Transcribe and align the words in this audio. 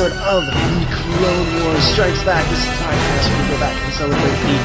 Episode 0.00 0.16
of 0.32 0.48
The 0.48 0.88
Clone 0.96 1.48
Wars 1.60 1.84
Strikes 1.92 2.24
Back. 2.24 2.40
This 2.48 2.56
is 2.56 2.72
the 2.72 2.88
podcast 2.88 3.20
where 3.20 3.36
we 3.36 3.52
go 3.52 3.60
back 3.60 3.76
and 3.84 3.92
celebrate 4.00 4.32
the 4.48 4.56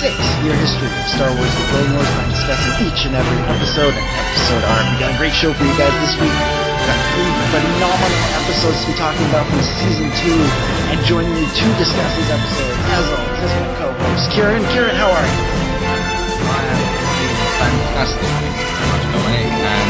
six-year 0.00 0.56
history 0.64 0.88
of 0.88 1.04
Star 1.12 1.28
Wars 1.28 1.52
The 1.60 1.64
Clone 1.68 1.92
Wars 1.92 2.08
by 2.16 2.24
discussing 2.32 2.72
each 2.88 3.04
and 3.04 3.12
every 3.12 3.36
episode 3.52 3.92
and 3.92 4.06
episode 4.16 4.64
arc. 4.64 4.88
We 4.88 4.96
got 4.96 5.12
a 5.12 5.18
great 5.20 5.36
show 5.36 5.52
for 5.52 5.60
you 5.60 5.76
guys 5.76 5.92
this 5.92 6.16
week. 6.16 6.32
We've 6.32 6.88
got 6.88 6.96
three 7.04 7.32
phenomenal 7.52 8.24
episodes 8.40 8.80
to 8.80 8.86
be 8.88 8.96
talking 8.96 9.28
about 9.28 9.44
from 9.52 9.60
season 9.60 10.08
two. 10.24 10.40
And 10.88 10.96
joining 11.04 11.36
me 11.36 11.44
to 11.44 11.66
discuss 11.76 12.08
these 12.16 12.32
episodes, 12.32 12.80
as 12.88 13.04
always, 13.12 13.44
is 13.44 13.52
my 13.60 13.68
co-host, 13.84 14.32
Ciaran. 14.32 14.64
Ciaran, 14.72 14.96
how 14.96 15.12
are 15.12 15.28
you? 15.28 15.44
I 16.48 16.64
am 16.64 16.80
fantastic. 17.60 18.24
Much, 18.24 19.04
Dominic. 19.12 19.52
And 19.52 19.88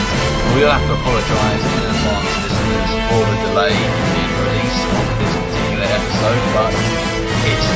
we 0.58 0.66
will 0.66 0.74
have 0.74 0.82
to 0.90 0.98
apologise 0.98 1.62
in 1.62 1.86
advance, 1.86 2.47
listeners, 2.68 2.90
for 3.08 3.24
the 3.24 3.36
delay 3.48 3.72
in 3.72 4.28
release 4.44 4.78
of 4.84 5.06
this 5.18 5.34
particular 5.36 5.88
episode, 5.88 6.42
but 6.52 6.72
it's 7.48 7.68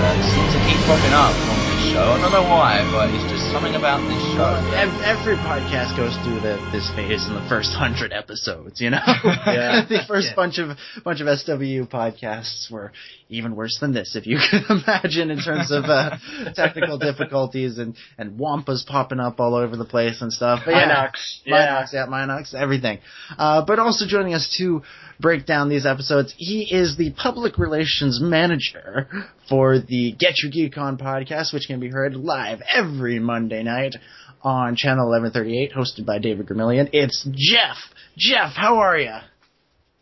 uh, 0.00 0.22
seems 0.22 0.52
to 0.54 0.60
keep 0.66 0.80
popping 0.86 1.12
up 1.12 1.59
show. 1.92 2.14
I 2.14 2.20
don't 2.20 2.32
know 2.32 2.42
why, 2.48 2.82
but 2.92 3.10
it's 3.10 3.24
just 3.30 3.50
something 3.52 3.74
about 3.74 3.98
this 4.06 4.22
show. 4.34 4.54
Every, 4.78 5.00
every 5.04 5.36
podcast 5.42 5.96
goes 5.96 6.14
through 6.22 6.40
the, 6.40 6.56
this 6.72 6.88
phase 6.94 7.26
in 7.26 7.34
the 7.34 7.44
first 7.48 7.72
hundred 7.72 8.12
episodes. 8.12 8.80
You 8.80 8.90
know, 8.90 9.02
Yeah. 9.46 9.84
the 9.88 10.00
first 10.06 10.28
Yeah. 10.30 10.34
bunch 10.36 10.58
of 10.58 10.76
bunch 11.04 11.20
of 11.20 11.26
SW 11.38 11.86
podcasts 11.90 12.70
were 12.70 12.92
even 13.28 13.54
worse 13.56 13.78
than 13.80 13.92
this, 13.92 14.16
if 14.16 14.26
you 14.26 14.38
can 14.50 14.64
imagine, 14.70 15.30
in 15.30 15.38
terms 15.40 15.70
of 15.70 15.84
uh, 15.84 16.16
technical 16.54 16.98
difficulties 16.98 17.78
and 17.78 17.96
and 18.18 18.38
wampas 18.38 18.86
popping 18.86 19.20
up 19.20 19.40
all 19.40 19.54
over 19.54 19.76
the 19.76 19.84
place 19.84 20.20
and 20.22 20.32
stuff. 20.32 20.62
But 20.64 20.72
yeah, 20.72 20.88
Minox. 21.10 21.12
Yeah. 21.44 21.56
Minox, 21.82 21.92
yeah, 21.92 22.06
Minox, 22.06 22.54
everything. 22.54 22.98
Uh, 23.38 23.64
but 23.64 23.78
also 23.78 24.06
joining 24.06 24.34
us 24.34 24.54
to 24.58 24.82
break 25.20 25.46
down 25.46 25.68
these 25.68 25.86
episodes, 25.86 26.34
he 26.36 26.62
is 26.70 26.96
the 26.96 27.10
public 27.12 27.58
relations 27.58 28.20
manager 28.20 29.08
for 29.48 29.78
the 29.78 30.12
Get 30.18 30.42
Your 30.42 30.50
Geek 30.50 30.78
On 30.78 30.96
podcast, 30.96 31.52
which 31.52 31.66
can 31.66 31.80
be 31.80 31.88
heard 31.88 32.14
live 32.14 32.60
every 32.72 33.18
Monday 33.18 33.62
night 33.62 33.96
on 34.42 34.76
channel 34.76 35.08
1138, 35.08 35.72
hosted 35.72 36.06
by 36.06 36.18
David 36.18 36.46
Gramillion. 36.46 36.90
It's 36.92 37.26
Jeff. 37.32 37.76
Jeff, 38.16 38.52
how 38.54 38.78
are 38.78 38.98
you? 38.98 39.16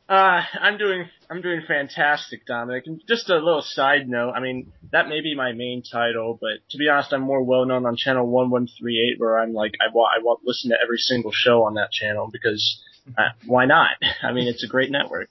Uh, 0.09 0.41
I'm 0.63 0.79
doing, 0.79 1.05
I'm 1.31 1.43
doing 1.43 1.63
fantastic, 1.69 2.47
Dominic. 2.47 2.85
And 2.87 3.03
just 3.07 3.29
a 3.29 3.35
little 3.35 3.61
side 3.63 4.09
note, 4.09 4.33
I 4.33 4.41
mean, 4.41 4.73
that 4.91 5.09
may 5.09 5.21
be 5.21 5.35
my 5.37 5.53
main 5.53 5.83
title, 5.83 6.39
but 6.41 6.67
to 6.71 6.79
be 6.79 6.89
honest, 6.89 7.13
I'm 7.13 7.21
more 7.21 7.43
well 7.43 7.67
known 7.67 7.85
on 7.85 7.95
channel 7.97 8.27
1138 8.27 9.21
where 9.21 9.39
I'm 9.39 9.53
like, 9.53 9.75
I 9.81 9.93
want, 9.93 10.15
I 10.19 10.25
want 10.25 10.41
listen 10.45 10.71
to 10.71 10.79
every 10.83 10.97
single 10.97 11.33
show 11.35 11.65
on 11.65 11.75
that 11.75 11.91
channel 11.91 12.31
because, 12.33 12.83
uh, 13.17 13.29
why 13.47 13.65
not? 13.67 13.91
I 14.23 14.33
mean, 14.33 14.49
it's 14.49 14.65
a 14.65 14.69
great 14.69 14.91
network. 14.91 15.31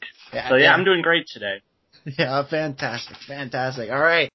So 0.49 0.55
yeah, 0.55 0.73
I'm 0.73 0.83
doing 0.83 1.01
great 1.01 1.27
today. 1.27 1.61
Yeah, 2.17 2.41
fantastic, 2.43 3.17
fantastic. 3.27 3.89
All 3.91 3.99
right. 3.99 4.29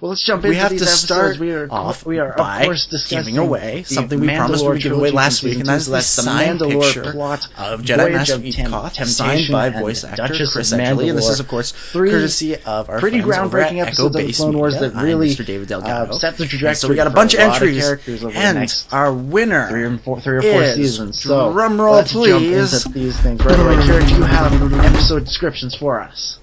Well, 0.00 0.10
let's 0.10 0.24
jump 0.24 0.42
We 0.42 0.50
into 0.50 0.60
have 0.60 0.70
these 0.70 0.80
to 0.80 0.86
episodes. 0.86 1.02
start 1.04 1.38
we 1.38 1.52
are 1.52 1.68
off 1.70 2.06
we 2.06 2.18
are 2.18 2.34
by 2.36 2.60
of 2.60 2.64
course 2.66 2.86
discussing 2.86 3.34
giving 3.34 3.38
away 3.38 3.82
something 3.82 4.20
we 4.20 4.28
promised 4.28 4.64
we 4.64 4.70
would 4.70 4.82
give 4.82 4.92
away 4.92 5.10
last 5.10 5.42
week, 5.42 5.58
and 5.58 5.66
that's 5.66 5.86
the 5.86 5.92
That's 5.92 6.06
signed 6.06 6.60
Mandalore 6.60 6.82
picture 6.82 7.12
plot 7.12 7.46
of 7.58 7.82
Jedi 7.82 8.12
Master 8.12 8.34
of 8.36 8.54
Tem- 8.54 8.70
Koth, 8.70 8.94
Temptation 8.94 9.12
signed 9.12 9.52
by 9.52 9.70
voice 9.70 10.02
the 10.02 10.08
actor 10.08 10.22
Duchess 10.28 10.52
Chris 10.52 10.72
of 10.72 10.80
and 10.80 11.18
this 11.18 11.28
is 11.28 11.40
of 11.40 11.48
course 11.48 11.72
Three 11.72 12.10
courtesy 12.10 12.56
of 12.56 12.88
our 12.88 13.00
pretty 13.00 13.20
groundbreaking 13.20 13.80
episodes 13.80 14.06
of 14.06 14.12
the 14.12 14.26
Base 14.26 14.38
Clone 14.38 14.56
Wars 14.56 14.78
that 14.80 14.94
really 14.94 15.30
Mr. 15.30 15.44
David 15.44 15.68
Delgado. 15.68 16.12
uh, 16.12 16.18
set 16.18 16.36
the 16.36 16.66
And 16.66 16.76
so 16.76 16.88
we 16.88 16.94
got 16.94 17.06
a 17.06 17.10
bunch 17.10 17.34
of 17.34 17.40
entries, 17.40 17.82
the 17.86 18.32
and 18.34 18.84
our 18.90 19.12
winner 19.12 19.68
three 19.68 19.84
or 19.84 19.98
four, 19.98 20.20
three 20.20 20.38
or 20.38 20.42
four 20.42 20.62
is, 20.62 20.74
seasons. 20.74 21.20
So 21.20 21.52
drum 21.52 21.80
roll, 21.80 22.02
please. 22.02 22.84
these 22.84 23.18
things 23.20 23.44
right 23.44 23.58
away. 23.58 23.76
Do 23.86 24.14
you 24.14 24.22
have 24.22 24.52
episode 24.84 25.24
descriptions 25.24 25.74
for 25.74 26.00
us? 26.00 26.38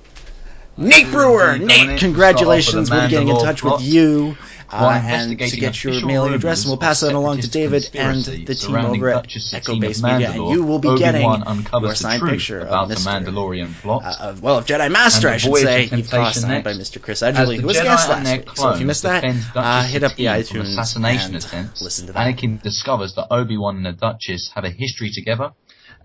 Nate 0.79 1.11
Brewer. 1.11 1.57
Nate, 1.57 1.99
congratulations. 1.99 2.89
We'll 2.89 3.01
be 3.01 3.09
getting 3.09 3.27
in 3.29 3.39
touch 3.39 3.63
with 3.63 3.81
you. 3.81 4.37
Uh, 4.71 5.01
and 5.03 5.39
to 5.39 5.57
get 5.57 5.83
your 5.83 6.05
mailing 6.05 6.35
address, 6.35 6.63
and 6.63 6.69
we'll 6.69 6.77
pass 6.77 6.99
that 6.99 7.13
along 7.13 7.41
to 7.41 7.49
David 7.49 7.89
and 7.95 8.23
the 8.23 8.53
team 8.53 8.75
over 8.75 9.09
at 9.09 9.35
Echo 9.51 9.79
Base 9.79 10.03
Media, 10.03 10.29
and 10.29 10.49
you 10.51 10.63
will 10.63 10.77
be 10.77 10.89
Obi-Wan 10.89 11.41
getting 11.41 11.71
your 11.71 11.81
the 11.81 11.95
signed 11.95 12.21
picture 12.21 12.59
about 12.59 12.83
of 12.83 12.89
the 12.89 12.95
Mr. 12.95 13.25
Mandalorian 13.25 13.73
plot. 13.81 14.03
Uh, 14.05 14.35
well, 14.39 14.59
of 14.59 14.67
Jedi 14.67 14.91
Master, 14.91 15.27
I 15.27 15.37
should 15.37 15.55
say. 15.55 15.83
He 15.85 15.89
Temptation 15.89 16.19
cross-signed 16.19 16.63
by. 16.63 16.73
Mr. 16.73 17.01
Chris 17.01 17.23
Edgley, 17.23 17.55
the 17.55 17.61
who 17.61 17.67
was 17.67 17.77
Jedi 17.77 17.83
guest 17.83 18.09
last 18.09 18.37
week. 18.37 18.49
So 18.55 18.69
if 18.69 18.79
you 18.79 18.85
missed 18.85 19.03
that, 19.03 19.23
uh, 19.55 19.83
hit 19.87 20.03
up 20.03 20.15
the 20.15 20.25
iTunes 20.25 20.77
assassination 20.77 21.33
and 21.33 21.43
attempts. 21.43 21.81
listen 21.81 22.05
to 22.05 22.13
that. 22.13 22.35
Anakin 22.37 22.61
discovers 22.61 23.15
that 23.15 23.25
Obi-Wan 23.31 23.77
and 23.77 23.85
the 23.87 23.93
Duchess 23.93 24.51
have 24.53 24.65
a 24.65 24.69
history 24.69 25.09
together. 25.11 25.51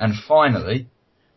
And 0.01 0.15
finally, 0.27 0.89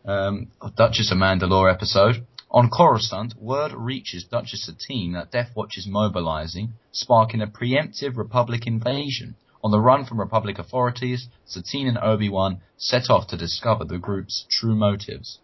um, 0.06 0.46
Duchess 0.76 1.12
of 1.12 1.18
Mandalore 1.18 1.70
episode. 1.70 2.26
On 2.50 2.70
Coruscant, 2.70 3.34
word 3.36 3.72
reaches 3.72 4.24
Duchess 4.24 4.64
Satine 4.64 5.12
that 5.12 5.30
Death 5.30 5.50
Watch 5.54 5.76
is 5.76 5.86
mobilizing, 5.86 6.72
sparking 6.92 7.42
a 7.42 7.46
preemptive 7.46 8.16
Republic 8.16 8.66
invasion. 8.66 9.36
On 9.62 9.70
the 9.70 9.80
run 9.80 10.06
from 10.06 10.18
Republic 10.18 10.58
authorities, 10.58 11.28
Satine 11.44 11.88
and 11.88 11.98
Obi-Wan 11.98 12.60
set 12.78 13.10
off 13.10 13.26
to 13.28 13.36
discover 13.36 13.84
the 13.84 13.98
group's 13.98 14.46
true 14.50 14.74
motives. 14.74 15.40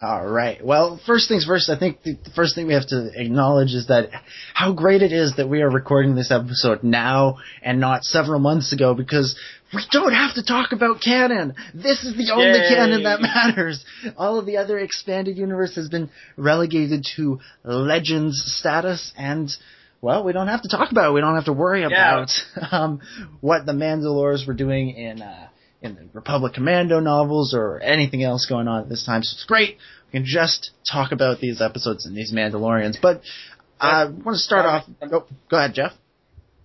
All 0.00 0.24
right. 0.24 0.64
Well, 0.64 1.00
first 1.04 1.28
things 1.28 1.44
first, 1.44 1.68
I 1.68 1.76
think 1.76 2.02
the 2.04 2.16
first 2.36 2.54
thing 2.54 2.68
we 2.68 2.74
have 2.74 2.86
to 2.86 3.10
acknowledge 3.14 3.74
is 3.74 3.88
that 3.88 4.10
how 4.54 4.72
great 4.72 5.02
it 5.02 5.12
is 5.12 5.34
that 5.36 5.48
we 5.48 5.60
are 5.60 5.68
recording 5.68 6.14
this 6.14 6.30
episode 6.30 6.84
now 6.84 7.38
and 7.62 7.80
not 7.80 8.04
several 8.04 8.38
months 8.38 8.72
ago 8.72 8.94
because 8.94 9.36
we 9.72 9.82
don't 9.90 10.12
have 10.12 10.34
to 10.34 10.42
talk 10.42 10.72
about 10.72 11.00
canon. 11.02 11.54
This 11.74 12.04
is 12.04 12.16
the 12.16 12.32
only 12.32 12.58
Yay. 12.58 12.74
canon 12.74 13.02
that 13.04 13.20
matters. 13.20 13.84
All 14.16 14.38
of 14.38 14.46
the 14.46 14.56
other 14.56 14.78
expanded 14.78 15.36
universe 15.36 15.74
has 15.76 15.88
been 15.88 16.10
relegated 16.36 17.06
to 17.16 17.40
legends 17.64 18.42
status 18.58 19.12
and 19.16 19.50
well, 20.00 20.22
we 20.22 20.32
don't 20.32 20.46
have 20.46 20.62
to 20.62 20.68
talk 20.68 20.92
about 20.92 21.10
it. 21.10 21.12
We 21.12 21.20
don't 21.20 21.34
have 21.34 21.46
to 21.46 21.52
worry 21.52 21.82
about 21.82 22.30
um, 22.70 23.00
what 23.40 23.66
the 23.66 23.72
Mandalores 23.72 24.46
were 24.46 24.54
doing 24.54 24.90
in 24.90 25.20
uh, 25.22 25.48
in 25.82 25.94
the 25.96 26.08
Republic 26.12 26.54
Commando 26.54 27.00
novels 27.00 27.54
or 27.54 27.80
anything 27.80 28.22
else 28.22 28.46
going 28.46 28.68
on 28.68 28.82
at 28.82 28.88
this 28.88 29.04
time. 29.04 29.22
So 29.22 29.34
it's 29.34 29.44
great. 29.44 29.78
We 30.06 30.20
can 30.20 30.24
just 30.24 30.70
talk 30.90 31.12
about 31.12 31.40
these 31.40 31.60
episodes 31.60 32.06
and 32.06 32.16
these 32.16 32.32
Mandalorians. 32.32 32.96
But 33.00 33.22
I 33.80 34.04
want 34.04 34.34
to 34.34 34.38
start 34.38 34.66
off. 34.66 34.84
Oh, 35.02 35.26
go 35.50 35.56
ahead, 35.56 35.74
Jeff. 35.74 35.92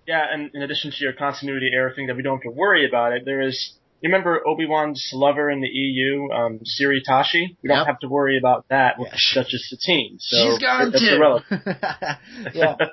Yeah, 0.08 0.22
and 0.32 0.52
in 0.54 0.62
addition 0.62 0.92
to 0.92 0.98
your 1.00 1.14
continuity 1.14 1.70
error 1.74 1.92
thing 1.96 2.08
that 2.08 2.16
we 2.16 2.24
don't 2.24 2.38
have 2.38 2.44
to 2.44 2.58
worry 2.58 2.88
about 2.88 3.14
it, 3.14 3.24
there 3.26 3.42
is. 3.42 3.74
You 4.02 4.10
remember 4.10 4.46
Obi 4.46 4.66
Wan's 4.66 5.12
lover 5.14 5.50
in 5.50 5.62
the 5.62 5.68
EU, 5.70 6.30
um, 6.30 6.60
Siri 6.66 7.02
Tachi? 7.08 7.56
We 7.62 7.70
don't 7.70 7.78
Yep. 7.78 7.88
have 7.88 8.00
to 8.00 8.10
worry 8.10 8.38
about 8.38 8.66
that 8.68 9.00
with 9.00 9.10
she- 9.16 9.40
Duchess 9.40 9.70
Satine. 9.70 10.18
So 10.20 10.36
She's 10.44 10.60
gone 10.60 10.92
that's 10.92 11.02
too. 11.02 11.16
irrelevant. 11.16 11.62
yeah. 12.54 12.76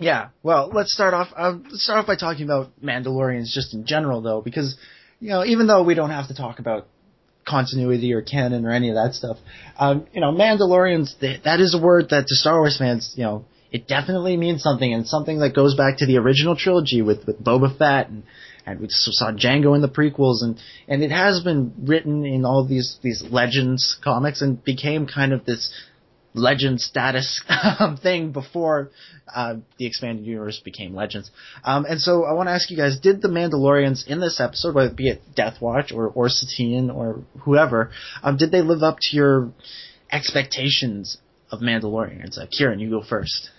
Yeah. 0.00 0.28
Well, 0.44 0.70
let's 0.72 0.92
start 0.92 1.12
off. 1.12 1.28
Um, 1.36 1.64
let's 1.70 1.82
start 1.82 1.98
off 1.98 2.06
by 2.06 2.14
talking 2.16 2.44
about 2.44 2.68
Mandalorians 2.80 3.50
just 3.52 3.74
in 3.74 3.84
general, 3.84 4.20
though, 4.22 4.40
because 4.40 4.76
you 5.20 5.30
know, 5.30 5.44
even 5.44 5.66
though 5.66 5.82
we 5.82 5.94
don't 5.94 6.10
have 6.10 6.28
to 6.28 6.34
talk 6.34 6.60
about 6.60 6.86
continuity 7.44 8.12
or 8.12 8.22
canon 8.22 8.64
or 8.64 8.70
any 8.70 8.90
of 8.90 8.94
that 8.94 9.14
stuff, 9.14 9.38
um, 9.78 10.06
you 10.12 10.20
know, 10.20 10.30
Mandalorians 10.30 11.18
th- 11.18 11.42
that 11.42 11.58
is 11.60 11.74
a 11.74 11.82
word 11.82 12.10
that 12.10 12.26
to 12.28 12.34
Star 12.36 12.58
Wars 12.60 12.78
fans, 12.78 13.12
you 13.16 13.24
know, 13.24 13.44
it 13.70 13.86
definitely 13.86 14.36
means 14.36 14.62
something, 14.62 14.92
and 14.92 15.06
something 15.06 15.40
that 15.40 15.54
goes 15.54 15.74
back 15.74 15.98
to 15.98 16.06
the 16.06 16.18
original 16.18 16.56
trilogy 16.56 17.02
with 17.02 17.26
with 17.26 17.42
Boba 17.42 17.76
Fett 17.76 18.08
and. 18.08 18.24
And 18.66 18.80
we 18.80 18.88
saw 18.90 19.32
Jango 19.32 19.74
in 19.74 19.80
the 19.80 19.88
prequels, 19.88 20.42
and, 20.42 20.60
and 20.86 21.02
it 21.02 21.10
has 21.10 21.40
been 21.40 21.72
written 21.86 22.26
in 22.26 22.44
all 22.44 22.66
these 22.66 22.98
these 23.02 23.22
legends 23.22 23.96
comics, 24.04 24.42
and 24.42 24.62
became 24.62 25.06
kind 25.06 25.32
of 25.32 25.46
this 25.46 25.72
legend 26.34 26.80
status 26.80 27.42
um, 27.78 27.96
thing 27.96 28.32
before 28.32 28.90
uh, 29.34 29.56
the 29.78 29.86
expanded 29.86 30.24
universe 30.24 30.60
became 30.64 30.94
legends. 30.94 31.30
Um, 31.64 31.84
and 31.84 32.00
so 32.00 32.24
I 32.24 32.32
want 32.32 32.48
to 32.48 32.52
ask 32.52 32.70
you 32.70 32.76
guys: 32.76 32.98
Did 33.00 33.20
the 33.22 33.28
Mandalorians 33.28 34.06
in 34.06 34.20
this 34.20 34.40
episode, 34.40 34.74
whether 34.74 34.90
it 34.90 34.96
be 34.96 35.08
it 35.08 35.22
Death 35.34 35.60
Watch 35.60 35.92
or 35.92 36.08
or 36.08 36.28
Satine 36.28 36.90
or 36.90 37.22
whoever, 37.40 37.90
um, 38.22 38.36
did 38.36 38.50
they 38.50 38.62
live 38.62 38.82
up 38.82 38.98
to 39.00 39.16
your 39.16 39.52
expectations 40.10 41.18
of 41.50 41.60
Mandalorians? 41.60 42.38
Uh, 42.38 42.46
Ciaran, 42.50 42.78
you 42.80 42.90
go 42.90 43.02
first. 43.02 43.50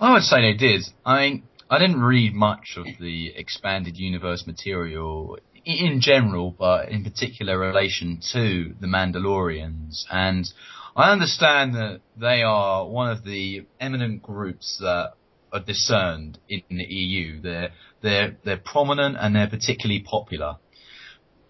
I 0.00 0.12
would 0.12 0.22
say 0.22 0.40
they 0.40 0.56
did. 0.56 0.82
I 1.04 1.42
I 1.70 1.78
didn't 1.78 2.02
read 2.02 2.34
much 2.34 2.74
of 2.76 2.86
the 3.00 3.32
expanded 3.34 3.96
universe 3.96 4.46
material 4.46 5.38
in 5.64 6.00
general, 6.00 6.50
but 6.50 6.88
in 6.88 7.04
particular 7.04 7.58
relation 7.58 8.20
to 8.32 8.74
the 8.80 8.86
Mandalorians. 8.86 10.04
And 10.10 10.52
I 10.96 11.12
understand 11.12 11.74
that 11.74 12.00
they 12.16 12.42
are 12.42 12.86
one 12.86 13.10
of 13.10 13.24
the 13.24 13.64
eminent 13.80 14.22
groups 14.22 14.78
that 14.80 15.12
are 15.52 15.60
discerned 15.60 16.38
in 16.48 16.62
the 16.68 16.84
EU. 16.84 17.40
They're 17.40 17.70
they're 18.02 18.36
they're 18.44 18.62
prominent 18.62 19.16
and 19.18 19.34
they're 19.34 19.48
particularly 19.48 20.00
popular. 20.00 20.56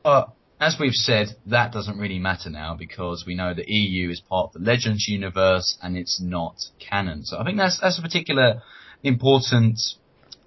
But 0.05 0.33
as 0.63 0.77
we've 0.79 0.95
said, 0.95 1.27
that 1.47 1.73
doesn't 1.73 1.99
really 1.99 2.21
matter 2.21 2.49
now 2.49 2.77
because 2.79 3.25
we 3.27 3.35
know 3.35 3.53
the 3.53 3.65
EU 3.67 4.11
is 4.11 4.21
part 4.21 4.51
of 4.51 4.53
the 4.53 4.71
Legends 4.71 5.09
universe 5.09 5.77
and 5.83 5.97
it's 5.97 6.21
not 6.23 6.55
canon. 6.79 7.25
So 7.25 7.37
I 7.37 7.45
think 7.45 7.59
that's 7.59 7.81
that's 7.81 7.99
a 7.99 8.03
particular 8.03 8.63
important 9.03 9.81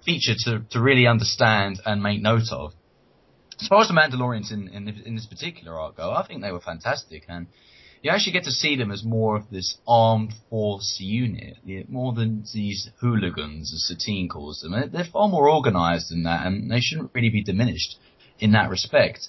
feature 0.06 0.32
to, 0.44 0.64
to 0.70 0.80
really 0.80 1.06
understand 1.06 1.80
and 1.84 2.02
make 2.02 2.22
note 2.22 2.50
of. 2.50 2.72
As 3.60 3.68
far 3.68 3.82
as 3.82 3.88
the 3.88 3.94
Mandalorians 3.94 4.50
in, 4.50 4.68
in, 4.68 4.88
in 4.88 5.16
this 5.16 5.26
particular 5.26 5.78
arc 5.78 5.98
go, 5.98 6.10
I 6.10 6.26
think 6.26 6.40
they 6.40 6.52
were 6.52 6.60
fantastic 6.60 7.24
and 7.28 7.46
you 8.02 8.10
actually 8.10 8.32
get 8.32 8.44
to 8.44 8.52
see 8.52 8.76
them 8.76 8.90
as 8.90 9.04
more 9.04 9.36
of 9.36 9.50
this 9.50 9.76
armed 9.86 10.32
force 10.48 10.96
unit, 10.98 11.58
more 11.90 12.14
than 12.14 12.44
these 12.54 12.88
hooligans, 13.00 13.72
as 13.74 13.86
Satine 13.86 14.28
calls 14.28 14.60
them. 14.60 14.90
They're 14.92 15.04
far 15.04 15.28
more 15.28 15.50
organised 15.50 16.10
than 16.10 16.22
that, 16.22 16.46
and 16.46 16.70
they 16.70 16.80
shouldn't 16.80 17.10
really 17.14 17.30
be 17.30 17.42
diminished 17.42 17.96
in 18.38 18.52
that 18.52 18.70
respect. 18.70 19.28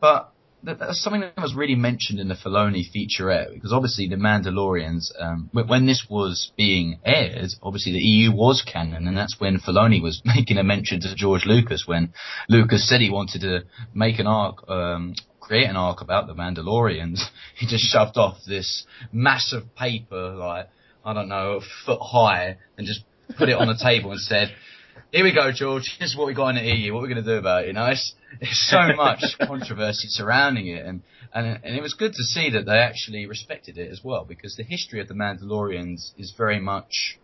But 0.00 0.32
that's 0.62 1.00
something 1.02 1.20
that 1.20 1.36
was 1.36 1.54
really 1.54 1.74
mentioned 1.74 2.18
in 2.18 2.28
the 2.28 2.34
Filoni 2.34 2.84
featurette, 2.84 3.54
because 3.54 3.72
obviously 3.72 4.08
the 4.08 4.16
Mandalorians, 4.16 5.12
um, 5.18 5.48
when 5.52 5.86
this 5.86 6.06
was 6.10 6.52
being 6.56 6.98
aired, 7.04 7.50
obviously 7.62 7.92
the 7.92 8.00
EU 8.00 8.32
was 8.32 8.62
canon, 8.62 9.06
and 9.06 9.16
that's 9.16 9.36
when 9.38 9.58
Filoni 9.60 10.02
was 10.02 10.22
making 10.24 10.58
a 10.58 10.64
mention 10.64 11.00
to 11.00 11.14
George 11.14 11.44
Lucas 11.46 11.84
when 11.86 12.12
Lucas 12.48 12.88
said 12.88 13.00
he 13.00 13.10
wanted 13.10 13.42
to 13.42 13.64
make 13.94 14.18
an 14.18 14.26
arc, 14.26 14.68
um, 14.68 15.14
create 15.40 15.68
an 15.68 15.76
arc 15.76 16.00
about 16.00 16.26
the 16.26 16.34
Mandalorians. 16.34 17.20
He 17.56 17.66
just 17.66 17.84
shoved 17.84 18.18
off 18.18 18.38
this 18.46 18.84
massive 19.12 19.74
paper, 19.76 20.34
like, 20.34 20.68
I 21.04 21.14
don't 21.14 21.28
know, 21.28 21.58
a 21.58 21.60
foot 21.86 22.00
high, 22.02 22.58
and 22.76 22.86
just 22.86 23.02
put 23.38 23.48
it 23.48 23.56
on 23.56 23.68
the 23.68 23.78
table 23.82 24.10
and 24.10 24.20
said, 24.20 24.54
here 25.12 25.24
we 25.24 25.34
go, 25.34 25.50
George. 25.54 25.96
Here's 25.98 26.14
what 26.16 26.26
we 26.26 26.34
got 26.34 26.50
in 26.50 26.56
the 26.56 26.62
EU. 26.62 26.92
What 26.92 27.02
we're 27.02 27.08
going 27.08 27.24
to 27.24 27.30
do 27.30 27.38
about 27.38 27.64
it. 27.64 27.68
You 27.68 27.72
know, 27.72 27.86
it's, 27.86 28.14
it's 28.40 28.68
so 28.70 28.80
much 28.96 29.22
controversy 29.40 30.08
surrounding 30.08 30.68
it, 30.68 30.84
and, 30.84 31.02
and 31.34 31.60
and 31.62 31.76
it 31.76 31.82
was 31.82 31.94
good 31.94 32.12
to 32.12 32.22
see 32.22 32.50
that 32.50 32.66
they 32.66 32.78
actually 32.78 33.26
respected 33.26 33.78
it 33.78 33.90
as 33.90 34.02
well, 34.02 34.24
because 34.24 34.56
the 34.56 34.64
history 34.64 35.00
of 35.00 35.08
the 35.08 35.14
Mandalorians 35.14 36.12
is 36.18 36.34
very 36.36 36.60
much 36.60 37.18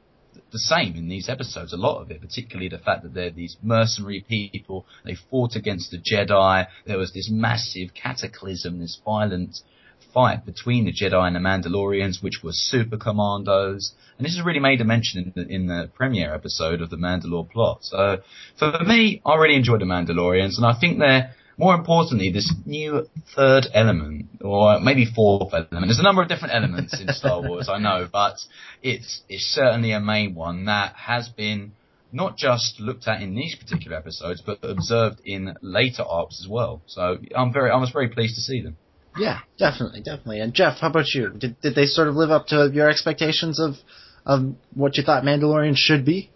the 0.50 0.58
same 0.58 0.96
in 0.96 1.08
these 1.08 1.29
episodes. 1.29 1.73
A 1.73 1.76
lot 1.76 2.00
of 2.00 2.11
it, 2.11 2.20
particularly 2.20 2.69
the 2.69 2.79
fact 2.79 3.02
that 3.02 3.14
they're 3.14 3.31
these 3.31 3.56
mercenary 3.62 4.25
people. 4.29 4.87
They 5.05 5.17
fought 5.31 5.56
against 5.56 5.90
the 5.90 5.99
Jedi. 5.99 6.67
There 6.87 6.99
was 6.99 7.12
this 7.12 7.29
massive 7.31 7.94
cataclysm, 7.94 8.81
this 8.81 9.00
violent 9.05 9.58
fight 10.12 10.44
between 10.44 10.85
the 10.85 10.93
Jedi 10.93 11.26
and 11.26 11.37
the 11.37 11.41
Mandalorians, 11.41 12.23
which 12.23 12.41
were 12.43 12.53
super 12.53 12.97
commandos. 12.97 13.93
And 14.19 14.26
this 14.26 14.35
is 14.35 14.43
really 14.43 14.61
made 14.61 14.81
a 14.81 14.85
mention 14.85 15.25
in 15.25 15.32
the, 15.35 15.55
in 15.55 15.67
the 15.67 15.91
premiere 15.94 16.35
episode 16.35 16.81
of 16.81 16.91
the 16.91 16.97
Mandalore 16.97 17.50
plot. 17.50 17.79
So 17.82 18.19
for 18.59 18.73
me, 18.85 19.23
I 19.25 19.37
really 19.37 19.56
enjoyed 19.56 19.81
the 19.81 19.87
Mandalorians, 19.87 20.56
and 20.56 20.67
I 20.67 20.79
think 20.79 20.99
they're 20.99 21.35
more 21.59 21.75
importantly 21.75 22.31
this 22.31 22.53
new 22.64 23.06
third 23.37 23.67
element, 23.75 24.26
or 24.41 24.81
maybe 24.81 25.05
fourth 25.05 25.53
element. 25.53 25.87
There's 25.87 25.99
a 25.99 26.03
number 26.03 26.23
of 26.23 26.29
different 26.29 26.55
elements 26.55 26.99
in 27.00 27.08
Star 27.08 27.41
Wars, 27.47 27.69
I 27.69 27.79
know, 27.79 28.08
but 28.11 28.37
it's 28.82 29.23
it's 29.29 29.44
certainly 29.44 29.93
a 29.93 30.00
main 30.00 30.35
one 30.35 30.65
that 30.67 30.94
has 30.97 31.29
been 31.29 31.73
not 32.12 32.37
just 32.37 32.79
looked 32.79 33.08
at 33.08 33.23
in 33.23 33.35
these 33.35 33.55
particular 33.55 33.97
episodes, 33.97 34.43
but 34.44 34.58
observed 34.62 35.20
in 35.25 35.55
later 35.62 36.03
arcs 36.03 36.41
as 36.43 36.49
well. 36.49 36.82
So 36.87 37.19
I'm 37.35 37.53
very, 37.53 37.70
I 37.70 37.76
was 37.76 37.91
very 37.91 38.08
pleased 38.08 38.35
to 38.35 38.43
see 38.43 38.61
them. 38.61 38.76
Yeah, 39.17 39.41
definitely, 39.59 40.00
definitely. 40.00 40.41
And 40.41 40.55
Jeff, 40.55 40.79
how 40.79 40.88
about 40.88 41.12
you? 41.14 41.31
Did 41.31 41.61
did 41.61 41.75
they 41.75 41.87
sort 41.87 42.09
of 42.09 42.17
live 42.17 42.31
up 42.31 42.47
to 42.49 42.70
your 42.73 42.88
expectations 42.88 43.61
of 43.61 43.75
of 44.25 44.55
what 44.75 44.97
you 44.97 45.03
thought 45.03 45.25
Mandalorian 45.25 45.76
should 45.76 46.05
be? 46.05 46.31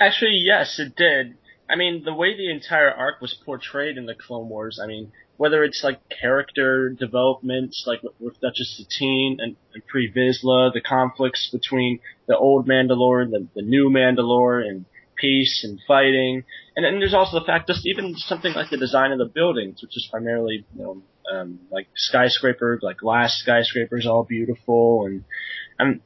Actually, 0.00 0.42
yes, 0.44 0.78
it 0.78 0.94
did. 0.96 1.36
I 1.70 1.76
mean, 1.76 2.02
the 2.04 2.14
way 2.14 2.36
the 2.36 2.50
entire 2.50 2.90
arc 2.90 3.20
was 3.20 3.36
portrayed 3.44 3.96
in 3.96 4.06
the 4.06 4.14
Clone 4.14 4.48
Wars, 4.48 4.80
I 4.82 4.86
mean, 4.86 5.12
whether 5.36 5.64
it's 5.64 5.82
like 5.84 6.00
character 6.08 6.90
developments, 6.90 7.84
like 7.86 8.00
with, 8.18 8.40
Duchess 8.40 8.76
Satine 8.76 9.38
and, 9.40 9.56
and 9.74 9.86
Pre 9.86 10.12
Vizsla, 10.12 10.72
the 10.72 10.80
conflicts 10.80 11.50
between 11.50 12.00
the 12.26 12.36
old 12.36 12.66
Mandalore 12.66 13.22
and 13.22 13.32
the, 13.32 13.46
the 13.54 13.62
new 13.62 13.90
Mandalore, 13.90 14.66
and 14.66 14.84
peace 15.18 15.62
and 15.64 15.80
fighting, 15.86 16.44
and 16.76 16.84
then 16.84 17.00
there's 17.00 17.14
also 17.14 17.40
the 17.40 17.44
fact 17.44 17.66
just 17.66 17.86
even 17.86 18.14
something 18.16 18.52
like 18.54 18.70
the 18.70 18.76
design 18.76 19.12
of 19.12 19.18
the 19.18 19.26
buildings, 19.26 19.82
which 19.82 19.96
is 19.96 20.08
primarily 20.10 20.64
you 20.74 20.82
know 20.82 21.02
um, 21.32 21.60
like 21.70 21.88
skyscraper, 21.96 22.78
like 22.82 22.98
glass 22.98 23.34
skyscrapers, 23.34 24.06
all 24.06 24.24
beautiful, 24.24 25.06
and 25.06 25.24
and 25.78 26.00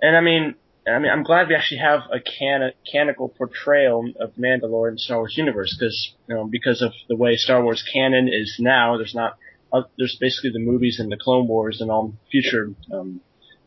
and 0.00 0.16
I 0.16 0.20
mean 0.20 0.54
I 0.86 0.98
mean, 0.98 1.10
I'm 1.10 1.22
glad 1.22 1.48
we 1.48 1.54
actually 1.54 1.78
have 1.78 2.00
a 2.12 2.20
can- 2.20 2.72
canonical 2.90 3.30
portrayal 3.30 4.12
of 4.20 4.34
Mandalore 4.34 4.90
in 4.90 4.98
Star 4.98 5.18
Wars 5.18 5.34
universe 5.36 5.74
because, 5.78 6.14
you 6.28 6.34
know, 6.34 6.46
because 6.46 6.82
of 6.82 6.92
the 7.08 7.16
way 7.16 7.36
Star 7.36 7.62
Wars 7.62 7.82
canon 7.90 8.28
is 8.28 8.56
now, 8.60 8.98
there's 8.98 9.14
not, 9.14 9.38
uh, 9.72 9.82
there's 9.96 10.18
basically 10.20 10.50
the 10.50 10.58
movies 10.58 11.00
and 11.00 11.10
the 11.10 11.16
Clone 11.16 11.48
Wars 11.48 11.80
and 11.80 11.90
all 11.90 12.14
future, 12.30 12.74
um, 12.92 13.20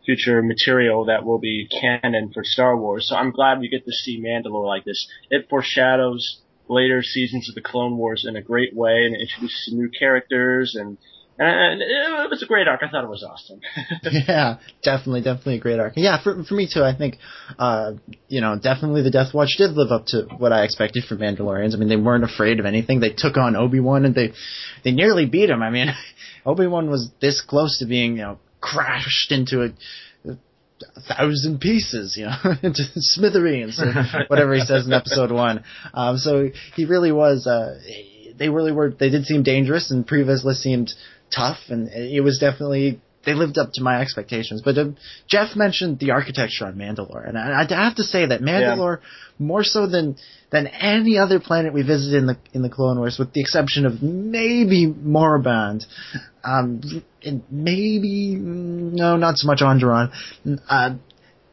future 0.05 0.43
material 0.43 1.05
that 1.05 1.25
will 1.25 1.39
be 1.39 1.67
canon 1.81 2.31
for 2.33 2.43
Star 2.43 2.77
Wars. 2.77 3.09
So 3.09 3.15
I'm 3.15 3.31
glad 3.31 3.59
we 3.59 3.67
get 3.67 3.85
to 3.85 3.91
see 3.91 4.21
Mandalore 4.21 4.67
like 4.67 4.85
this. 4.85 5.09
It 5.31 5.49
foreshadows 5.49 6.41
later 6.69 7.01
seasons 7.03 7.49
of 7.49 7.55
the 7.55 7.61
Clone 7.61 7.97
Wars 7.97 8.25
in 8.27 8.35
a 8.35 8.41
great 8.41 8.75
way 8.75 9.05
and 9.05 9.15
it 9.15 9.21
introduces 9.21 9.65
some 9.65 9.77
new 9.77 9.89
characters 9.89 10.75
and, 10.75 10.97
and 11.39 11.81
it 11.81 12.29
was 12.31 12.41
a 12.41 12.47
great 12.47 12.67
arc. 12.67 12.81
I 12.81 12.89
thought 12.89 13.03
it 13.03 13.09
was 13.09 13.23
awesome. 13.23 13.59
yeah, 14.27 14.57
definitely, 14.81 15.21
definitely 15.21 15.57
a 15.57 15.59
great 15.59 15.79
arc. 15.79 15.93
Yeah, 15.95 16.21
for 16.21 16.43
for 16.43 16.55
me 16.55 16.67
too. 16.71 16.83
I 16.83 16.95
think, 16.97 17.17
uh, 17.59 17.93
you 18.27 18.41
know, 18.41 18.57
definitely 18.57 19.03
the 19.03 19.11
Death 19.11 19.35
Watch 19.35 19.55
did 19.57 19.73
live 19.73 19.91
up 19.91 20.07
to 20.07 20.23
what 20.37 20.51
I 20.51 20.63
expected 20.63 21.03
from 21.03 21.19
Mandalorians. 21.19 21.75
I 21.75 21.77
mean, 21.77 21.89
they 21.89 21.95
weren't 21.95 22.23
afraid 22.23 22.59
of 22.59 22.65
anything. 22.65 22.99
They 22.99 23.13
took 23.15 23.37
on 23.37 23.55
Obi 23.55 23.79
Wan 23.79 24.05
and 24.05 24.15
they 24.15 24.33
they 24.83 24.91
nearly 24.91 25.27
beat 25.27 25.51
him. 25.51 25.61
I 25.61 25.69
mean, 25.69 25.93
Obi 26.45 26.65
Wan 26.65 26.89
was 26.89 27.09
this 27.21 27.41
close 27.41 27.77
to 27.79 27.85
being 27.85 28.17
you 28.17 28.23
know 28.23 28.39
crashed 28.59 29.31
into 29.31 29.63
a. 29.63 29.69
a 30.95 31.01
thousand 31.01 31.59
pieces, 31.59 32.17
you 32.17 32.25
know, 32.25 32.53
into 32.63 32.83
smithereens, 32.95 33.81
or 33.81 34.25
whatever 34.27 34.53
he 34.53 34.61
says 34.61 34.85
in 34.85 34.93
episode 34.93 35.31
one. 35.31 35.63
Um, 35.93 36.17
so 36.17 36.49
he 36.75 36.85
really 36.85 37.11
was. 37.11 37.47
Uh, 37.47 37.79
they 38.37 38.49
really 38.49 38.71
were. 38.71 38.91
They 38.91 39.09
did 39.09 39.25
seem 39.25 39.43
dangerous, 39.43 39.91
and 39.91 40.05
Pre 40.05 40.23
Vizsla 40.23 40.53
seemed 40.53 40.93
tough, 41.35 41.57
and 41.69 41.89
it 41.89 42.23
was 42.23 42.39
definitely 42.39 43.01
they 43.27 43.33
lived 43.33 43.57
up 43.57 43.71
to 43.73 43.83
my 43.83 43.99
expectations. 43.99 44.61
But 44.63 44.77
uh, 44.77 44.85
Jeff 45.27 45.55
mentioned 45.55 45.99
the 45.99 46.11
architecture 46.11 46.65
on 46.65 46.75
Mandalore, 46.75 47.27
and 47.27 47.37
I, 47.37 47.65
I 47.69 47.83
have 47.83 47.95
to 47.95 48.03
say 48.03 48.25
that 48.25 48.41
Mandalore, 48.41 48.99
more 49.37 49.65
so 49.65 49.85
than 49.85 50.15
than 50.49 50.65
any 50.67 51.17
other 51.17 51.41
planet 51.41 51.73
we 51.73 51.83
visited 51.83 52.17
in 52.17 52.25
the 52.27 52.37
in 52.53 52.61
the 52.61 52.69
Clone 52.69 52.97
Wars, 52.97 53.17
with 53.19 53.33
the 53.33 53.41
exception 53.41 53.85
of 53.85 54.01
maybe 54.01 54.87
Moraband, 54.87 55.85
um, 56.47 57.03
and 57.23 57.43
maybe 57.51 58.35
no, 58.35 59.17
not 59.17 59.37
so 59.37 59.47
much 59.47 59.59
Onderon, 59.59 60.11
uh, 60.69 60.95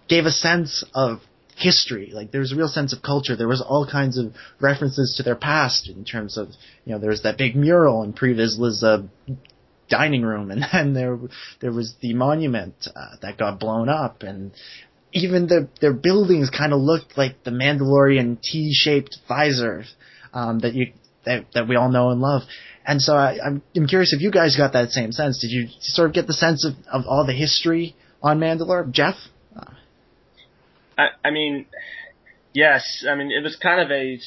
gave 0.08 0.24
a 0.24 0.30
sense 0.30 0.84
of 0.94 1.20
history. 1.56 2.12
Like 2.12 2.30
there 2.30 2.40
was 2.40 2.52
a 2.52 2.56
real 2.56 2.68
sense 2.68 2.92
of 2.92 3.02
culture. 3.02 3.34
There 3.34 3.48
was 3.48 3.60
all 3.60 3.88
kinds 3.90 4.18
of 4.18 4.34
references 4.60 5.14
to 5.16 5.24
their 5.24 5.34
past 5.34 5.88
in 5.88 6.04
terms 6.04 6.38
of 6.38 6.48
you 6.84 6.92
know 6.92 6.98
there 7.00 7.10
was 7.10 7.22
that 7.22 7.38
big 7.38 7.56
mural 7.56 8.04
in 8.04 8.12
Pre 8.12 8.34
Vizsla's 8.34 8.84
uh, 8.84 9.02
dining 9.88 10.22
room, 10.22 10.52
and 10.52 10.64
then 10.72 10.94
there 10.94 11.18
there 11.60 11.72
was 11.72 11.94
the 12.00 12.14
monument 12.14 12.74
uh, 12.94 13.16
that 13.20 13.36
got 13.36 13.58
blown 13.58 13.88
up, 13.88 14.22
and 14.22 14.52
even 15.12 15.48
the 15.48 15.68
their 15.80 15.92
buildings 15.92 16.50
kind 16.50 16.72
of 16.72 16.80
looked 16.80 17.18
like 17.18 17.42
the 17.42 17.50
Mandalorian 17.50 18.40
T-shaped 18.40 19.18
visor 19.26 19.84
um, 20.32 20.60
that 20.60 20.74
you 20.74 20.92
that 21.26 21.46
that 21.54 21.68
we 21.68 21.74
all 21.74 21.90
know 21.90 22.10
and 22.10 22.20
love. 22.20 22.42
And 22.86 23.00
so 23.00 23.14
I, 23.14 23.38
I'm 23.44 23.62
I'm 23.74 23.86
curious 23.86 24.12
if 24.12 24.20
you 24.20 24.30
guys 24.30 24.56
got 24.56 24.72
that 24.74 24.90
same 24.90 25.10
sense. 25.12 25.40
Did 25.40 25.50
you 25.50 25.68
sort 25.80 26.08
of 26.10 26.14
get 26.14 26.26
the 26.26 26.34
sense 26.34 26.66
of, 26.66 26.74
of 26.92 27.06
all 27.06 27.24
the 27.26 27.32
history 27.32 27.96
on 28.22 28.38
Mandalore, 28.40 28.90
Jeff? 28.90 29.14
I, 30.96 31.08
I 31.24 31.30
mean, 31.30 31.66
yes. 32.52 33.04
I 33.08 33.14
mean, 33.14 33.30
it 33.30 33.42
was 33.42 33.56
kind 33.56 33.80
of 33.80 33.90
a. 33.90 34.18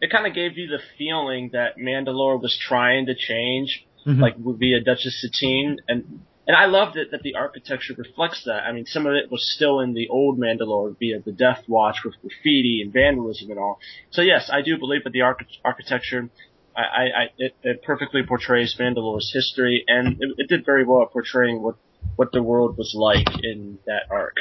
It 0.00 0.10
kind 0.12 0.26
of 0.26 0.34
gave 0.34 0.58
you 0.58 0.68
the 0.68 0.80
feeling 0.98 1.50
that 1.54 1.78
Mandalore 1.78 2.40
was 2.40 2.56
trying 2.60 3.06
to 3.06 3.14
change, 3.14 3.84
Mhm. 4.06 4.20
like 4.20 4.36
via 4.36 4.80
Duchess 4.82 5.20
Satine, 5.22 5.78
and 5.88 6.20
and 6.46 6.54
I 6.56 6.66
loved 6.66 6.96
it 6.96 7.10
that 7.10 7.22
the 7.22 7.34
architecture 7.34 7.94
reflects 7.96 8.44
that. 8.44 8.62
I 8.64 8.72
mean, 8.72 8.84
some 8.86 9.06
of 9.06 9.14
it 9.14 9.32
was 9.32 9.50
still 9.56 9.80
in 9.80 9.94
the 9.94 10.08
old 10.08 10.38
Mandalore 10.38 10.96
via 10.98 11.18
the 11.20 11.32
Death 11.32 11.64
Watch 11.66 11.96
with 12.04 12.14
graffiti 12.20 12.82
and 12.84 12.92
vandalism 12.92 13.50
and 13.50 13.58
all. 13.58 13.80
So 14.10 14.20
yes, 14.22 14.48
I 14.52 14.60
do 14.62 14.78
believe 14.78 15.02
that 15.04 15.12
the 15.12 15.22
arch- 15.22 15.58
architecture. 15.64 16.28
I, 16.76 16.80
I, 16.80 17.02
I 17.02 17.24
it, 17.38 17.54
it 17.62 17.82
perfectly 17.82 18.22
portrays 18.26 18.76
Mandalore's 18.78 19.32
history, 19.32 19.84
and 19.88 20.16
it, 20.20 20.34
it 20.38 20.48
did 20.48 20.66
very 20.66 20.84
well 20.84 21.02
at 21.02 21.12
portraying 21.12 21.62
what 21.62 21.76
what 22.16 22.32
the 22.32 22.42
world 22.42 22.76
was 22.76 22.94
like 22.94 23.26
in 23.42 23.78
that 23.86 24.02
arc. 24.10 24.36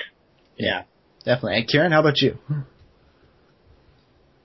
Yeah. 0.57 0.83
Definitely. 1.23 1.57
And 1.57 1.67
Ciaran, 1.67 1.91
how 1.91 2.01
about 2.01 2.21
you? 2.21 2.37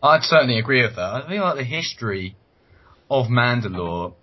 I'd 0.02 0.22
certainly 0.22 0.58
agree 0.58 0.82
with 0.82 0.96
that. 0.96 1.02
I 1.02 1.28
think 1.28 1.42
like 1.42 1.56
the 1.56 1.64
history 1.64 2.36
of 3.10 3.26
Mandalore 3.26 4.14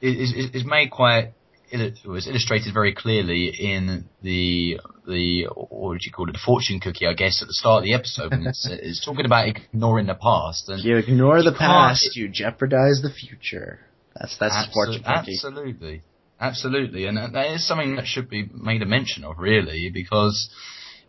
is, 0.00 0.32
is, 0.32 0.50
is 0.54 0.64
made 0.64 0.90
quite 0.90 1.34
it 1.80 1.98
was 2.06 2.26
illustrated 2.26 2.72
very 2.74 2.94
clearly 2.94 3.48
in 3.48 4.08
the 4.22 4.78
the 5.06 5.44
what 5.54 5.90
would 5.90 6.04
you 6.04 6.12
call 6.12 6.28
it 6.28 6.32
the 6.32 6.38
fortune 6.44 6.80
cookie 6.80 7.06
I 7.06 7.14
guess 7.14 7.40
at 7.42 7.48
the 7.48 7.54
start 7.54 7.78
of 7.80 7.84
the 7.84 7.94
episode 7.94 8.30
when 8.32 8.46
it's, 8.46 8.66
it's 8.70 9.04
talking 9.04 9.24
about 9.26 9.48
ignoring 9.48 10.06
the 10.06 10.14
past 10.14 10.68
and 10.68 10.82
you 10.84 10.96
ignore 10.96 11.42
the 11.42 11.52
past, 11.52 12.16
you 12.16 12.28
jeopardize 12.28 13.00
the 13.02 13.10
future. 13.10 13.80
That's 14.14 14.36
that's 14.38 14.66
the 14.66 14.72
fortune 14.72 15.02
cookie. 15.02 15.32
Absolutely. 15.34 16.02
Absolutely. 16.40 17.06
And 17.06 17.16
that- 17.16 17.32
that 17.32 17.46
is 17.54 17.66
something 17.66 17.96
that 17.96 18.06
should 18.06 18.28
be 18.28 18.48
made 18.52 18.82
a 18.82 18.86
mention 18.86 19.24
of, 19.24 19.38
really, 19.38 19.90
because 19.92 20.50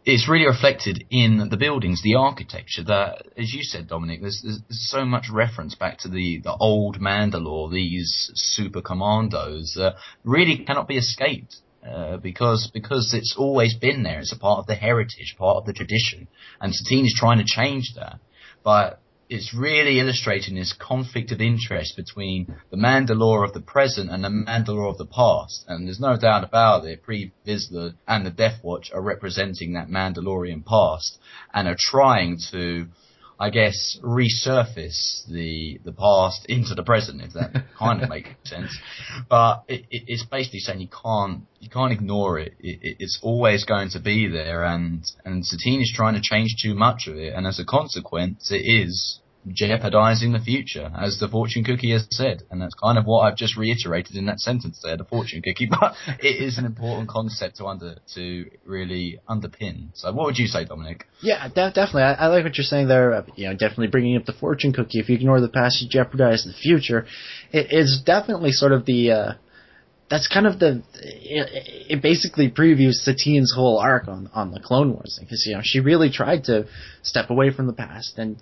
it's 0.07 0.29
really 0.29 0.45
reflected 0.45 1.03
in 1.09 1.49
the 1.49 1.57
buildings, 1.57 2.01
the 2.01 2.15
architecture 2.15 2.83
that, 2.85 3.25
as 3.37 3.53
you 3.53 3.61
said, 3.61 3.89
Dominic, 3.89 4.21
there's, 4.21 4.41
there's 4.41 4.63
so 4.69 5.03
much 5.03 5.25
reference 5.29 5.75
back 5.75 5.97
to 5.99 6.07
the, 6.07 6.39
the 6.41 6.55
old 6.61 6.97
Mandalore, 7.01 7.69
these 7.69 8.31
super 8.33 8.81
commandos 8.81 9.73
that 9.75 9.95
really 10.23 10.59
cannot 10.59 10.87
be 10.87 10.97
escaped. 10.97 11.57
Uh, 11.85 12.17
because 12.17 12.69
because 12.73 13.13
it's 13.13 13.35
always 13.37 13.73
been 13.73 14.03
there. 14.03 14.19
It's 14.19 14.33
a 14.33 14.39
part 14.39 14.59
of 14.59 14.65
the 14.65 14.75
heritage, 14.75 15.35
part 15.37 15.57
of 15.57 15.65
the 15.65 15.71
tradition, 15.71 16.27
and 16.59 16.73
Satine 16.75 17.05
is 17.05 17.15
trying 17.17 17.37
to 17.37 17.45
change 17.45 17.93
that. 17.95 18.19
But 18.61 18.99
it's 19.29 19.53
really 19.53 20.00
illustrating 20.00 20.55
this 20.55 20.74
conflict 20.74 21.31
of 21.31 21.41
interest 21.41 21.96
between 21.98 22.55
the 22.72 22.77
Mandalore 22.77 23.46
of 23.46 23.53
the 23.53 23.62
present 23.62 24.10
and 24.10 24.24
the 24.24 24.29
Mandalore 24.29 24.89
of 24.89 24.98
the 24.98 25.05
past. 25.05 25.65
And 25.67 25.86
there's 25.86 26.00
no 26.00 26.17
doubt 26.17 26.43
about 26.43 26.86
it, 26.86 27.03
Pre 27.03 27.31
Vizsla 27.46 27.93
and 28.07 28.25
the 28.25 28.31
Death 28.31 28.63
Watch 28.63 28.91
are 28.93 29.01
representing 29.01 29.74
that 29.74 29.89
Mandalorian 29.89 30.65
past 30.65 31.19
and 31.53 31.67
are 31.67 31.77
trying 31.77 32.39
to, 32.51 32.88
I 33.39 33.50
guess, 33.51 33.98
resurface 34.03 35.25
the 35.27 35.79
the 35.86 35.91
past 35.91 36.46
into 36.48 36.74
the 36.75 36.84
present, 36.84 37.22
if 37.22 37.34
that 37.34 37.65
kind 37.77 38.01
of 38.01 38.10
makes 38.10 38.29
sense. 38.44 38.75
But 39.29 39.63
it, 39.67 39.82
it, 39.91 40.03
it's 40.08 40.25
basically 40.25 40.60
saying 40.60 40.82
you 40.82 40.88
can't 40.89 41.44
you 41.60 41.70
can't 41.70 41.91
ignore 41.91 42.39
it. 42.39 42.53
it. 42.60 42.79
it- 42.82 42.98
It's 43.00 43.20
always 43.22 43.63
going 43.65 43.89
to 43.91 44.00
be 44.00 44.27
there, 44.27 44.63
and 44.65 45.03
and 45.25 45.46
Satine 45.46 45.82
is 45.82 45.94
trying 45.96 46.15
to 46.15 46.22
change 46.22 46.56
too 46.62 46.74
much 46.74 47.08
of 47.08 47.15
it, 47.17 47.34
and 47.34 47.46
as 47.46 47.60
a 47.60 47.65
consequence, 47.65 48.51
it 48.51 48.65
is 48.65 49.20
jeopardizing 49.53 50.34
the 50.34 50.39
future, 50.39 50.91
as 51.00 51.20
the 51.20 51.27
fortune 51.27 51.63
cookie 51.63 51.91
has 51.91 52.06
said, 52.12 52.44
and 52.51 52.62
that's 52.62 52.74
kind 52.74 52.98
of 52.98 53.06
what 53.06 53.22
I've 53.22 53.38
just 53.38 53.56
reiterated 53.58 54.15
in 54.15 54.25
that 54.25 54.39
sentence 54.39 54.79
there, 54.84 54.98
the 54.98 55.03
fortune 55.06 55.41
cookie. 55.41 55.70
But 55.79 55.94
it 56.22 56.41
is 56.41 56.58
an 56.58 56.65
important 56.65 57.10
concept 57.10 57.58
to 57.58 57.65
under 57.65 57.96
to 58.15 58.50
really 58.65 59.20
underpin. 59.29 59.89
So, 59.94 60.12
what 60.13 60.25
would 60.25 60.38
you 60.38 60.48
say, 60.48 60.65
Dominic? 60.65 61.06
Yeah, 61.22 61.48
de- 61.48 61.72
definitely. 61.72 62.03
I, 62.03 62.13
I 62.13 62.27
like 62.27 62.44
what 62.44 62.58
you're 62.58 62.65
saying 62.65 62.88
there. 62.88 63.13
uh, 63.13 63.24
You 63.36 63.48
know, 63.48 63.53
definitely 63.53 63.88
bringing 63.88 64.17
up 64.17 64.25
the 64.25 64.34
fortune 64.34 64.74
cookie. 64.74 65.00
If 65.00 65.10
you 65.10 65.15
ignore 65.15 65.39
the 65.41 65.50
past, 65.50 65.82
you 65.82 65.89
jeopardize 65.89 66.44
the 66.44 66.53
future. 66.53 67.06
It 67.51 67.72
is 67.72 68.01
definitely 68.06 68.51
sort 68.51 68.72
of 68.74 68.86
the. 68.86 69.12
Uh, 69.12 69.34
that's 70.10 70.27
kind 70.27 70.48
of 70.48 70.60
the. 70.60 70.84
It, 70.96 71.89
it 71.98 72.01
basically 72.01 72.50
previews 72.50 72.94
Satine's 72.94 73.53
whole 73.56 73.77
arc 73.77 74.08
on 74.08 74.29
on 74.34 74.51
the 74.51 74.60
Clone 74.60 74.94
Wars 74.94 75.17
because 75.20 75.46
you 75.46 75.56
know 75.56 75.62
she 75.63 75.79
really 75.79 76.10
tried 76.10 76.46
to 76.46 76.65
step 77.01 77.29
away 77.29 77.51
from 77.51 77.67
the 77.67 77.74
past 77.74 78.17
and 78.17 78.41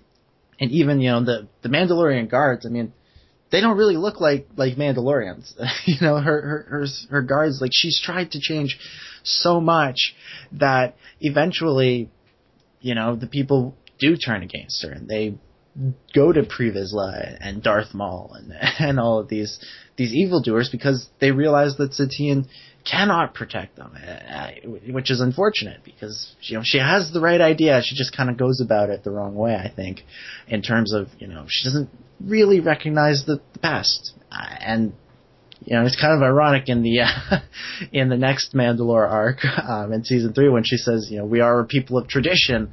and 0.60 0.70
even 0.70 1.00
you 1.00 1.10
know 1.10 1.24
the 1.24 1.48
the 1.62 1.68
Mandalorian 1.68 2.30
guards. 2.30 2.66
I 2.66 2.68
mean, 2.68 2.92
they 3.50 3.60
don't 3.60 3.76
really 3.76 3.96
look 3.96 4.20
like 4.20 4.48
like 4.56 4.76
Mandalorians. 4.76 5.52
you 5.84 5.96
know, 6.00 6.20
her 6.20 6.40
her 6.40 6.66
her 6.68 6.86
her 7.10 7.22
guards 7.22 7.60
like 7.60 7.72
she's 7.72 8.00
tried 8.02 8.32
to 8.32 8.40
change 8.40 8.78
so 9.22 9.60
much 9.60 10.14
that 10.52 10.96
eventually 11.20 12.10
you 12.80 12.94
know, 12.94 13.16
the 13.16 13.26
people 13.26 13.74
do 13.98 14.16
turn 14.16 14.42
against 14.42 14.84
her 14.84 14.92
and 14.92 15.08
they 15.08 15.34
go 16.14 16.32
to 16.32 16.44
Pre 16.44 16.70
Vizsla 16.70 17.36
and 17.40 17.62
Darth 17.62 17.92
Maul 17.94 18.34
and 18.34 18.52
and 18.78 19.00
all 19.00 19.18
of 19.18 19.28
these 19.28 19.58
these 19.96 20.12
evildoers 20.12 20.68
because 20.70 21.08
they 21.20 21.30
realize 21.30 21.76
that 21.76 21.94
Satine 21.94 22.46
cannot 22.90 23.34
protect 23.34 23.76
them, 23.76 23.96
uh, 23.96 24.48
which 24.92 25.10
is 25.10 25.20
unfortunate 25.20 25.80
because 25.84 26.34
you 26.42 26.56
know 26.56 26.62
she 26.64 26.78
has 26.78 27.12
the 27.12 27.20
right 27.20 27.40
idea. 27.40 27.80
She 27.82 27.96
just 27.96 28.16
kind 28.16 28.30
of 28.30 28.36
goes 28.36 28.60
about 28.60 28.90
it 28.90 29.04
the 29.04 29.10
wrong 29.10 29.34
way, 29.34 29.54
I 29.54 29.72
think, 29.74 30.02
in 30.48 30.62
terms 30.62 30.92
of 30.92 31.08
you 31.18 31.26
know 31.26 31.46
she 31.48 31.68
doesn't 31.68 31.90
really 32.24 32.60
recognize 32.60 33.24
the, 33.26 33.40
the 33.52 33.58
past 33.58 34.12
uh, 34.32 34.54
and 34.60 34.92
you 35.64 35.74
know, 35.74 35.84
it's 35.84 36.00
kind 36.00 36.14
of 36.14 36.22
ironic 36.22 36.68
in 36.68 36.82
the 36.82 37.00
uh, 37.00 37.38
in 37.92 38.08
the 38.08 38.16
next 38.16 38.54
Mandalore 38.54 39.10
arc 39.10 39.44
um, 39.68 39.92
in 39.92 40.04
season 40.04 40.32
three 40.32 40.48
when 40.48 40.64
she 40.64 40.76
says, 40.76 41.08
you 41.10 41.18
know, 41.18 41.24
we 41.24 41.40
are 41.40 41.60
a 41.60 41.64
people 41.64 41.98
of 41.98 42.08
tradition, 42.08 42.72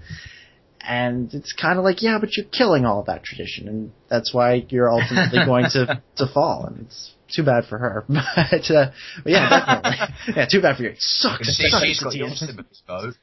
and 0.88 1.34
it's 1.34 1.54
kind 1.54 1.80
of 1.80 1.86
like, 1.86 2.02
yeah, 2.02 2.18
but 2.20 2.36
you're 2.36 2.46
killing 2.46 2.86
all 2.86 3.00
of 3.00 3.06
that 3.08 3.24
tradition, 3.24 3.68
and 3.68 3.92
that's 4.10 4.34
why 4.34 4.66
you're 4.70 4.92
ultimately 4.92 5.40
going 5.46 5.66
to 5.72 6.02
to 6.18 6.28
fall, 6.34 6.66
and 6.66 6.86
it's 6.86 7.14
too 7.34 7.44
bad 7.44 7.66
for 7.66 7.78
her, 7.78 8.06
but, 8.10 8.72
uh, 8.72 8.92
but 9.24 9.32
yeah, 9.32 9.50
definitely, 9.50 10.16
yeah, 10.36 10.46
too 10.50 10.62
bad 10.62 10.78
for 10.78 10.84
you. 10.84 10.90
It 10.90 10.98
sucks. 11.00 11.56
She, 11.56 11.70
sucks 11.70 11.84
she's 11.86 12.00
got 12.00 12.14
your 12.14 12.30
sympathy 12.30 12.70
vote. 12.88 13.14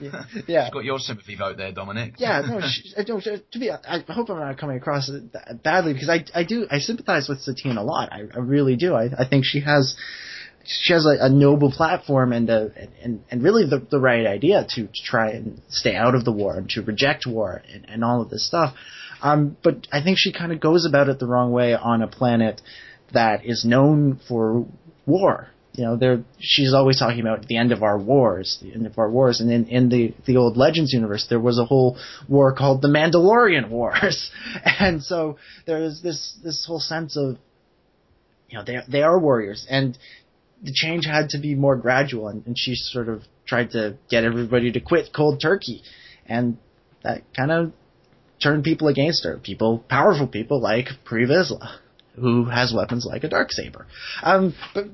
yeah, 0.00 0.64
She's 0.64 0.72
got 0.72 0.84
your 0.84 0.98
sympathy 0.98 1.36
vote 1.36 1.56
there, 1.56 1.72
Dominic. 1.72 2.14
yeah, 2.18 2.40
no, 2.40 2.60
she, 2.66 2.94
I 2.98 3.04
don't, 3.04 3.22
to 3.22 3.58
be, 3.58 3.70
I 3.70 4.02
hope 4.08 4.30
I'm 4.30 4.38
not 4.38 4.58
coming 4.58 4.76
across 4.76 5.10
badly 5.62 5.92
because 5.92 6.08
I, 6.08 6.24
I 6.34 6.44
do, 6.44 6.66
I 6.70 6.78
sympathize 6.78 7.28
with 7.28 7.40
Satine 7.40 7.76
a 7.76 7.84
lot. 7.84 8.12
I, 8.12 8.22
I 8.34 8.38
really 8.38 8.76
do. 8.76 8.94
I, 8.94 9.08
I 9.18 9.28
think 9.28 9.44
she 9.44 9.60
has, 9.60 9.94
she 10.66 10.92
has 10.92 11.06
a, 11.06 11.24
a 11.24 11.28
noble 11.28 11.70
platform 11.70 12.32
and 12.32 12.48
a, 12.50 12.70
and, 13.02 13.24
and 13.30 13.42
really 13.42 13.64
the, 13.64 13.86
the 13.90 14.00
right 14.00 14.26
idea 14.26 14.66
to, 14.70 14.86
to 14.86 15.02
try 15.04 15.30
and 15.30 15.60
stay 15.68 15.94
out 15.94 16.14
of 16.14 16.24
the 16.24 16.32
war 16.32 16.56
and 16.56 16.68
to 16.70 16.82
reject 16.82 17.26
war 17.26 17.62
and, 17.72 17.86
and 17.88 18.04
all 18.04 18.22
of 18.22 18.30
this 18.30 18.46
stuff. 18.46 18.74
Um, 19.22 19.56
but 19.62 19.86
I 19.92 20.02
think 20.02 20.18
she 20.18 20.32
kind 20.32 20.52
of 20.52 20.60
goes 20.60 20.86
about 20.86 21.08
it 21.08 21.18
the 21.18 21.26
wrong 21.26 21.52
way 21.52 21.74
on 21.74 22.02
a 22.02 22.06
planet 22.06 22.60
that 23.12 23.44
is 23.44 23.64
known 23.64 24.20
for 24.28 24.66
war. 25.06 25.48
You 25.72 25.84
know, 25.84 25.96
there 25.96 26.22
she's 26.38 26.72
always 26.72 27.00
talking 27.00 27.20
about 27.20 27.48
the 27.48 27.56
end 27.56 27.72
of 27.72 27.82
our 27.82 27.98
wars, 27.98 28.58
the 28.62 28.72
end 28.72 28.86
of 28.86 28.96
our 28.96 29.10
wars, 29.10 29.40
and 29.40 29.50
in, 29.50 29.66
in 29.66 29.88
the 29.88 30.14
the 30.24 30.36
old 30.36 30.56
Legends 30.56 30.92
universe, 30.92 31.26
there 31.28 31.40
was 31.40 31.58
a 31.58 31.64
whole 31.64 31.98
war 32.28 32.54
called 32.54 32.80
the 32.80 32.88
Mandalorian 32.88 33.70
Wars, 33.70 34.30
and 34.64 35.02
so 35.02 35.36
there's 35.66 36.00
this 36.00 36.36
this 36.44 36.64
whole 36.64 36.78
sense 36.78 37.16
of, 37.16 37.38
you 38.48 38.58
know, 38.58 38.64
they 38.64 38.76
they 38.88 39.02
are 39.02 39.18
warriors, 39.18 39.66
and 39.68 39.98
the 40.64 40.72
change 40.72 41.06
had 41.06 41.30
to 41.30 41.38
be 41.38 41.54
more 41.54 41.76
gradual, 41.76 42.28
and, 42.28 42.44
and 42.46 42.58
she 42.58 42.74
sort 42.74 43.08
of 43.08 43.22
tried 43.46 43.70
to 43.72 43.96
get 44.10 44.24
everybody 44.24 44.72
to 44.72 44.80
quit 44.80 45.10
cold 45.14 45.40
turkey, 45.40 45.82
and 46.26 46.56
that 47.02 47.22
kind 47.36 47.52
of 47.52 47.72
turned 48.42 48.64
people 48.64 48.88
against 48.88 49.24
her. 49.24 49.38
People, 49.38 49.84
powerful 49.88 50.26
people 50.26 50.60
like 50.60 50.88
Pre 51.04 51.26
Vizsla 51.26 51.78
who 52.16 52.44
has 52.44 52.72
weapons 52.72 53.04
like 53.04 53.24
a 53.24 53.28
dark 53.28 53.50
saber. 53.50 53.86
Um, 54.22 54.54
but 54.72 54.84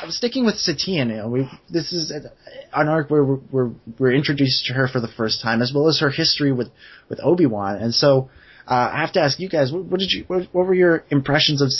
I'm 0.00 0.10
sticking 0.10 0.44
with 0.46 0.56
Satine. 0.56 1.10
You 1.10 1.16
know, 1.16 1.28
we 1.28 1.50
this 1.68 1.92
is 1.92 2.10
an 2.10 2.88
arc 2.88 3.10
where 3.10 3.24
we're, 3.24 3.40
we're 3.50 3.70
we're 3.98 4.12
introduced 4.12 4.66
to 4.66 4.74
her 4.74 4.86
for 4.86 5.00
the 5.00 5.08
first 5.08 5.42
time, 5.42 5.60
as 5.60 5.72
well 5.74 5.88
as 5.88 6.00
her 6.00 6.10
history 6.10 6.52
with 6.52 6.68
with 7.08 7.18
Obi 7.22 7.46
Wan, 7.46 7.76
and 7.76 7.94
so 7.94 8.30
Uh, 8.68 8.90
I 8.92 9.00
have 9.00 9.12
to 9.12 9.20
ask 9.20 9.40
you 9.40 9.48
guys, 9.48 9.72
what, 9.72 9.84
what 9.84 9.98
did 9.98 10.10
you, 10.12 10.24
what, 10.26 10.42
what 10.52 10.66
were 10.66 10.74
your 10.74 11.04
impressions 11.08 11.62
of 11.62 11.72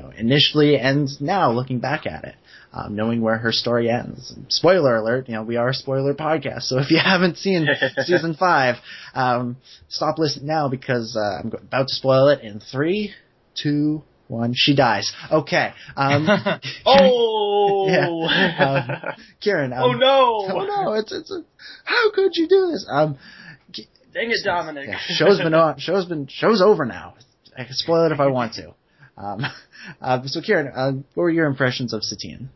know, 0.00 0.12
initially 0.16 0.76
and 0.76 1.08
now 1.20 1.50
looking 1.50 1.80
back 1.80 2.06
at 2.06 2.24
it, 2.24 2.36
um, 2.72 2.94
knowing 2.94 3.20
where 3.20 3.38
her 3.38 3.50
story 3.50 3.90
ends? 3.90 4.32
Spoiler 4.48 4.94
alert, 4.94 5.28
you 5.28 5.34
know, 5.34 5.42
we 5.42 5.56
are 5.56 5.70
a 5.70 5.74
spoiler 5.74 6.14
podcast, 6.14 6.62
so 6.62 6.78
if 6.78 6.92
you 6.92 7.00
haven't 7.04 7.38
seen 7.38 7.66
season 8.04 8.34
five, 8.34 8.76
um, 9.14 9.56
stop 9.88 10.18
listening 10.18 10.46
now 10.46 10.68
because 10.68 11.16
uh, 11.16 11.40
I'm 11.42 11.52
about 11.52 11.88
to 11.88 11.94
spoil 11.94 12.28
it 12.28 12.42
in 12.42 12.60
three, 12.60 13.12
two, 13.60 14.04
one. 14.28 14.52
She 14.54 14.74
dies. 14.74 15.12
Okay. 15.30 15.72
Um, 15.96 16.26
Oh! 16.86 17.88
Yeah. 17.88 18.08
Um, 18.08 19.14
Ciaran. 19.40 19.72
Um, 19.72 19.82
oh 19.82 19.92
no! 19.92 20.46
Oh 20.48 20.66
no! 20.66 20.92
It's 20.94 21.12
it's. 21.12 21.30
A, 21.30 21.44
how 21.84 22.10
could 22.12 22.32
you 22.34 22.48
do 22.48 22.70
this? 22.72 22.86
Um, 22.90 23.18
Dang 24.16 24.30
it, 24.30 24.42
Dominic. 24.44 24.88
yeah, 24.88 24.98
show's 24.98 25.38
been 25.38 25.52
on. 25.52 25.78
Show's 25.78 26.06
been 26.06 26.26
show's 26.26 26.62
over 26.62 26.86
now. 26.86 27.14
I 27.56 27.64
can 27.64 27.74
spoil 27.74 28.06
it 28.06 28.12
if 28.12 28.20
I 28.20 28.28
want 28.28 28.54
to. 28.54 28.72
Um, 29.18 29.42
uh, 30.00 30.22
so 30.24 30.40
Ciaran, 30.40 30.72
uh, 30.74 30.92
what 31.12 31.24
were 31.24 31.30
your 31.30 31.44
impressions 31.44 31.92
of 31.92 32.02
Satine? 32.02 32.48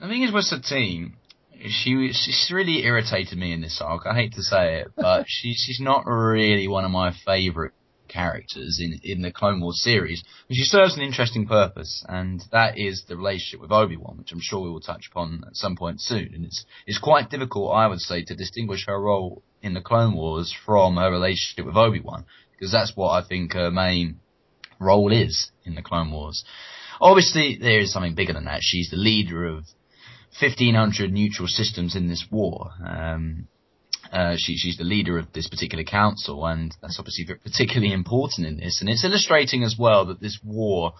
I 0.00 0.08
think 0.08 0.26
it 0.26 0.32
was 0.32 0.48
Satine. 0.48 1.16
She 1.60 2.12
she's 2.14 2.50
really 2.54 2.84
irritated 2.84 3.36
me 3.36 3.52
in 3.52 3.60
this 3.60 3.82
arc. 3.84 4.06
I 4.06 4.14
hate 4.14 4.32
to 4.32 4.42
say 4.42 4.80
it, 4.80 4.92
but 4.96 5.24
she 5.28 5.52
she's 5.52 5.78
not 5.78 6.06
really 6.06 6.66
one 6.66 6.86
of 6.86 6.90
my 6.90 7.12
favourite 7.26 7.72
characters 8.12 8.78
in 8.80 9.00
in 9.02 9.22
the 9.22 9.32
Clone 9.32 9.60
Wars 9.60 9.82
series. 9.82 10.22
She 10.50 10.64
serves 10.64 10.96
an 10.96 11.02
interesting 11.02 11.46
purpose, 11.46 12.04
and 12.08 12.42
that 12.52 12.78
is 12.78 13.04
the 13.08 13.16
relationship 13.16 13.60
with 13.60 13.72
Obi 13.72 13.96
Wan, 13.96 14.18
which 14.18 14.32
I'm 14.32 14.40
sure 14.40 14.60
we 14.60 14.70
will 14.70 14.80
touch 14.80 15.08
upon 15.10 15.44
at 15.46 15.56
some 15.56 15.76
point 15.76 16.00
soon. 16.00 16.30
And 16.34 16.44
it's 16.44 16.64
it's 16.86 16.98
quite 16.98 17.30
difficult, 17.30 17.74
I 17.74 17.86
would 17.86 18.00
say, 18.00 18.22
to 18.24 18.34
distinguish 18.34 18.86
her 18.86 19.00
role 19.00 19.42
in 19.62 19.74
the 19.74 19.80
Clone 19.80 20.14
Wars 20.14 20.54
from 20.66 20.96
her 20.96 21.10
relationship 21.10 21.66
with 21.66 21.76
Obi 21.76 22.00
Wan, 22.00 22.24
because 22.52 22.72
that's 22.72 22.92
what 22.94 23.10
I 23.10 23.26
think 23.26 23.54
her 23.54 23.70
main 23.70 24.20
role 24.78 25.12
is 25.12 25.50
in 25.64 25.74
the 25.74 25.82
Clone 25.82 26.10
Wars. 26.10 26.44
Obviously, 27.00 27.58
there 27.60 27.80
is 27.80 27.92
something 27.92 28.14
bigger 28.14 28.32
than 28.32 28.44
that. 28.44 28.60
She's 28.62 28.90
the 28.90 28.96
leader 28.96 29.46
of 29.46 29.64
1,500 30.40 31.12
neutral 31.12 31.48
systems 31.48 31.94
in 31.94 32.08
this 32.08 32.26
war. 32.30 32.70
Um, 32.86 33.48
uh, 34.12 34.34
she, 34.36 34.56
she's 34.56 34.76
the 34.76 34.84
leader 34.84 35.18
of 35.18 35.32
this 35.32 35.48
particular 35.48 35.84
council, 35.84 36.44
and 36.46 36.76
that's 36.82 36.98
obviously 36.98 37.24
particularly 37.24 37.92
important 37.92 38.46
in 38.46 38.58
this. 38.58 38.80
And 38.80 38.90
it's 38.90 39.04
illustrating 39.04 39.64
as 39.64 39.76
well 39.78 40.06
that 40.06 40.20
this 40.20 40.38
war 40.44 40.92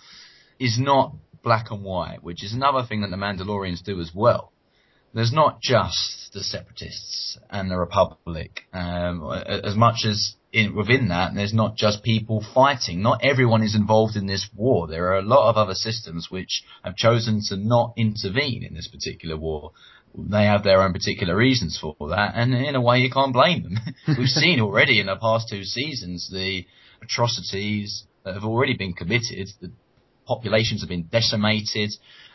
is 0.59 0.79
not 0.79 1.15
black 1.43 1.71
and 1.71 1.85
white, 1.85 2.23
which 2.23 2.43
is 2.43 2.55
another 2.55 2.87
thing 2.87 3.03
that 3.03 3.11
the 3.11 3.17
Mandalorians 3.17 3.85
do 3.85 4.01
as 4.01 4.13
well. 4.15 4.53
There's 5.15 5.33
not 5.33 5.61
just 5.61 6.33
the 6.33 6.43
separatists 6.43 7.39
and 7.51 7.71
the 7.71 7.77
Republic. 7.77 8.63
Um, 8.73 9.31
as 9.47 9.77
much 9.77 10.07
as 10.07 10.37
in, 10.53 10.75
within 10.75 11.09
that, 11.09 11.35
there's 11.35 11.53
not 11.53 11.77
just 11.77 12.03
people 12.03 12.43
fighting. 12.55 13.03
Not 13.03 13.21
everyone 13.23 13.63
is 13.63 13.75
involved 13.75 14.17
in 14.17 14.27
this 14.27 14.49
war. 14.57 14.87
There 14.87 15.13
are 15.13 15.19
a 15.19 15.23
lot 15.23 15.51
of 15.51 15.57
other 15.57 15.75
systems 15.75 16.29
which 16.31 16.63
have 16.83 16.97
chosen 16.97 17.43
to 17.49 17.57
not 17.57 17.93
intervene 17.99 18.65
in 18.65 18.75
this 18.75 18.89
particular 18.89 19.37
war. 19.37 19.73
They 20.15 20.45
have 20.45 20.63
their 20.63 20.83
own 20.83 20.93
particular 20.93 21.35
reasons 21.35 21.79
for 21.81 21.97
that, 22.09 22.33
and 22.35 22.55
in 22.55 22.75
a 22.75 22.81
way, 22.81 22.99
you 22.99 23.11
can't 23.11 23.33
blame 23.33 23.63
them. 23.63 23.79
We've 24.19 24.29
seen 24.29 24.61
already 24.61 25.01
in 25.01 25.07
the 25.07 25.17
past 25.17 25.49
two 25.49 25.65
seasons 25.65 26.31
the 26.31 26.67
atrocities 27.03 28.05
that 28.25 28.35
have 28.35 28.45
already 28.45 28.77
been 28.77 28.93
committed. 28.93 29.49
The 29.61 29.73
populations 30.27 30.83
have 30.83 30.89
been 30.89 31.09
decimated. 31.11 31.93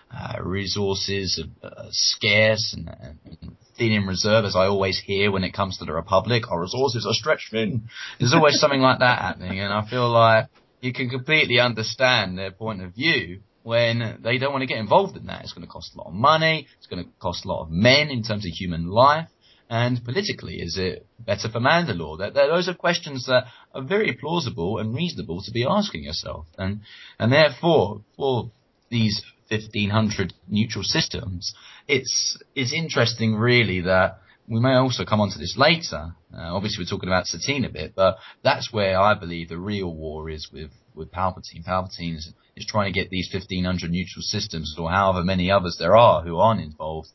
Uh, 0.10 0.42
resources 0.42 1.44
are 1.64 1.68
uh, 1.68 1.88
scarce 1.92 2.74
and, 2.76 2.90
and 3.26 3.58
thin 3.78 3.92
in 3.92 4.08
reserve, 4.08 4.46
as 4.46 4.56
I 4.56 4.66
always 4.66 5.00
hear 5.06 5.32
when 5.32 5.44
it 5.44 5.54
comes 5.54 5.78
to 5.78 5.86
the 5.86 5.94
Republic. 5.94 6.50
Our 6.50 6.62
resources 6.62 7.06
are 7.06 7.14
stretched 7.14 7.52
thin. 7.52 7.90
There's 8.20 8.34
always 8.34 8.60
something 8.60 8.82
like 8.82 9.00
that 9.00 9.20
happening, 9.20 9.60
and 9.60 9.74
I 9.74 9.88
feel 9.90 10.10
like 10.10 10.48
you 10.82 10.94
can 10.94 11.10
completely 11.10 11.60
understand 11.60 12.38
their 12.38 12.52
point 12.52 12.82
of 12.82 12.94
view 12.94 13.42
when 13.68 14.20
they 14.24 14.38
don't 14.38 14.54
want 14.54 14.62
to 14.62 14.66
get 14.66 14.78
involved 14.78 15.18
in 15.18 15.26
that. 15.26 15.42
It's 15.42 15.52
going 15.52 15.68
to 15.68 15.70
cost 15.70 15.94
a 15.94 15.98
lot 15.98 16.08
of 16.08 16.14
money. 16.14 16.66
It's 16.78 16.88
going 16.88 17.04
to 17.04 17.10
cost 17.20 17.44
a 17.44 17.50
lot 17.50 17.64
of 17.64 17.70
men 17.70 18.08
in 18.08 18.24
terms 18.24 18.46
of 18.46 18.54
human 18.54 18.88
life. 18.88 19.28
And 19.70 20.02
politically, 20.06 20.62
is 20.62 20.78
it 20.78 21.06
better 21.20 21.50
for 21.50 21.60
Mandalore? 21.60 22.20
That, 22.20 22.34
that 22.36 22.48
those 22.48 22.70
are 22.70 22.74
questions 22.74 23.26
that 23.26 23.48
are 23.76 23.84
very 23.84 24.14
plausible 24.14 24.78
and 24.78 24.96
reasonable 24.96 25.42
to 25.44 25.52
be 25.52 25.66
asking 25.70 26.06
yourself. 26.06 26.46
And 26.58 26.80
and 27.20 27.30
therefore, 27.30 28.04
for 28.16 28.52
these 28.90 29.22
1500 29.50 30.34
neutral 30.48 30.86
systems, 30.86 31.54
it's 31.90 32.42
it's 32.56 32.72
interesting 32.72 33.36
really 33.36 33.82
that 33.82 34.22
we 34.48 34.62
may 34.62 34.76
also 34.76 35.04
come 35.04 35.20
onto 35.20 35.40
this 35.40 35.58
later. 35.58 36.16
Uh, 36.34 36.56
obviously, 36.56 36.82
we're 36.82 36.90
talking 36.90 37.10
about 37.10 37.26
Satine 37.26 37.66
a 37.66 37.70
bit, 37.70 37.96
but 37.98 38.16
that's 38.46 38.72
where 38.72 38.98
I 38.98 39.14
believe 39.14 39.50
the 39.50 39.58
real 39.58 39.94
war 39.94 40.30
is 40.30 40.48
with 40.54 40.72
with 40.98 41.12
Palpatine. 41.12 41.64
Palpatine 41.66 42.18
is, 42.18 42.34
is 42.56 42.66
trying 42.66 42.92
to 42.92 43.00
get 43.00 43.10
these 43.10 43.30
1500 43.32 43.90
neutral 43.90 44.24
systems, 44.24 44.76
or 44.78 44.90
however 44.90 45.24
many 45.24 45.52
others 45.52 45.78
there 45.80 45.96
are 45.96 46.24
who 46.24 46.38
aren't 46.38 46.62
involved, 46.62 47.10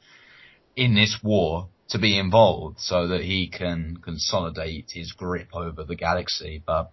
in 0.76 0.94
this 0.94 1.18
war 1.22 1.68
to 1.88 1.98
be 1.98 2.18
involved, 2.18 2.80
so 2.80 3.08
that 3.08 3.22
he 3.22 3.48
can 3.48 3.98
consolidate 4.02 4.86
his 4.92 5.12
grip 5.12 5.48
over 5.52 5.84
the 5.84 5.96
galaxy. 5.96 6.62
But 6.64 6.90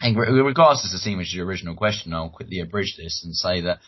in 0.00 0.14
regards 0.14 0.82
to 0.82 0.88
Satine, 0.88 1.18
which 1.18 1.28
is 1.28 1.34
your 1.34 1.46
original 1.46 1.74
question, 1.74 2.14
I'll 2.14 2.30
quickly 2.30 2.60
abridge 2.60 2.94
this 2.96 3.22
and 3.24 3.34
say 3.34 3.62
that 3.62 3.80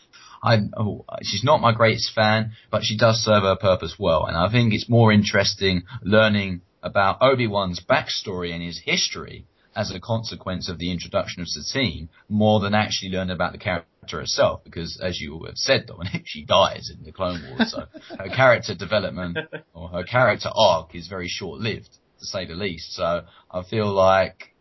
I, 0.43 0.57
oh, 0.77 1.05
she's 1.21 1.43
not 1.43 1.61
my 1.61 1.71
greatest 1.71 2.13
fan, 2.13 2.51
but 2.69 2.83
she 2.83 2.97
does 2.97 3.23
serve 3.23 3.43
her 3.43 3.55
purpose 3.55 3.95
well. 3.97 4.25
And 4.25 4.35
I 4.35 4.51
think 4.51 4.73
it's 4.73 4.89
more 4.89 5.11
interesting 5.11 5.83
learning 6.03 6.61
about 6.83 7.21
Obi-Wan's 7.21 7.79
backstory 7.79 8.51
and 8.53 8.61
his 8.61 8.81
history 8.83 9.45
as 9.75 9.91
a 9.91 9.99
consequence 9.99 10.67
of 10.69 10.77
the 10.77 10.91
introduction 10.91 11.41
of 11.41 11.47
Satine, 11.47 12.09
more 12.29 12.59
than 12.59 12.73
actually 12.73 13.09
learning 13.11 13.33
about 13.35 13.53
the 13.53 13.57
character 13.57 14.19
herself. 14.19 14.63
Because 14.63 14.99
as 15.01 15.19
you 15.21 15.43
have 15.45 15.57
said, 15.57 15.85
Dominic, 15.87 16.23
she 16.25 16.43
dies 16.43 16.91
in 16.95 17.03
the 17.05 17.11
Clone 17.11 17.41
Wars, 17.49 17.71
so 17.71 17.85
her 18.17 18.29
character 18.29 18.75
development 18.75 19.37
or 19.73 19.87
her 19.89 20.03
character 20.03 20.49
arc 20.53 20.93
is 20.95 21.07
very 21.07 21.27
short-lived, 21.27 21.89
to 22.19 22.25
say 22.25 22.45
the 22.45 22.53
least. 22.55 22.93
So 22.93 23.23
I 23.49 23.63
feel 23.63 23.87
like 23.91 24.53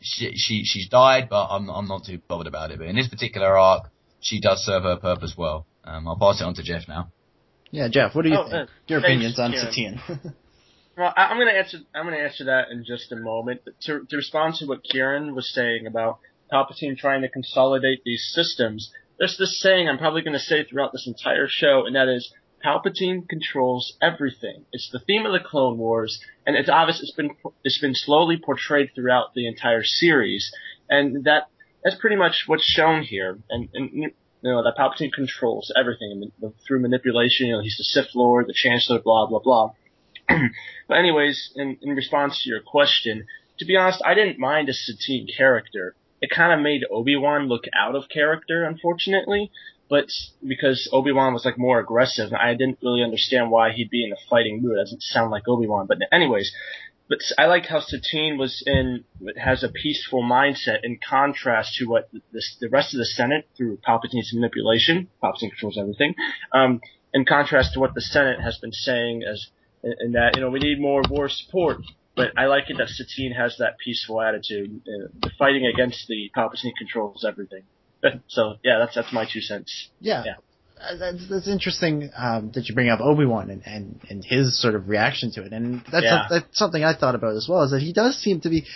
she, 0.00 0.32
she 0.34 0.64
she's 0.64 0.88
died, 0.88 1.28
but 1.28 1.46
I'm 1.48 1.68
I'm 1.68 1.86
not 1.88 2.04
too 2.04 2.20
bothered 2.28 2.46
about 2.46 2.70
it. 2.70 2.78
But 2.78 2.88
in 2.88 2.96
this 2.96 3.08
particular 3.08 3.56
arc, 3.58 3.84
she 4.20 4.40
does 4.40 4.64
serve 4.64 4.84
her 4.84 4.96
purpose 4.96 5.34
well. 5.36 5.66
Um, 5.84 6.08
I'll 6.08 6.16
pass 6.18 6.40
it 6.40 6.44
on 6.44 6.54
to 6.54 6.62
Jeff 6.62 6.88
now. 6.88 7.12
Yeah, 7.70 7.88
Jeff, 7.88 8.14
what 8.14 8.22
do 8.22 8.28
you 8.30 8.36
Oh, 8.38 8.44
think? 8.44 8.54
uh, 8.54 8.72
Your 8.86 9.00
thanks, 9.00 9.36
opinions 9.36 9.38
on 9.38 9.52
Ciaran. 9.52 9.98
Satine? 9.98 10.34
Well, 10.96 11.12
I'm 11.16 11.38
gonna 11.38 11.52
answer. 11.52 11.78
I'm 11.94 12.04
gonna 12.04 12.18
answer 12.18 12.44
that 12.44 12.70
in 12.70 12.84
just 12.84 13.12
a 13.12 13.16
moment. 13.16 13.62
To, 13.82 14.04
to 14.08 14.16
respond 14.16 14.56
to 14.56 14.66
what 14.66 14.84
Ciaran 14.84 15.34
was 15.34 15.52
saying 15.52 15.86
about 15.86 16.18
Palpatine 16.52 16.98
trying 16.98 17.22
to 17.22 17.28
consolidate 17.28 18.02
these 18.04 18.30
systems, 18.34 18.92
there's 19.18 19.38
this 19.38 19.60
saying 19.60 19.88
I'm 19.88 19.98
probably 19.98 20.22
gonna 20.22 20.38
say 20.38 20.64
throughout 20.64 20.92
this 20.92 21.06
entire 21.06 21.46
show, 21.48 21.86
and 21.86 21.96
that 21.96 22.08
is 22.08 22.32
Palpatine 22.64 23.28
controls 23.28 23.96
everything. 24.02 24.66
It's 24.72 24.90
the 24.90 25.00
theme 25.00 25.24
of 25.24 25.32
the 25.32 25.40
Clone 25.40 25.78
Wars, 25.78 26.20
and 26.46 26.56
it's 26.56 26.68
obvious. 26.68 27.00
It's 27.00 27.12
been 27.12 27.30
it's 27.64 27.80
been 27.80 27.94
slowly 27.94 28.36
portrayed 28.36 28.90
throughout 28.94 29.34
the 29.34 29.46
entire 29.48 29.82
series, 29.82 30.52
and 30.90 31.24
that 31.24 31.48
that's 31.82 31.96
pretty 31.96 32.16
much 32.16 32.44
what's 32.46 32.64
shown 32.64 33.02
here. 33.02 33.38
And, 33.48 33.68
and 33.72 33.90
you 33.92 34.10
know 34.42 34.62
that 34.62 34.76
Palpatine 34.76 35.12
controls 35.12 35.72
everything 35.74 36.30
through 36.66 36.80
manipulation. 36.80 37.46
You 37.46 37.56
know, 37.56 37.62
he's 37.62 37.78
the 37.78 37.84
Sith 37.84 38.14
Lord, 38.14 38.46
the 38.46 38.54
Chancellor, 38.54 39.00
blah 39.00 39.26
blah 39.26 39.40
blah. 39.40 39.72
but 40.88 40.98
anyways, 40.98 41.52
in, 41.56 41.78
in 41.82 41.90
response 41.90 42.42
to 42.42 42.50
your 42.50 42.60
question, 42.60 43.26
to 43.58 43.64
be 43.64 43.76
honest, 43.76 44.02
I 44.04 44.14
didn't 44.14 44.38
mind 44.38 44.68
a 44.68 44.72
Satine 44.72 45.26
character. 45.36 45.94
It 46.20 46.30
kind 46.30 46.52
of 46.52 46.60
made 46.60 46.82
Obi-Wan 46.90 47.48
look 47.48 47.64
out 47.76 47.94
of 47.94 48.08
character, 48.08 48.64
unfortunately, 48.64 49.50
but 49.90 50.06
because 50.46 50.88
Obi-Wan 50.92 51.32
was 51.34 51.44
like 51.44 51.58
more 51.58 51.78
aggressive, 51.78 52.32
I 52.32 52.54
didn't 52.54 52.78
really 52.82 53.02
understand 53.02 53.50
why 53.50 53.72
he'd 53.72 53.90
be 53.90 54.04
in 54.04 54.12
a 54.12 54.16
fighting 54.30 54.62
mood. 54.62 54.78
It 54.78 54.82
doesn't 54.82 55.02
sound 55.02 55.30
like 55.30 55.48
Obi-Wan, 55.48 55.86
but 55.86 55.98
anyways, 56.12 56.52
but 57.08 57.18
I 57.36 57.46
like 57.46 57.66
how 57.66 57.80
Satine 57.80 58.38
was 58.38 58.62
in, 58.64 59.04
has 59.36 59.62
a 59.62 59.68
peaceful 59.68 60.22
mindset 60.22 60.78
in 60.82 60.98
contrast 61.06 61.74
to 61.74 61.86
what 61.86 62.08
the, 62.32 62.42
the 62.60 62.70
rest 62.70 62.94
of 62.94 62.98
the 62.98 63.04
Senate 63.04 63.46
through 63.56 63.78
Palpatine's 63.86 64.32
manipulation, 64.32 65.08
Palpatine 65.22 65.50
controls 65.50 65.76
everything, 65.76 66.14
um, 66.52 66.80
in 67.12 67.26
contrast 67.26 67.74
to 67.74 67.80
what 67.80 67.94
the 67.94 68.00
Senate 68.00 68.40
has 68.40 68.56
been 68.58 68.72
saying 68.72 69.24
as 69.24 69.48
and 69.82 70.14
that 70.14 70.32
you 70.36 70.40
know 70.42 70.50
we 70.50 70.58
need 70.60 70.80
more 70.80 71.02
war 71.08 71.28
support. 71.28 71.78
But 72.14 72.32
I 72.36 72.44
like 72.46 72.64
it 72.68 72.76
that 72.78 72.88
Satine 72.88 73.32
has 73.32 73.56
that 73.58 73.78
peaceful 73.82 74.20
attitude, 74.20 74.82
uh, 74.86 75.28
fighting 75.38 75.64
against 75.66 76.06
the 76.08 76.30
Palpatine 76.36 76.72
controls 76.76 77.24
everything. 77.26 77.62
so 78.28 78.54
yeah, 78.62 78.78
that's 78.80 78.94
that's 78.94 79.12
my 79.12 79.26
two 79.30 79.40
cents. 79.40 79.88
Yeah. 80.00 80.22
Yeah. 80.26 80.32
Uh, 80.80 80.96
That's, 80.96 81.28
that's 81.30 81.46
interesting 81.48 82.10
um, 82.16 82.50
that 82.54 82.68
you 82.68 82.74
bring 82.74 82.88
up 82.88 82.98
Obi 83.00 83.24
Wan 83.24 83.50
and, 83.50 83.62
and, 83.64 84.00
and 84.10 84.24
his 84.24 84.60
sort 84.60 84.74
of 84.74 84.88
reaction 84.88 85.30
to 85.32 85.44
it, 85.44 85.52
and 85.52 85.80
that's, 85.92 86.02
Yeah. 86.04 86.22
some- 86.22 86.26
that's 86.40 86.58
something 86.58 86.82
I 86.82 86.92
thought 86.96 87.14
about 87.14 87.36
as 87.36 87.46
well. 87.48 87.62
Is 87.62 87.70
that 87.70 87.80
he 87.80 87.92
does 87.92 88.16
seem 88.20 88.40
to 88.40 88.48
be 88.50 88.66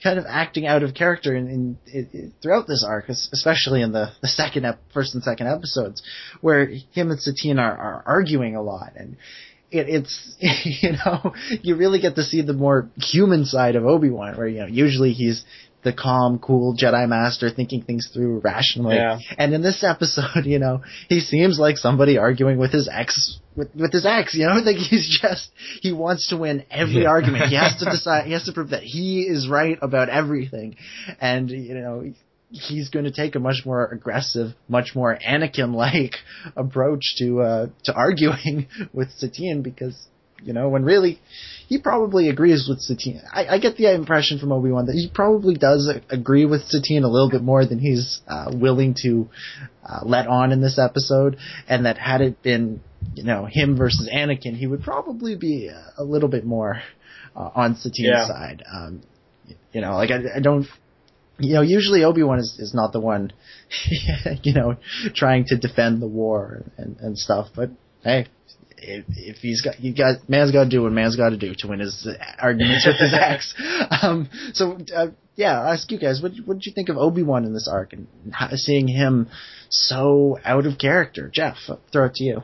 kind 0.00 0.16
of 0.16 0.26
acting 0.28 0.64
out 0.68 0.84
of 0.84 0.94
character 0.94 1.34
in, 1.34 1.48
in, 1.48 1.78
in 1.92 2.32
throughout 2.40 2.68
this 2.68 2.84
arc, 2.86 3.08
especially 3.08 3.82
in 3.82 3.90
the, 3.90 4.12
the 4.22 4.28
second 4.28 4.64
ep- 4.64 4.78
first 4.94 5.14
and 5.14 5.24
second 5.24 5.48
episodes, 5.48 6.02
where 6.40 6.66
him 6.92 7.10
and 7.10 7.20
Satine 7.20 7.58
are, 7.58 7.76
are 7.76 8.02
arguing 8.06 8.54
a 8.54 8.62
lot, 8.62 8.92
and 8.94 9.16
it, 9.70 9.88
it's 9.88 10.36
you 10.82 10.92
know 10.92 11.34
you 11.62 11.76
really 11.76 12.00
get 12.00 12.14
to 12.16 12.22
see 12.22 12.42
the 12.42 12.52
more 12.52 12.88
human 12.96 13.44
side 13.44 13.76
of 13.76 13.84
Obi 13.84 14.10
Wan, 14.10 14.36
where 14.36 14.46
you 14.48 14.60
know 14.60 14.66
usually 14.66 15.12
he's 15.12 15.44
the 15.82 15.92
calm, 15.92 16.40
cool 16.40 16.74
Jedi 16.76 17.08
Master 17.08 17.48
thinking 17.48 17.80
things 17.82 18.10
through 18.12 18.40
rationally. 18.40 18.96
Yeah. 18.96 19.18
And 19.38 19.54
in 19.54 19.62
this 19.62 19.84
episode, 19.84 20.24
you 20.44 20.58
know, 20.58 20.82
he 21.08 21.20
seems 21.20 21.60
like 21.60 21.76
somebody 21.76 22.18
arguing 22.18 22.58
with 22.58 22.72
his 22.72 22.88
ex 22.92 23.38
with 23.54 23.68
with 23.74 23.92
his 23.92 24.04
ex, 24.04 24.34
you 24.34 24.46
know, 24.46 24.54
like 24.64 24.76
he's 24.76 25.18
just 25.22 25.50
he 25.80 25.92
wants 25.92 26.28
to 26.30 26.36
win 26.36 26.64
every 26.70 27.02
Yeah. 27.02 27.08
argument. 27.08 27.44
He 27.50 27.56
has 27.56 27.76
to 27.76 27.84
decide 27.84 28.26
he 28.26 28.32
has 28.32 28.44
to 28.44 28.52
prove 28.52 28.70
that 28.70 28.82
he 28.82 29.22
is 29.22 29.48
right 29.48 29.78
about 29.80 30.08
everything. 30.08 30.76
And 31.20 31.50
you 31.50 31.74
know, 31.74 32.12
he's 32.50 32.88
going 32.90 33.04
to 33.04 33.10
take 33.10 33.34
a 33.34 33.40
much 33.40 33.62
more 33.64 33.86
aggressive, 33.86 34.52
much 34.68 34.92
more 34.94 35.18
Anakin 35.26 35.74
like 35.74 36.14
approach 36.56 37.14
to 37.18 37.40
uh 37.40 37.66
to 37.84 37.92
arguing 37.94 38.68
with 38.92 39.10
Satine 39.12 39.62
because 39.62 39.96
you 40.42 40.52
know, 40.52 40.68
when 40.68 40.84
really 40.84 41.18
he 41.66 41.78
probably 41.78 42.28
agrees 42.28 42.66
with 42.68 42.80
Satine. 42.80 43.22
I, 43.32 43.46
I 43.46 43.58
get 43.58 43.76
the 43.78 43.92
impression 43.94 44.38
from 44.38 44.52
Obi 44.52 44.70
Wan 44.70 44.86
that 44.86 44.92
he 44.92 45.10
probably 45.12 45.54
does 45.54 45.90
agree 46.10 46.44
with 46.44 46.62
Satine 46.66 47.04
a 47.04 47.08
little 47.08 47.30
bit 47.30 47.42
more 47.42 47.64
than 47.64 47.78
he's 47.78 48.20
uh, 48.28 48.50
willing 48.54 48.94
to 49.02 49.28
uh, 49.82 50.00
let 50.04 50.26
on 50.26 50.52
in 50.52 50.60
this 50.60 50.78
episode, 50.78 51.38
and 51.68 51.86
that 51.86 51.96
had 51.96 52.20
it 52.20 52.42
been, 52.42 52.80
you 53.14 53.24
know, 53.24 53.48
him 53.50 53.76
versus 53.78 54.10
Anakin, 54.14 54.54
he 54.54 54.66
would 54.66 54.82
probably 54.82 55.36
be 55.36 55.68
a, 55.68 55.92
a 56.02 56.04
little 56.04 56.28
bit 56.28 56.44
more 56.44 56.82
uh, 57.34 57.50
on 57.54 57.74
Satine's 57.76 58.08
Yeah. 58.08 58.26
side. 58.28 58.62
Um, 58.70 59.00
you 59.72 59.80
know, 59.80 59.94
like 59.96 60.10
I, 60.10 60.36
I 60.36 60.40
don't. 60.40 60.66
You 61.38 61.54
know, 61.54 61.62
usually 61.62 62.02
Obi 62.04 62.22
Wan 62.22 62.38
is, 62.38 62.56
is 62.58 62.72
not 62.74 62.92
the 62.92 63.00
one, 63.00 63.32
you 64.42 64.54
know, 64.54 64.76
trying 65.14 65.44
to 65.46 65.56
defend 65.56 66.00
the 66.00 66.06
war 66.06 66.64
and, 66.78 66.96
and 66.98 67.18
stuff. 67.18 67.48
But 67.54 67.70
hey, 68.02 68.26
if, 68.78 69.04
if 69.08 69.36
he's 69.38 69.62
got 69.62 69.80
you 69.80 69.94
got 69.94 70.28
man's 70.28 70.52
got 70.52 70.64
to 70.64 70.70
do 70.70 70.82
what 70.82 70.92
man's 70.92 71.16
got 71.16 71.30
to 71.30 71.36
do 71.36 71.54
to 71.58 71.68
win 71.68 71.80
his 71.80 72.08
arguments 72.38 72.86
with 72.86 72.96
his 72.96 73.14
ex. 73.20 73.54
Um, 74.02 74.28
so 74.52 74.78
uh, 74.94 75.08
yeah, 75.34 75.60
I'll 75.60 75.72
ask 75.72 75.90
you 75.90 75.98
guys, 75.98 76.20
what 76.22 76.32
what 76.44 76.54
did 76.54 76.66
you 76.66 76.72
think 76.72 76.88
of 76.88 76.96
Obi 76.96 77.22
Wan 77.22 77.44
in 77.44 77.52
this 77.52 77.68
arc 77.70 77.92
and 77.92 78.06
how, 78.32 78.48
seeing 78.52 78.88
him 78.88 79.28
so 79.68 80.38
out 80.44 80.66
of 80.66 80.78
character? 80.78 81.30
Jeff, 81.32 81.56
I'll 81.68 81.80
throw 81.92 82.06
it 82.06 82.14
to 82.14 82.24
you. 82.24 82.42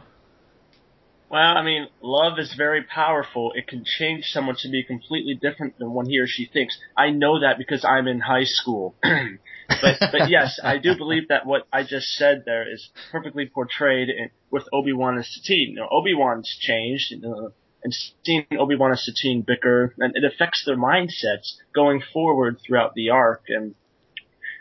Well, 1.33 1.57
I 1.57 1.63
mean, 1.63 1.89
love 2.03 2.39
is 2.39 2.53
very 2.59 2.83
powerful. 2.83 3.53
It 3.55 3.67
can 3.67 3.85
change 3.87 4.27
someone 4.27 4.57
to 4.59 4.69
be 4.69 4.85
completely 4.85 5.33
different 5.33 5.79
than 5.79 5.95
what 5.95 6.07
he 6.07 6.19
or 6.19 6.27
she 6.27 6.45
thinks. 6.45 6.77
I 6.95 7.09
know 7.09 7.41
that 7.41 7.57
because 7.57 7.87
I'm 7.87 8.07
in 8.07 8.21
high 8.21 8.45
school. 8.45 8.97
but 9.03 9.97
but 10.13 10.29
yes, 10.29 10.61
I 10.63 10.77
do 10.77 10.95
believe 10.95 11.29
that 11.29 11.47
what 11.47 11.67
I 11.73 11.85
just 11.85 12.09
said 12.17 12.43
there 12.45 12.71
is 12.71 12.91
perfectly 13.11 13.47
portrayed 13.47 14.11
in, 14.11 14.29
with 14.51 14.65
Obi 14.75 14.93
Wan 14.93 15.15
and 15.15 15.25
Satine. 15.25 15.71
You 15.71 15.77
know, 15.77 15.89
Obi 15.91 16.13
Wan's 16.13 16.55
changed, 16.61 17.15
uh, 17.25 17.49
and 17.83 17.95
seeing 18.27 18.45
Obi 18.59 18.77
Wan 18.77 18.91
and 18.91 19.01
Satine 19.01 19.41
bicker, 19.41 19.95
and 19.97 20.15
it 20.15 20.25
affects 20.25 20.65
their 20.67 20.77
mindsets 20.77 21.57
going 21.75 22.03
forward 22.13 22.59
throughout 22.61 22.93
the 22.93 23.09
arc. 23.09 23.45
And 23.49 23.75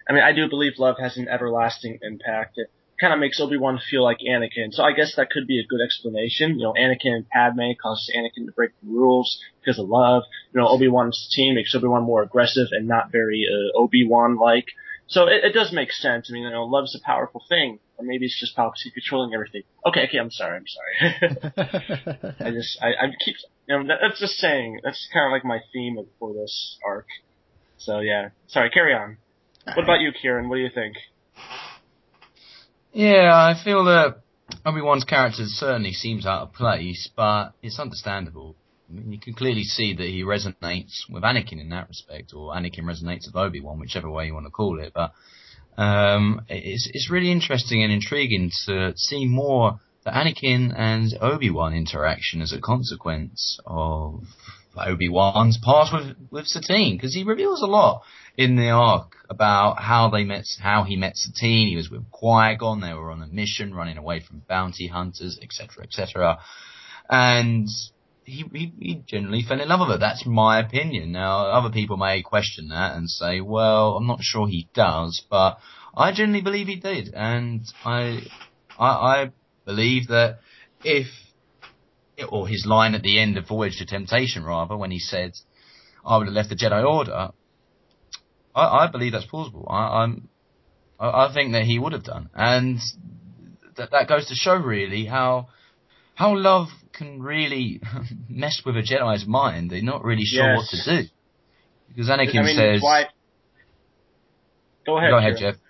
I 0.07 0.13
mean, 0.13 0.23
I 0.23 0.31
do 0.31 0.47
believe 0.47 0.73
love 0.77 0.95
has 1.01 1.17
an 1.17 1.27
everlasting 1.27 1.99
impact. 2.01 2.57
It 2.57 2.71
kind 3.01 3.13
of 3.13 3.19
makes 3.19 3.41
Obi 3.41 3.57
Wan 3.57 3.79
feel 3.89 4.03
like 4.03 4.19
Anakin, 4.19 4.71
so 4.71 4.83
I 4.83 4.93
guess 4.93 5.15
that 5.15 5.31
could 5.31 5.47
be 5.47 5.59
a 5.59 5.65
good 5.65 5.81
explanation. 5.83 6.59
You 6.59 6.65
know, 6.65 6.73
Anakin 6.73 7.15
and 7.15 7.29
Padme 7.29 7.71
causes 7.81 8.13
Anakin 8.15 8.45
to 8.45 8.51
break 8.51 8.71
the 8.81 8.89
rules 8.89 9.41
because 9.59 9.79
of 9.79 9.89
love. 9.89 10.23
You 10.53 10.61
know, 10.61 10.67
Obi 10.67 10.87
Wan's 10.87 11.27
team 11.35 11.55
makes 11.55 11.73
Obi 11.73 11.87
Wan 11.87 12.03
more 12.03 12.21
aggressive 12.21 12.67
and 12.71 12.87
not 12.87 13.11
very 13.11 13.47
uh, 13.51 13.77
Obi 13.77 14.07
Wan 14.07 14.37
like. 14.37 14.67
So 15.07 15.27
it, 15.27 15.43
it 15.43 15.53
does 15.53 15.73
make 15.73 15.91
sense. 15.91 16.29
I 16.29 16.33
mean, 16.33 16.43
you 16.43 16.51
know, 16.51 16.63
love's 16.63 16.95
a 16.95 17.03
powerful 17.03 17.43
thing, 17.49 17.79
or 17.97 18.05
maybe 18.05 18.25
it's 18.25 18.39
just 18.39 18.55
Palpatine 18.55 18.93
controlling 18.93 19.33
everything. 19.33 19.63
Okay, 19.85 20.05
okay, 20.07 20.19
I'm 20.19 20.31
sorry, 20.31 20.57
I'm 20.57 20.67
sorry. 20.67 22.35
I 22.39 22.51
just, 22.51 22.77
I, 22.81 22.87
I 22.87 23.07
keep, 23.25 23.35
you 23.67 23.77
know, 23.77 23.87
that, 23.87 23.97
that's 24.01 24.19
just 24.19 24.35
saying. 24.35 24.79
That's 24.83 25.09
kind 25.11 25.25
of 25.25 25.31
like 25.31 25.43
my 25.43 25.59
theme 25.73 25.97
of, 25.97 26.05
for 26.19 26.33
this 26.33 26.77
arc. 26.85 27.07
So 27.77 27.99
yeah, 27.99 28.29
sorry. 28.47 28.69
Carry 28.69 28.93
on. 28.93 29.17
What 29.65 29.83
about 29.83 30.01
you, 30.01 30.11
Ciaran? 30.21 30.49
What 30.49 30.55
do 30.55 30.61
you 30.61 30.69
think? 30.73 30.95
Yeah, 32.93 33.31
I 33.33 33.61
feel 33.63 33.85
that 33.85 34.17
Obi 34.65 34.81
Wan's 34.81 35.05
character 35.05 35.43
certainly 35.45 35.93
seems 35.93 36.25
out 36.25 36.41
of 36.41 36.53
place, 36.53 37.09
but 37.15 37.53
it's 37.63 37.79
understandable. 37.79 38.55
I 38.89 38.93
mean, 38.93 39.13
you 39.13 39.19
can 39.19 39.33
clearly 39.33 39.63
see 39.63 39.93
that 39.93 40.07
he 40.07 40.23
resonates 40.23 41.09
with 41.09 41.23
Anakin 41.23 41.61
in 41.61 41.69
that 41.69 41.87
respect, 41.87 42.33
or 42.35 42.53
Anakin 42.53 42.83
resonates 42.83 43.27
with 43.27 43.35
Obi 43.35 43.61
Wan, 43.61 43.79
whichever 43.79 44.09
way 44.09 44.25
you 44.25 44.33
want 44.33 44.45
to 44.45 44.51
call 44.51 44.79
it. 44.81 44.91
But 44.93 45.13
um, 45.81 46.41
it's 46.49 46.89
it's 46.93 47.09
really 47.09 47.31
interesting 47.31 47.81
and 47.81 47.93
intriguing 47.93 48.51
to 48.65 48.93
see 48.97 49.25
more 49.25 49.79
the 50.03 50.11
Anakin 50.11 50.73
and 50.77 51.15
Obi 51.21 51.49
Wan 51.49 51.73
interaction 51.73 52.41
as 52.41 52.51
a 52.51 52.59
consequence 52.59 53.57
of 53.65 54.23
Obi 54.75 55.07
Wan's 55.07 55.57
past 55.63 55.93
with 55.93 56.17
with 56.29 56.47
Satine, 56.47 56.97
because 56.97 57.13
he 57.13 57.23
reveals 57.23 57.61
a 57.61 57.67
lot 57.67 58.01
in 58.37 58.55
the 58.55 58.69
arc 58.69 59.15
about 59.29 59.81
how 59.81 60.09
they 60.09 60.23
met, 60.23 60.45
how 60.59 60.83
he 60.83 60.95
met 60.95 61.17
Satine. 61.17 61.67
He 61.67 61.75
was 61.75 61.89
with 61.89 62.09
Qui 62.11 62.55
Gon. 62.55 62.81
They 62.81 62.93
were 62.93 63.11
on 63.11 63.21
a 63.21 63.27
mission, 63.27 63.73
running 63.73 63.97
away 63.97 64.19
from 64.19 64.41
bounty 64.47 64.87
hunters, 64.87 65.37
etc., 65.41 65.83
etc. 65.83 66.39
And 67.09 67.67
he, 68.23 68.45
he 68.53 68.73
he 68.79 69.03
generally 69.05 69.43
fell 69.43 69.59
in 69.59 69.67
love 69.67 69.81
with 69.81 69.89
her. 69.89 69.97
That's 69.97 70.25
my 70.25 70.59
opinion. 70.59 71.11
Now, 71.11 71.47
other 71.47 71.69
people 71.69 71.97
may 71.97 72.21
question 72.21 72.69
that 72.69 72.95
and 72.95 73.09
say, 73.09 73.41
"Well, 73.41 73.97
I'm 73.97 74.07
not 74.07 74.21
sure 74.21 74.47
he 74.47 74.69
does," 74.73 75.23
but 75.29 75.59
I 75.95 76.11
generally 76.13 76.41
believe 76.41 76.67
he 76.67 76.77
did, 76.77 77.13
and 77.13 77.65
I 77.83 78.21
I, 78.79 78.87
I 78.87 79.31
believe 79.65 80.07
that 80.07 80.39
if 80.83 81.07
or 82.29 82.47
his 82.47 82.65
line 82.65 82.93
at 82.93 83.01
the 83.01 83.19
end 83.19 83.37
of 83.37 83.47
Voyage 83.47 83.77
to 83.77 83.85
Temptation, 83.85 84.43
rather, 84.43 84.77
when 84.77 84.91
he 84.91 84.99
said, 84.99 85.33
"I 86.05 86.17
would 86.17 86.27
have 86.27 86.35
left 86.35 86.49
the 86.49 86.55
Jedi 86.55 86.85
Order," 86.85 87.31
I, 88.55 88.85
I 88.85 88.87
believe 88.91 89.13
that's 89.13 89.25
plausible. 89.25 89.67
I, 89.69 90.03
I'm, 90.03 90.29
I, 90.99 91.27
I 91.27 91.33
think 91.33 91.53
that 91.53 91.63
he 91.63 91.79
would 91.79 91.93
have 91.93 92.03
done, 92.03 92.29
and 92.33 92.79
that 93.77 93.91
that 93.91 94.07
goes 94.07 94.27
to 94.27 94.35
show 94.35 94.55
really 94.55 95.05
how 95.05 95.47
how 96.15 96.35
love 96.35 96.67
can 96.93 97.21
really 97.21 97.81
mess 98.29 98.61
with 98.65 98.75
a 98.75 98.81
Jedi's 98.81 99.25
mind. 99.25 99.71
They're 99.71 99.81
not 99.81 100.03
really 100.03 100.25
sure 100.25 100.55
what 100.55 100.67
to 100.69 101.03
do 101.03 101.07
because 101.89 102.09
Anakin 102.09 102.39
I 102.39 102.43
mean, 102.43 102.55
says, 102.55 102.81
why? 102.81 103.07
Go 104.85 104.97
ahead. 104.97 105.11
"Go 105.11 105.17
ahead, 105.17 105.37
Ciaran. 105.37 105.53
Jeff." 105.53 105.61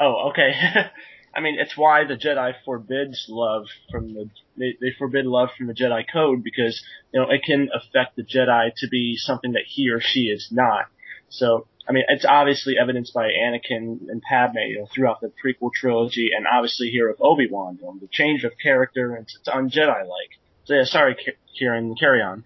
Oh, 0.00 0.30
okay. 0.30 0.52
I 1.34 1.40
mean, 1.40 1.58
it's 1.60 1.76
why 1.76 2.04
the 2.04 2.14
Jedi 2.14 2.54
forbids 2.64 3.26
love 3.28 3.66
from 3.90 4.14
the 4.14 4.30
they, 4.56 4.74
they 4.80 4.92
forbid 4.98 5.26
love 5.26 5.50
from 5.56 5.66
the 5.66 5.74
Jedi 5.74 6.04
code 6.10 6.42
because 6.42 6.82
you 7.12 7.20
know 7.20 7.30
it 7.30 7.42
can 7.44 7.68
affect 7.74 8.16
the 8.16 8.22
Jedi 8.22 8.70
to 8.78 8.88
be 8.88 9.16
something 9.16 9.52
that 9.52 9.64
he 9.66 9.90
or 9.90 10.00
she 10.00 10.24
is 10.24 10.48
not. 10.50 10.86
So 11.28 11.66
I 11.88 11.92
mean, 11.92 12.04
it's 12.08 12.24
obviously 12.24 12.74
evidenced 12.80 13.14
by 13.14 13.28
Anakin 13.28 14.08
and 14.08 14.20
Padme 14.22 14.58
you 14.68 14.80
know, 14.80 14.86
throughout 14.92 15.20
the 15.20 15.28
prequel 15.28 15.70
trilogy, 15.72 16.30
and 16.36 16.46
obviously 16.52 16.88
here 16.88 17.08
with 17.08 17.18
Obi 17.20 17.48
Wan, 17.50 17.78
you 17.80 17.86
know, 17.86 17.96
the 18.00 18.08
change 18.10 18.44
of 18.44 18.52
character 18.60 19.14
and 19.14 19.22
it's 19.22 19.48
un-Jedi 19.52 20.00
like. 20.00 20.30
So 20.64 20.74
yeah, 20.74 20.84
sorry, 20.84 21.14
Ki- 21.14 21.32
Ciaran, 21.54 21.94
carry 21.94 22.22
on. 22.22 22.44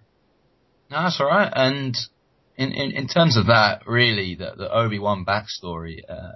No, 0.90 1.02
that's 1.02 1.20
all 1.20 1.26
right. 1.26 1.50
And 1.54 1.96
in, 2.56 2.72
in, 2.72 2.90
in 2.92 3.08
terms 3.08 3.36
of 3.36 3.46
that, 3.46 3.86
really, 3.86 4.34
the, 4.34 4.52
the 4.56 4.70
Obi 4.70 4.98
Wan 4.98 5.24
backstory, 5.24 6.02
uh, 6.06 6.32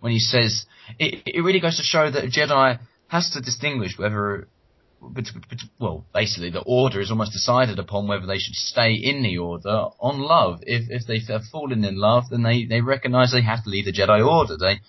when 0.00 0.12
he 0.12 0.20
says 0.20 0.66
it, 0.98 1.22
it 1.26 1.40
really 1.40 1.60
goes 1.60 1.78
to 1.78 1.82
show 1.82 2.10
that 2.10 2.24
a 2.24 2.28
Jedi 2.28 2.78
has 3.08 3.30
to 3.30 3.40
distinguish 3.40 3.98
whether, 3.98 4.46
well, 5.78 6.04
basically 6.14 6.50
the 6.50 6.62
Order 6.64 7.00
is 7.00 7.10
almost 7.10 7.32
decided 7.32 7.78
upon 7.78 8.08
whether 8.08 8.26
they 8.26 8.38
should 8.38 8.54
stay 8.54 8.94
in 8.94 9.22
the 9.22 9.38
Order 9.38 9.86
on 10.00 10.20
love. 10.20 10.60
If 10.62 10.90
if 10.90 11.06
they 11.06 11.20
have 11.32 11.44
fallen 11.44 11.84
in 11.84 11.96
love, 11.96 12.24
then 12.30 12.42
they 12.42 12.64
they 12.64 12.80
recognise 12.80 13.32
they 13.32 13.42
have 13.42 13.64
to 13.64 13.70
leave 13.70 13.84
the 13.84 13.92
Jedi 13.92 14.26
Order. 14.26 14.56
They 14.56 14.80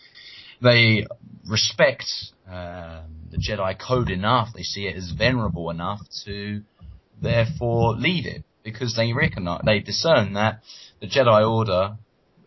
they 0.61 1.05
respect 1.47 2.05
um, 2.47 3.29
the 3.31 3.37
Jedi 3.37 3.77
code 3.79 4.09
enough. 4.09 4.49
They 4.53 4.63
see 4.63 4.87
it 4.87 4.95
as 4.95 5.11
venerable 5.11 5.69
enough 5.69 5.99
to 6.25 6.61
therefore 7.21 7.95
leave 7.95 8.25
it 8.25 8.43
because 8.63 8.95
they 8.95 9.13
recognize 9.13 9.61
they 9.65 9.79
discern 9.79 10.33
that 10.33 10.61
the 10.99 11.07
Jedi 11.07 11.49
Order 11.49 11.97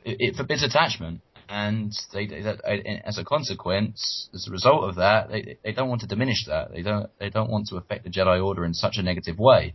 it, 0.04 0.16
it 0.20 0.36
forbids 0.36 0.62
attachment, 0.62 1.20
and 1.50 1.92
they, 2.12 2.26
they 2.26 2.42
that, 2.42 2.60
as 3.04 3.18
a 3.18 3.24
consequence, 3.24 4.28
as 4.32 4.46
a 4.48 4.52
result 4.52 4.84
of 4.88 4.94
that, 4.96 5.30
they 5.30 5.58
they 5.64 5.72
don't 5.72 5.88
want 5.88 6.02
to 6.02 6.06
diminish 6.06 6.46
that. 6.46 6.72
They 6.72 6.82
don't 6.82 7.10
they 7.18 7.28
don't 7.28 7.50
want 7.50 7.68
to 7.68 7.76
affect 7.76 8.04
the 8.04 8.10
Jedi 8.10 8.42
Order 8.42 8.64
in 8.64 8.72
such 8.72 8.96
a 8.98 9.02
negative 9.02 9.38
way. 9.38 9.74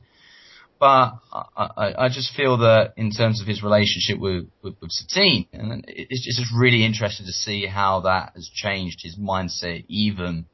But 0.79 1.13
I, 1.33 1.69
I, 1.77 1.93
I 2.05 2.09
just 2.09 2.33
feel 2.35 2.57
that 2.57 2.93
in 2.97 3.11
terms 3.11 3.41
of 3.41 3.47
his 3.47 3.63
relationship 3.63 4.19
with, 4.19 4.45
with, 4.61 4.75
with 4.81 4.91
Satine, 4.91 5.47
and 5.53 5.85
it- 5.87 6.07
it's 6.09 6.25
just 6.25 6.51
really 6.53 6.85
interesting 6.85 7.25
to 7.25 7.31
see 7.31 7.65
how 7.65 8.01
that 8.01 8.33
has 8.35 8.49
changed 8.53 8.99
his 9.01 9.17
mindset. 9.17 9.85
Even 9.89 10.45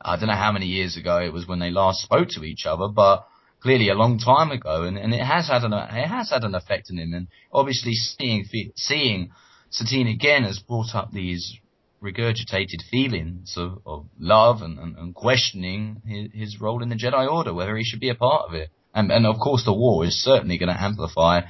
I 0.00 0.16
don't 0.16 0.28
know 0.28 0.34
how 0.34 0.52
many 0.52 0.66
years 0.66 0.96
ago 0.96 1.18
it 1.18 1.32
was 1.32 1.46
when 1.46 1.58
they 1.58 1.70
last 1.70 2.02
spoke 2.02 2.28
to 2.30 2.44
each 2.44 2.66
other, 2.66 2.88
but 2.88 3.24
clearly 3.60 3.88
a 3.88 3.94
long 3.94 4.18
time 4.18 4.50
ago, 4.52 4.84
and, 4.84 4.96
and 4.96 5.12
it 5.14 5.24
has 5.24 5.48
had 5.48 5.62
an 5.64 5.72
it 5.72 6.06
has 6.08 6.30
had 6.30 6.44
an 6.44 6.54
effect 6.54 6.88
on 6.90 6.98
him. 6.98 7.14
And 7.14 7.28
obviously, 7.52 7.94
seeing 7.94 8.44
seeing 8.76 9.30
Satine 9.72 10.06
again 10.06 10.44
has 10.44 10.58
brought 10.58 10.94
up 10.94 11.10
these 11.10 11.58
regurgitated 12.02 12.82
feelings 12.90 13.54
of, 13.56 13.78
of 13.86 14.06
love 14.18 14.60
and, 14.60 14.78
and, 14.78 14.96
and 14.96 15.14
questioning 15.14 16.02
his, 16.06 16.28
his 16.32 16.60
role 16.60 16.82
in 16.82 16.88
the 16.88 16.94
Jedi 16.94 17.30
Order, 17.30 17.54
whether 17.54 17.76
he 17.76 17.84
should 17.84 18.00
be 18.00 18.10
a 18.10 18.14
part 18.14 18.48
of 18.48 18.54
it. 18.54 18.70
And, 18.94 19.10
and 19.10 19.26
of 19.26 19.36
course, 19.38 19.64
the 19.64 19.72
war 19.72 20.04
is 20.04 20.22
certainly 20.22 20.58
going 20.58 20.68
to 20.68 20.80
amplify 20.80 21.42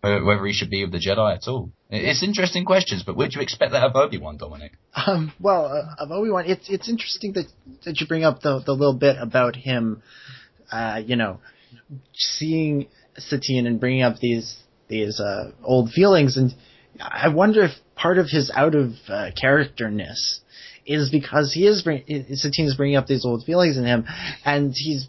whether, 0.00 0.44
he 0.44 0.52
should 0.52 0.70
be 0.70 0.84
with 0.84 0.92
the 0.92 0.98
Jedi 0.98 1.36
at 1.36 1.48
all. 1.48 1.70
It's 1.88 2.22
interesting 2.22 2.64
questions, 2.64 3.04
but 3.04 3.16
would 3.16 3.34
you 3.34 3.40
expect 3.40 3.72
that 3.72 3.84
of 3.84 3.96
Obi 3.96 4.18
Wan, 4.18 4.36
Dominic? 4.36 4.72
Um, 4.94 5.32
well, 5.40 5.66
uh, 5.66 6.02
of 6.02 6.10
Obi 6.10 6.30
Wan, 6.30 6.44
it's 6.46 6.68
it's 6.68 6.90
interesting 6.90 7.32
that 7.32 7.46
that 7.86 7.98
you 7.98 8.06
bring 8.06 8.24
up 8.24 8.42
the 8.42 8.60
the 8.66 8.72
little 8.72 8.98
bit 8.98 9.16
about 9.18 9.56
him, 9.56 10.02
uh, 10.70 11.00
you 11.06 11.16
know, 11.16 11.40
seeing 12.12 12.88
Satine 13.16 13.66
and 13.66 13.80
bringing 13.80 14.02
up 14.02 14.18
these 14.18 14.58
these 14.88 15.20
uh, 15.20 15.52
old 15.64 15.90
feelings, 15.92 16.36
and 16.36 16.54
I 17.00 17.28
wonder 17.28 17.62
if 17.62 17.72
part 17.94 18.18
of 18.18 18.28
his 18.28 18.50
out 18.54 18.74
of 18.74 18.92
uh, 19.08 19.30
characterness 19.40 20.40
is 20.86 21.10
because 21.10 21.52
he 21.52 21.66
is 21.66 21.82
bring, 21.82 22.02
is 22.06 22.74
bringing 22.76 22.96
up 22.96 23.06
these 23.06 23.24
old 23.24 23.44
feelings 23.44 23.76
in 23.76 23.84
him, 23.84 24.06
and 24.44 24.72
he's 24.74 25.08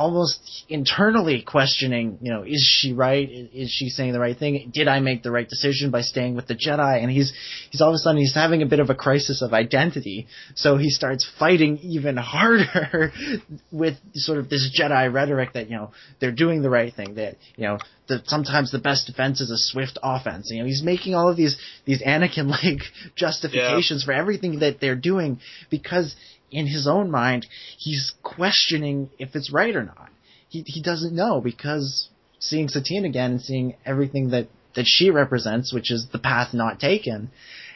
almost 0.00 0.64
internally 0.70 1.42
questioning, 1.42 2.16
you 2.22 2.32
know, 2.32 2.42
is 2.42 2.66
she 2.66 2.94
right? 2.94 3.28
Is, 3.52 3.70
she 3.70 3.90
saying 3.90 4.14
the 4.14 4.18
right 4.18 4.36
thing? 4.36 4.70
Did 4.72 4.88
I 4.88 5.00
make 5.00 5.22
the 5.22 5.30
right 5.30 5.46
decision 5.46 5.90
by 5.90 6.00
staying 6.00 6.34
with 6.34 6.46
the 6.46 6.54
Jedi? 6.54 7.02
And 7.02 7.10
he's 7.10 7.34
he's 7.70 7.82
all 7.82 7.90
of 7.90 7.94
a 7.94 7.98
sudden 7.98 8.18
he's 8.18 8.34
having 8.34 8.62
a 8.62 8.66
bit 8.66 8.80
of 8.80 8.88
a 8.88 8.94
crisis 8.94 9.42
of 9.42 9.52
identity. 9.52 10.26
So 10.54 10.78
he 10.78 10.88
starts 10.88 11.30
fighting 11.38 11.78
even 11.82 12.16
harder 12.16 13.12
with 13.70 13.98
sort 14.14 14.38
of 14.38 14.48
this 14.48 14.74
Jedi 14.74 15.12
rhetoric 15.12 15.52
that 15.52 15.68
you 15.68 15.76
know 15.76 15.90
they're 16.18 16.32
doing 16.32 16.62
the 16.62 16.70
right 16.70 16.94
thing. 16.94 17.16
That 17.16 17.36
you 17.56 17.66
know 17.66 17.76
that 18.08 18.26
sometimes 18.26 18.72
the 18.72 18.78
best 18.78 19.06
defense 19.06 19.42
is 19.42 19.50
a 19.50 19.58
swift 19.58 19.98
offense. 20.02 20.48
You 20.50 20.60
know 20.60 20.66
he's 20.66 20.82
making 20.82 21.14
all 21.14 21.28
of 21.28 21.36
these 21.36 21.58
these 21.84 22.02
Anakin 22.02 22.48
like 22.48 22.80
justifications 23.16 24.04
for 24.04 24.12
everything 24.12 24.60
that 24.60 24.80
they're 24.80 24.96
doing 24.96 25.40
because 25.68 26.16
in 26.50 26.66
his 26.66 26.86
own 26.86 27.10
mind, 27.10 27.46
he's 27.78 28.12
questioning 28.22 29.10
if 29.18 29.34
it's 29.34 29.52
right 29.52 29.74
or 29.74 29.84
not. 29.84 30.08
He 30.48 30.62
he 30.66 30.82
doesn't 30.82 31.14
know 31.14 31.40
because 31.40 32.08
seeing 32.38 32.68
Satine 32.68 33.04
again 33.04 33.32
and 33.32 33.40
seeing 33.40 33.76
everything 33.86 34.30
that 34.30 34.48
that 34.74 34.86
she 34.86 35.10
represents, 35.10 35.72
which 35.72 35.90
is 35.90 36.08
the 36.12 36.18
path 36.18 36.54
not 36.54 36.80
taken, 36.80 37.30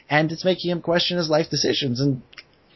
and 0.08 0.30
it's 0.32 0.44
making 0.44 0.70
him 0.70 0.80
question 0.80 1.18
his 1.18 1.28
life 1.28 1.50
decisions. 1.50 2.00
And 2.00 2.22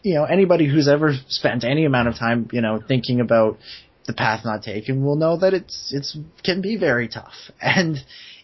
you 0.03 0.15
know, 0.15 0.25
anybody 0.25 0.67
who's 0.69 0.89
ever 0.89 1.15
spent 1.29 1.65
any 1.65 1.85
amount 1.85 2.09
of 2.09 2.15
time, 2.17 2.49
you 2.53 2.61
know, 2.61 2.81
thinking 2.87 3.21
about 3.21 3.59
the 4.07 4.13
path 4.15 4.45
not 4.45 4.63
taken 4.63 5.05
will 5.05 5.17
know 5.17 5.37
that 5.37 5.53
it's 5.55 5.93
it's 5.95 6.17
can 6.45 6.61
be 6.61 6.77
very 6.77 7.09
tough. 7.09 7.35
And 7.61 7.99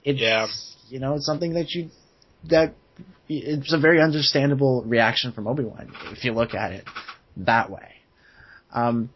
it's 0.05 0.21
Yeah. 0.21 0.47
you 0.89 0.99
know, 0.99 1.15
it's 1.15 1.27
something 1.27 1.55
that 1.55 1.71
you 1.71 1.91
that 2.51 2.75
it's 3.29 3.73
a 3.73 3.79
very 3.79 4.01
understandable 4.03 4.83
reaction 4.85 5.33
from 5.33 5.47
Obi 5.47 5.65
Wan 5.65 5.91
if 6.13 6.25
you 6.25 6.33
look 6.33 6.55
at 6.55 6.73
it 6.73 6.85
that 7.37 7.71
way. 7.71 7.93
Um, 8.73 9.11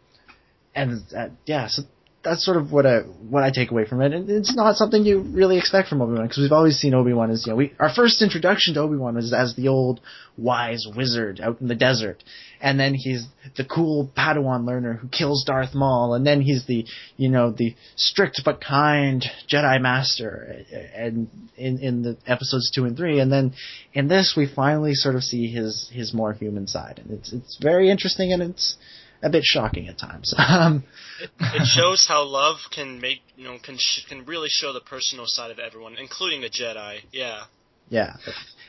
and 0.74 1.02
uh, 1.16 1.28
yeah, 1.46 1.66
so 1.66 1.82
that's 2.24 2.44
sort 2.44 2.56
of 2.56 2.72
what 2.72 2.84
I 2.84 3.00
what 3.00 3.44
I 3.44 3.50
take 3.50 3.70
away 3.70 3.86
from 3.86 4.02
it. 4.02 4.12
And 4.12 4.28
it's 4.28 4.54
not 4.54 4.76
something 4.76 5.04
you 5.04 5.20
really 5.20 5.56
expect 5.56 5.88
from 5.88 6.02
Obi 6.02 6.14
Wan 6.14 6.26
because 6.26 6.38
we've 6.38 6.52
always 6.52 6.76
seen 6.76 6.92
Obi 6.92 7.12
Wan 7.12 7.30
as 7.30 7.46
you 7.46 7.52
know 7.52 7.56
we 7.56 7.72
our 7.78 7.92
first 7.94 8.22
introduction 8.22 8.74
to 8.74 8.80
Obi 8.80 8.96
Wan 8.96 9.14
was 9.14 9.32
as 9.32 9.54
the 9.54 9.68
old 9.68 10.00
wise 10.36 10.86
wizard 10.96 11.40
out 11.40 11.60
in 11.60 11.68
the 11.68 11.76
desert, 11.76 12.24
and 12.60 12.78
then 12.78 12.94
he's 12.94 13.26
the 13.56 13.64
cool 13.64 14.10
Padawan 14.16 14.66
learner 14.66 14.94
who 14.94 15.08
kills 15.08 15.44
Darth 15.46 15.74
Maul, 15.74 16.14
and 16.14 16.26
then 16.26 16.40
he's 16.40 16.66
the 16.66 16.86
you 17.16 17.28
know 17.28 17.52
the 17.52 17.76
strict 17.94 18.42
but 18.44 18.60
kind 18.60 19.24
Jedi 19.48 19.80
Master, 19.80 20.64
eh, 20.72 20.86
and 20.96 21.28
in 21.56 21.78
in 21.78 22.02
the 22.02 22.16
episodes 22.26 22.72
two 22.74 22.84
and 22.84 22.96
three, 22.96 23.20
and 23.20 23.30
then 23.30 23.54
in 23.92 24.08
this 24.08 24.34
we 24.36 24.46
finally 24.52 24.94
sort 24.94 25.14
of 25.14 25.22
see 25.22 25.48
his 25.52 25.88
his 25.92 26.12
more 26.12 26.32
human 26.32 26.66
side, 26.66 27.00
and 27.02 27.16
it's 27.16 27.32
it's 27.32 27.58
very 27.62 27.90
interesting 27.90 28.32
and 28.32 28.42
it's 28.42 28.76
a 29.22 29.30
bit 29.30 29.44
shocking 29.44 29.88
at 29.88 29.98
times. 29.98 30.34
Um, 30.38 30.84
It, 31.20 31.30
it 31.40 31.66
shows 31.66 32.06
how 32.06 32.24
love 32.24 32.56
can 32.72 33.00
make 33.00 33.20
you 33.36 33.44
know 33.44 33.58
can 33.62 33.76
sh- 33.76 34.04
can 34.08 34.24
really 34.24 34.48
show 34.48 34.72
the 34.72 34.80
personal 34.80 35.26
side 35.26 35.50
of 35.50 35.58
everyone, 35.58 35.96
including 35.98 36.44
a 36.44 36.48
Jedi. 36.48 37.00
Yeah. 37.12 37.44
Yeah. 37.88 38.16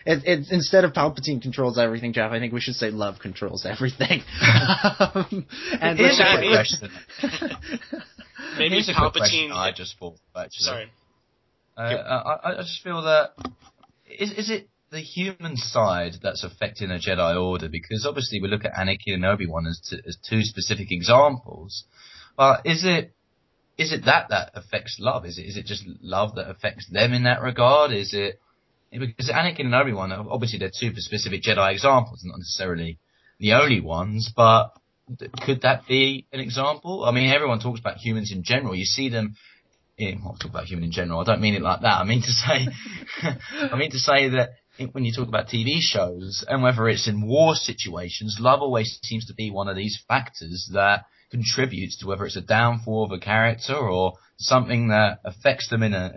It, 0.05 0.23
it, 0.25 0.47
instead 0.49 0.83
of 0.85 0.93
Palpatine 0.93 1.41
controls 1.41 1.77
everything, 1.77 2.13
Jeff, 2.13 2.31
I 2.31 2.39
think 2.39 2.53
we 2.53 2.61
should 2.61 2.75
say 2.75 2.89
love 2.89 3.19
controls 3.19 3.65
everything. 3.65 4.21
um, 4.41 5.45
and 5.79 5.99
Here's 5.99 6.19
a 6.19 6.23
that- 6.23 6.37
quick 6.39 6.49
question. 6.51 6.89
Maybe 8.57 8.75
Here's 8.75 8.89
a 8.89 8.93
quick 8.95 9.13
question 9.13 9.49
Palpatine. 9.51 9.55
I 9.55 9.71
just 9.71 9.97
thought, 9.99 10.15
actually. 10.35 10.63
Sorry. 10.63 10.91
Uh, 11.77 11.81
I, 11.81 12.51
I 12.53 12.61
just 12.61 12.81
feel 12.83 13.01
that 13.03 13.33
is 14.09 14.31
is 14.31 14.49
it 14.49 14.67
the 14.91 14.99
human 14.99 15.55
side 15.55 16.15
that's 16.21 16.43
affecting 16.43 16.91
a 16.91 16.95
Jedi 16.95 17.41
Order? 17.41 17.69
Because 17.69 18.05
obviously 18.05 18.41
we 18.41 18.47
look 18.47 18.65
at 18.65 18.73
Anakin 18.73 19.13
and 19.15 19.25
Obi 19.25 19.47
Wan 19.47 19.67
as, 19.67 19.93
as 20.07 20.17
two 20.27 20.41
specific 20.43 20.91
examples, 20.91 21.83
but 22.37 22.65
is 22.65 22.83
it 22.85 23.13
is 23.77 23.93
it 23.93 24.05
that 24.05 24.29
that 24.29 24.51
affects 24.55 24.97
love? 24.99 25.25
Is 25.25 25.37
it 25.37 25.43
is 25.43 25.57
it 25.57 25.65
just 25.65 25.83
love 26.01 26.35
that 26.35 26.49
affects 26.49 26.89
them 26.91 27.13
in 27.13 27.23
that 27.23 27.41
regard? 27.41 27.91
Is 27.91 28.13
it 28.13 28.39
because 28.91 29.29
Anakin 29.29 29.65
and 29.65 29.75
Obi 29.75 29.93
Wan 29.93 30.11
obviously 30.11 30.59
they're 30.59 30.71
two 30.77 30.91
specific 30.95 31.43
Jedi 31.43 31.71
examples, 31.71 32.21
not 32.23 32.39
necessarily 32.39 32.97
the 33.39 33.53
only 33.53 33.79
ones, 33.79 34.31
but 34.35 34.73
could 35.45 35.61
that 35.61 35.87
be 35.87 36.27
an 36.31 36.39
example? 36.39 37.03
I 37.05 37.11
mean, 37.11 37.31
everyone 37.31 37.59
talks 37.59 37.79
about 37.79 37.97
humans 37.97 38.31
in 38.31 38.43
general. 38.43 38.75
You 38.75 38.85
see 38.85 39.09
them 39.09 39.35
in, 39.97 40.21
well, 40.23 40.37
talk 40.39 40.51
about 40.51 40.65
human 40.65 40.85
in 40.85 40.91
general. 40.91 41.19
I 41.19 41.23
don't 41.23 41.41
mean 41.41 41.55
it 41.55 41.61
like 41.61 41.81
that. 41.81 41.99
I 41.99 42.03
mean 42.03 42.21
to 42.21 42.31
say, 42.31 42.67
I 43.71 43.75
mean 43.77 43.91
to 43.91 43.99
say 43.99 44.29
that 44.29 44.51
when 44.87 45.05
you 45.05 45.13
talk 45.13 45.27
about 45.27 45.47
TV 45.47 45.79
shows 45.79 46.45
and 46.47 46.63
whether 46.63 46.87
it's 46.87 47.07
in 47.07 47.27
war 47.27 47.55
situations, 47.55 48.37
love 48.39 48.61
always 48.61 48.99
seems 49.03 49.25
to 49.27 49.33
be 49.33 49.51
one 49.51 49.67
of 49.67 49.75
these 49.75 50.01
factors 50.07 50.69
that 50.73 51.05
contributes 51.31 51.97
to 51.99 52.07
whether 52.07 52.25
it's 52.25 52.35
a 52.35 52.41
downfall 52.41 53.05
of 53.05 53.11
a 53.11 53.19
character 53.19 53.75
or 53.75 54.13
something 54.37 54.87
that 54.89 55.19
affects 55.25 55.69
them 55.69 55.83
in 55.83 55.93
a, 55.93 56.13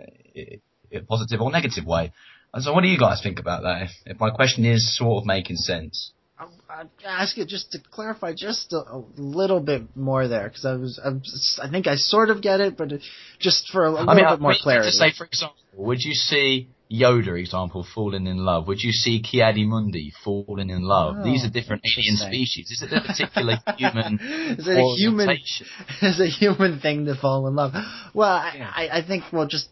a 0.91 0.99
positive 1.01 1.41
or 1.41 1.51
negative 1.51 1.85
way. 1.85 2.11
And 2.53 2.63
so 2.63 2.73
what 2.73 2.81
do 2.81 2.87
you 2.87 2.99
guys 2.99 3.21
think 3.21 3.39
about 3.39 3.63
that? 3.63 3.83
If, 3.83 3.91
if 4.05 4.19
my 4.19 4.29
question 4.29 4.65
is 4.65 4.95
sort 4.97 5.21
of 5.21 5.25
making 5.25 5.57
sense. 5.57 6.11
I, 6.37 6.85
ask 7.05 7.37
you 7.37 7.45
just 7.45 7.71
to 7.71 7.79
clarify 7.91 8.33
just 8.33 8.73
a, 8.73 8.77
a 8.77 9.03
little 9.17 9.59
bit 9.59 9.95
more 9.95 10.27
there 10.27 10.49
because 10.49 10.65
I 10.65 10.73
was, 10.73 10.99
I 11.03 11.65
I 11.65 11.69
think 11.69 11.87
I 11.87 11.95
sort 11.95 12.29
of 12.29 12.41
get 12.41 12.59
it, 12.59 12.75
but 12.75 12.91
just 13.39 13.69
for 13.71 13.85
a, 13.85 13.89
a 13.89 13.91
little 13.91 14.09
I 14.09 14.15
mean, 14.15 14.25
bit 14.27 14.41
more 14.41 14.55
clarity. 14.59 14.89
To 14.89 14.91
say, 14.91 15.13
for 15.15 15.25
example, 15.25 15.55
would 15.75 16.01
you 16.01 16.13
see 16.13 16.69
Yoda, 16.91 17.39
example, 17.39 17.85
falling 17.95 18.27
in 18.27 18.37
love? 18.37 18.67
Would 18.67 18.81
you 18.81 18.91
see 18.91 19.21
Ki-Adi-Mundi 19.21 20.11
falling 20.23 20.69
in 20.69 20.83
love? 20.83 21.15
Oh, 21.19 21.23
These 21.23 21.45
are 21.45 21.49
different 21.49 21.81
alien 21.85 22.17
species. 22.17 22.69
Is 22.69 22.83
it 22.83 22.93
a 22.95 23.01
particular 23.01 23.57
human 23.77 24.19
is 24.59 24.67
it 24.67 24.77
a 24.77 24.95
human 24.95 25.29
is 26.01 26.19
a 26.19 26.27
human 26.27 26.79
thing 26.79 27.05
to 27.05 27.15
fall 27.15 27.47
in 27.47 27.55
love? 27.55 27.73
Well, 28.13 28.29
I, 28.29 28.71
I, 28.75 28.97
I 28.99 29.07
think 29.07 29.23
well 29.31 29.47
just 29.47 29.69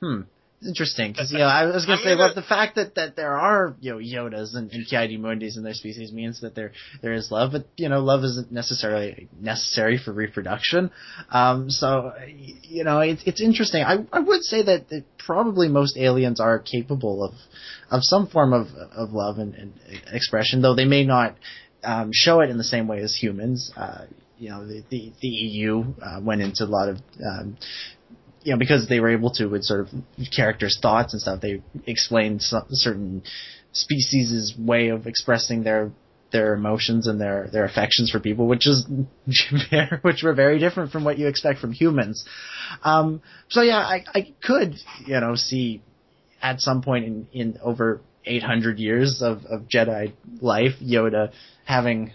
hmm. 0.00 0.22
It's 0.64 0.70
interesting 0.70 1.12
because 1.12 1.30
you 1.30 1.38
know 1.38 1.44
I 1.44 1.66
was 1.66 1.84
gonna 1.84 1.98
I'm 1.98 2.04
say 2.04 2.16
well 2.16 2.32
the 2.34 2.40
fact 2.40 2.76
that, 2.76 2.94
that 2.94 3.16
there 3.16 3.36
are 3.36 3.76
you 3.80 3.92
know 3.92 3.98
Yodas 3.98 4.54
and, 4.54 4.70
and 4.72 4.86
Kiadi 4.86 5.18
Mundis 5.18 5.58
in 5.58 5.62
their 5.62 5.74
species 5.74 6.10
means 6.10 6.40
that 6.40 6.54
there 6.54 6.72
there 7.02 7.12
is 7.12 7.30
love, 7.30 7.52
but 7.52 7.66
you 7.76 7.90
know 7.90 8.00
love 8.00 8.24
isn't 8.24 8.50
necessarily 8.50 9.28
necessary 9.38 9.98
for 10.02 10.12
reproduction. 10.12 10.90
Um, 11.30 11.68
so 11.68 12.12
you 12.62 12.82
know 12.82 13.00
it's 13.00 13.22
it's 13.26 13.42
interesting. 13.42 13.82
I 13.82 14.06
I 14.10 14.20
would 14.20 14.42
say 14.42 14.62
that, 14.62 14.88
that 14.88 15.04
probably 15.18 15.68
most 15.68 15.98
aliens 15.98 16.40
are 16.40 16.58
capable 16.58 17.24
of 17.24 17.34
of 17.90 18.00
some 18.02 18.26
form 18.26 18.54
of 18.54 18.68
of 18.96 19.12
love 19.12 19.38
and, 19.38 19.54
and 19.54 19.74
expression, 20.12 20.62
though 20.62 20.74
they 20.74 20.86
may 20.86 21.04
not 21.04 21.36
um, 21.82 22.08
show 22.14 22.40
it 22.40 22.48
in 22.48 22.56
the 22.56 22.64
same 22.64 22.88
way 22.88 23.00
as 23.00 23.14
humans. 23.14 23.70
Uh, 23.76 24.06
you 24.38 24.48
know, 24.48 24.66
the 24.66 24.82
the, 24.88 25.12
the 25.20 25.28
EU 25.28 25.84
uh, 26.02 26.20
went 26.22 26.40
into 26.40 26.64
a 26.64 26.66
lot 26.66 26.88
of 26.88 26.96
um, 27.22 27.56
you 28.44 28.52
know 28.52 28.58
because 28.58 28.88
they 28.88 29.00
were 29.00 29.10
able 29.10 29.30
to 29.32 29.46
with 29.46 29.64
sort 29.64 29.80
of 29.80 29.88
characters' 30.34 30.78
thoughts 30.80 31.12
and 31.12 31.20
stuff. 31.20 31.40
They 31.40 31.62
explained 31.86 32.42
some, 32.42 32.66
certain 32.70 33.22
species' 33.72 34.54
way 34.56 34.88
of 34.88 35.06
expressing 35.06 35.64
their 35.64 35.90
their 36.30 36.54
emotions 36.54 37.06
and 37.06 37.20
their 37.20 37.48
their 37.52 37.64
affections 37.64 38.10
for 38.10 38.20
people, 38.20 38.46
which 38.46 38.66
is 38.66 38.86
which 40.02 40.22
were 40.22 40.34
very 40.34 40.58
different 40.58 40.92
from 40.92 41.04
what 41.04 41.18
you 41.18 41.26
expect 41.26 41.58
from 41.58 41.72
humans. 41.72 42.24
Um, 42.82 43.22
so 43.48 43.62
yeah, 43.62 43.78
I, 43.78 44.04
I 44.14 44.34
could 44.42 44.74
you 45.06 45.20
know 45.20 45.34
see 45.34 45.82
at 46.42 46.60
some 46.60 46.82
point 46.82 47.06
in 47.06 47.28
in 47.32 47.58
over 47.62 48.00
800 48.26 48.78
years 48.78 49.22
of 49.22 49.44
of 49.46 49.62
Jedi 49.68 50.12
life, 50.40 50.72
Yoda 50.82 51.32
having 51.64 52.12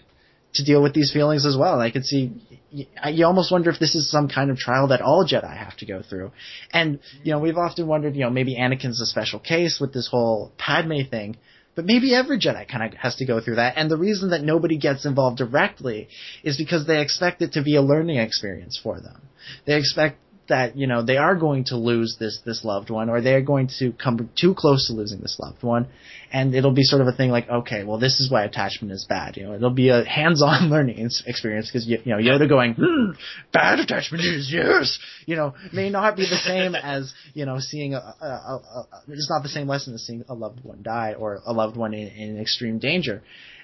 to 0.54 0.64
deal 0.64 0.82
with 0.82 0.94
these 0.94 1.12
feelings 1.12 1.46
as 1.46 1.56
well. 1.56 1.80
I 1.80 1.90
could 1.90 2.04
see 2.04 2.32
you, 2.70 2.86
you 3.06 3.26
almost 3.26 3.52
wonder 3.52 3.70
if 3.70 3.78
this 3.78 3.94
is 3.94 4.10
some 4.10 4.28
kind 4.28 4.50
of 4.50 4.56
trial 4.56 4.88
that 4.88 5.00
all 5.00 5.26
Jedi 5.26 5.56
have 5.56 5.76
to 5.78 5.86
go 5.86 6.02
through. 6.02 6.32
And 6.72 7.00
you 7.22 7.32
know, 7.32 7.38
we've 7.38 7.56
often 7.56 7.86
wondered, 7.86 8.14
you 8.14 8.22
know, 8.22 8.30
maybe 8.30 8.56
Anakin's 8.56 9.00
a 9.00 9.06
special 9.06 9.38
case 9.38 9.78
with 9.80 9.92
this 9.92 10.08
whole 10.08 10.52
Padme 10.58 11.02
thing. 11.10 11.36
But 11.76 11.84
maybe 11.84 12.14
every 12.14 12.38
Jedi 12.38 12.68
kind 12.68 12.92
of 12.92 12.98
has 12.98 13.16
to 13.16 13.24
go 13.24 13.40
through 13.40 13.56
that. 13.56 13.74
And 13.76 13.90
the 13.90 13.96
reason 13.96 14.30
that 14.30 14.42
nobody 14.42 14.76
gets 14.76 15.06
involved 15.06 15.38
directly 15.38 16.08
is 16.42 16.56
because 16.56 16.86
they 16.86 17.00
expect 17.00 17.42
it 17.42 17.52
to 17.52 17.62
be 17.62 17.76
a 17.76 17.82
learning 17.82 18.18
experience 18.18 18.78
for 18.82 19.00
them. 19.00 19.22
They 19.66 19.76
expect 19.76 20.18
that 20.50 20.76
you 20.76 20.86
know 20.86 21.02
they 21.02 21.16
are 21.16 21.34
going 21.34 21.64
to 21.64 21.76
lose 21.76 22.16
this 22.20 22.40
this 22.44 22.64
loved 22.64 22.90
one, 22.90 23.08
or 23.08 23.20
they're 23.20 23.40
going 23.40 23.70
to 23.78 23.92
come 23.92 24.30
too 24.38 24.54
close 24.54 24.86
to 24.86 24.92
losing 24.92 25.20
this 25.20 25.38
loved 25.40 25.62
one, 25.62 25.88
and 26.30 26.54
it'll 26.54 26.72
be 26.72 26.82
sort 26.82 27.00
of 27.00 27.08
a 27.08 27.12
thing 27.12 27.30
like, 27.30 27.48
okay, 27.48 27.84
well, 27.84 27.98
this 27.98 28.20
is 28.20 28.30
why 28.30 28.44
attachment 28.44 28.92
is 28.92 29.06
bad. 29.08 29.36
You 29.36 29.44
know, 29.44 29.54
it'll 29.54 29.70
be 29.70 29.88
a 29.88 30.04
hands-on 30.04 30.70
learning 30.70 31.08
experience 31.26 31.68
because 31.68 31.86
you, 31.86 31.98
you 32.04 32.12
know 32.12 32.18
Yoda 32.18 32.48
going, 32.48 32.74
hmm, 32.74 33.12
bad 33.52 33.80
attachment 33.80 34.22
is 34.22 34.52
yes, 34.52 34.98
you 35.26 35.36
know, 35.36 35.54
may 35.72 35.88
not 35.88 36.16
be 36.16 36.22
the 36.22 36.40
same 36.44 36.74
as 36.82 37.12
you 37.32 37.46
know 37.46 37.58
seeing 37.58 37.94
a, 37.94 37.98
a, 37.98 38.26
a, 38.26 38.60
a 38.84 38.88
it's 39.08 39.30
not 39.30 39.42
the 39.42 39.48
same 39.48 39.66
lesson 39.66 39.94
as 39.94 40.06
seeing 40.06 40.24
a 40.28 40.34
loved 40.34 40.62
one 40.62 40.82
die 40.82 41.14
or 41.18 41.40
a 41.46 41.52
loved 41.52 41.76
one 41.76 41.94
in, 41.94 42.08
in 42.08 42.40
extreme 42.40 42.78
danger, 42.78 43.22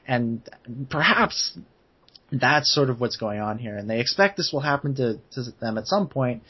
and 0.09 0.43
perhaps 0.89 1.59
that's 2.33 2.75
sort 2.75 2.91
of 2.91 3.01
what's 3.01 3.17
going 3.17 3.41
on 3.41 3.59
here, 3.59 3.77
and 3.77 3.89
they 3.89 4.01
expect 4.01 4.37
this 4.37 4.51
will 4.53 4.61
happen 4.61 4.95
to, 4.97 5.19
to 5.33 5.51
them 5.61 5.79
at 5.79 5.87
some 5.87 6.09
point, 6.09 6.43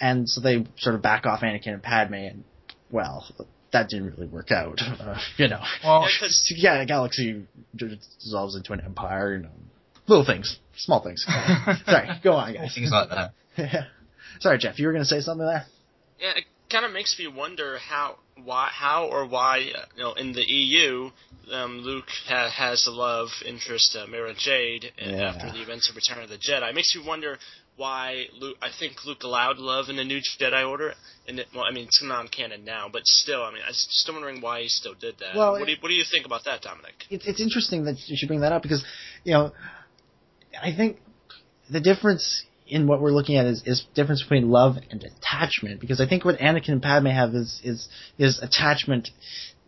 and 0.00 0.28
so 0.28 0.40
they 0.40 0.64
sort 0.78 0.94
of 0.94 1.02
back 1.02 1.26
off 1.26 1.40
Anakin 1.40 1.74
and 1.74 1.82
Padme, 1.82 2.14
and 2.14 2.44
well, 2.90 3.26
that 3.72 3.88
didn't 3.88 4.06
really 4.14 4.26
work 4.28 4.50
out, 4.50 4.80
uh, 4.80 5.18
you 5.36 5.48
know. 5.48 5.60
Well, 5.84 6.06
Yeah, 6.50 6.78
the 6.78 6.86
galaxy 6.86 7.46
dissolves 7.76 8.56
into 8.56 8.72
an 8.72 8.80
empire, 8.80 9.36
you 9.36 9.42
know, 9.42 9.50
little 10.06 10.24
things, 10.24 10.58
small 10.76 11.02
things. 11.02 11.24
Sorry, 11.86 12.08
go 12.22 12.32
on, 12.32 12.54
guys. 12.54 12.74
things 12.74 12.90
like 12.90 13.08
that. 13.10 13.32
Sorry, 14.40 14.58
Jeff, 14.58 14.78
you 14.78 14.86
were 14.86 14.92
going 14.92 15.02
to 15.04 15.08
say 15.08 15.20
something 15.20 15.46
there. 15.46 15.66
Yeah, 16.20 16.30
it 16.36 16.44
kind 16.70 16.84
of 16.84 16.92
makes 16.92 17.18
me 17.18 17.26
wonder 17.28 17.78
how, 17.78 18.16
why, 18.42 18.68
how 18.72 19.06
or 19.08 19.26
why, 19.26 19.70
uh, 19.74 19.84
you 19.96 20.02
know, 20.02 20.12
in 20.14 20.32
the 20.32 20.42
EU, 20.42 21.10
um, 21.52 21.78
Luke 21.80 22.04
ha- 22.26 22.50
has 22.50 22.86
a 22.86 22.90
love 22.90 23.28
interest, 23.46 23.96
uh, 24.00 24.06
Mara 24.06 24.34
Jade, 24.36 24.92
uh, 25.00 25.08
Yeah. 25.10 25.32
after 25.34 25.52
the 25.52 25.62
events 25.62 25.88
of 25.90 25.96
Return 25.96 26.22
of 26.22 26.28
the 26.30 26.36
Jedi. 26.36 26.68
It 26.68 26.74
makes 26.74 26.94
me 26.96 27.02
wonder 27.06 27.38
why 27.78 28.26
Luke. 28.38 28.56
I 28.60 28.68
think 28.78 29.04
Luke 29.06 29.22
allowed 29.22 29.58
love 29.58 29.88
in 29.88 29.96
the 29.96 30.04
New 30.04 30.20
Jedi 30.20 30.68
Order, 30.68 30.92
and 31.26 31.38
it, 31.38 31.46
well, 31.54 31.64
I 31.64 31.72
mean, 31.72 31.84
it's 31.86 32.02
non-canon 32.02 32.64
now, 32.64 32.88
but 32.92 33.02
still, 33.06 33.42
I 33.42 33.52
mean, 33.52 33.62
I'm 33.66 33.72
still 33.72 34.14
wondering 34.14 34.42
why 34.42 34.62
he 34.62 34.68
still 34.68 34.94
did 34.94 35.14
that. 35.20 35.36
Well, 35.36 35.52
what 35.52 35.64
do 35.64 35.72
you, 35.72 35.78
what 35.80 35.88
do 35.88 35.94
you 35.94 36.04
think 36.10 36.26
about 36.26 36.44
that, 36.44 36.60
Dominic? 36.60 36.94
it's 37.08 37.26
it's 37.26 37.40
interesting 37.40 37.84
that 37.84 37.96
you 38.06 38.16
should 38.18 38.28
bring 38.28 38.40
that 38.40 38.52
up 38.52 38.62
because 38.62 38.84
you 39.24 39.32
know 39.32 39.52
I 40.60 40.74
think 40.76 40.98
the 41.70 41.80
difference 41.80 42.44
in 42.66 42.86
what 42.86 43.00
we're 43.00 43.12
looking 43.12 43.36
at 43.36 43.46
is 43.46 43.62
is 43.64 43.86
difference 43.94 44.22
between 44.22 44.50
love 44.50 44.76
and 44.90 45.02
attachment 45.02 45.80
because 45.80 46.00
I 46.00 46.08
think 46.08 46.24
what 46.24 46.38
Anakin 46.38 46.70
and 46.72 46.82
Padme 46.82 47.06
have 47.06 47.34
is 47.34 47.60
is 47.64 47.88
is 48.18 48.40
attachment 48.42 49.08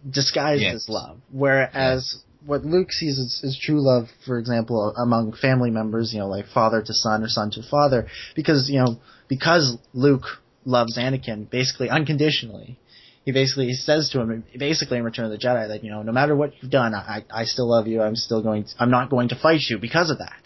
disguised 0.09 0.63
Yes. 0.63 0.75
as 0.75 0.89
love 0.89 1.19
whereas 1.31 2.23
what 2.45 2.65
Luke 2.65 2.93
sees 2.93 3.19
is, 3.19 3.41
is 3.43 3.59
true 3.63 3.85
love 3.85 4.09
for 4.25 4.39
example 4.39 4.95
among 4.97 5.33
family 5.33 5.71
members 5.71 6.13
you 6.13 6.21
know 6.21 6.29
like 6.29 6.47
father 6.47 6.83
to 6.83 6.95
son 6.95 7.23
or 7.23 7.29
son 7.29 7.51
to 7.51 7.63
father 7.63 8.07
because 8.35 8.69
you 8.71 8.79
know 8.81 9.01
because 9.29 9.77
Luke 9.93 10.25
loves 10.65 10.99
Anakin 10.99 11.51
basically 11.51 11.89
unconditionally 11.91 12.79
he 13.25 13.33
basically 13.33 13.67
he 13.67 13.75
says 13.75 14.11
to 14.11 14.21
him 14.21 14.45
basically 14.59 14.99
in 14.99 15.05
Return 15.05 15.27
of 15.27 15.31
the 15.31 15.39
Jedi 15.39 15.69
that 15.69 15.85
you 15.85 15.91
know 15.91 16.03
no 16.03 16.13
matter 16.13 16.35
what 16.35 16.53
you've 16.61 16.71
done 16.71 16.95
I 16.95 17.25
I 17.31 17.45
still 17.45 17.69
love 17.69 17.87
you. 17.87 18.03
I'm 18.03 18.17
still 18.17 18.43
going 18.43 18.65
to, 18.65 18.71
I'm 18.79 18.91
not 18.91 19.11
going 19.11 19.29
to 19.29 19.37
fight 19.37 19.61
you 19.69 19.79
because 19.79 20.11
of 20.11 20.19
that. 20.19 20.41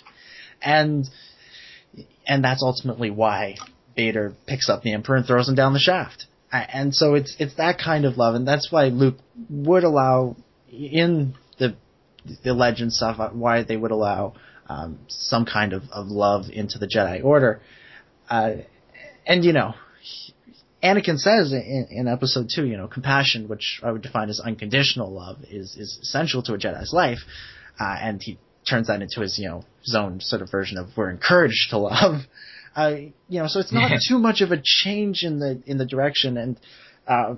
And 0.61 1.09
and 2.27 2.43
that's 2.43 2.63
ultimately 2.63 3.11
why 3.11 3.57
Vader 3.97 4.35
picks 4.47 4.69
up 4.69 4.83
the 4.83 4.93
Emperor 4.93 5.17
and 5.17 5.27
throws 5.27 5.49
him 5.49 5.55
down 5.55 5.73
the 5.73 5.79
shaft. 5.79 6.27
And 6.51 6.95
so 6.95 7.15
it's 7.15 7.37
it's 7.39 7.55
that 7.57 7.79
kind 7.79 8.05
of 8.05 8.17
love 8.17 8.35
and 8.35 8.47
that's 8.47 8.71
why 8.73 8.87
Luke 8.87 9.19
would 9.49 9.85
allow 9.85 10.37
in 10.69 11.35
the 11.59 11.77
the 12.43 12.55
legend 12.55 12.93
stuff 12.93 13.19
uh, 13.21 13.31
why 13.31 13.63
they 13.63 13.77
would 13.77 13.91
allow 13.91 14.35
um, 14.69 14.99
some 15.09 15.45
kind 15.45 15.73
of, 15.73 15.83
of 15.93 16.07
love 16.07 16.47
into 16.53 16.79
the 16.79 16.87
Jedi 16.87 17.23
Order. 17.25 17.61
Uh, 18.29 18.53
and 19.27 19.45
you 19.45 19.53
know 19.53 19.75
Anakin 20.85 21.19
says 21.19 21.51
in, 21.53 21.89
in 21.91 22.09
episode 22.09 22.51
two, 22.55 22.67
you 22.67 22.77
know, 22.77 22.87
compassion, 22.87 23.49
which 23.49 23.81
I 23.83 23.91
would 23.91 24.03
define 24.03 24.29
as 24.29 24.39
unconditional 24.39 25.11
love, 25.11 25.39
is 25.51 25.77
is 25.77 25.99
essential 26.03 26.43
to 26.43 26.55
a 26.55 26.59
Jedi's 26.59 26.93
life, 26.93 27.21
uh, 27.81 27.97
and 28.01 28.23
he 28.23 28.39
turns 28.69 28.89
that 28.89 29.01
into 29.01 29.23
his, 29.23 29.39
you 29.39 29.49
know, 29.49 29.65
his 29.83 29.95
own 29.95 30.21
sort 30.21 30.43
of 30.43 30.51
version 30.51 30.77
of 30.77 30.89
we're 30.95 31.11
encouraged 31.11 31.71
to 31.71 31.79
love. 31.79 32.21
Uh, 32.77 32.97
you 33.29 33.39
know, 33.39 33.47
so 33.47 33.61
it's 33.61 33.73
not 33.73 33.93
too 34.09 34.19
much 34.19 34.41
of 34.41 34.51
a 34.51 34.61
change 34.63 35.23
in 35.23 35.39
the 35.39 35.63
in 35.65 35.79
the 35.79 35.87
direction, 35.87 36.37
and 36.37 36.61
uh, 37.07 37.35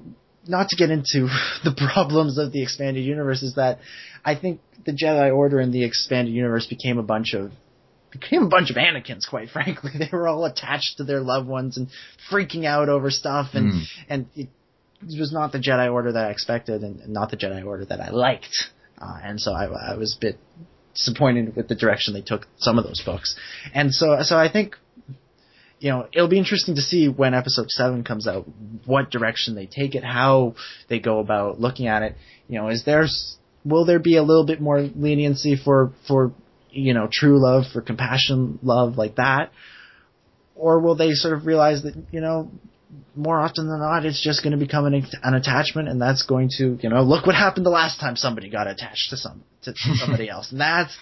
not 0.48 0.68
to 0.70 0.76
get 0.76 0.90
into 0.90 1.28
the 1.64 1.74
problems 1.92 2.38
of 2.38 2.52
the 2.52 2.62
expanded 2.62 3.04
universe 3.04 3.42
is 3.42 3.54
that 3.54 3.78
I 4.24 4.34
think 4.34 4.60
the 4.84 4.92
Jedi 4.92 5.34
Order 5.34 5.60
in 5.60 5.70
the 5.72 5.84
expanded 5.84 6.34
universe 6.34 6.66
became 6.66 6.98
a 6.98 7.02
bunch 7.02 7.34
of 7.34 7.52
became 8.12 8.44
a 8.44 8.48
bunch 8.48 8.70
of 8.70 8.76
Anakins, 8.76 9.28
quite 9.28 9.50
frankly. 9.50 9.90
They 9.98 10.08
were 10.12 10.28
all 10.28 10.44
attached 10.44 10.96
to 10.98 11.04
their 11.04 11.20
loved 11.20 11.48
ones 11.48 11.76
and 11.76 11.88
freaking 12.30 12.64
out 12.64 12.88
over 12.88 13.10
stuff, 13.10 13.50
and 13.54 13.72
Mm. 13.72 13.82
and 14.08 14.26
it, 14.34 14.48
it 15.02 15.20
was 15.20 15.32
not 15.32 15.52
the 15.52 15.58
Jedi 15.58 15.92
Order 15.92 16.12
that 16.12 16.26
I 16.26 16.30
expected, 16.30 16.82
and 16.82 17.08
not 17.08 17.30
the 17.30 17.36
Jedi 17.36 17.64
Order 17.64 17.84
that 17.86 18.00
I 18.00 18.10
liked, 18.10 18.56
uh, 18.98 19.18
and 19.22 19.40
so 19.40 19.52
I, 19.52 19.66
I 19.92 19.96
was 19.96 20.16
a 20.16 20.20
bit 20.20 20.38
disappointed 20.94 21.54
with 21.56 21.68
the 21.68 21.74
direction 21.74 22.14
they 22.14 22.22
took 22.22 22.46
some 22.56 22.78
of 22.78 22.84
those 22.84 23.02
books, 23.04 23.36
and 23.74 23.92
so 23.92 24.16
so 24.22 24.38
I 24.38 24.50
think. 24.50 24.76
You 25.78 25.90
know, 25.90 26.08
it'll 26.12 26.28
be 26.28 26.38
interesting 26.38 26.74
to 26.76 26.80
see 26.80 27.08
when 27.08 27.34
episode 27.34 27.70
seven 27.70 28.02
comes 28.02 28.26
out, 28.26 28.46
what 28.86 29.10
direction 29.10 29.54
they 29.54 29.66
take 29.66 29.94
it, 29.94 30.02
how 30.04 30.54
they 30.88 30.98
go 30.98 31.18
about 31.18 31.60
looking 31.60 31.86
at 31.86 32.02
it. 32.02 32.16
You 32.48 32.60
know, 32.60 32.68
is 32.68 32.84
there, 32.84 33.06
will 33.64 33.84
there 33.84 33.98
be 33.98 34.16
a 34.16 34.22
little 34.22 34.46
bit 34.46 34.60
more 34.60 34.80
leniency 34.80 35.56
for, 35.62 35.92
for 36.08 36.32
you 36.70 36.94
know, 36.94 37.08
true 37.10 37.42
love, 37.42 37.64
for 37.72 37.82
compassion 37.82 38.58
love 38.62 38.96
like 38.96 39.16
that? 39.16 39.52
Or 40.54 40.80
will 40.80 40.96
they 40.96 41.10
sort 41.12 41.34
of 41.34 41.46
realize 41.46 41.82
that, 41.82 41.94
you 42.10 42.20
know, 42.20 42.50
more 43.14 43.40
often 43.40 43.68
than 43.68 43.80
not, 43.80 44.04
it's 44.04 44.22
just 44.22 44.42
going 44.42 44.52
to 44.52 44.58
become 44.58 44.86
an, 44.86 45.06
an 45.22 45.34
attachment, 45.34 45.88
and 45.88 46.00
that's 46.00 46.24
going 46.24 46.50
to, 46.58 46.78
you 46.80 46.88
know, 46.88 47.02
look 47.02 47.26
what 47.26 47.34
happened 47.34 47.66
the 47.66 47.70
last 47.70 47.98
time 47.98 48.14
somebody 48.16 48.48
got 48.48 48.66
attached 48.66 49.10
to 49.10 49.16
some 49.16 49.42
to 49.62 49.72
somebody 49.74 50.28
else, 50.30 50.52
and 50.52 50.60
that's 50.60 50.96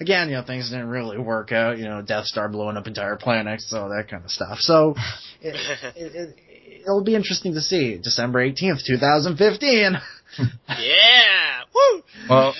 again, 0.00 0.28
you 0.28 0.36
know, 0.36 0.44
things 0.44 0.70
didn't 0.70 0.88
really 0.88 1.18
work 1.18 1.52
out. 1.52 1.78
You 1.78 1.84
know, 1.84 2.02
Death 2.02 2.26
Star 2.26 2.48
blowing 2.48 2.76
up 2.76 2.86
entire 2.86 3.16
planets, 3.16 3.68
so 3.68 3.88
that 3.88 4.08
kind 4.08 4.24
of 4.24 4.30
stuff. 4.30 4.58
So 4.60 4.94
it, 5.42 5.54
it, 5.94 6.14
it, 6.14 6.36
it'll 6.82 7.04
be 7.04 7.14
interesting 7.14 7.54
to 7.54 7.60
see 7.60 7.98
December 7.98 8.40
eighteenth, 8.40 8.80
two 8.86 8.96
thousand 8.96 9.36
fifteen. 9.36 9.96
yeah, 10.68 11.60
woo. 11.74 12.02
Well, 12.28 12.54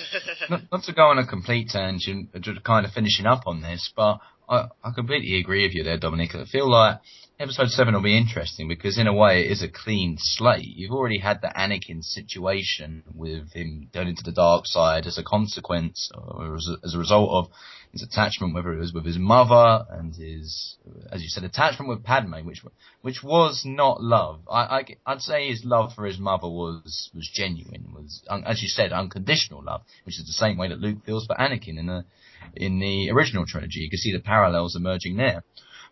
not, 0.49 0.61
not 0.71 0.83
to 0.83 0.93
go 0.93 1.03
on 1.03 1.17
a 1.17 1.25
complete 1.25 1.69
tangent, 1.69 2.29
but 2.31 2.41
just 2.41 2.63
kind 2.63 2.85
of 2.85 2.91
finishing 2.91 3.25
up 3.25 3.43
on 3.47 3.61
this, 3.61 3.91
but 3.95 4.19
I, 4.49 4.67
I 4.83 4.91
completely 4.93 5.39
agree 5.39 5.65
with 5.65 5.75
you 5.75 5.83
there, 5.83 5.97
Dominic. 5.97 6.35
I 6.35 6.45
feel 6.45 6.69
like 6.69 6.99
episode 7.39 7.69
7 7.69 7.93
will 7.93 8.01
be 8.01 8.17
interesting 8.17 8.67
because 8.67 8.97
in 8.97 9.05
a 9.05 9.13
way 9.13 9.45
it 9.45 9.51
is 9.51 9.61
a 9.61 9.67
clean 9.67 10.17
slate. 10.19 10.65
You've 10.65 10.91
already 10.91 11.19
had 11.19 11.39
the 11.41 11.53
Anakin 11.55 12.03
situation 12.03 13.03
with 13.13 13.53
him 13.53 13.89
going 13.93 14.07
into 14.07 14.23
the 14.23 14.31
dark 14.31 14.65
side 14.65 15.05
as 15.05 15.19
a 15.19 15.23
consequence 15.23 16.09
or 16.15 16.55
as 16.55 16.67
a, 16.67 16.85
as 16.85 16.95
a 16.95 16.97
result 16.97 17.29
of 17.29 17.51
his 17.91 18.01
attachment, 18.01 18.55
whether 18.55 18.73
it 18.73 18.79
was 18.79 18.91
with 18.91 19.05
his 19.05 19.19
mother 19.19 19.85
and 19.91 20.15
his, 20.15 20.77
as 21.11 21.21
you 21.21 21.29
said, 21.29 21.43
attachment 21.43 21.89
with 21.89 22.03
Padme, 22.03 22.43
which 22.43 22.63
which 23.01 23.23
was 23.23 23.63
not 23.65 24.01
love. 24.01 24.39
I, 24.51 24.83
I 25.05 25.13
would 25.13 25.21
say 25.21 25.47
his 25.47 25.63
love 25.63 25.93
for 25.93 26.05
his 26.05 26.17
mother 26.17 26.47
was 26.47 27.11
was 27.13 27.29
genuine, 27.31 27.93
was 27.93 28.23
as 28.45 28.63
you 28.63 28.67
said, 28.67 28.91
unconditional 28.91 29.63
love, 29.63 29.81
which 30.05 30.19
is 30.19 30.25
the 30.25 30.33
same 30.33 30.57
way 30.57 30.69
that 30.69 30.79
Luke 30.79 31.05
feels 31.05 31.27
for 31.27 31.35
Anakin 31.35 31.77
in 31.77 31.85
the 31.85 32.05
in 32.55 32.79
the 32.79 33.11
original 33.11 33.45
trilogy. 33.45 33.81
You 33.81 33.89
can 33.89 33.99
see 33.99 34.11
the 34.11 34.19
parallels 34.19 34.75
emerging 34.75 35.17
there. 35.17 35.43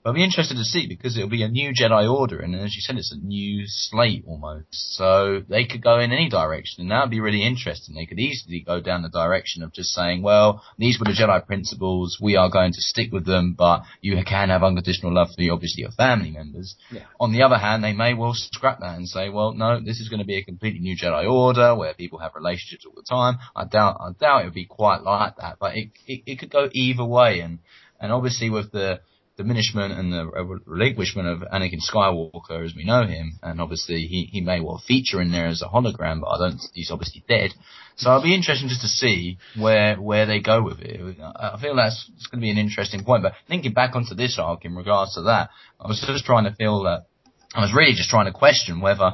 But 0.06 0.12
I'll 0.12 0.16
be 0.18 0.24
interested 0.24 0.58
to 0.58 0.64
see 0.64 0.86
because 0.86 1.18
it'll 1.18 1.32
be 1.32 1.42
a 1.42 1.48
new 1.48 1.74
Jedi 1.74 2.08
Order, 2.08 2.40
and 2.40 2.54
as 2.54 2.76
you 2.76 2.82
said, 2.82 2.96
it's 2.96 3.12
a 3.12 3.18
new 3.18 3.64
slate 3.66 4.24
almost. 4.28 4.68
So 4.72 5.42
they 5.50 5.66
could 5.66 5.82
go 5.82 5.98
in 5.98 6.12
any 6.12 6.30
direction, 6.30 6.82
and 6.82 6.92
that 6.92 7.02
would 7.02 7.10
be 7.10 7.22
really 7.22 7.42
interesting. 7.42 7.96
They 7.96 8.06
could 8.06 8.20
easily 8.20 8.60
go 8.60 8.80
down 8.82 9.02
the 9.02 9.10
direction 9.10 9.64
of 9.64 9.74
just 9.74 9.90
saying, 9.96 10.22
well, 10.22 10.62
these 10.78 11.00
were 11.00 11.06
the 11.06 11.20
Jedi 11.20 11.44
principles, 11.48 12.20
we 12.22 12.36
are 12.36 12.52
going 12.52 12.72
to 12.74 12.82
stick 12.82 13.12
with 13.12 13.26
them, 13.26 13.56
but 13.58 13.82
you 14.00 14.16
can 14.24 14.50
have 14.50 14.62
unconditional 14.62 15.12
love 15.12 15.30
for 15.36 15.52
obviously 15.52 15.82
your 15.82 15.92
family 15.92 16.30
members. 16.30 16.76
Yeah. 16.92 17.06
On 17.20 17.32
the 17.32 17.42
other 17.42 17.58
hand, 17.58 17.84
they 17.84 17.94
may 17.94 18.14
well 18.14 18.36
scrap 18.36 18.82
that 18.82 18.98
and 18.98 19.08
say, 19.08 19.30
well, 19.30 19.56
no, 19.56 19.80
this 19.84 20.00
is 20.00 20.10
going 20.10 20.20
to 20.20 20.26
be 20.26 20.38
a 20.38 20.44
completely 20.44 20.82
new 20.82 20.96
Jedi 20.96 21.28
Order 21.28 21.74
where 21.74 21.96
people 21.96 22.20
have 22.20 22.36
relationships 22.36 22.86
all 22.86 22.94
the 22.96 23.02
time. 23.02 23.40
I 23.56 23.66
doubt, 23.66 23.98
I 24.00 24.12
doubt 24.12 24.42
it 24.44 24.46
would 24.46 24.54
be 24.54 24.66
quite 24.66 25.02
like 25.02 25.38
that, 25.38 25.58
but 25.60 25.76
it, 25.76 25.90
it, 26.06 26.22
it 26.28 26.40
could 26.40 26.52
go 26.52 26.70
either 26.72 27.04
way, 27.04 27.40
and 27.40 27.58
and 28.00 28.12
obviously 28.12 28.52
with 28.52 28.72
the 28.72 29.00
diminishment 29.38 29.94
and 29.94 30.14
the 30.14 30.26
relinquishment 30.66 31.28
of 31.28 31.42
Anakin 31.42 31.80
Skywalker 31.82 32.66
as 32.66 32.74
we 32.76 32.86
know 32.86 33.06
him, 33.06 33.38
and 33.44 33.60
obviously 33.60 34.08
he, 34.08 34.30
he 34.32 34.42
may 34.42 34.62
well 34.62 34.82
feature 34.88 35.22
in 35.22 35.32
there 35.32 35.48
as 35.48 35.62
a 35.62 35.68
hologram, 35.68 36.22
but 36.22 36.30
I 36.30 36.38
don't. 36.38 36.62
He's 36.74 36.92
obviously 36.92 37.24
dead. 37.28 37.52
So 37.98 38.10
it'll 38.10 38.24
be 38.24 38.34
interesting 38.34 38.70
just 38.70 38.82
to 38.82 38.88
see 38.88 39.38
where 39.58 39.96
where 39.98 40.26
they 40.26 40.40
go 40.40 40.64
with 40.64 40.80
it. 40.80 41.20
I 41.22 41.52
I 41.56 41.62
feel 41.62 41.76
that's 41.76 42.10
it's 42.16 42.28
going 42.28 42.40
to 42.40 42.46
be 42.46 42.52
an 42.52 42.58
interesting 42.58 43.04
point. 43.04 43.24
But 43.24 43.34
thinking 43.48 43.74
back 43.74 43.96
onto 43.96 44.16
this 44.16 44.40
arc 44.40 44.66
in 44.66 44.76
regards 44.76 45.16
to 45.16 45.24
that, 45.24 45.50
I 45.80 45.88
was 45.88 46.04
just 46.06 46.26
trying 46.26 46.46
to 46.46 46.56
feel 46.56 46.84
that 46.84 47.06
I 47.54 47.62
was 47.62 47.74
really 47.74 47.94
just 47.94 48.10
trying 48.10 48.26
to 48.26 48.34
question 48.34 48.80
whether 48.80 49.14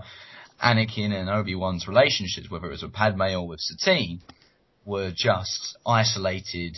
Anakin 0.63 1.13
and 1.13 1.29
Obi 1.29 1.55
Wan's 1.55 1.87
relationships, 1.87 2.49
whether 2.49 2.67
it 2.67 2.71
was 2.71 2.83
with 2.83 2.93
Padme 2.93 3.21
or 3.21 3.47
with 3.47 3.59
Satine, 3.59 4.21
were 4.85 5.11
just 5.15 5.77
isolated 5.85 6.77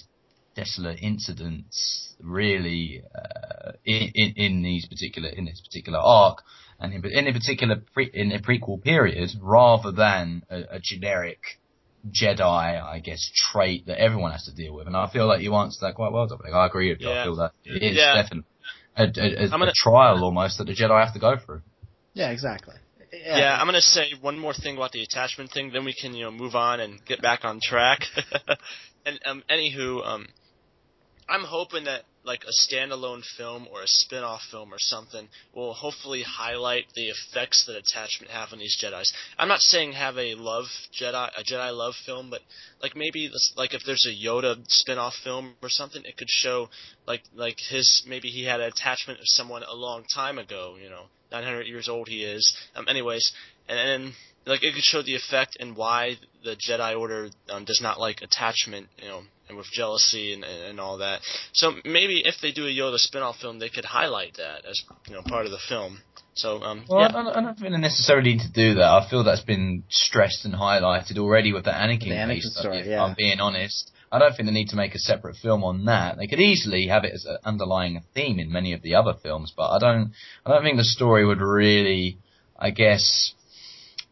desolate 0.56 1.00
incidents 1.02 2.16
really 2.22 3.04
uh, 3.16 3.72
in, 3.86 4.12
in 4.14 4.34
in 4.36 4.62
these 4.64 4.86
particular 4.86 5.30
in 5.30 5.46
this 5.46 5.62
particular 5.62 6.00
arc 6.00 6.40
and 6.80 6.94
in, 6.94 7.06
in 7.06 7.28
a 7.28 7.34
particular 7.34 7.82
pre, 7.94 8.10
in 8.14 8.32
a 8.32 8.40
prequel 8.40 8.82
period 8.82 9.30
rather 9.42 9.92
than 9.92 10.44
a, 10.50 10.76
a 10.76 10.80
generic 10.80 11.40
Jedi, 12.12 12.42
I 12.84 13.00
guess, 13.00 13.32
trait 13.34 13.86
that 13.88 13.98
everyone 13.98 14.34
has 14.34 14.44
to 14.46 14.54
deal 14.54 14.74
with. 14.76 14.88
And 14.88 14.98
I 14.98 15.10
feel 15.10 15.26
like 15.26 15.42
you 15.42 15.56
answered 15.56 15.88
that 15.88 15.96
quite 15.96 16.12
well, 16.12 16.28
Dominic. 16.28 16.54
I 16.54 16.66
agree 16.66 16.90
with 16.92 17.00
you. 17.00 17.10
I 17.10 17.24
feel 17.24 17.38
that 17.38 17.54
it 17.64 17.82
is 17.82 17.96
Yeah. 17.98 18.16
definitely 18.22 18.44
a, 18.98 19.04
a, 19.04 19.08
a, 19.08 19.44
I'm 19.46 19.60
gonna- 19.60 19.68
a 19.68 19.74
trial 19.74 20.22
almost 20.24 20.58
that 20.58 20.66
the 20.66 20.74
Jedi 20.76 21.02
have 21.04 21.14
to 21.14 21.20
go 21.20 21.38
through. 21.38 21.62
Yeah, 22.14 22.30
exactly. 22.32 22.76
Yeah. 23.14 23.58
I'm 23.58 23.68
gonna 23.68 23.80
say 23.82 24.12
one 24.20 24.38
more 24.38 24.54
thing 24.54 24.76
about 24.76 24.92
the 24.92 25.02
attachment 25.04 25.52
thing, 25.52 25.72
then 25.72 25.86
we 25.86 25.94
can 25.94 26.14
you 26.14 26.26
know 26.26 26.32
move 26.32 26.56
on 26.56 26.80
and 26.82 27.04
get 27.06 27.22
back 27.22 27.46
on 27.46 27.60
track. 27.62 28.02
and 29.06 29.20
um, 29.26 29.44
anywho, 29.50 30.06
um, 30.06 30.28
I'm 31.34 31.46
hoping 31.46 31.86
that 31.86 32.04
like 32.24 32.44
a 32.44 32.52
standalone 32.52 33.24
film 33.38 33.68
or 33.74 33.82
a 33.82 33.88
spin-off 33.88 34.42
film 34.52 34.72
or 34.72 34.78
something 34.78 35.28
will 35.56 35.74
hopefully 35.74 36.22
highlight 36.22 36.86
the 36.94 37.10
effects 37.10 37.66
that 37.66 37.76
attachment 37.76 38.32
have 38.32 38.50
on 38.54 38.60
these 38.60 38.78
Jedi's. 38.80 39.12
I'm 39.40 39.48
not 39.48 39.62
saying 39.62 39.94
have 39.94 40.16
a 40.20 40.36
love 40.36 40.66
Jedi 40.96 41.30
a 41.36 41.44
Jedi 41.44 41.76
love 41.76 41.96
film, 42.06 42.30
but 42.30 42.42
like 42.84 42.96
maybe 42.96 43.30
this, 43.30 43.52
like 43.58 43.74
if 43.74 43.82
there's 43.84 44.06
a 44.06 44.26
Yoda 44.26 44.64
spin-off 44.68 45.16
film 45.24 45.56
or 45.64 45.70
something, 45.70 46.04
it 46.06 46.18
could 46.18 46.30
show 46.30 46.70
like 47.08 47.24
like 47.34 47.58
his 47.68 48.04
maybe 48.08 48.28
he 48.28 48.46
had 48.46 48.62
an 48.62 48.68
attachment 48.68 49.20
of 49.20 49.26
someone 49.26 49.64
a 49.64 49.76
long 49.76 50.04
time 50.14 50.38
ago, 50.38 50.76
you 50.80 50.88
know, 50.92 51.06
900 51.32 51.66
years 51.66 51.90
old 51.90 52.10
he 52.10 52.24
is. 52.24 52.56
Um, 52.76 52.88
anyways, 52.88 53.34
and 53.68 53.80
then 53.80 54.14
like 54.46 54.64
it 54.64 54.76
could 54.76 54.84
show 54.84 55.02
the 55.02 55.16
effect 55.16 55.58
and 55.60 55.76
why 55.76 56.18
the 56.44 56.56
Jedi 56.56 56.96
Order 56.96 57.30
um, 57.50 57.66
does 57.66 57.80
not 57.82 58.00
like 58.00 58.22
attachment, 58.22 58.90
you 59.02 59.08
know, 59.08 59.24
and 59.48 59.58
with 59.58 59.68
jealousy 59.72 60.34
and, 60.34 60.44
and, 60.44 60.64
and 60.64 60.80
all 60.80 60.98
that. 60.98 61.22
So 61.54 61.74
maybe 61.86 62.24
if 62.26 62.36
they 62.42 62.52
do 62.52 62.66
a 62.66 62.70
Yoda 62.70 62.98
spin-off 62.98 63.38
film, 63.38 63.60
they 63.60 63.70
could 63.70 63.86
highlight 63.86 64.36
that 64.38 64.66
as 64.70 64.82
you 65.08 65.16
know 65.16 65.22
part 65.22 65.46
of 65.46 65.52
the 65.52 65.60
film. 65.68 66.00
So 66.36 66.64
um, 66.64 66.86
Well, 66.90 67.02
yeah. 67.02 67.08
I, 67.08 67.12
don't, 67.12 67.28
I 67.28 67.42
don't 67.42 67.60
think 67.60 67.72
they 67.72 67.78
necessarily 67.78 68.34
need 68.34 68.42
to 68.42 68.52
do 68.52 68.76
that. 68.76 68.84
I 68.84 69.08
feel 69.10 69.24
that's 69.24 69.42
been 69.42 69.84
stressed 69.90 70.46
and 70.46 70.54
highlighted 70.54 71.18
already 71.20 71.54
with 71.54 71.66
the 71.66 71.72
Anakin, 71.72 72.10
The 72.10 72.16
Anakin 72.16 72.36
case, 72.36 72.58
story, 72.60 72.80
if 72.80 72.88
yeah. 72.88 73.04
I'm 73.04 73.16
being 73.16 73.40
honest. 73.40 73.92
I 74.12 74.20
don't 74.20 74.36
think 74.36 74.48
they 74.48 74.54
need 74.54 74.70
to 74.70 74.76
make 74.76 74.94
a 74.94 75.00
separate 75.00 75.38
film 75.38 75.64
on 75.64 75.86
that. 75.86 76.18
They 76.18 76.28
could 76.28 76.40
easily 76.40 76.88
have 76.88 77.04
it 77.04 77.14
as 77.14 77.26
an 77.26 77.38
underlying 77.44 78.02
theme 78.14 78.40
in 78.40 78.52
many 78.52 78.74
of 78.74 78.84
the 78.84 78.94
other 78.96 79.14
films, 79.22 79.52
but 79.56 79.72
I 79.72 79.80
don't. 79.80 80.12
I 80.46 80.52
don't 80.52 80.64
think 80.64 80.78
the 80.78 80.84
story 80.84 81.26
would 81.26 81.42
really. 81.42 82.18
I 82.58 82.70
guess. 82.70 83.34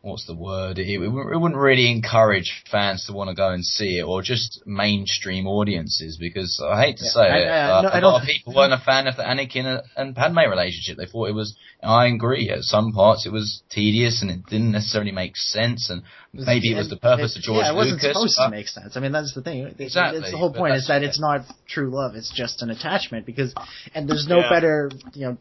What's 0.04 0.26
the 0.26 0.34
word? 0.34 0.80
It, 0.80 0.88
it, 0.90 0.98
wouldn't 0.98 1.56
really 1.56 1.92
encourage 1.92 2.64
fans 2.72 3.06
to 3.06 3.14
want 3.14 3.30
to 3.30 3.36
go 3.36 3.52
and 3.52 3.64
see 3.64 4.00
it, 4.00 4.02
or 4.04 4.24
just 4.24 4.64
mainstream 4.66 5.46
audiences. 5.46 6.18
Because 6.20 6.60
I 6.60 6.82
hate 6.86 6.98
to 6.98 7.06
Yeah, 7.06 7.12
say 7.12 7.22
I- 7.22 7.38
it, 7.38 7.48
I- 7.48 7.60
uh, 7.70 7.82
but 7.82 7.82
no, 7.84 7.90
I 7.94 7.98
a 7.98 8.02
don't- 8.02 8.14
lot 8.14 8.22
of 8.24 8.28
people 8.28 8.54
weren't 8.56 8.74
a 8.74 8.80
fan 8.80 9.06
of 9.06 9.16
the 9.16 9.22
Anakin 9.22 9.80
and 9.96 10.16
Padme 10.16 10.40
relationship. 10.50 10.98
They 10.98 11.06
thought 11.06 11.30
it 11.30 11.36
was. 11.36 11.56
I 11.84 12.08
agree. 12.08 12.50
At 12.50 12.64
some 12.64 12.94
parts, 12.94 13.28
it 13.28 13.32
was 13.32 13.62
tedious 13.70 14.24
and 14.24 14.32
it 14.32 14.46
didn't 14.48 14.72
necessarily 14.72 15.12
make 15.12 15.38
sense. 15.38 15.92
And 15.92 16.02
maybe 16.34 16.72
it 16.72 16.78
was 16.78 16.90
the 16.90 16.98
purpose 16.98 17.36
of 17.36 17.44
George 17.44 17.58
Lucas. 17.58 17.68
Yeah, 17.68 17.74
it 17.74 17.76
wasn't 17.76 18.02
Lucas. 18.02 18.14
supposed 18.18 18.38
to 18.38 18.50
make 18.50 18.68
sense. 18.70 18.98
I 18.98 19.00
mean, 19.02 19.12
that's 19.12 19.34
the 19.36 19.42
thing. 19.44 19.76
Exactly, 19.78 20.22
It's 20.22 20.32
the 20.32 20.38
whole 20.38 20.52
point 20.54 20.74
is 20.76 20.88
that's- 20.88 21.02
that 21.02 21.08
it's 21.08 21.20
not 21.20 21.42
true 21.68 21.92
love. 21.92 22.16
It's 22.16 22.32
just 22.32 22.64
an 22.64 22.72
attachment 22.72 23.28
because, 23.28 23.54
and 23.94 24.08
there's 24.10 24.28
no 24.28 24.40
Yeah. 24.40 24.50
better, 24.50 24.92
you 25.14 25.26
know, 25.28 25.38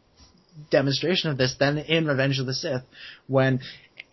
demonstration 0.69 1.31
of 1.31 1.37
this 1.37 1.55
than 1.55 1.77
in 1.79 2.05
Revenge 2.05 2.37
of 2.39 2.45
the 2.45 2.53
Sith 2.53 2.83
when 3.27 3.61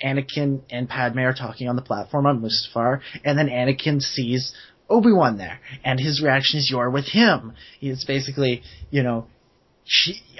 Anakin 0.02 0.60
and 0.70 0.88
Padme 0.88 1.20
are 1.20 1.34
talking 1.34 1.68
on 1.68 1.76
the 1.76 1.82
platform 1.82 2.26
on 2.26 2.40
Mustafar, 2.40 3.00
and 3.24 3.38
then 3.38 3.48
Anakin 3.48 4.00
sees 4.00 4.52
Obi-Wan 4.88 5.38
there, 5.38 5.60
and 5.84 6.00
his 6.00 6.22
reaction 6.22 6.58
is, 6.58 6.70
you're 6.70 6.90
with 6.90 7.06
him. 7.06 7.52
It's 7.80 8.04
basically, 8.04 8.62
you 8.90 9.02
know, 9.02 9.26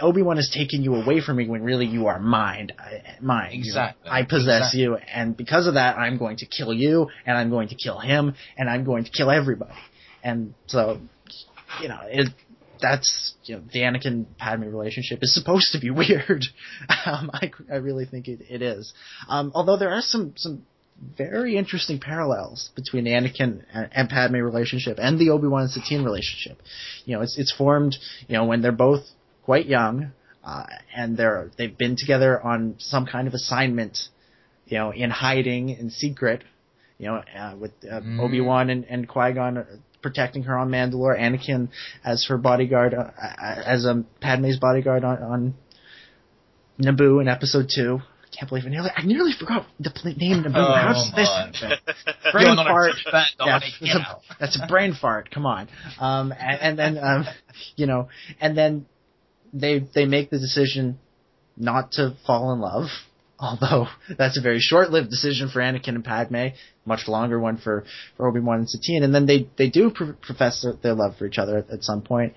Obi-Wan 0.00 0.36
has 0.36 0.50
taken 0.54 0.82
you 0.82 0.94
away 0.94 1.20
from 1.20 1.36
me 1.36 1.48
when 1.48 1.62
really 1.62 1.86
you 1.86 2.06
are 2.06 2.18
mine. 2.18 2.70
I, 2.78 3.02
mine. 3.20 3.50
Exactly. 3.52 4.10
I 4.10 4.22
possess 4.22 4.72
Exactly. 4.72 4.80
you, 4.80 4.96
and 4.96 5.36
because 5.36 5.66
of 5.66 5.74
that, 5.74 5.98
I'm 5.98 6.18
going 6.18 6.36
to 6.38 6.46
kill 6.46 6.72
you, 6.72 7.08
and 7.26 7.36
I'm 7.36 7.50
going 7.50 7.68
to 7.68 7.74
kill 7.74 7.98
him, 7.98 8.34
and 8.56 8.68
I'm 8.68 8.84
going 8.84 9.04
to 9.04 9.10
kill 9.10 9.30
everybody. 9.30 9.72
And 10.22 10.54
so, 10.66 10.98
you 11.80 11.88
know, 11.88 12.00
it, 12.06 12.28
that's, 12.80 13.34
you 13.44 13.56
know, 13.56 13.62
the 13.72 13.80
Anakin 13.80 14.26
Padme 14.38 14.64
relationship 14.64 15.20
is 15.22 15.34
supposed 15.34 15.72
to 15.72 15.80
be 15.80 15.90
weird. 16.02 16.44
um, 17.06 17.30
I, 17.32 17.50
I 17.70 17.76
really 17.76 18.04
think 18.04 18.28
it, 18.28 18.40
it 18.48 18.62
is. 18.62 18.92
Um, 19.28 19.52
although 19.54 19.76
there 19.76 19.90
are 19.90 20.02
some, 20.02 20.34
some 20.36 20.64
very 21.16 21.56
interesting 21.56 22.00
parallels 22.00 22.70
between 22.74 23.04
the 23.04 23.10
Anakin 23.10 23.62
and, 23.72 23.88
and 23.92 24.08
Padme 24.08 24.36
relationship 24.36 24.98
and 25.00 25.18
the 25.18 25.30
Obi-Wan 25.30 25.62
and 25.62 25.70
Satine 25.70 26.04
relationship. 26.04 26.60
You 27.04 27.16
know, 27.16 27.22
it's, 27.22 27.38
it's 27.38 27.54
formed, 27.56 27.96
you 28.26 28.36
know, 28.36 28.44
when 28.44 28.62
they're 28.62 28.72
both 28.72 29.04
quite 29.44 29.66
young, 29.66 30.12
uh, 30.44 30.64
and 30.94 31.16
they're, 31.16 31.50
they've 31.58 31.76
been 31.76 31.96
together 31.96 32.40
on 32.42 32.76
some 32.78 33.06
kind 33.06 33.28
of 33.28 33.34
assignment, 33.34 33.98
you 34.66 34.78
know, 34.78 34.92
in 34.92 35.10
hiding, 35.10 35.68
in 35.70 35.90
secret, 35.90 36.42
you 36.98 37.06
know, 37.06 37.22
uh, 37.38 37.54
with 37.56 37.72
uh, 37.84 38.00
Mm. 38.00 38.20
Obi-Wan 38.20 38.70
and, 38.70 38.84
and 38.86 39.08
Qui-Gon 39.08 39.64
protecting 40.02 40.44
her 40.44 40.56
on 40.56 40.70
Mandalore, 40.70 41.18
Anakin 41.18 41.68
as 42.04 42.26
her 42.28 42.38
bodyguard, 42.38 42.94
uh, 42.94 43.10
uh, 43.20 43.62
as 43.66 43.86
um, 43.86 44.06
Padme's 44.20 44.58
bodyguard 44.58 45.04
on, 45.04 45.22
on 45.22 45.54
Naboo 46.80 47.20
in 47.20 47.28
Episode 47.28 47.70
2. 47.74 48.00
I 48.00 48.36
can't 48.36 48.48
believe 48.48 48.64
I 48.66 48.68
nearly, 48.68 48.90
I 48.94 49.02
nearly 49.04 49.32
forgot 49.38 49.66
the 49.80 49.90
pl- 49.90 50.14
name 50.16 50.44
Naboo. 50.44 50.56
Oh, 50.56 50.74
How's 50.74 51.12
this? 51.14 51.28
Brain 52.32 52.46
You're 52.46 52.54
not 52.56 52.66
a 52.66 52.70
fart. 52.70 52.94
Yeah, 53.40 53.58
that's, 53.58 53.82
a, 53.82 54.34
that's 54.38 54.60
a 54.62 54.66
brain 54.66 54.94
fart. 54.94 55.30
Come 55.30 55.46
on. 55.46 55.68
Um, 55.98 56.32
and, 56.32 56.60
and 56.60 56.78
then, 56.78 56.98
um, 57.02 57.26
you 57.76 57.86
know, 57.86 58.08
and 58.40 58.56
then 58.56 58.86
they 59.52 59.80
they 59.94 60.04
make 60.04 60.30
the 60.30 60.38
decision 60.38 60.98
not 61.56 61.92
to 61.92 62.14
fall 62.26 62.52
in 62.52 62.60
love. 62.60 62.88
Although 63.38 63.86
that's 64.18 64.38
a 64.38 64.42
very 64.42 64.60
short-lived 64.60 65.10
decision 65.10 65.48
for 65.48 65.60
Anakin 65.60 65.88
and 65.88 66.04
Padme, 66.04 66.48
much 66.84 67.08
longer 67.08 67.38
one 67.38 67.58
for, 67.58 67.84
for 68.16 68.28
Obi-Wan 68.28 68.60
and 68.60 68.70
Satine. 68.70 69.02
And 69.02 69.14
then 69.14 69.26
they, 69.26 69.48
they 69.56 69.70
do 69.70 69.90
pr- 69.90 70.12
profess 70.20 70.62
their, 70.62 70.74
their 70.74 70.94
love 70.94 71.16
for 71.16 71.26
each 71.26 71.38
other 71.38 71.58
at, 71.58 71.70
at 71.70 71.84
some 71.84 72.02
point. 72.02 72.34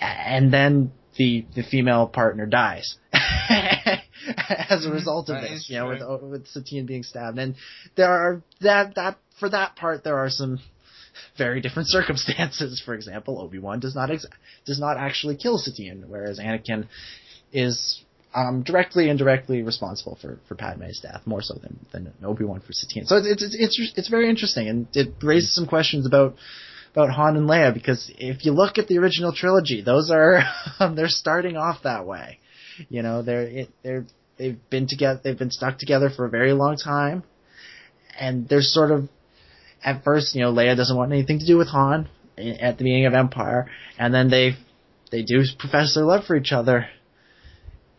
And 0.00 0.52
then 0.52 0.92
the, 1.16 1.44
the 1.54 1.62
female 1.62 2.06
partner 2.06 2.46
dies. 2.46 2.96
As 3.12 4.84
a 4.84 4.90
result 4.90 5.30
of 5.30 5.40
That 5.40 5.48
this, 5.48 5.66
you 5.68 5.78
know, 5.78 5.88
with, 5.88 6.30
with 6.30 6.46
Satine 6.48 6.86
being 6.86 7.02
stabbed. 7.02 7.38
And 7.38 7.56
there 7.96 8.10
are, 8.10 8.42
that, 8.60 8.94
that, 8.94 9.18
for 9.40 9.48
that 9.48 9.76
part, 9.76 10.04
there 10.04 10.18
are 10.18 10.30
some 10.30 10.60
very 11.36 11.60
different 11.60 11.88
circumstances. 11.90 12.80
For 12.84 12.94
example, 12.94 13.40
Obi-Wan 13.40 13.80
does 13.80 13.94
not 13.94 14.10
ex- 14.10 14.26
does 14.66 14.78
not 14.78 14.96
actually 14.96 15.36
kill 15.36 15.58
Satine, 15.58 16.04
whereas 16.06 16.38
Anakin 16.38 16.86
is 17.52 18.04
um, 18.38 18.62
directly 18.62 19.04
and 19.04 19.12
indirectly 19.12 19.62
responsible 19.62 20.16
for, 20.20 20.38
for 20.46 20.54
Padme's 20.54 21.00
death, 21.00 21.22
more 21.26 21.42
so 21.42 21.54
than, 21.54 21.78
than 21.92 22.12
Obi-Wan 22.24 22.60
for 22.60 22.72
Satine. 22.72 23.04
So 23.04 23.16
it's, 23.16 23.42
it's, 23.42 23.56
it's, 23.58 23.92
it's 23.96 24.08
very 24.08 24.30
interesting, 24.30 24.68
and 24.68 24.86
it 24.92 25.14
raises 25.22 25.54
some 25.54 25.66
questions 25.66 26.06
about, 26.06 26.36
about 26.92 27.10
Han 27.10 27.36
and 27.36 27.48
Leia, 27.48 27.74
because 27.74 28.10
if 28.16 28.44
you 28.44 28.52
look 28.52 28.78
at 28.78 28.86
the 28.86 28.98
original 28.98 29.32
trilogy, 29.32 29.82
those 29.82 30.10
are, 30.10 30.42
they're 30.94 31.08
starting 31.08 31.56
off 31.56 31.82
that 31.82 32.06
way. 32.06 32.38
You 32.88 33.02
know, 33.02 33.22
they're, 33.22 33.42
it, 33.42 33.70
they're, 33.82 34.06
they've 34.36 34.58
been 34.70 34.86
together, 34.86 35.20
they've 35.24 35.38
been 35.38 35.50
stuck 35.50 35.78
together 35.78 36.10
for 36.14 36.24
a 36.24 36.30
very 36.30 36.52
long 36.52 36.76
time, 36.76 37.24
and 38.18 38.48
they're 38.48 38.62
sort 38.62 38.92
of, 38.92 39.08
at 39.82 40.04
first, 40.04 40.34
you 40.34 40.42
know, 40.42 40.52
Leia 40.52 40.76
doesn't 40.76 40.96
want 40.96 41.12
anything 41.12 41.40
to 41.40 41.46
do 41.46 41.56
with 41.56 41.68
Han 41.68 42.08
at 42.36 42.78
the 42.78 42.84
beginning 42.84 43.06
of 43.06 43.14
Empire, 43.14 43.68
and 43.98 44.14
then 44.14 44.30
they, 44.30 44.52
they 45.10 45.22
do 45.22 45.42
profess 45.58 45.94
their 45.94 46.04
love 46.04 46.24
for 46.24 46.36
each 46.36 46.52
other 46.52 46.86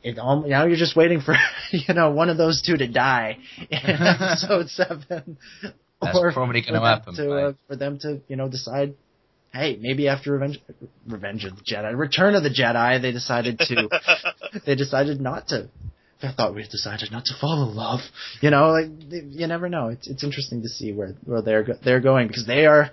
it 0.04 0.18
all, 0.18 0.48
now 0.48 0.66
you're 0.66 0.78
just 0.78 0.96
waiting 0.96 1.22
for 1.22 1.36
you 1.72 1.94
know 1.94 2.12
one 2.12 2.30
of 2.30 2.38
those 2.38 2.62
two 2.62 2.78
to 2.78 2.88
die 2.88 3.38
in 3.70 3.80
episode 3.84 4.70
seven, 4.70 5.38
That's 6.02 6.18
probably 6.34 6.62
for 6.62 6.68
gonna 6.68 6.80
them 6.80 6.84
happen, 6.84 7.16
To, 7.16 7.32
uh, 7.32 7.54
for 7.68 7.76
them 7.76 8.00
to 8.00 8.22
you 8.28 8.36
know 8.36 8.50
decide, 8.50 8.96
hey, 9.54 9.78
maybe 9.80 10.08
after 10.08 10.32
Revenge, 10.32 10.60
Revenge 11.08 11.46
of 11.46 11.56
the 11.58 11.64
Jedi, 11.64 11.98
Return 11.98 12.36
of 12.36 12.44
the 12.44 12.50
Jedi, 12.50 13.02
they 13.02 13.12
decided 13.12 13.60
to 13.60 13.90
they 14.66 14.76
decided 14.76 15.20
not 15.20 15.48
to. 15.50 15.70
I 16.22 16.34
thought 16.34 16.54
we 16.54 16.64
decided 16.64 17.14
not 17.14 17.24
to 17.26 17.34
fall 17.40 17.70
in 17.70 17.76
love. 17.76 18.02
You 18.42 18.50
know, 18.50 18.72
like 18.72 18.88
you 19.10 19.48
never 19.48 19.70
know. 19.70 19.88
It's 19.88 20.08
it's 20.08 20.24
interesting 20.24 20.62
to 20.64 20.70
see 20.70 20.92
where 20.92 21.14
where 21.26 21.42
they're 21.42 21.64
go- 21.64 21.80
they're 21.84 22.02
going 22.02 22.28
because 22.28 22.46
they 22.46 22.66
are, 22.66 22.92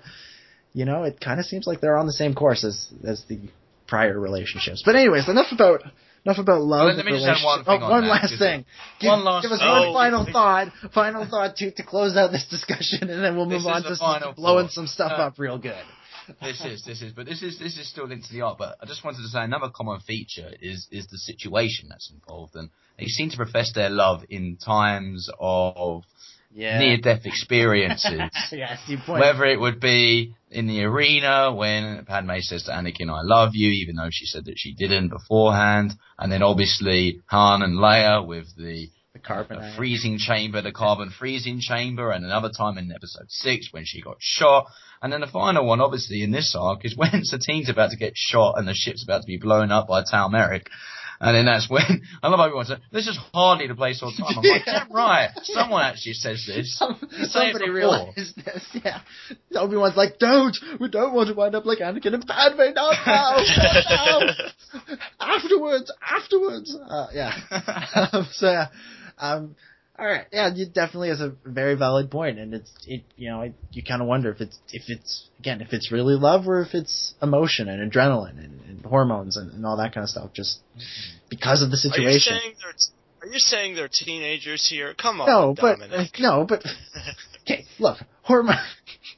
you 0.73 0.85
know, 0.85 1.03
it 1.03 1.19
kind 1.19 1.39
of 1.39 1.45
seems 1.45 1.67
like 1.67 1.81
they're 1.81 1.97
on 1.97 2.07
the 2.07 2.13
same 2.13 2.33
course 2.33 2.63
as 2.63 2.87
as 3.05 3.23
the 3.27 3.39
prior 3.85 4.17
relationships. 4.17 4.81
But 4.85 4.95
anyways, 4.95 5.27
enough 5.27 5.51
about 5.51 5.81
enough 6.27 6.37
about 6.39 6.61
love. 6.61 6.95
Let 6.95 7.05
me 7.05 7.11
just 7.13 7.25
add 7.25 7.43
one 7.45 7.63
thing 7.63 7.81
oh, 7.81 7.85
on 7.85 7.91
one 7.91 8.03
that, 8.03 8.09
last 8.09 8.37
thing. 8.39 8.65
Give, 8.99 9.09
one 9.09 9.23
last 9.23 9.43
give 9.43 9.51
us 9.51 9.59
thing. 9.59 9.67
one 9.67 9.87
Oh, 9.87 9.93
final 9.93 10.25
thought. 10.31 10.67
Final 10.93 11.25
thought 11.29 11.55
to 11.57 11.71
to 11.71 11.83
close 11.83 12.15
out 12.17 12.31
this 12.31 12.47
discussion, 12.49 13.09
and 13.09 13.23
then 13.23 13.35
we'll 13.35 13.45
move 13.45 13.65
on 13.65 13.83
to 13.83 13.95
some, 13.95 14.33
blowing 14.35 14.67
some 14.69 14.87
stuff 14.87 15.13
Uh, 15.15 15.23
up 15.27 15.39
real 15.39 15.57
good. 15.57 15.83
this 16.41 16.59
is 16.65 16.83
this 16.83 17.01
is 17.01 17.13
but 17.13 17.25
this 17.25 17.41
is 17.41 17.57
this 17.57 17.77
is 17.77 17.89
still 17.89 18.05
linked 18.05 18.25
to 18.27 18.33
the 18.33 18.41
art 18.41 18.57
but 18.57 18.75
i 18.81 18.85
just 18.85 19.01
wanted 19.05 19.21
to 19.21 19.29
say 19.29 19.39
another 19.41 19.69
common 19.73 19.97
feature 20.01 20.51
is 20.61 20.85
is 20.91 21.07
the 21.07 21.17
situation 21.17 21.87
that's 21.87 22.11
involved 22.11 22.53
and 22.55 22.69
they 22.99 23.05
seem 23.05 23.29
to 23.29 23.37
profess 23.37 23.71
their 23.73 23.89
love 23.89 24.25
in 24.29 24.57
times 24.57 25.29
of 25.39 26.03
Yeah. 26.57 26.79
near-death 26.79 27.25
experiences. 27.25 28.19
yes. 28.51 28.79
Whether 29.05 29.45
it 29.45 29.59
would 29.59 29.79
be 29.79 30.33
in 30.49 30.65
the 30.65 30.83
arena 30.85 31.53
when 31.53 32.03
Padme 32.05 32.39
says 32.39 32.63
to 32.63 32.71
Anakin, 32.71 33.11
I 33.11 33.21
love 33.21 33.51
you, 33.53 33.69
even 33.69 33.95
though 33.95 34.09
she 34.09 34.25
said 34.25 34.45
that 34.45 34.55
she 34.57 34.73
didn't 34.73 35.09
beforehand. 35.09 35.93
And 36.17 36.31
then 36.31 36.41
obviously 36.41 37.21
Han 37.27 37.61
and 37.61 37.77
Leia 37.77 38.25
with 38.25 38.47
the 38.57 38.89
the 39.13 39.19
carbon. 39.19 39.57
uh, 39.59 39.75
freezing 39.75 40.17
chamber, 40.17 40.61
the 40.63 40.71
carbon 40.71 41.11
freezing 41.11 41.59
chamber, 41.59 42.11
and 42.11 42.25
another 42.25 42.49
time 42.49 42.79
in 42.79 42.91
episode 42.91 43.29
six 43.29 43.69
when 43.71 43.83
she 43.85 44.01
got 44.01 44.17
shot. 44.19 44.65
And 45.01 45.13
then 45.13 45.21
the 45.21 45.27
final 45.27 45.65
one, 45.65 45.79
obviously, 45.79 46.23
in 46.23 46.31
this 46.31 46.55
arc 46.59 46.85
is 46.85 46.97
when 46.97 47.23
Satine's 47.23 47.69
about 47.69 47.91
to 47.91 47.97
get 47.97 48.13
shot 48.15 48.55
and 48.57 48.67
the 48.67 48.73
ship's 48.73 49.03
about 49.03 49.21
to 49.21 49.27
be 49.27 49.37
blown 49.37 49.71
up 49.71 49.87
by 49.87 50.03
Tal 50.09 50.29
Merrik. 50.29 50.69
And 51.19 51.35
then 51.35 51.45
that's 51.45 51.69
when, 51.69 51.83
I 52.23 52.27
love 52.29 52.39
everyone 52.39 52.65
saying, 52.65 52.81
this 52.91 53.07
is 53.07 53.17
hardly 53.33 53.67
the 53.67 53.75
place 53.75 54.01
or 54.03 54.11
time. 54.11 54.37
I'm 54.37 54.43
like, 54.43 54.65
yeah, 54.65 54.85
right. 54.91 55.29
Someone 55.43 55.83
actually 55.83 56.13
says 56.13 56.45
this. 56.45 56.77
Some, 56.77 56.99
somebody 57.23 57.69
realized 57.69 58.35
this, 58.35 58.77
yeah. 58.83 59.01
Obi 59.55 59.77
Wan's 59.77 59.95
like, 59.95 60.19
don't! 60.19 60.55
We 60.79 60.89
don't 60.89 61.13
want 61.13 61.29
to 61.29 61.35
wind 61.35 61.55
up 61.55 61.65
like 61.65 61.79
Anakin 61.79 62.13
and 62.13 62.25
Padme, 62.25 62.73
not 62.75 62.95
now! 63.05 63.37
Not 63.37 63.85
now! 63.89 64.95
afterwards! 65.19 65.91
Afterwards! 66.01 66.77
Uh, 66.87 67.07
yeah. 67.13 67.33
um, 68.13 68.27
so, 68.31 68.51
yeah. 68.51 68.67
Um, 69.17 69.55
alright, 69.99 70.25
yeah, 70.31 70.49
it 70.53 70.73
definitely 70.73 71.09
is 71.09 71.21
a 71.21 71.33
very 71.45 71.75
valid 71.75 72.11
point, 72.11 72.39
and 72.39 72.53
it's, 72.53 72.71
it, 72.85 73.03
you 73.15 73.29
know, 73.29 73.41
it, 73.41 73.53
you 73.71 73.83
kind 73.83 74.01
of 74.01 74.07
wonder 74.07 74.31
if 74.31 74.41
it's, 74.41 74.57
if 74.71 74.83
it's, 74.87 75.29
again, 75.39 75.61
if 75.61 75.73
it's 75.73 75.91
really 75.91 76.15
love 76.15 76.47
or 76.47 76.61
if 76.61 76.73
it's 76.73 77.15
emotion 77.21 77.67
and 77.67 77.91
adrenaline 77.91 78.43
and, 78.43 78.61
and 78.67 78.85
hormones 78.85 79.37
and, 79.37 79.51
and 79.51 79.65
all 79.65 79.77
that 79.77 79.93
kind 79.93 80.03
of 80.03 80.09
stuff, 80.09 80.31
just 80.33 80.59
mm-hmm. 80.71 80.81
because 81.29 81.61
of 81.61 81.71
the 81.71 81.77
situation. 81.77 82.33
Are 82.33 82.35
you 82.35 82.41
saying 82.41 82.53
they're 82.61 82.73
are 83.19 83.27
you 83.27 83.39
saying 83.39 83.75
they're 83.75 83.89
teenagers 83.91 84.67
here? 84.69 84.93
Come 84.93 85.21
on, 85.21 85.27
No, 85.27 85.55
but 85.59 85.79
Dominic. 85.79 86.11
no, 86.19 86.45
but 86.47 86.63
okay. 87.41 87.65
Look, 87.79 87.97
hormone 88.21 88.55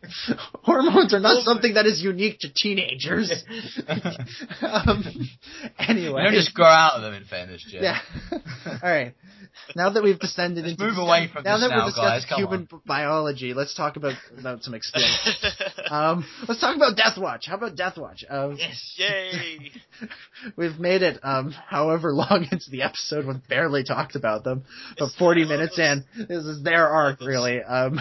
hormones 0.64 1.14
are 1.14 1.20
not 1.20 1.44
something 1.44 1.74
that 1.74 1.86
is 1.86 2.02
unique 2.02 2.40
to 2.40 2.54
teenagers. 2.54 3.32
um, 4.62 5.04
anyway, 5.78 6.22
You 6.22 6.28
don't 6.28 6.34
just 6.34 6.54
grow 6.54 6.66
out 6.66 6.94
of 6.94 7.02
them 7.02 7.14
in 7.14 7.26
fairness, 7.26 7.66
yeah. 7.70 8.00
All 8.32 8.90
right. 8.90 9.14
Now 9.76 9.90
that 9.92 10.04
we've 10.04 10.20
descended 10.20 10.66
Let's 10.66 10.74
into 10.74 10.86
move 10.86 10.98
away 10.98 11.30
from 11.32 11.44
now 11.44 11.58
that 11.58 11.70
now, 11.70 11.86
we've 11.86 11.96
guys, 11.96 12.22
discussed 12.22 12.30
come 12.30 12.40
human 12.40 12.68
b- 12.70 12.78
biology, 12.86 13.54
let's 13.54 13.76
talk 13.76 13.98
about 13.98 14.16
about 14.38 14.64
some 14.64 14.74
experience. 14.74 15.46
Um, 15.90 16.26
let's 16.48 16.62
talk 16.62 16.76
about 16.76 16.96
Death 16.96 17.18
Watch. 17.18 17.46
How 17.48 17.56
about 17.56 17.76
Death 17.76 17.98
Watch? 17.98 18.24
Um, 18.30 18.56
yes, 18.58 18.96
Yay! 18.98 19.72
We've 20.56 20.80
made 20.80 21.02
it, 21.02 21.20
um, 21.24 21.52
however 21.52 22.14
long 22.14 22.48
into 22.52 22.70
the 22.70 22.84
episode, 22.84 23.26
we've 23.26 23.48
barely 23.48 23.84
talked 23.84 24.16
about 24.16 24.44
them. 24.44 24.64
But 24.98 25.10
40 25.18 25.46
minutes 25.46 25.80
in, 25.80 26.06
this 26.16 26.46
is 26.46 26.64
their 26.64 26.88
arc, 26.88 27.22
really. 27.22 27.62
Um, 27.62 28.00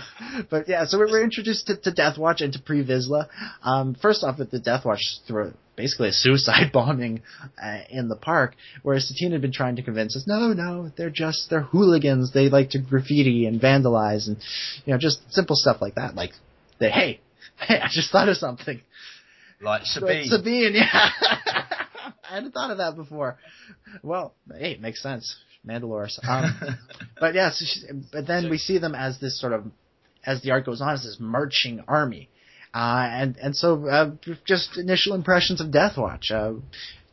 but 0.51 0.69
yeah, 0.69 0.85
so 0.87 0.99
we 0.99 1.11
were 1.11 1.23
introduced 1.23 1.67
to, 1.69 1.77
to 1.77 1.93
Death 1.93 2.19
Watch 2.19 2.41
and 2.41 2.53
to 2.53 2.61
Pre 2.61 2.85
Vizsla. 2.85 3.29
Um, 3.63 3.97
first 4.01 4.23
off, 4.23 4.39
with 4.39 4.51
the 4.51 4.61
Death 4.61 4.85
Watch 4.85 5.01
through 5.27 5.55
basically 5.77 6.09
a 6.09 6.13
suicide 6.13 6.71
bombing 6.73 7.23
uh, 7.63 7.79
in 7.89 8.09
the 8.09 8.17
park, 8.17 8.55
whereas 8.83 9.09
Satine 9.09 9.33
had 9.33 9.41
been 9.41 9.53
trying 9.53 9.77
to 9.77 9.83
convince 9.83 10.17
us, 10.17 10.25
no, 10.27 10.53
no, 10.53 10.91
they're 10.97 11.09
just, 11.11 11.49
they're 11.49 11.63
hooligans. 11.63 12.33
They 12.33 12.49
like 12.49 12.71
to 12.71 12.79
graffiti 12.79 13.47
and 13.47 13.61
vandalize 13.61 14.27
and, 14.27 14.37
you 14.85 14.93
know, 14.93 14.99
just 14.99 15.21
simple 15.33 15.57
stuff 15.57 15.81
like 15.81 15.95
that. 15.95 16.15
Like, 16.15 16.33
they, 16.81 16.91
hey, 16.91 17.21
hey, 17.61 17.81
I 17.83 17.89
just 17.91 18.11
thought 18.11 18.29
of 18.29 18.37
something. 18.37 18.81
Like 19.61 19.83
Sabine. 19.85 20.29
Sabine. 20.29 20.73
Sabine, 20.73 20.75
yeah. 20.75 21.11
I 22.31 22.35
hadn't 22.35 22.53
thought 22.53 22.71
of 22.71 22.79
that 22.79 22.97
before. 22.97 23.39
Well, 24.03 24.35
hey, 24.57 24.73
it 24.73 24.81
makes 24.81 25.03
sense. 25.03 25.37
Mandalores. 25.67 26.19
Um, 26.27 26.79
but 27.21 27.35
yeah, 27.35 27.51
so 27.51 27.65
she, 27.65 27.81
but 28.13 28.27
then 28.27 28.51
we 28.51 28.59
see 28.59 28.79
them 28.79 28.95
as 28.95 29.19
this 29.19 29.41
sort 29.41 29.53
of, 29.53 29.65
as 30.25 30.43
the 30.43 30.53
arc 30.53 30.67
goes 30.67 30.81
on, 30.81 30.95
as 30.95 31.03
this 31.03 31.17
marching 31.19 31.83
army. 31.89 32.29
Uh, 32.73 33.09
and, 33.11 33.37
and 33.39 33.57
so, 33.57 33.87
uh, 33.87 34.11
just 34.45 34.77
initial 34.77 35.15
impressions 35.15 35.61
of 35.61 35.73
Death 35.73 35.97
Watch. 35.97 36.31
Uh, 36.31 36.53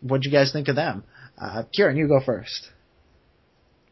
what'd 0.02 0.26
you 0.26 0.32
guys 0.32 0.52
think 0.52 0.68
of 0.68 0.76
them? 0.76 1.04
Uh, 1.38 1.64
Ciaran, 1.74 1.98
you 1.98 2.08
go 2.08 2.20
first. 2.24 2.70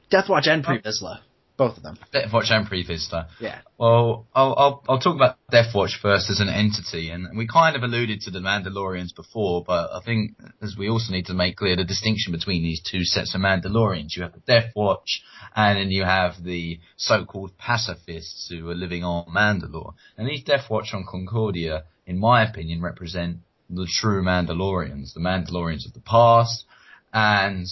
Death 0.09 0.29
Watch 0.29 0.47
and 0.47 0.63
Pre 0.63 0.79
Vizsla. 0.79 1.21
Both 1.55 1.77
of 1.77 1.83
them. 1.83 1.99
Death 2.11 2.33
Watch 2.33 2.47
and 2.49 2.67
Pre-Vizsla. 2.67 3.27
Yeah. 3.39 3.59
Well, 3.77 4.25
I'll, 4.33 4.55
I'll, 4.57 4.83
I'll 4.89 4.99
talk 4.99 5.15
about 5.15 5.37
Death 5.51 5.75
Watch 5.75 5.99
first 6.01 6.31
as 6.31 6.39
an 6.39 6.49
entity, 6.49 7.11
and 7.11 7.37
we 7.37 7.47
kind 7.47 7.75
of 7.75 7.83
alluded 7.83 8.21
to 8.21 8.31
the 8.31 8.39
Mandalorians 8.39 9.15
before, 9.15 9.63
but 9.63 9.91
I 9.93 9.99
think 10.03 10.35
as 10.63 10.75
we 10.77 10.89
also 10.89 11.13
need 11.13 11.27
to 11.27 11.35
make 11.35 11.57
clear 11.57 11.75
the 11.75 11.83
distinction 11.83 12.31
between 12.31 12.63
these 12.63 12.81
two 12.81 13.03
sets 13.03 13.35
of 13.35 13.41
Mandalorians. 13.41 14.15
You 14.15 14.23
have 14.23 14.33
the 14.33 14.39
Death 14.39 14.71
Watch, 14.75 15.21
and 15.55 15.77
then 15.77 15.91
you 15.91 16.03
have 16.03 16.43
the 16.43 16.79
so-called 16.97 17.55
pacifists 17.57 18.49
who 18.49 18.67
are 18.69 18.75
living 18.75 19.03
on 19.03 19.25
Mandalore. 19.25 19.93
And 20.17 20.27
these 20.27 20.43
Death 20.43 20.71
Watch 20.71 20.89
on 20.93 21.05
Concordia, 21.07 21.83
in 22.07 22.17
my 22.17 22.43
opinion, 22.49 22.81
represent 22.81 23.37
the 23.69 23.87
true 24.01 24.23
Mandalorians, 24.23 25.13
the 25.13 25.19
Mandalorians 25.19 25.85
of 25.85 25.93
the 25.93 26.01
past, 26.01 26.65
and 27.13 27.67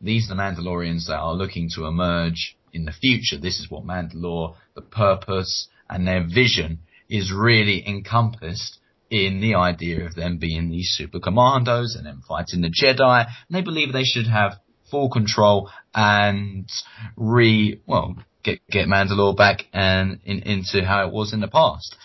these 0.00 0.30
are 0.30 0.34
the 0.34 0.40
Mandalorians 0.40 1.06
that 1.06 1.18
are 1.18 1.34
looking 1.34 1.68
to 1.74 1.84
emerge 1.86 2.55
in 2.72 2.84
the 2.84 2.92
future. 2.92 3.38
This 3.38 3.58
is 3.60 3.70
what 3.70 3.84
Mandalore, 3.84 4.56
the 4.74 4.82
purpose 4.82 5.68
and 5.88 6.06
their 6.06 6.24
vision 6.26 6.80
is 7.08 7.32
really 7.32 7.86
encompassed 7.86 8.78
in 9.10 9.40
the 9.40 9.54
idea 9.54 10.04
of 10.04 10.14
them 10.14 10.38
being 10.38 10.68
these 10.70 10.90
super 10.90 11.20
commandos 11.20 11.94
and 11.94 12.06
then 12.06 12.22
fighting 12.26 12.60
the 12.60 12.70
Jedi. 12.70 13.24
And 13.26 13.56
they 13.56 13.62
believe 13.62 13.92
they 13.92 14.04
should 14.04 14.26
have 14.26 14.58
full 14.90 15.10
control 15.10 15.70
and 15.94 16.68
re, 17.16 17.80
well, 17.86 18.16
get, 18.42 18.60
get 18.68 18.88
Mandalore 18.88 19.36
back 19.36 19.66
and 19.72 20.20
in, 20.24 20.40
into 20.40 20.84
how 20.84 21.06
it 21.06 21.12
was 21.12 21.32
in 21.32 21.40
the 21.40 21.48
past. 21.48 21.96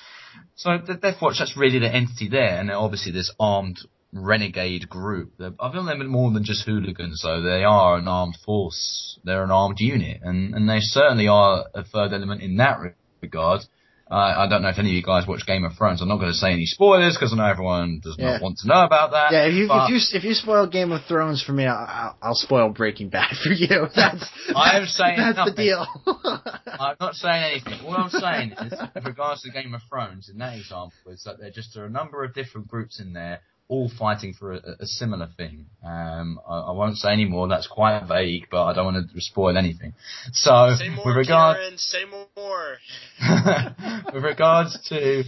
So 0.55 0.77
the 0.77 0.93
Death 0.93 1.21
Watch, 1.21 1.39
that's 1.39 1.57
really 1.57 1.79
the 1.79 1.93
entity 1.93 2.29
there, 2.29 2.59
and 2.59 2.69
obviously 2.71 3.11
this 3.11 3.33
armed 3.39 3.79
renegade 4.13 4.89
group. 4.89 5.33
They're, 5.37 5.53
I 5.59 5.71
feel 5.71 5.83
they're 5.85 5.97
more 6.03 6.31
than 6.31 6.43
just 6.43 6.65
hooligans, 6.65 7.21
though. 7.23 7.41
They 7.41 7.63
are 7.63 7.97
an 7.97 8.07
armed 8.07 8.37
force. 8.45 9.19
They're 9.23 9.43
an 9.43 9.51
armed 9.51 9.79
unit, 9.79 10.21
and, 10.23 10.53
and 10.55 10.69
they 10.69 10.79
certainly 10.79 11.27
are 11.27 11.65
a 11.73 11.83
third 11.83 12.13
element 12.13 12.41
in 12.41 12.57
that 12.57 12.77
regard. 13.21 13.61
Uh, 14.09 14.35
I 14.39 14.49
don't 14.49 14.61
know 14.61 14.67
if 14.67 14.77
any 14.77 14.89
of 14.89 14.95
you 14.95 15.03
guys 15.03 15.25
watch 15.25 15.45
Game 15.47 15.63
of 15.63 15.71
Thrones. 15.77 16.01
I'm 16.01 16.09
not 16.09 16.17
going 16.17 16.31
to 16.31 16.37
say 16.37 16.51
any 16.51 16.65
spoilers 16.65 17.15
because 17.15 17.31
I 17.31 17.37
know 17.37 17.45
everyone 17.45 18.01
does 18.03 18.17
Yeah. 18.19 18.33
not 18.33 18.41
want 18.41 18.57
to 18.57 18.67
know 18.67 18.83
about 18.83 19.11
that. 19.11 19.31
Yeah, 19.31 19.45
if 19.45 19.53
you, 19.53 19.69
if 19.71 19.89
you 19.89 20.17
if 20.17 20.23
you 20.25 20.33
spoil 20.33 20.67
Game 20.67 20.91
of 20.91 21.05
Thrones 21.05 21.41
for 21.41 21.53
me, 21.53 21.65
I'll, 21.65 22.17
I'll, 22.21 22.35
spoil 22.35 22.67
Breaking 22.71 23.07
Bad 23.07 23.37
for 23.41 23.51
you. 23.53 23.87
That's 23.95 24.29
I 24.53 24.77
am 24.79 24.85
saying 24.87 25.15
that's 25.17 25.37
nothing. 25.37 25.55
the 25.55 25.63
deal. 25.63 25.87
I'm 26.77 26.97
not 26.99 27.15
saying 27.15 27.43
anything. 27.63 27.85
All 27.87 27.95
I'm 27.95 28.09
saying 28.09 28.51
is, 28.51 28.73
with 28.93 29.05
regards 29.05 29.43
to 29.43 29.49
Game 29.51 29.73
of 29.73 29.81
Thrones, 29.89 30.27
in 30.27 30.39
that 30.39 30.57
example, 30.57 30.91
is 31.07 31.23
that 31.23 31.39
there 31.39 31.49
just 31.51 31.77
are 31.77 31.85
a 31.85 31.89
number 31.89 32.25
of 32.25 32.33
different 32.33 32.67
groups 32.67 32.99
in 32.99 33.13
there, 33.13 33.39
all 33.71 33.89
fighting 33.97 34.33
for 34.33 34.51
a, 34.51 34.59
a 34.81 34.85
similar 34.85 35.29
thing. 35.37 35.65
Um, 35.83 36.39
I, 36.47 36.59
I 36.59 36.71
won't 36.71 36.97
say 36.97 37.13
any 37.13 37.23
more. 37.23 37.47
That's 37.47 37.67
quite 37.67 38.05
vague, 38.05 38.47
but 38.51 38.65
I 38.65 38.73
don't 38.73 38.93
want 38.93 39.09
to 39.09 39.21
spoil 39.21 39.57
anything. 39.57 39.93
So, 40.33 40.75
Say 40.77 40.89
more, 40.89 41.05
with 41.05 41.15
regard, 41.15 41.57
Ciaran. 41.57 41.77
Say 41.77 42.03
more. 42.05 42.77
with 44.13 44.23
regards 44.23 44.77
to, 44.89 45.23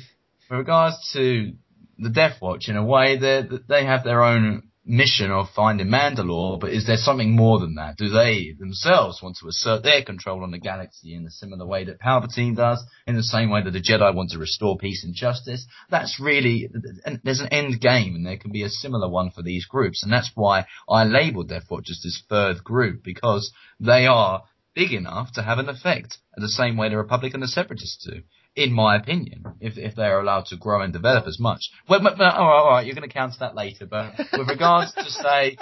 with 0.50 0.60
regards 0.60 0.98
to 1.14 1.54
the 1.98 2.10
Death 2.10 2.42
Watch, 2.42 2.68
in 2.68 2.76
a 2.76 2.86
way, 2.86 3.18
they 3.18 3.44
they 3.70 3.86
have 3.86 4.04
their 4.04 4.22
own 4.22 4.64
mission 4.86 5.32
of 5.32 5.48
finding 5.56 5.88
Mandalore, 5.88 6.60
but 6.60 6.72
is 6.72 6.86
there 6.86 6.98
something 6.98 7.32
more 7.32 7.60
than 7.60 7.76
that? 7.76 7.96
Do 7.98 8.10
they 8.10 8.54
themselves 8.58 9.22
want 9.22 9.38
to 9.38 9.48
assert 9.48 9.84
their 9.84 10.04
control 10.04 10.44
on 10.44 10.52
the 10.52 10.60
galaxy 10.60 11.16
in 11.16 11.26
a 11.26 11.32
similar 11.32 11.66
way 11.66 11.86
that 11.86 12.02
Palpatine 12.02 12.56
does, 12.56 12.84
in 13.08 13.16
the 13.16 13.24
same 13.24 13.50
way 13.50 13.64
that 13.64 13.72
the 13.72 13.82
Jedi 13.82 14.14
want 14.14 14.32
to 14.32 14.40
restore 14.40 14.78
peace 14.78 15.04
and 15.04 15.16
justice? 15.16 15.66
That's 15.90 16.20
really, 16.20 16.70
there's 17.24 17.40
an 17.40 17.54
end 17.54 17.80
game, 17.80 18.16
and 18.16 18.26
there 18.26 18.38
can 18.38 18.52
be 18.52 18.64
a 18.64 18.70
similar 18.70 19.10
one 19.10 19.32
for 19.32 19.42
these 19.42 19.66
groups, 19.66 20.04
and 20.04 20.12
that's 20.12 20.32
why 20.36 20.66
I 20.90 21.06
labeled 21.06 21.50
Death 21.50 21.70
Watch 21.70 21.90
as 21.90 22.22
third 22.30 22.64
group, 22.64 23.04
because 23.04 23.52
they 23.80 24.06
are 24.06 24.44
big 24.76 24.92
enough 24.92 25.32
to 25.34 25.44
have 25.44 25.60
an 25.60 25.70
effect, 25.70 26.18
the 26.36 26.50
same 26.50 26.76
way 26.76 26.90
the 26.90 26.98
Republic 26.98 27.34
and 27.34 27.44
the 27.44 27.48
Separatists 27.48 28.06
do 28.06 28.24
in 28.56 28.72
my 28.72 28.96
opinion, 28.96 29.44
if 29.60 29.78
if 29.78 29.96
they 29.96 30.04
are 30.06 30.20
allowed 30.20 30.46
to 30.48 30.58
grow 30.58 30.82
and 30.82 30.94
develop 30.94 31.26
as 31.26 31.40
much. 31.40 31.72
Well, 31.90 32.06
all 32.08 32.14
right, 32.16 32.34
all 32.38 32.70
right, 32.70 32.86
you're 32.86 32.96
going 32.96 33.08
to 33.08 33.14
counter 33.14 33.38
that 33.40 33.56
later. 33.56 33.88
But 33.88 34.14
with 34.38 34.48
regards 34.48 34.94
to 34.94 35.10
say, 35.10 35.58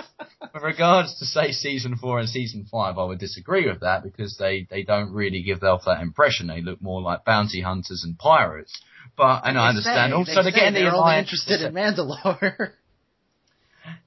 with 0.53 0.63
regards 0.63 1.17
to 1.19 1.25
say 1.25 1.51
season 1.53 1.95
four 1.95 2.19
and 2.19 2.27
season 2.27 2.67
five, 2.69 2.97
I 2.97 3.05
would 3.05 3.19
disagree 3.19 3.67
with 3.67 3.79
that 3.81 4.03
because 4.03 4.37
they 4.37 4.67
they 4.69 4.83
don't 4.83 5.13
really 5.13 5.41
give 5.41 5.63
off 5.63 5.83
that 5.85 6.01
impression. 6.01 6.47
They 6.47 6.61
look 6.61 6.81
more 6.81 7.01
like 7.01 7.23
bounty 7.23 7.61
hunters 7.61 8.03
and 8.03 8.17
pirates. 8.17 8.77
But 9.15 9.41
and 9.45 9.57
I 9.57 9.69
understand 9.69 10.11
They 10.11 10.15
also 10.15 10.33
say 10.33 10.43
they're 10.43 10.51
getting 10.51 10.73
the 10.73 10.91
alliance. 10.91 11.27
interested 11.29 11.61
in 11.61 11.73
Mandalore. 11.73 12.71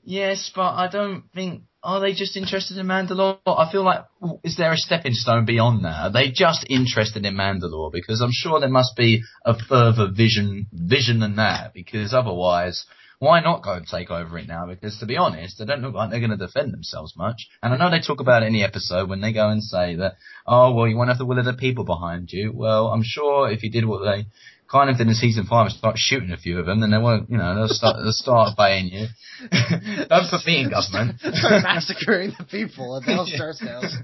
Yes, 0.07 0.53
but 0.55 0.75
I 0.75 0.89
don't 0.91 1.25
think. 1.35 1.63
Are 1.85 2.01
they 2.01 2.15
just 2.15 2.35
interested 2.35 2.79
in 2.79 2.87
Mandalore? 2.87 3.39
I 3.47 3.71
feel 3.71 3.85
like, 3.85 4.07
is 4.43 4.57
there 4.57 4.73
a 4.73 4.77
stepping 4.77 5.13
stone 5.13 5.45
beyond 5.45 5.85
that? 5.85 6.01
Are 6.01 6.13
they 6.13 6.31
just 6.31 6.65
interested 6.71 7.27
in 7.27 7.35
Mandalore? 7.35 7.93
Because 7.93 8.23
I'm 8.23 8.33
sure 8.33 8.59
there 8.59 8.71
must 8.71 8.97
be 8.97 9.23
a 9.45 9.55
further 9.55 10.09
vision, 10.11 10.67
vision 10.73 11.21
than 11.21 11.37
that. 11.37 11.75
Because 11.75 12.15
otherwise, 12.15 12.87
why 13.19 13.41
not 13.41 13.63
go 13.63 13.73
and 13.73 13.87
take 13.87 14.11
over 14.11 14.39
it 14.39 14.49
now? 14.49 14.67
Because 14.67 14.99
to 14.99 15.07
be 15.07 15.19
honest, 15.19 15.59
they 15.59 15.67
don't 15.67 15.83
look 15.83 15.95
like 15.95 16.11
they're 16.11 16.21
going 16.21 16.31
to 16.31 16.39
defend 16.39 16.73
themselves 16.73 17.15
much. 17.19 17.49
And 17.63 17.75
I 17.75 17.77
know 17.77 17.91
they 17.91 18.01
talk 18.01 18.21
about 18.21 18.43
it 18.43 18.47
in 18.47 18.55
the 18.55 18.65
episode 18.65 19.11
when 19.11 19.21
they 19.21 19.35
go 19.35 19.51
and 19.51 19.63
say 19.63 19.97
that, 19.97 20.15
oh, 20.47 20.73
well, 20.73 20.89
you 20.89 20.97
won't 20.97 21.11
have 21.11 21.19
the 21.19 21.27
will 21.27 21.39
of 21.39 21.45
the 21.45 21.53
people 21.53 21.85
behind 21.85 22.33
you. 22.33 22.51
Well, 22.55 22.89
I'm 22.89 23.05
sure 23.05 23.51
if 23.51 23.63
you 23.63 23.71
did 23.71 23.85
what 23.85 24.05
they 24.05 24.27
kind 24.75 24.91
of 24.91 24.99
in 24.99 25.15
season 25.15 25.47
five 25.47 25.67
and 25.67 25.75
start 25.75 25.97
shooting 25.97 26.33
a 26.33 26.37
few 26.37 26.59
of 26.59 26.67
them, 26.67 26.81
then 26.81 26.91
they 26.91 26.99
won't, 26.99 27.31
you 27.31 27.39
know, 27.39 27.55
they'll 27.55 27.69
start, 27.69 27.97
they'll 28.03 28.11
start 28.11 28.55
obeying 28.55 28.89
you. 28.89 29.07
don't 30.09 30.29
put 30.29 30.45
me 30.45 30.63
in 30.63 30.71
government. 30.71 31.21
Start 31.21 31.63
massacring 31.63 32.33
the 32.37 32.45
people, 32.45 32.97
and 32.97 33.07
they'll 33.07 33.27
start 33.39 33.55
sales 33.55 33.97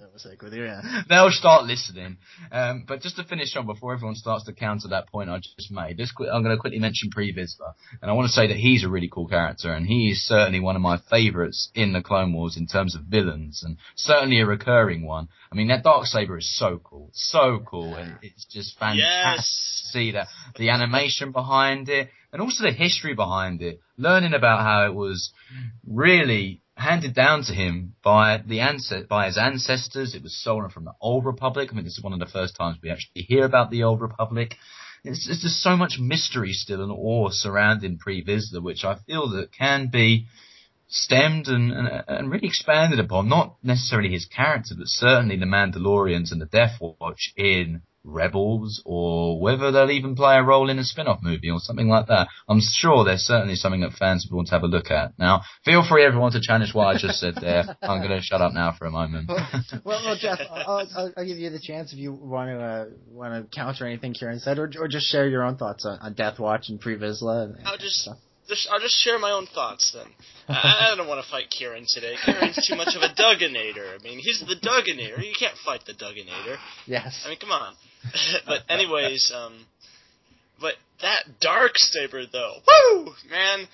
with 0.42 0.52
you. 0.52 0.64
Yeah. 0.64 1.02
they'll 1.08 1.30
start 1.30 1.64
listening. 1.64 2.18
Um, 2.52 2.84
but 2.86 3.00
just 3.00 3.16
to 3.16 3.24
finish 3.24 3.56
on 3.56 3.66
before 3.66 3.94
everyone 3.94 4.14
starts 4.14 4.44
to 4.44 4.52
counter 4.52 4.88
that 4.88 5.08
point 5.08 5.28
I 5.28 5.38
just 5.38 5.72
made, 5.72 5.98
just 5.98 6.14
quick, 6.14 6.28
I'm 6.32 6.42
going 6.42 6.54
to 6.54 6.60
quickly 6.60 6.78
mention 6.78 7.10
Pre 7.10 7.34
Vizsla, 7.34 7.74
and 8.00 8.10
I 8.10 8.14
want 8.14 8.28
to 8.28 8.32
say 8.32 8.46
that 8.46 8.56
he's 8.56 8.84
a 8.84 8.88
really 8.88 9.08
cool 9.08 9.26
character, 9.26 9.72
and 9.72 9.86
he 9.86 10.10
is 10.10 10.24
certainly 10.24 10.60
one 10.60 10.76
of 10.76 10.82
my 10.82 10.98
favourites 11.10 11.70
in 11.74 11.92
the 11.92 12.02
Clone 12.02 12.32
Wars 12.32 12.56
in 12.56 12.66
terms 12.66 12.94
of 12.94 13.02
villains, 13.02 13.62
and 13.64 13.76
certainly 13.96 14.40
a 14.40 14.46
recurring 14.46 15.04
one. 15.04 15.28
I 15.52 15.56
mean, 15.56 15.68
that 15.68 15.82
dark 15.82 16.06
saber 16.06 16.38
is 16.38 16.48
so 16.58 16.80
cool, 16.82 17.10
so 17.12 17.60
cool, 17.66 17.96
and 17.96 18.18
it's 18.22 18.44
just 18.44 18.78
fantastic 18.78 19.00
Yes. 19.02 19.82
to 19.82 19.88
see 19.92 20.12
that 20.12 20.28
the 20.56 20.70
animation 20.70 21.32
behind 21.32 21.88
it, 21.88 22.08
and 22.32 22.40
also 22.40 22.62
the 22.64 22.70
history 22.72 23.14
behind 23.14 23.60
it. 23.60 23.80
Learning 23.96 24.32
about 24.32 24.60
how 24.60 24.86
it 24.86 24.94
was 24.94 25.32
really 25.86 26.62
handed 26.76 27.14
down 27.14 27.42
to 27.44 27.52
him 27.52 27.94
by 28.02 28.38
the 28.46 28.58
ances- 28.58 29.08
by 29.08 29.26
his 29.26 29.36
ancestors. 29.36 30.14
It 30.14 30.22
was 30.22 30.34
stolen 30.40 30.70
from 30.70 30.84
the 30.84 30.94
Old 31.00 31.24
Republic. 31.24 31.70
I 31.70 31.74
mean, 31.74 31.84
this 31.84 31.98
is 31.98 32.04
one 32.04 32.12
of 32.12 32.20
the 32.20 32.26
first 32.32 32.54
times 32.56 32.78
we 32.80 32.90
actually 32.90 33.22
hear 33.22 33.44
about 33.44 33.70
the 33.70 33.82
Old 33.82 34.00
Republic. 34.00 34.54
It's, 35.02 35.28
it's 35.28 35.42
just 35.42 35.62
so 35.62 35.76
much 35.76 35.98
mystery 35.98 36.52
still 36.52 36.82
and 36.82 36.92
awe 36.92 37.30
surrounding 37.30 37.98
Pre 37.98 38.22
Vizsla, 38.24 38.62
which 38.62 38.84
I 38.84 38.96
feel 39.06 39.30
that 39.30 39.50
can 39.52 39.88
be 39.88 40.26
stemmed 40.90 41.46
and, 41.46 41.72
and, 41.72 42.04
and 42.06 42.30
really 42.30 42.48
expanded 42.48 42.98
upon. 42.98 43.28
Not 43.28 43.56
necessarily 43.62 44.10
his 44.10 44.26
character, 44.26 44.74
but 44.76 44.88
certainly 44.88 45.36
the 45.36 45.46
Mandalorians 45.46 46.32
and 46.32 46.40
the 46.40 46.46
Death 46.46 46.78
Watch 46.80 47.32
in 47.36 47.82
Rebels, 48.02 48.82
or 48.86 49.38
whether 49.40 49.70
they'll 49.70 49.90
even 49.90 50.16
play 50.16 50.36
a 50.36 50.42
role 50.42 50.70
in 50.70 50.78
a 50.78 50.84
spin-off 50.84 51.20
movie 51.22 51.50
or 51.50 51.60
something 51.60 51.88
like 51.88 52.06
that. 52.06 52.28
I'm 52.48 52.60
sure 52.60 53.04
there's 53.04 53.20
certainly 53.20 53.56
something 53.56 53.82
that 53.82 53.92
fans 53.92 54.26
would 54.26 54.34
want 54.34 54.48
to 54.48 54.54
have 54.54 54.62
a 54.62 54.68
look 54.68 54.90
at. 54.90 55.18
Now, 55.18 55.42
feel 55.64 55.86
free 55.86 56.04
everyone 56.04 56.32
to 56.32 56.40
challenge 56.40 56.74
what 56.74 56.86
I 56.86 56.98
just 56.98 57.20
said 57.20 57.34
there. 57.40 57.76
I'm 57.82 57.98
going 57.98 58.18
to 58.18 58.22
shut 58.22 58.40
up 58.40 58.54
now 58.54 58.74
for 58.76 58.86
a 58.86 58.90
moment. 58.90 59.28
well, 59.28 60.02
well, 60.02 60.16
Jeff, 60.18 60.38
I'll, 60.50 60.88
I'll, 60.96 61.12
I'll 61.14 61.26
give 61.26 61.36
you 61.36 61.50
the 61.50 61.60
chance 61.60 61.92
if 61.92 61.98
you 61.98 62.12
want 62.12 62.48
to 62.50 62.58
uh, 62.58 62.86
want 63.10 63.34
to 63.34 63.56
counter 63.56 63.86
anything 63.86 64.14
Ciaran 64.14 64.40
said, 64.40 64.58
or, 64.58 64.70
or 64.78 64.88
just 64.88 65.06
share 65.06 65.28
your 65.28 65.44
own 65.44 65.56
thoughts 65.56 65.84
on, 65.84 65.98
on 66.00 66.14
Death 66.14 66.38
Watch 66.38 66.70
and 66.70 66.80
Pre 66.80 66.96
Vizsla. 66.96 67.44
And, 67.44 67.56
and 67.56 67.66
I'll 67.66 67.76
just, 67.76 67.96
stuff. 67.96 68.16
Just 68.50 68.68
I'll 68.70 68.80
just 68.80 68.96
share 68.96 69.16
my 69.18 69.30
own 69.30 69.46
thoughts 69.46 69.92
then. 69.94 70.08
I, 70.48 70.90
I 70.92 70.96
don't 70.96 71.06
want 71.06 71.24
to 71.24 71.30
fight 71.30 71.50
Ciaran 71.50 71.86
today. 71.88 72.16
Ciaran's 72.24 72.66
too 72.66 72.74
much 72.74 72.96
of 72.96 73.02
a 73.02 73.14
Dugginator. 73.14 73.94
I 73.96 74.02
mean, 74.02 74.18
he's 74.18 74.40
the 74.40 74.56
Dugginator. 74.56 75.24
You 75.24 75.32
can't 75.38 75.56
fight 75.64 75.84
the 75.86 75.94
Dugginator. 75.94 76.56
Yes. 76.84 77.22
I 77.24 77.28
mean, 77.28 77.38
come 77.38 77.52
on. 77.52 77.74
but 78.46 78.62
anyways, 78.68 79.32
um, 79.32 79.66
but 80.60 80.74
that 81.00 81.40
dark 81.40 81.78
saber 81.78 82.24
though, 82.26 82.56
woo, 82.66 83.12
man, 83.30 83.68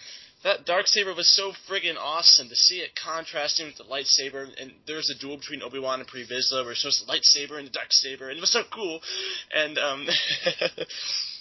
that 0.45 0.67
dark 0.67 0.87
saber 0.87 1.15
was 1.15 1.35
so 1.35 1.53
friggin' 1.69 1.97
awesome 1.99 2.51
to 2.51 2.55
see 2.55 2.81
it 2.81 2.91
contrasting 3.03 3.67
with 3.67 3.79
the 3.79 3.85
lightsaber. 3.85 4.47
And 4.61 4.73
there's 4.87 5.09
a 5.09 5.19
duel 5.19 5.39
between 5.39 5.63
Obi 5.63 5.79
Wan 5.79 6.01
and 6.01 6.09
Pre 6.09 6.27
Vizsla 6.27 6.63
where 6.63 6.73
it 6.73 6.77
shows 6.77 7.03
the 7.03 7.11
lightsaber 7.11 7.59
and 7.59 7.67
the 7.67 7.73
dark 7.73 7.89
saber, 7.93 8.29
and 8.29 8.37
it 8.37 8.41
was 8.41 8.53
so 8.53 8.63
cool. 8.71 9.01
And 9.55 9.79
um, 9.79 10.07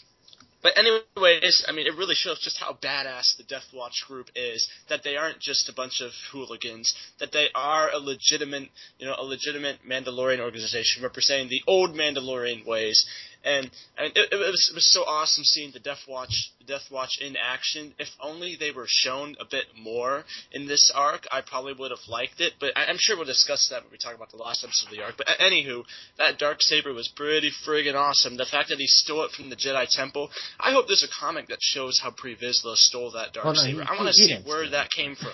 But 0.66 0.80
anyways, 0.80 1.64
I 1.68 1.74
mean, 1.74 1.86
it 1.86 1.96
really 1.96 2.16
shows 2.16 2.40
just 2.40 2.58
how 2.60 2.74
badass 2.74 3.38
the 3.38 3.44
Death 3.44 3.68
Watch 3.72 4.04
group 4.08 4.32
is. 4.36 4.68
That 4.90 5.04
they 5.04 5.16
aren't 5.16 5.40
just 5.40 5.70
a 5.70 5.74
bunch 5.74 6.02
of 6.02 6.10
hooligans. 6.32 6.92
That 7.20 7.32
they 7.32 7.50
are 7.54 7.92
a 7.92 8.00
legitimate, 8.00 8.70
you 8.98 9.06
know, 9.06 9.14
a 9.16 9.24
legitimate 9.24 9.82
Mandalorian 9.88 10.40
organization 10.40 11.04
representing 11.04 11.50
the 11.50 11.62
old 11.68 11.92
Mandalorian 11.94 12.66
ways. 12.66 13.06
And 13.46 13.70
and 13.98 14.12
it, 14.16 14.30
it 14.34 14.36
was 14.38 14.70
it 14.72 14.76
was 14.76 14.92
so 14.92 15.02
awesome 15.04 15.44
seeing 15.44 15.72
the 15.72 15.80
Death 15.80 16.00
Watch 16.08 16.52
Death 16.66 16.90
Watch 16.90 17.20
in 17.22 17.36
action. 17.38 17.94
If 18.00 18.08
only 18.20 18.56
they 18.60 18.72
were 18.72 18.88
shown 18.88 19.36
a 19.40 19.46
bit 19.46 19.66
more 19.80 20.24
in 20.52 20.68
this 20.68 20.92
arc, 20.96 21.28
I 21.32 21.42
probably 21.42 21.74
would 21.74 21.92
have 21.92 22.00
liked 22.10 22.42
it. 22.42 22.54
But 22.60 22.76
I, 22.76 22.86
I'm 22.86 22.98
sure 22.98 23.16
we'll 23.16 23.26
discuss 23.26 23.70
that 23.70 23.84
when 23.84 23.92
we 23.92 24.00
talk 24.00 24.16
about 24.16 24.32
the 24.32 24.38
last 24.38 24.64
episode 24.64 24.88
of 24.90 24.98
the 24.98 25.04
arc. 25.04 25.18
But 25.18 25.28
a- 25.30 25.44
anywho, 25.44 25.84
that 26.18 26.40
dark 26.40 26.58
saber 26.64 26.92
was 26.92 27.08
pretty 27.16 27.52
friggin' 27.68 27.94
awesome. 27.94 28.36
The 28.36 28.46
fact 28.50 28.70
that 28.70 28.80
he 28.80 28.88
stole 28.88 29.26
it 29.26 29.32
from 29.32 29.52
the 29.52 29.56
Jedi 29.56 29.86
Temple. 29.92 30.32
I 30.60 30.72
hope 30.72 30.88
there's 30.88 31.04
a 31.04 31.20
comic 31.20 31.48
that 31.50 31.60
shows 31.62 32.00
how 32.02 32.10
Pre 32.18 32.36
Vizsla 32.36 32.76
stole 32.76 33.12
that 33.12 33.34
dark 33.34 33.46
Well, 33.46 33.54
no, 33.54 33.62
saber. 33.62 33.84
he- 33.84 33.88
I 33.88 33.92
want 33.96 34.08
to 34.08 34.14
see 34.14 34.36
where 34.44 34.68
that 34.72 34.90
came 34.90 35.16
from. 35.16 35.34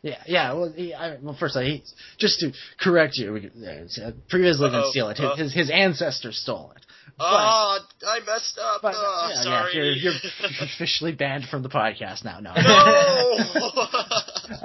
Yeah, 0.00 0.22
yeah. 0.26 0.52
Well, 0.52 0.70
he, 0.70 0.92
I, 0.92 1.16
well, 1.22 1.34
first, 1.38 1.56
I, 1.56 1.64
he, 1.64 1.82
just 2.18 2.40
to 2.40 2.52
correct 2.78 3.16
you, 3.16 3.36
uh, 3.36 4.10
Pre 4.28 4.40
Vizsla 4.42 4.70
didn't 4.70 4.90
steal 4.90 5.08
it. 5.08 5.16
His, 5.18 5.26
uh- 5.26 5.36
his 5.36 5.54
his 5.54 5.70
ancestors 5.70 6.38
stole 6.38 6.72
it. 6.76 6.83
But, 7.16 7.26
Oh, 7.28 7.78
I 8.08 8.18
messed 8.26 8.58
up. 8.58 8.82
but 8.82 8.94
oh, 8.96 9.28
yeah, 9.30 9.42
sorry. 9.42 9.70
yeah, 9.74 9.82
you're, 9.82 9.92
you're 9.94 10.12
officially 10.60 11.12
banned 11.12 11.44
from 11.44 11.62
the 11.62 11.68
podcast 11.68 12.24
now. 12.24 12.40
No. 12.40 12.52
no. 12.54 12.60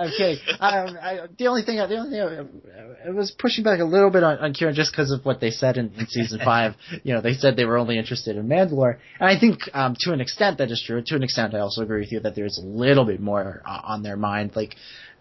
Kidding. 0.17 0.39
Um, 0.59 0.97
I, 1.01 1.19
the 1.37 1.47
only 1.47 1.61
thing, 1.61 1.77
the 1.77 1.95
only 1.95 2.09
thing, 2.09 2.61
I, 3.05 3.09
I 3.09 3.11
was 3.11 3.29
pushing 3.31 3.63
back 3.63 3.79
a 3.79 3.83
little 3.85 4.09
bit 4.09 4.23
on, 4.23 4.39
on 4.39 4.53
Ciaran 4.55 4.73
just 4.73 4.91
because 4.91 5.11
of 5.11 5.23
what 5.25 5.39
they 5.39 5.51
said 5.51 5.77
in, 5.77 5.93
in 5.97 6.07
season 6.07 6.39
five. 6.43 6.73
You 7.03 7.13
know, 7.13 7.21
they 7.21 7.33
said 7.33 7.55
they 7.55 7.65
were 7.65 7.77
only 7.77 7.99
interested 7.99 8.35
in 8.35 8.47
Mandalore, 8.47 8.97
and 9.19 9.29
I 9.29 9.39
think 9.39 9.59
um, 9.73 9.95
to 9.99 10.11
an 10.13 10.21
extent 10.21 10.57
that 10.57 10.71
is 10.71 10.81
true. 10.85 11.03
To 11.05 11.15
an 11.15 11.21
extent, 11.23 11.53
I 11.53 11.59
also 11.59 11.83
agree 11.83 11.99
with 11.99 12.11
you 12.11 12.19
that 12.21 12.35
there's 12.35 12.57
a 12.57 12.65
little 12.65 13.05
bit 13.05 13.19
more 13.21 13.61
uh, 13.63 13.81
on 13.83 14.01
their 14.01 14.17
mind. 14.17 14.55
Like, 14.55 14.75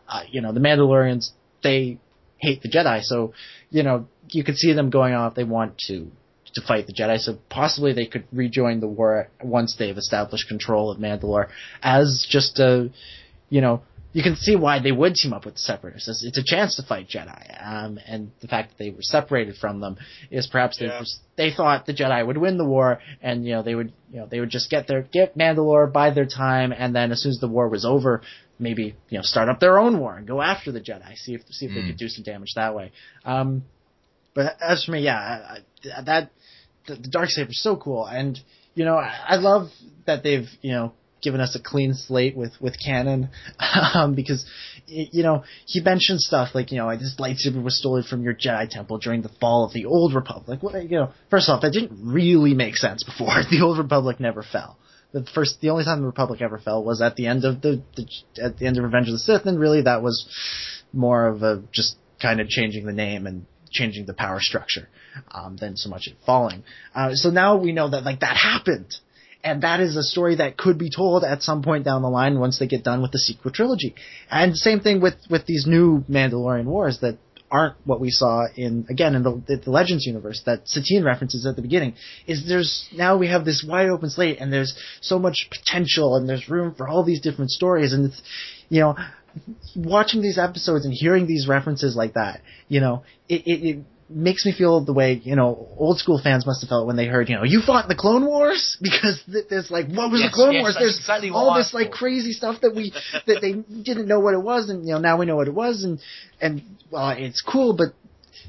uh, 0.09 0.23
you 0.31 0.41
know, 0.41 0.53
the 0.53 0.61
Mandalorians, 0.61 1.33
they 1.63 1.99
hate 2.39 2.63
the 2.63 2.71
Jedi, 2.71 3.03
so 3.03 3.35
you 3.71 3.83
know, 3.83 4.09
you 4.31 4.45
could 4.45 4.57
see 4.57 4.73
them 4.73 4.89
going 4.89 5.13
off. 5.13 5.35
They 5.35 5.45
want 5.45 5.77
to 5.89 6.11
to 6.61 6.67
fight 6.67 6.87
the 6.87 6.93
Jedi, 6.93 7.19
so 7.19 7.39
possibly 7.49 7.93
they 7.93 8.07
could 8.07 8.25
rejoin 8.33 8.81
the 8.81 8.89
war 8.89 9.29
once 9.43 9.77
they've 9.79 9.97
established 9.97 10.49
control 10.49 10.91
of 10.91 10.99
Mandalore 10.99 11.49
as 11.83 12.27
just 12.29 12.59
a, 12.59 12.91
you 13.49 13.61
know, 13.61 13.83
you 14.15 14.23
can 14.23 14.37
see 14.37 14.57
why 14.57 14.81
they 14.81 14.91
would 14.91 15.15
team 15.15 15.35
up 15.35 15.45
with 15.45 15.55
the 15.55 15.61
Separatists. 15.61 16.09
It's, 16.09 16.25
it's 16.25 16.39
a 16.39 16.43
chance 16.57 16.77
to 16.77 16.83
fight 16.83 17.09
Jedi, 17.09 17.41
um, 17.65 17.99
and 18.07 18.31
the 18.41 18.49
fact 18.49 18.71
that 18.71 18.79
they 18.83 18.91
were 18.91 19.03
separated 19.03 19.57
from 19.57 19.81
them 19.81 19.97
is 20.31 20.47
perhaps 20.47 20.79
they 20.79 20.87
Yeah. 20.87 20.99
was- 21.01 21.21
they 21.37 21.53
thought 21.53 21.85
the 21.87 21.93
Jedi 21.95 22.27
would 22.27 22.39
win 22.39 22.57
the 22.57 22.65
war, 22.65 23.01
and 23.23 23.45
you 23.47 23.53
know 23.53 23.63
they 23.63 23.75
would 23.75 23.93
you 24.11 24.19
know 24.21 24.27
they 24.27 24.41
would 24.41 24.49
just 24.51 24.71
get 24.71 24.87
their 24.89 25.03
get 25.03 25.37
Mandalore, 25.37 25.93
bide 25.93 26.15
their 26.15 26.27
time, 26.27 26.73
and 26.73 26.97
then 26.97 27.13
as 27.13 27.23
soon 27.23 27.31
as 27.31 27.39
the 27.39 27.49
war 27.49 27.69
was 27.69 27.85
over, 27.85 28.23
maybe 28.59 28.95
you 29.11 29.19
know 29.19 29.23
start 29.23 29.49
up 29.51 29.61
their 29.61 29.79
own 29.79 30.01
war 30.01 30.17
and 30.17 30.27
go 30.27 30.41
after 30.41 30.73
the 30.73 30.81
Jedi, 30.81 31.15
see 31.17 31.35
if 31.35 31.43
see 31.51 31.67
if 31.67 31.75
they 31.75 31.83
Mm. 31.83 31.89
could 31.89 31.99
do 31.99 32.09
some 32.09 32.25
damage 32.25 32.55
that 32.57 32.75
way. 32.75 32.91
Um, 33.27 33.63
but 34.35 34.57
as 34.61 34.85
for 34.85 34.93
me, 34.93 35.01
yeah, 35.01 35.19
I, 35.19 35.59
I, 35.97 36.03
that 36.03 36.31
the, 36.89 36.97
the 36.97 37.09
dark 37.09 37.29
saber 37.29 37.51
is 37.51 37.63
so 37.63 37.77
cool, 37.77 38.05
and 38.07 38.39
you 38.75 38.85
know 38.85 38.97
I, 38.97 39.15
I 39.29 39.37
love 39.37 39.69
that 40.07 40.23
they've 40.23 40.49
you 40.63 40.73
know 40.73 40.93
given 41.23 41.41
us 41.41 41.57
a 41.57 41.63
clean 41.63 41.95
slate 41.95 42.37
with 42.37 42.53
with 42.61 42.77
canon, 42.83 43.29
um, 43.95 44.15
because 44.15 44.45
you 44.87 45.23
know 45.23 45.45
he 45.67 45.81
mentioned 45.81 46.21
stuff 46.21 46.55
like 46.55 46.73
you 46.73 46.79
know 46.79 46.91
this 46.97 47.17
lightsaber 47.19 47.63
was 47.63 47.79
stolen 47.79 48.03
from 48.03 48.23
your 48.23 48.35
Jedi 48.35 48.69
temple 48.69 48.99
during 48.99 49.23
the 49.23 49.31
fall 49.41 49.65
of 49.65 49.73
the 49.73 49.85
Old 49.85 50.15
Republic. 50.15 50.63
Well, 50.63 50.81
you 50.83 50.99
know, 50.99 51.13
first 51.31 51.49
off, 51.49 51.63
that 51.63 51.73
didn't 51.73 51.99
really 52.03 52.55
make 52.55 52.77
sense 52.77 53.05
before. 53.05 53.29
The 53.51 53.63
Old 53.63 53.79
Republic 53.79 54.21
never 54.21 54.43
fell. 54.43 54.79
The 55.13 55.25
first, 55.35 55.61
the 55.61 55.71
only 55.71 55.85
time 55.85 56.01
the 56.01 56.07
Republic 56.07 56.43
ever 56.43 56.59
fell 56.59 56.85
was 56.85 57.01
at 57.01 57.17
the 57.17 57.27
end 57.27 57.45
of 57.45 57.63
the, 57.63 57.83
the 57.97 58.07
at 58.43 58.59
the 58.59 58.67
end 58.67 58.77
of 58.77 58.85
Revenge 58.85 59.09
of 59.09 59.13
the 59.13 59.19
Sith, 59.19 59.47
and 59.47 59.59
really 59.59 59.83
that 59.83 60.03
was 60.03 60.29
more 60.93 61.29
of 61.29 61.43
a 61.43 61.63
just 61.73 61.97
kind 62.21 62.41
of 62.41 62.49
changing 62.49 62.85
the 62.85 62.93
name 62.93 63.27
and 63.27 63.47
changing 63.71 64.07
the 64.07 64.15
power 64.15 64.41
structure 64.41 64.89
um, 65.33 65.57
than 65.57 65.77
so 65.77 65.89
much 65.89 66.07
it 66.07 66.17
falling. 66.25 66.65
Uh, 66.95 67.15
so 67.15 67.31
now 67.31 67.57
we 67.57 67.73
know 67.73 67.91
that 67.91 68.05
like 68.05 68.21
that 68.21 68.37
happened, 68.37 68.95
and 69.45 69.63
that 69.63 69.81
is 69.81 69.97
a 69.97 70.03
story 70.03 70.37
that 70.37 70.57
could 70.57 70.79
be 70.79 70.91
told 70.91 71.25
at 71.25 71.43
some 71.43 71.63
point 71.63 71.85
down 71.85 72.03
the 72.03 72.09
line 72.09 72.39
once 72.39 72.59
they 72.59 72.67
get 72.67 72.85
done 72.85 73.03
with 73.03 73.13
the 73.13 73.19
sequel 73.19 73.51
trilogy. 73.51 73.95
And 74.31 74.57
same 74.57 74.81
thing 74.81 75.01
with 75.01 75.15
with 75.31 75.47
these 75.47 75.67
new 75.67 76.05
Mandalorian 76.09 76.65
wars 76.65 76.99
that 77.01 77.19
aren't 77.51 77.77
what 77.85 78.01
we 78.01 78.11
saw 78.11 78.47
in 78.57 78.87
again 78.91 79.15
in 79.15 79.23
the, 79.23 79.43
the 79.65 79.71
Legends 79.71 80.05
universe 80.07 80.43
that 80.47 80.69
Satine 80.69 81.05
references 81.05 81.47
at 81.47 81.57
the 81.57 81.63
beginning. 81.63 81.95
Is 82.27 82.47
there's 82.47 82.89
now 82.93 83.17
we 83.17 83.29
have 83.29 83.45
this 83.45 83.65
wide 83.67 83.89
open 83.89 84.11
slate 84.11 84.39
and 84.41 84.53
there's 84.53 84.77
so 85.01 85.19
much 85.19 85.49
potential 85.51 86.17
and 86.17 86.29
there's 86.29 86.49
room 86.49 86.75
for 86.75 86.89
all 86.89 87.05
these 87.05 87.21
different 87.21 87.51
stories 87.51 87.93
and 87.93 88.07
it's 88.07 88.23
you 88.69 88.81
know 88.81 88.97
watching 89.77 90.23
these 90.23 90.39
episodes 90.39 90.85
and 90.85 90.95
hearing 90.95 91.27
these 91.27 91.47
references 91.49 91.97
like 91.97 92.15
that, 92.15 92.41
you 92.69 92.81
know, 92.81 93.05
it, 93.29 93.43
it, 93.47 93.69
it 93.69 93.85
makes 94.11 94.47
me 94.47 94.53
feel 94.57 94.85
the 94.85 94.93
way, 94.93 95.21
you 95.23 95.37
know, 95.37 95.69
old 95.77 95.99
school 95.99 96.21
fans 96.23 96.47
must 96.47 96.63
have 96.63 96.69
felt 96.69 96.87
when 96.87 96.97
they 96.97 97.07
heard, 97.07 97.29
you 97.29 97.37
know, 97.37 97.45
you 97.45 97.61
fought 97.61 97.85
in 97.85 97.89
the 97.89 97.95
Clone 97.95 98.25
Wars? 98.25 98.77
Because 98.83 99.23
th- 99.31 99.47
there's 99.51 99.71
like, 99.71 99.87
what 99.89 100.11
was 100.11 100.21
Yes, 100.21 100.31
the 100.31 100.35
Clone 100.35 100.55
yes, 100.55 100.63
Wars? 100.63 100.77
There's 100.79 100.99
exactly 100.99 101.31
all 101.31 101.55
this 101.55 101.75
like 101.75 101.91
crazy 101.91 102.33
stuff 102.33 102.61
that 102.63 102.75
we, 102.75 102.93
that 103.27 103.41
they 103.41 103.53
didn't 103.53 104.09
know 104.09 104.21
what 104.21 104.35
it 104.35 104.43
was 104.43 104.71
and, 104.71 104.87
you 104.87 104.95
know, 104.95 105.01
now 105.01 105.19
we 105.19 105.27
know 105.27 105.37
what 105.37 105.49
it 105.49 105.55
was 105.55 105.85
and, 105.85 106.01
and, 106.41 106.63
well, 106.91 107.11
it's 107.11 107.43
cool, 107.43 107.77
but 107.77 107.95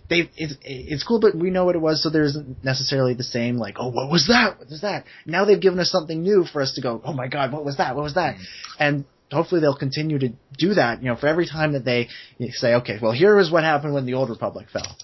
they 0.10 0.30
it's 0.36 0.56
it's 0.64 1.04
cool, 1.04 1.20
but 1.20 1.36
we 1.36 1.52
know 1.52 1.66
what 1.66 1.76
it 1.76 1.82
was, 1.82 2.02
so 2.02 2.10
there 2.10 2.24
isn't 2.24 2.64
necessarily 2.64 3.14
the 3.14 3.24
same 3.24 3.58
like, 3.58 3.76
oh, 3.78 3.90
what 3.90 4.10
was 4.10 4.28
that? 4.28 4.58
What 4.58 4.70
was 4.70 4.82
that? 4.82 5.06
Now 5.26 5.46
they've 5.46 5.60
given 5.60 5.80
us 5.80 5.92
something 5.92 6.22
new 6.22 6.46
for 6.46 6.62
us 6.62 6.74
to 6.74 6.82
go, 6.82 7.00
oh 7.06 7.14
my 7.14 7.28
god, 7.28 7.52
what 7.52 7.64
was 7.64 7.78
that? 7.78 7.96
What 7.96 8.04
was 8.04 8.16
that? 8.16 8.36
Mm. 8.36 8.42
And 8.80 9.06
hopefully 9.32 9.62
they'll 9.62 9.76
continue 9.78 10.20
to 10.20 10.30
do 10.58 10.74
that. 10.76 11.02
You 11.02 11.10
know, 11.10 11.16
for 11.16 11.28
every 11.28 11.48
time 11.48 11.74
that 11.74 11.86
they 11.86 12.10
say, 12.52 12.76
okay, 12.76 12.98
well, 13.02 13.12
here 13.12 13.38
is 13.40 13.52
what 13.52 13.64
happened 13.64 13.94
when 13.94 14.06
the 14.06 14.14
old 14.16 14.30
republic 14.30 14.68
fell. 14.72 14.96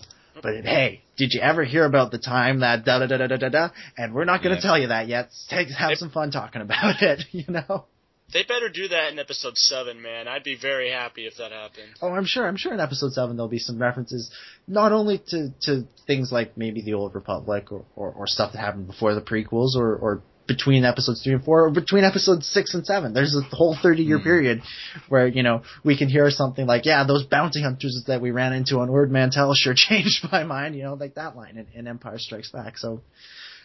But 0.42 0.64
hey, 0.66 1.02
did 1.18 1.34
you 1.34 1.42
ever 1.42 1.64
hear 1.64 1.86
about 1.86 2.12
the 2.12 2.18
time 2.18 2.60
that 2.60 2.84
da 2.86 3.00
da 3.00 3.08
da 3.08 3.18
da 3.18 3.28
da 3.28 3.38
da 3.38 3.50
da? 3.50 3.70
And 3.98 4.14
we're 4.14 4.26
not 4.26 4.44
going 4.44 4.56
to 4.56 4.62
Yeah. 4.62 4.68
tell 4.70 4.78
you 4.80 4.88
that 4.88 5.08
yet. 5.08 5.30
Take, 5.50 5.70
have 5.70 5.98
some 5.98 6.12
fun 6.12 6.32
talking 6.32 6.62
about 6.62 7.02
it. 7.02 7.24
You 7.32 7.46
know. 7.48 7.86
They 8.34 8.44
better 8.44 8.70
do 8.70 8.88
that 8.88 9.12
in 9.14 9.20
episode 9.20 9.56
seven, 9.56 10.02
man. 10.02 10.28
I'd 10.28 10.44
be 10.44 10.58
very 10.60 10.90
happy 10.90 11.26
if 11.28 11.38
that 11.38 11.52
happened. 11.52 11.90
Oh, 12.02 12.10
I'm 12.10 12.26
sure. 12.26 12.48
I'm 12.48 12.58
sure 12.58 12.74
in 12.74 12.80
episode 12.80 13.14
seven 13.14 13.38
there'll 13.38 13.48
be 13.48 13.60
some 13.60 13.80
references, 13.80 14.32
not 14.68 14.92
only 14.92 15.20
to, 15.30 15.54
to 15.62 15.84
things 16.08 16.32
like 16.32 16.58
maybe 16.58 16.82
the 16.82 16.96
old 16.96 17.14
Republic 17.16 17.72
or, 17.72 17.86
or, 17.96 18.12
or 18.12 18.28
stuff 18.28 18.52
that 18.54 18.60
happened 18.60 18.88
before 18.88 19.14
the 19.14 19.22
prequels 19.22 19.76
or, 19.76 19.96
or 19.96 20.22
between 20.48 20.86
episodes 20.86 21.24
three 21.24 21.34
and 21.34 21.44
four 21.44 21.66
or 21.66 21.72
between 21.72 22.04
episodes 22.04 22.48
six 22.48 22.74
and 22.74 22.86
seven. 22.86 23.14
There's 23.14 23.36
a 23.36 23.42
whole 23.56 23.76
30 23.82 24.04
year 24.04 24.18
Hmm. 24.18 24.24
period 24.24 24.62
where, 25.10 25.28
you 25.28 25.44
know, 25.44 25.64
we 25.84 25.98
can 25.98 26.08
hear 26.10 26.30
something 26.30 26.66
like, 26.66 26.86
yeah, 26.86 27.04
those 27.04 27.24
bounty 27.24 27.62
hunters 27.62 28.04
that 28.08 28.22
we 28.22 28.32
ran 28.32 28.54
into 28.54 28.80
on 28.80 28.90
Ord 28.90 29.12
Mantell 29.12 29.54
sure 29.56 29.74
changed 29.76 30.28
my 30.32 30.44
mind, 30.44 30.76
you 30.76 30.84
know, 30.84 30.94
like 30.94 31.16
that 31.16 31.36
line 31.36 31.58
in, 31.58 31.68
in 31.80 31.88
Empire 31.88 32.18
Strikes 32.18 32.52
Back. 32.52 32.78
So, 32.78 33.02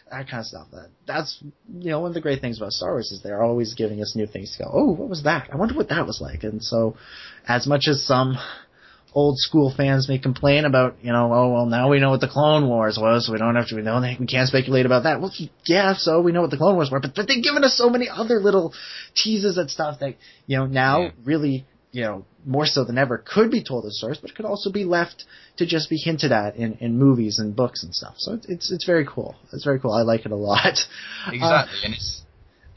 that 0.09 0.27
kind 0.29 0.41
of 0.41 0.45
stuff. 0.45 0.67
That 0.71 0.89
that's 1.07 1.41
you 1.41 1.91
know 1.91 2.01
one 2.01 2.09
of 2.09 2.13
the 2.15 2.21
great 2.21 2.41
things 2.41 2.57
about 2.57 2.73
Star 2.73 2.91
Wars 2.91 3.11
is 3.13 3.21
they're 3.23 3.41
always 3.41 3.75
giving 3.75 4.01
us 4.01 4.13
new 4.13 4.27
things 4.27 4.55
to 4.57 4.65
go. 4.65 4.69
Oh, 4.73 4.91
what 4.91 5.07
was 5.07 5.23
that? 5.23 5.49
I 5.53 5.55
wonder 5.55 5.73
what 5.73 5.87
that 5.87 6.05
was 6.05 6.19
like. 6.19 6.43
And 6.43 6.61
so, 6.61 6.97
as 7.47 7.65
much 7.65 7.87
as 7.87 8.05
some 8.05 8.37
old 9.13 9.37
school 9.37 9.73
fans 9.75 10.07
may 10.07 10.17
complain 10.17 10.65
about, 10.65 10.95
you 11.01 11.11
know, 11.11 11.33
oh 11.33 11.51
well, 11.53 11.65
now 11.65 11.89
we 11.89 11.99
know 11.99 12.11
what 12.11 12.21
the 12.21 12.27
Clone 12.29 12.67
Wars 12.67 12.97
was. 12.99 13.25
so 13.27 13.33
We 13.33 13.39
don't 13.39 13.55
have 13.55 13.67
to. 13.67 13.75
We 13.75 13.81
know 13.81 13.99
we 14.19 14.25
can't 14.25 14.47
speculate 14.47 14.85
about 14.85 15.03
that. 15.03 15.19
Well, 15.19 15.31
yeah, 15.65 15.93
so 15.95 16.21
we 16.21 16.31
know 16.31 16.41
what 16.41 16.51
the 16.51 16.57
Clone 16.57 16.75
Wars 16.75 16.89
were, 16.91 16.99
but 16.99 17.13
but 17.15 17.27
they've 17.27 17.43
given 17.43 17.63
us 17.63 17.77
so 17.77 17.89
many 17.89 18.07
other 18.09 18.39
little 18.39 18.73
teases 19.15 19.57
and 19.57 19.69
stuff 19.69 19.99
that 19.99 20.15
you 20.47 20.57
know 20.57 20.65
now 20.65 21.01
Yeah. 21.01 21.11
really 21.25 21.65
you 21.91 22.03
know 22.03 22.25
more 22.45 22.65
so 22.65 22.83
than 22.85 22.97
ever 22.97 23.17
could 23.17 23.51
be 23.51 23.63
told 23.63 23.85
as 23.85 23.97
stories, 23.97 24.17
but 24.17 24.33
could 24.33 24.45
also 24.45 24.71
be 24.71 24.85
left 24.85 25.25
to 25.57 25.65
just 25.65 25.89
be 25.89 25.97
hinted 25.97 26.31
at 26.31 26.55
in, 26.55 26.73
in 26.79 26.97
movies 26.97 27.37
and 27.37 27.55
books 27.55 27.83
and 27.83 27.93
stuff. 27.93 28.15
So 28.17 28.33
it's 28.33 28.47
it's, 28.49 28.71
it's 28.71 28.85
very 28.85 29.05
cool. 29.05 29.35
It's 29.51 29.63
very 29.65 29.79
cool. 29.79 29.91
I 29.91 30.03
like 30.03 30.25
it 30.25 30.31
a 30.31 30.35
lot. 30.35 30.79
Exactly, 31.27 31.41
uh, 31.41 31.85
and 31.85 31.93
it's 31.93 32.21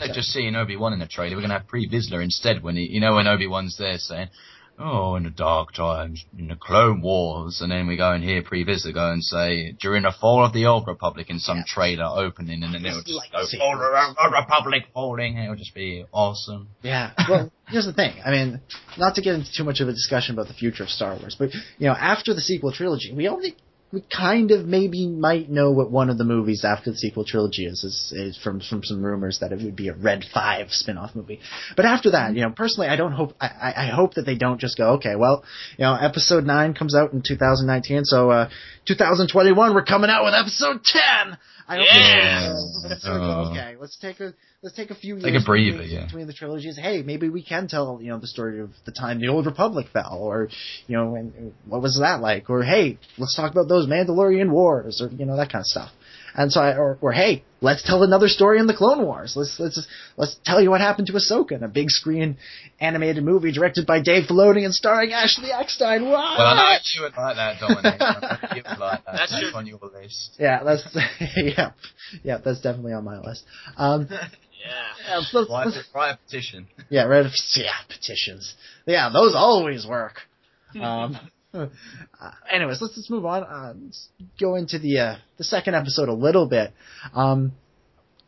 not 0.01 0.11
just 0.13 0.29
seeing 0.31 0.57
Obi 0.57 0.77
Wan 0.77 0.93
in 0.93 0.99
the 0.99 1.07
trailer. 1.07 1.37
We're 1.37 1.43
gonna 1.43 1.59
have 1.59 1.69
Pre 1.69 1.89
Vizsla 1.89 2.23
instead 2.23 2.63
when 2.63 2.75
he, 2.77 2.89
you 2.91 3.01
know, 3.01 3.15
when 3.15 3.29
Obi 3.29 3.47
Wan's 3.47 3.79
there 3.79 3.97
saying, 3.99 4.29
"Oh, 4.77 5.15
in 5.15 5.23
the 5.23 5.31
dark 5.31 5.73
times, 5.73 6.25
in 6.37 6.49
the 6.49 6.57
Clone 6.57 7.01
Wars," 7.01 7.61
and 7.61 7.71
then 7.71 7.87
we 7.87 7.97
go 7.97 8.11
and 8.13 8.25
hear 8.25 8.43
Pre 8.43 8.65
Vizsla 8.65 8.93
go 8.93 9.13
and 9.13 9.23
say, 9.23 9.73
"During 9.81 10.03
the 10.03 10.11
fall 10.11 10.45
of 10.45 10.53
the 10.53 10.67
Old 10.67 10.87
Republic," 10.89 11.31
in 11.31 11.39
some 11.39 11.59
Yeah. 11.59 11.65
trailer 11.67 12.05
opening, 12.07 12.63
and 12.65 12.75
then 12.75 12.85
it'll 12.85 13.03
just 13.03 13.15
Like 13.17 13.33
go, 13.33 13.45
secrets. 13.45 13.63
"Oh, 13.73 14.15
the 14.21 14.31
Republic 14.37 14.87
falling," 14.93 15.37
and 15.37 15.45
it'll 15.45 15.57
just 15.57 15.75
be 15.75 16.05
awesome. 16.13 16.69
Yeah. 16.83 17.13
Well, 17.29 17.53
here's 17.69 17.87
the 17.87 17.93
thing. 17.93 18.15
I 18.25 18.31
mean, 18.33 18.61
not 18.99 19.15
to 19.15 19.23
get 19.23 19.35
into 19.37 19.53
too 19.53 19.65
much 19.65 19.81
of 19.81 19.89
a 19.89 19.93
discussion 19.93 20.35
about 20.35 20.49
the 20.49 20.55
future 20.55 20.83
of 20.83 20.91
Star 20.91 21.15
Wars, 21.17 21.37
but 21.39 21.55
you 21.55 21.87
know, 21.87 21.95
after 21.95 22.35
the 22.35 22.41
sequel 22.41 22.73
trilogy, 22.73 23.13
we 23.13 23.29
only 23.29 23.55
we 23.95 24.03
kind 24.15 24.51
of 24.51 24.67
maybe 24.67 25.07
might 25.07 25.49
know 25.49 25.71
what 25.71 25.91
one 25.91 26.11
of 26.11 26.19
the 26.19 26.25
movies 26.25 26.65
after 26.65 26.91
the 26.91 26.97
sequel 26.97 27.25
trilogy 27.25 27.67
is, 27.67 27.85
is, 27.85 28.13
is 28.15 28.37
from 28.37 28.61
from 28.61 28.83
some 28.83 29.03
rumors 29.03 29.39
that 29.41 29.53
it 29.53 29.63
would 29.63 29.77
be 29.77 29.89
a 29.89 29.95
Red 29.95 30.25
Five 30.33 30.71
spin-off 30.71 31.15
movie. 31.15 31.41
But 31.77 31.87
after 31.87 32.11
that, 32.11 32.35
you 32.35 32.43
know, 32.43 32.51
personally, 32.51 32.89
I 32.89 32.97
don't 32.97 33.13
hope 33.13 33.35
I, 33.41 33.73
I 33.77 33.87
hope 33.87 34.15
that 34.15 34.27
they 34.27 34.35
don't 34.35 34.61
just 34.61 34.77
go, 34.77 34.95
okay, 34.95 35.15
well, 35.15 35.45
you 35.79 35.85
know, 35.85 35.95
Episode 35.95 36.45
Nine 36.45 36.75
comes 36.75 36.95
out 36.95 37.13
in 37.13 37.23
2019, 37.27 38.05
so 38.05 38.31
uh 38.31 38.49
2021 38.87 39.75
we're 39.75 39.85
coming 39.85 40.11
out 40.11 40.25
with 40.25 40.35
Episode 40.35 40.83
10. 40.85 41.39
I 41.67 41.79
Yeah. 41.79 42.53
don't 42.53 43.03
go, 43.03 43.09
Oh. 43.11 43.51
okay, 43.51 43.77
let's 43.81 43.97
take 43.97 44.21
a 44.21 44.35
let's 44.63 44.77
take 44.77 44.91
a 44.91 44.95
few 44.95 45.19
Take 45.19 45.35
a 45.35 45.45
breather, 45.45 45.79
between, 45.79 45.91
yeah. 45.91 46.05
between 46.05 46.27
the 46.27 46.33
trilogies. 46.35 46.77
Hey, 46.77 47.03
maybe 47.03 47.29
we 47.31 47.43
can 47.43 47.69
tell 47.69 47.99
you 48.03 48.11
know 48.11 48.19
the 48.19 48.27
story 48.27 48.61
of 48.61 48.71
the 48.85 48.93
time 48.93 49.19
the 49.21 49.29
old 49.29 49.47
Republic 49.47 49.87
fell, 49.93 50.19
or 50.21 50.49
you 50.87 50.97
know, 50.97 51.15
and 51.15 51.53
what 51.67 51.81
was 51.81 51.99
that 51.99 52.21
like? 52.21 52.51
Or 52.51 52.63
hey, 52.63 52.99
let's 53.19 53.35
talk 53.35 53.51
about 53.51 53.69
those 53.69 53.87
Mandalorian 53.87 54.51
wars, 54.51 55.01
or 55.01 55.09
you 55.09 55.25
know 55.25 55.37
that 55.37 55.51
kind 55.51 55.63
of 55.63 55.67
stuff. 55.67 55.91
And 56.37 56.51
so, 56.53 56.61
I, 56.61 56.77
or, 56.77 56.99
or 57.01 57.13
hey, 57.13 57.45
let's 57.65 57.83
tell 57.83 58.03
another 58.03 58.29
story 58.29 58.59
in 58.61 58.67
the 58.67 58.75
Clone 58.75 59.03
Wars. 59.05 59.35
Let's 59.37 59.57
let's 59.59 59.87
let's 60.17 60.37
tell 60.45 60.61
you 60.61 60.71
what 60.71 60.81
happened 60.81 61.09
to 61.09 61.15
Ahsoka 61.15 61.53
in 61.53 61.63
a 61.65 61.69
big 61.69 61.91
screen 61.91 62.37
animated 62.79 63.25
movie 63.25 63.51
directed 63.53 63.87
by 63.87 64.01
Dave 64.01 64.25
Filoni 64.29 64.65
and 64.65 64.75
starring 64.75 65.13
Ashley 65.13 65.51
Eckstein. 65.51 66.03
What? 66.05 66.13
Well, 66.39 66.47
I 66.47 66.75
know 66.75 66.79
you 66.95 67.03
would 67.03 67.17
like 67.17 67.37
that, 67.37 67.61
Dominic. 67.61 68.01
I 68.01 68.21
know 68.21 68.57
you 68.57 68.63
would 68.69 68.79
like 68.79 69.05
that. 69.05 69.13
That's 69.13 69.31
That's, 69.33 69.43
your- 69.43 69.55
on 69.57 69.67
your 69.67 69.79
list. 69.83 70.37
Yeah, 70.39 70.63
that's 70.63 70.87
yeah, 71.37 71.73
yeah, 72.23 72.39
that's 72.45 72.61
definitely 72.61 72.93
on 72.93 73.05
my 73.05 73.19
list. 73.21 73.45
Um, 73.77 74.09
Yeah. 74.65 74.71
yeah, 75.09 75.17
let's- 75.17 75.35
let's- 75.35 75.51
Write, 75.51 75.67
let's- 75.67 75.89
write 75.95 76.11
a 76.15 76.17
petition. 76.25 76.67
Yeah, 76.89 77.03
right. 77.05 77.27
Yeah, 77.55 77.69
petitions. 77.89 78.55
Yeah, 78.87 79.11
those 79.13 79.35
always 79.35 79.87
work. 79.87 80.15
Um, 80.75 81.15
uh, 81.15 81.19
anyways, 82.51 82.81
let's 82.83 82.97
let's 82.97 83.11
move 83.11 83.25
on. 83.25 83.45
Uh, 83.45 83.75
let's 83.85 84.09
go 84.41 84.57
into 84.57 84.79
the 84.79 84.99
uh, 84.99 85.17
the 85.37 85.45
second 85.45 85.75
episode 85.75 86.09
a 86.09 86.15
little 86.15 86.47
bit. 86.47 86.73
Um, 87.15 87.53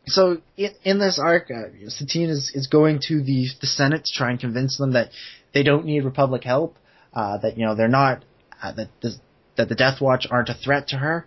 so 0.05 0.41
in, 0.55 0.71
in 0.83 0.99
this 0.99 1.19
arc, 1.21 1.49
uh, 1.51 1.89
Satine 1.89 2.29
is, 2.29 2.51
is 2.53 2.67
going 2.67 2.99
to 3.07 3.21
the 3.21 3.47
the 3.59 3.67
Senate 3.67 4.05
to 4.05 4.13
try 4.13 4.31
and 4.31 4.39
convince 4.39 4.77
them 4.77 4.93
that 4.93 5.09
they 5.53 5.63
don't 5.63 5.85
need 5.85 6.03
Republic 6.05 6.43
help. 6.43 6.77
Uh, 7.13 7.37
that 7.39 7.57
you 7.57 7.65
know 7.65 7.75
they're 7.75 7.87
not 7.87 8.23
uh, 8.61 8.71
that 8.73 8.89
the, 9.01 9.15
that 9.57 9.69
the 9.69 9.75
Death 9.75 10.01
Watch 10.01 10.27
aren't 10.29 10.49
a 10.49 10.53
threat 10.53 10.89
to 10.89 10.97
her. 10.97 11.25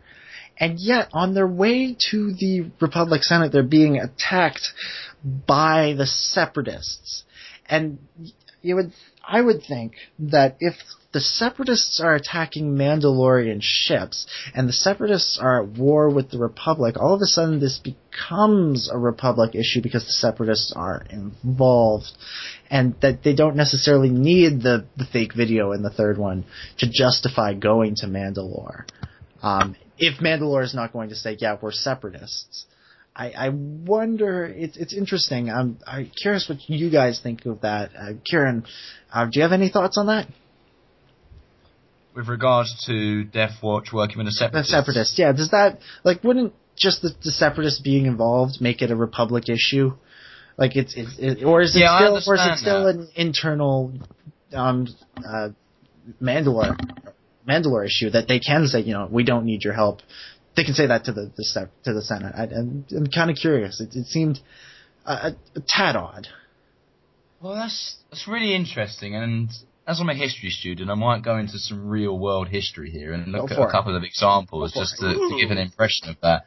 And 0.58 0.78
yet, 0.78 1.08
on 1.14 1.32
their 1.32 1.46
way 1.46 1.96
to 2.10 2.34
the 2.34 2.70
Republic 2.80 3.22
Senate, 3.22 3.50
they're 3.50 3.62
being 3.62 3.98
attacked 3.98 4.68
by 5.24 5.94
the 5.96 6.06
Separatists. 6.06 7.24
And 7.66 7.98
you 8.60 8.74
would, 8.74 8.92
I 9.26 9.40
would 9.40 9.62
think 9.66 9.94
that 10.18 10.56
if 10.60 10.74
the 11.12 11.20
Separatists 11.20 12.00
are 12.00 12.14
attacking 12.14 12.76
Mandalorian 12.76 13.58
ships, 13.60 14.26
and 14.54 14.68
the 14.68 14.72
Separatists 14.72 15.38
are 15.40 15.62
at 15.62 15.70
war 15.70 16.08
with 16.08 16.30
the 16.30 16.38
Republic, 16.38 16.96
all 16.98 17.14
of 17.14 17.20
a 17.20 17.26
sudden 17.26 17.58
this 17.58 17.78
becomes 17.78 18.88
a 18.90 18.96
Republic 18.96 19.54
issue 19.54 19.82
because 19.82 20.06
the 20.06 20.12
Separatists 20.12 20.72
are 20.74 21.04
involved, 21.10 22.12
and 22.70 22.94
that 23.02 23.24
they 23.24 23.34
don't 23.34 23.56
necessarily 23.56 24.08
need 24.08 24.62
the, 24.62 24.86
the 24.96 25.04
fake 25.04 25.34
video 25.34 25.72
in 25.72 25.82
the 25.82 25.90
third 25.90 26.16
one 26.16 26.44
to 26.78 26.88
justify 26.88 27.54
going 27.54 27.96
to 27.96 28.06
Mandalore. 28.06 28.84
Um, 29.42 29.74
if 29.98 30.20
Mandalore 30.20 30.62
is 30.62 30.74
not 30.74 30.92
going 30.92 31.08
to 31.08 31.16
say, 31.16 31.36
yeah, 31.40 31.56
we're 31.60 31.72
separatists. 31.72 32.66
I, 33.16 33.32
I 33.32 33.48
wonder, 33.48 34.44
it's, 34.44 34.76
it's 34.76 34.94
interesting. 34.94 35.50
I'm, 35.50 35.78
I'm 35.86 36.10
curious 36.10 36.48
what 36.48 36.58
you 36.68 36.90
guys 36.90 37.20
think 37.20 37.44
of 37.46 37.62
that. 37.62 37.90
Uh, 37.98 38.12
Ciaran, 38.24 38.64
uh, 39.12 39.24
do 39.24 39.32
you 39.34 39.42
have 39.42 39.52
any 39.52 39.68
thoughts 39.68 39.98
on 39.98 40.06
that? 40.06 40.28
With 42.14 42.28
regards 42.28 42.84
to 42.86 43.24
Death 43.24 43.62
Watch 43.62 43.92
working 43.92 44.18
with 44.18 44.26
the 44.26 44.30
The 44.30 44.34
Separatists. 44.36 44.72
separatists, 44.72 45.18
yeah. 45.18 45.32
Does 45.32 45.50
that, 45.50 45.78
like, 46.04 46.24
wouldn't 46.24 46.52
just 46.76 47.02
the, 47.02 47.10
the 47.22 47.30
separatists 47.30 47.80
being 47.80 48.06
involved 48.06 48.60
make 48.60 48.82
it 48.82 48.90
a 48.90 48.96
Republic 48.96 49.48
issue? 49.48 49.92
Like, 50.56 50.74
it's, 50.76 50.94
it's, 50.96 51.16
it, 51.18 51.44
or 51.44 51.60
is 51.62 51.76
it 51.76 51.80
Yeah, 51.80 51.96
still, 51.98 52.32
or 52.32 52.34
is 52.34 52.46
it 52.46 52.58
still 52.58 52.84
that. 52.86 52.96
an 52.96 53.08
internal, 53.14 53.92
um, 54.52 54.88
uh, 55.24 55.50
Mandalore, 56.20 56.76
Mandalore 57.48 57.86
issue 57.86 58.10
that 58.10 58.26
they 58.26 58.40
can 58.40 58.66
say, 58.66 58.80
you 58.80 58.92
know, 58.92 59.08
we 59.10 59.22
don't 59.22 59.44
need 59.44 59.62
your 59.62 59.74
help. 59.74 60.00
They 60.56 60.64
can 60.64 60.74
say 60.74 60.86
that 60.88 61.04
to 61.04 61.12
the, 61.12 61.30
the 61.36 61.68
to 61.84 61.92
the 61.92 62.02
Senate. 62.02 62.34
I, 62.36 62.42
I'm, 62.42 62.84
I'm 62.94 63.06
kind 63.06 63.30
of 63.30 63.36
curious. 63.36 63.80
It, 63.80 63.94
it 63.94 64.06
seemed 64.06 64.40
a, 65.06 65.12
a, 65.12 65.36
a 65.56 65.60
tad 65.66 65.94
odd. 65.94 66.26
Well, 67.40 67.54
that's 67.54 67.96
that's 68.10 68.26
really 68.26 68.54
interesting, 68.54 69.14
and 69.14 69.48
as 69.86 70.00
I'm 70.00 70.08
a 70.08 70.14
history 70.14 70.50
student, 70.50 70.90
I 70.90 70.94
might 70.94 71.22
go 71.22 71.36
into 71.36 71.58
some 71.58 71.88
real 71.88 72.18
world 72.18 72.48
history 72.48 72.90
here 72.90 73.12
and 73.12 73.32
look 73.32 73.48
Go 73.48 73.54
at 73.54 73.60
a 73.60 73.68
it. 73.68 73.72
couple 73.72 73.96
of 73.96 74.02
examples 74.02 74.72
Go 74.72 74.80
just 74.80 74.96
to, 75.00 75.14
to 75.14 75.36
give 75.40 75.50
an 75.50 75.58
impression 75.58 76.08
of 76.08 76.16
that. 76.22 76.44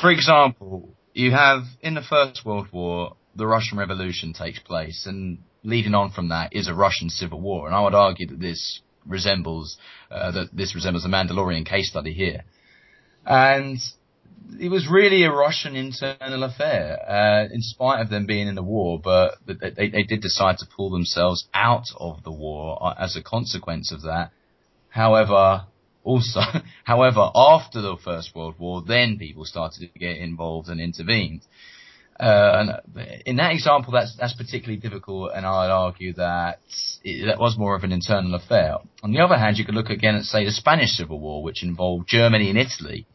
For 0.00 0.10
example, 0.10 0.94
you 1.12 1.30
have 1.32 1.62
in 1.80 1.94
the 1.94 2.02
First 2.02 2.44
World 2.44 2.68
War, 2.72 3.16
the 3.34 3.46
Russian 3.46 3.78
Revolution 3.78 4.32
takes 4.32 4.58
place, 4.60 5.06
and 5.06 5.38
leading 5.62 5.94
on 5.94 6.10
from 6.10 6.28
that 6.28 6.52
is 6.52 6.68
a 6.68 6.74
Russian 6.74 7.10
Civil 7.10 7.40
War, 7.40 7.66
and 7.66 7.74
I 7.74 7.80
would 7.82 7.94
argue 7.94 8.26
that 8.28 8.40
this 8.40 8.80
resembles 9.06 9.76
uh, 10.10 10.30
that 10.30 10.48
this 10.52 10.74
resembles 10.74 11.04
a 11.04 11.08
Mandalorian 11.08 11.66
case 11.66 11.90
study 11.90 12.12
here, 12.12 12.44
and 13.26 13.78
it 14.60 14.68
was 14.68 14.88
really 14.90 15.24
a 15.24 15.32
Russian 15.32 15.76
internal 15.76 16.44
affair, 16.44 16.98
uh, 17.08 17.52
in 17.52 17.62
spite 17.62 18.00
of 18.00 18.10
them 18.10 18.26
being 18.26 18.48
in 18.48 18.54
the 18.54 18.62
war, 18.62 19.00
but 19.02 19.38
they, 19.46 19.88
they, 19.88 20.02
did 20.02 20.20
decide 20.20 20.58
to 20.58 20.66
pull 20.76 20.90
themselves 20.90 21.46
out 21.54 21.86
of 21.98 22.22
the 22.24 22.32
war 22.32 22.78
uh, 22.80 22.94
as 22.98 23.16
a 23.16 23.22
consequence 23.22 23.92
of 23.92 24.02
that. 24.02 24.30
However, 24.88 25.66
also, 26.02 26.40
however, 26.84 27.30
after 27.34 27.80
the 27.80 27.96
First 27.96 28.34
World 28.34 28.56
War, 28.58 28.82
then 28.86 29.18
people 29.18 29.44
started 29.44 29.80
to 29.92 29.98
get 29.98 30.18
involved 30.18 30.68
and 30.68 30.80
intervened. 30.80 31.42
Uh, 32.18 32.80
and 32.94 33.22
in 33.26 33.36
that 33.36 33.52
example, 33.52 33.92
that's 33.92 34.16
that's 34.16 34.34
particularly 34.34 34.80
difficult, 34.80 35.32
and 35.34 35.44
I'd 35.44 35.70
argue 35.70 36.12
that 36.12 36.60
it, 37.02 37.26
that 37.26 37.40
was 37.40 37.58
more 37.58 37.74
of 37.74 37.82
an 37.82 37.90
internal 37.90 38.36
affair. 38.36 38.76
On 39.02 39.10
the 39.10 39.18
other 39.18 39.36
hand, 39.36 39.58
you 39.58 39.64
could 39.64 39.74
look 39.74 39.90
again 39.90 40.14
at, 40.14 40.22
say, 40.22 40.44
the 40.44 40.52
Spanish 40.52 40.90
Civil 40.90 41.18
War, 41.18 41.42
which 41.42 41.64
involved 41.64 42.06
Germany 42.06 42.50
and 42.50 42.58
Italy, 42.58 43.08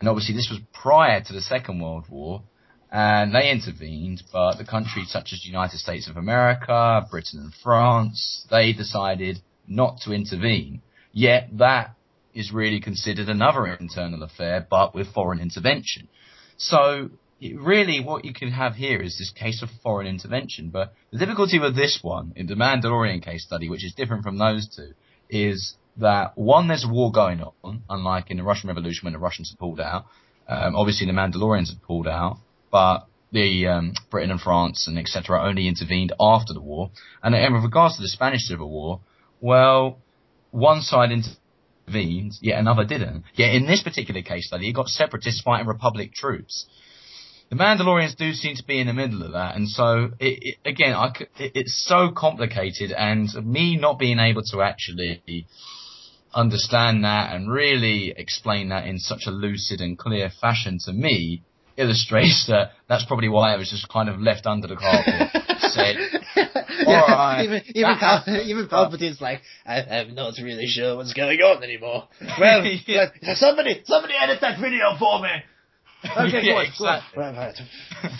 and 0.00 0.08
obviously 0.08 0.34
this 0.34 0.48
was 0.50 0.60
prior 0.72 1.20
to 1.20 1.32
the 1.32 1.42
Second 1.42 1.80
World 1.80 2.06
War, 2.08 2.42
and 2.90 3.34
they 3.34 3.50
intervened, 3.50 4.22
but 4.32 4.56
the 4.56 4.64
countries 4.64 5.10
such 5.10 5.32
as 5.32 5.42
the 5.42 5.48
United 5.48 5.78
States 5.78 6.08
of 6.08 6.16
America, 6.16 7.06
Britain 7.10 7.40
and 7.40 7.52
France, 7.62 8.46
they 8.50 8.72
decided 8.72 9.38
not 9.68 9.98
to 10.04 10.12
intervene. 10.12 10.82
Yet 11.12 11.50
that 11.58 11.94
is 12.34 12.50
really 12.52 12.80
considered 12.80 13.28
another 13.28 13.66
internal 13.66 14.22
affair, 14.22 14.66
but 14.68 14.94
with 14.94 15.12
foreign 15.12 15.38
intervention. 15.38 16.08
So 16.56 17.10
really 17.40 18.02
what 18.02 18.24
you 18.24 18.32
can 18.32 18.50
have 18.52 18.74
here 18.74 19.00
is 19.00 19.18
this 19.18 19.30
case 19.30 19.62
of 19.62 19.68
foreign 19.82 20.06
intervention, 20.06 20.70
but 20.70 20.94
the 21.12 21.18
difficulty 21.18 21.58
with 21.58 21.76
this 21.76 21.98
one, 22.02 22.32
in 22.36 22.46
the 22.46 22.54
Mandalorian 22.54 23.22
case 23.22 23.44
study, 23.44 23.68
which 23.68 23.84
is 23.84 23.92
different 23.94 24.22
from 24.22 24.38
those 24.38 24.66
two, 24.74 24.94
is 25.28 25.74
that 25.96 26.36
one, 26.36 26.68
there's 26.68 26.84
a 26.84 26.88
war 26.88 27.12
going 27.12 27.42
on, 27.62 27.82
unlike 27.88 28.30
in 28.30 28.36
the 28.36 28.42
Russian 28.42 28.68
Revolution 28.68 29.06
when 29.06 29.12
the 29.12 29.18
Russians 29.18 29.50
had 29.50 29.58
pulled 29.58 29.80
out. 29.80 30.06
Um, 30.48 30.74
obviously 30.74 31.06
the 31.06 31.12
Mandalorians 31.12 31.68
had 31.68 31.82
pulled 31.82 32.08
out, 32.08 32.38
but 32.72 33.06
the 33.32 33.66
um, 33.66 33.94
Britain 34.10 34.30
and 34.30 34.40
France 34.40 34.88
and 34.88 34.98
etc. 34.98 35.42
only 35.42 35.68
intervened 35.68 36.12
after 36.20 36.52
the 36.52 36.60
war. 36.60 36.90
And, 37.22 37.34
and 37.34 37.54
with 37.54 37.62
regards 37.62 37.96
to 37.96 38.02
the 38.02 38.08
Spanish 38.08 38.42
Civil 38.42 38.68
War, 38.68 39.00
well, 39.40 39.98
one 40.50 40.80
side 40.80 41.10
intervened, 41.12 42.32
yet 42.40 42.58
another 42.58 42.84
didn't. 42.84 43.24
Yet 43.34 43.54
in 43.54 43.66
this 43.66 43.82
particular 43.82 44.22
case 44.22 44.48
study, 44.48 44.66
you 44.66 44.74
got 44.74 44.88
separatists 44.88 45.42
fighting 45.42 45.66
Republic 45.66 46.12
troops. 46.14 46.66
The 47.50 47.56
Mandalorians 47.56 48.16
do 48.16 48.32
seem 48.32 48.54
to 48.56 48.64
be 48.64 48.80
in 48.80 48.86
the 48.86 48.92
middle 48.92 49.24
of 49.24 49.32
that, 49.32 49.56
and 49.56 49.68
so 49.68 50.10
it, 50.20 50.38
it, 50.40 50.56
again, 50.64 50.94
I 50.94 51.10
it, 51.36 51.52
it's 51.56 51.84
so 51.84 52.12
complicated, 52.16 52.92
and 52.92 53.28
me 53.44 53.76
not 53.76 53.98
being 53.98 54.20
able 54.20 54.42
to 54.52 54.62
actually 54.62 55.46
understand 56.34 57.04
that 57.04 57.34
and 57.34 57.50
really 57.50 58.12
explain 58.16 58.68
that 58.68 58.86
in 58.86 58.98
such 58.98 59.22
a 59.26 59.30
lucid 59.30 59.80
and 59.80 59.98
clear 59.98 60.30
fashion 60.40 60.78
to 60.86 60.92
me 60.92 61.42
illustrates 61.76 62.46
that 62.48 62.72
that's 62.88 63.04
probably 63.06 63.28
why 63.28 63.54
I 63.54 63.56
was 63.56 63.70
just 63.70 63.88
kind 63.88 64.08
of 64.08 64.20
left 64.20 64.46
under 64.46 64.66
the 64.68 64.76
carpet. 64.76 65.28
said, 65.70 65.96
Yeah, 66.36 67.02
Alright. 67.02 67.44
even 67.44 67.62
even 67.74 67.96
Pal- 67.98 68.24
even 68.44 68.64
uh, 68.64 68.68
Palpatine's 68.68 69.20
like, 69.20 69.40
I, 69.64 69.80
I'm 69.82 70.14
not 70.14 70.34
really 70.42 70.66
sure 70.66 70.96
what's 70.96 71.12
going 71.14 71.38
on 71.40 71.62
anymore. 71.62 72.08
Well, 72.38 72.64
Yeah. 72.86 73.06
somebody 73.34 73.82
somebody 73.84 74.14
edit 74.20 74.40
that 74.40 74.60
video 74.60 74.96
for 74.98 75.20
me. 75.22 75.28
Okay, 76.16 76.40
Yeah, 76.46 76.52
go 76.52 76.56
on, 76.56 76.66
go 76.78 76.86
on. 76.86 76.96
exactly. 76.96 77.22
Right, 77.22 77.36
right. 77.36 78.10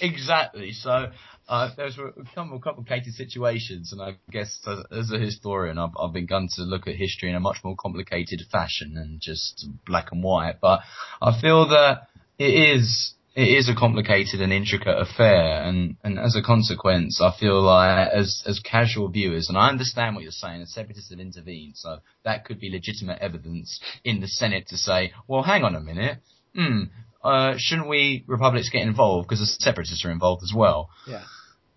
exactly. 0.00 0.72
So 0.72 1.06
uh, 1.48 1.70
there's 1.76 1.98
a 1.98 2.12
couple 2.34 2.56
of 2.56 2.62
complicated 2.62 3.14
situations, 3.14 3.92
and 3.92 4.02
I 4.02 4.16
guess 4.30 4.58
as, 4.66 4.78
as 4.90 5.10
a 5.10 5.18
historian, 5.18 5.78
I've, 5.78 5.96
I've 5.98 6.12
begun 6.12 6.48
to 6.56 6.62
look 6.62 6.86
at 6.86 6.96
history 6.96 7.30
in 7.30 7.36
a 7.36 7.40
much 7.40 7.58
more 7.64 7.74
complicated 7.74 8.42
fashion 8.52 8.94
than 8.94 9.18
just 9.20 9.66
black 9.86 10.08
and 10.12 10.22
white. 10.22 10.56
But 10.60 10.80
I 11.22 11.40
feel 11.40 11.68
that 11.68 12.08
it 12.38 12.76
is 12.76 13.14
it 13.34 13.48
is 13.48 13.68
a 13.70 13.74
complicated 13.74 14.42
and 14.42 14.52
intricate 14.52 14.98
affair, 14.98 15.62
and, 15.62 15.96
and 16.04 16.18
as 16.18 16.36
a 16.36 16.42
consequence, 16.42 17.20
I 17.22 17.32
feel 17.38 17.62
like 17.62 18.08
as 18.08 18.42
as 18.46 18.60
casual 18.60 19.08
viewers, 19.08 19.48
and 19.48 19.56
I 19.56 19.68
understand 19.68 20.16
what 20.16 20.24
you're 20.24 20.32
saying, 20.32 20.60
the 20.60 20.66
separatists 20.66 21.10
have 21.10 21.20
intervened, 21.20 21.76
so 21.76 22.00
that 22.24 22.44
could 22.44 22.60
be 22.60 22.70
legitimate 22.70 23.20
evidence 23.22 23.80
in 24.04 24.20
the 24.20 24.28
Senate 24.28 24.68
to 24.68 24.76
say, 24.76 25.12
well, 25.26 25.42
hang 25.42 25.64
on 25.64 25.74
a 25.74 25.80
minute, 25.80 26.18
hmm, 26.54 26.82
uh, 27.22 27.54
shouldn't 27.56 27.88
we 27.88 28.24
republics 28.26 28.68
get 28.70 28.82
involved 28.82 29.28
because 29.28 29.40
the 29.40 29.46
separatists 29.46 30.04
are 30.04 30.10
involved 30.10 30.42
as 30.42 30.52
well? 30.54 30.90
Yeah. 31.06 31.22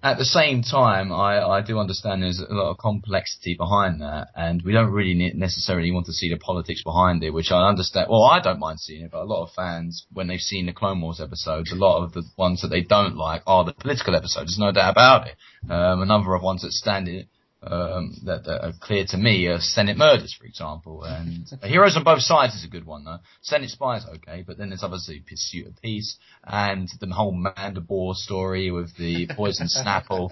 At 0.04 0.18
the 0.18 0.26
same 0.26 0.64
time, 0.64 1.12
I, 1.12 1.40
I 1.44 1.62
do 1.62 1.78
understand 1.78 2.24
there's 2.24 2.40
a 2.40 2.52
lot 2.52 2.72
of 2.72 2.80
complexity 2.80 3.54
behind 3.56 4.02
that, 4.02 4.30
and 4.36 4.60
we 4.64 4.72
don't 4.72 4.92
really 4.92 5.14
ne- 5.14 5.34
necessarily 5.34 5.92
want 5.92 6.08
to 6.08 6.14
see 6.14 6.28
the 6.28 6.38
politics 6.40 6.82
behind 6.84 7.24
it, 7.24 7.30
which 7.30 7.52
I 7.52 7.68
understand. 7.68 8.08
Well, 8.10 8.24
I 8.24 8.40
don't 8.40 8.60
mind 8.60 8.80
seeing 8.80 9.04
it, 9.04 9.12
but 9.12 9.22
a 9.22 9.26
lot 9.26 9.44
of 9.44 9.54
fans, 9.54 10.08
when 10.12 10.26
they've 10.26 10.40
seen 10.40 10.66
the 10.66 10.74
Clone 10.74 11.02
Wars 11.02 11.22
episodes, 11.22 11.72
a 11.72 11.76
lot 11.76 12.04
of 12.04 12.14
the 12.14 12.24
ones 12.36 12.64
that 12.64 12.70
they 12.70 12.82
don't 12.82 13.16
like 13.16 13.44
are 13.46 13.64
the 13.64 13.74
political 13.74 14.16
episodes. 14.16 14.52
There's 14.52 14.60
no 14.60 14.72
doubt 14.72 14.92
about 14.92 15.28
it. 15.28 15.36
Um, 15.72 16.02
a 16.02 16.06
number 16.08 16.34
of 16.34 16.42
ones 16.42 16.64
that 16.64 16.72
stand 16.72 17.08
in, 17.08 17.28
um, 17.64 18.16
that, 18.26 18.44
that 18.46 18.66
are 18.66 18.74
clear 18.82 19.06
to 19.10 19.18
me 19.18 19.46
are 19.46 19.60
Senate 19.60 19.98
murders, 19.98 20.36
for 20.38 20.46
example, 20.46 21.04
and 21.04 21.46
Heroes 21.64 21.96
on 21.96 22.04
Both 22.04 22.22
Sides 22.22 22.56
is 22.56 22.66
a 22.66 22.68
good 22.68 22.86
one 22.86 23.04
though. 23.04 23.20
Senate 23.42 23.70
Spies 23.70 24.04
okay, 24.16 24.44
but 24.46 24.58
then 24.58 24.70
there's 24.70 24.84
obviously 24.84 25.24
Pursuit 25.28 25.68
of 25.68 25.82
Peace 25.82 26.18
and 26.44 26.90
the 27.00 27.08
whole 27.08 27.34
Mandalore 27.34 28.16
story 28.16 28.72
with 28.72 28.96
the 28.98 29.28
poison 29.36 29.68
Snapple, 29.86 30.32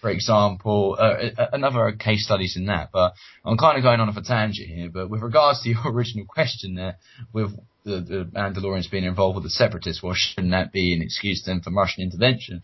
for 0.00 0.10
example. 0.10 0.96
Uh, 0.98 1.46
another 1.52 1.92
case 1.92 2.24
studies 2.24 2.56
in 2.56 2.66
that, 2.66 2.90
but 2.92 3.14
I'm 3.44 3.56
kind 3.56 3.76
of 3.76 3.82
going 3.82 3.98
on 3.98 4.08
off 4.08 4.16
a 4.16 4.22
tangent 4.22 4.68
here. 4.68 4.88
But 4.88 5.10
with 5.10 5.22
regards 5.22 5.62
to 5.62 5.70
your 5.70 5.82
original 5.92 6.26
question 6.26 6.74
there, 6.74 6.96
with 7.32 7.50
the, 7.84 8.00
the 8.00 8.30
Mandalorians 8.32 8.88
being 8.88 9.04
involved 9.04 9.34
with 9.34 9.44
the 9.44 9.50
Separatists, 9.50 10.00
well, 10.00 10.14
shouldn't 10.14 10.52
that 10.52 10.72
be 10.72 10.94
an 10.94 11.02
excuse 11.02 11.42
then 11.44 11.60
for 11.60 11.72
Russian 11.72 12.04
intervention? 12.04 12.62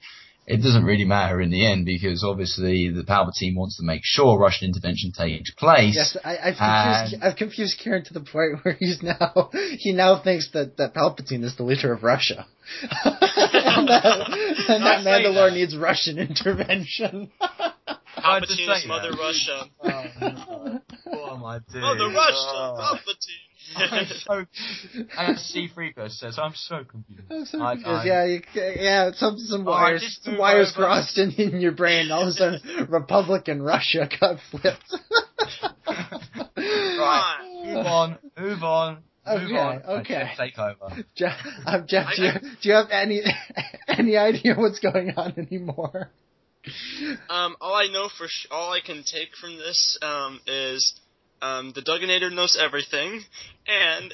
It 0.50 0.62
doesn't 0.62 0.84
really 0.84 1.04
matter 1.04 1.42
in 1.42 1.50
the 1.50 1.66
end 1.66 1.84
because 1.84 2.24
obviously 2.24 2.88
the 2.90 3.02
Palpatine 3.02 3.54
wants 3.54 3.76
to 3.76 3.82
make 3.84 4.00
sure 4.02 4.38
Russian 4.38 4.68
intervention 4.68 5.12
takes 5.12 5.50
place. 5.52 5.94
Yes, 5.94 6.16
I, 6.24 6.38
I've 6.38 6.56
confused, 6.56 7.22
I've 7.22 7.36
confused 7.36 7.78
Ciaran 7.80 8.04
to 8.04 8.14
the 8.14 8.20
point 8.20 8.58
where 8.64 8.74
he's 8.80 9.02
now 9.02 9.50
he 9.78 9.92
now 9.92 10.22
thinks 10.22 10.50
that, 10.52 10.78
that 10.78 10.94
Palpatine 10.94 11.44
is 11.44 11.54
the 11.56 11.64
leader 11.64 11.92
of 11.92 12.02
Russia, 12.02 12.46
and 13.04 13.88
that, 13.88 14.24
and 14.68 14.82
that 14.84 15.00
I 15.00 15.04
Mandalore 15.04 15.50
that. 15.50 15.54
needs 15.54 15.76
Russian 15.76 16.18
intervention. 16.18 17.30
I'd 17.40 18.42
Palpatine 18.42 18.70
is 18.70 18.82
say 18.82 18.88
Mother 18.88 19.10
that. 19.10 19.18
Russia. 19.18 19.64
Oh, 21.12 21.34
am 21.36 21.44
I 21.44 21.58
doing? 21.70 21.82
Mother 21.82 22.08
Russia, 22.08 22.74
Oh. 22.80 22.98
I'm 23.76 23.88
Palpatine. 24.06 24.20
so, 24.26 24.46
as 25.18 25.52
C3PO 25.54 26.10
says, 26.12 26.38
I'm 26.38 26.54
so 26.54 26.84
confused. 26.84 27.22
I'm 27.30 27.44
so 27.46 27.58
confused. 27.58 27.86
I- 27.86 28.04
yeah, 28.04 28.24
you, 28.24 28.42
yeah, 28.54 29.10
some 29.14 29.38
some 29.38 29.62
Oh, 29.66 29.70
wires 29.70 30.20
some 30.22 30.38
wires 30.38 30.72
over. 30.76 30.84
crossed 30.86 31.18
in, 31.18 31.32
in 31.32 31.60
your 31.60 31.72
brain. 31.72 32.10
All 32.10 32.22
of 32.22 32.28
a 32.28 32.32
sudden, 32.32 32.86
Republican 32.88 33.62
Russia 33.62 34.08
got 34.20 34.38
flipped. 34.50 34.94
Right, 36.56 37.62
move 37.64 37.86
on, 37.86 38.18
move 38.38 38.62
on, 38.62 38.98
move 39.26 39.42
Okay, 39.44 39.56
on. 39.56 39.82
okay. 40.00 40.30
Take 40.36 40.58
over. 40.58 41.04
Jeff, 41.14 41.36
um, 41.66 41.84
Jeff, 41.86 42.08
do 42.16 42.22
you, 42.24 42.30
do 42.62 42.68
you 42.68 42.74
have 42.74 42.90
any 42.90 43.22
any 43.88 44.16
idea 44.16 44.54
what's 44.56 44.80
going 44.80 45.12
on 45.16 45.34
anymore? 45.38 46.10
Um, 47.30 47.56
all 47.60 47.74
I 47.74 47.86
know 47.92 48.08
for 48.18 48.26
sh- 48.28 48.46
all 48.50 48.72
I 48.72 48.80
can 48.84 49.04
take 49.04 49.34
from 49.40 49.56
this 49.56 49.96
um, 50.02 50.40
is 50.46 50.97
um, 51.42 51.72
the 51.74 51.82
Dugginator 51.82 52.32
knows 52.32 52.56
everything, 52.60 53.20
and 53.66 54.12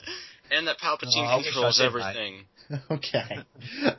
and 0.50 0.66
that 0.68 0.78
Palpatine 0.78 1.16
Oh, 1.16 1.22
I 1.22 1.36
wish 1.36 1.46
I 1.46 1.52
controls 1.52 1.80
everything. 1.80 2.44
Okay, 2.90 3.20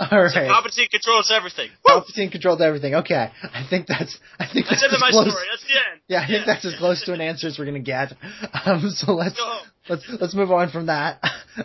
all 0.09 0.23
right. 0.23 0.32
So 0.32 0.39
Palpatine 0.39 0.89
controls 0.89 1.32
everything. 1.32 1.69
Woo! 1.86 2.01
Palpatine 2.01 2.32
controlled 2.32 2.63
everything. 2.63 2.95
Okay, 2.95 3.13
I 3.43 3.63
think 3.69 3.86
that's 3.86 4.17
I 4.39 4.47
think 4.51 4.65
That's 4.65 4.82
that's, 4.82 4.86
end 4.86 4.93
of 4.95 4.99
my 5.01 5.11
close. 5.11 5.30
story. 5.30 5.45
That's 5.51 5.63
the 5.63 5.78
end. 5.91 6.01
Yeah, 6.07 6.21
I 6.23 6.28
think 6.28 6.45
that's 6.47 6.65
as 6.65 6.73
close 6.76 7.03
to 7.05 7.13
an 7.13 7.21
answer 7.21 7.45
as 7.45 7.59
we're 7.59 7.65
gonna 7.65 7.80
get. 7.80 8.13
Um, 8.65 8.89
so 8.89 9.11
let's 9.13 9.38
Go. 9.38 9.59
let's 9.88 10.03
let's 10.19 10.34
move 10.34 10.51
on 10.51 10.71
from 10.71 10.88
that. 10.88 11.21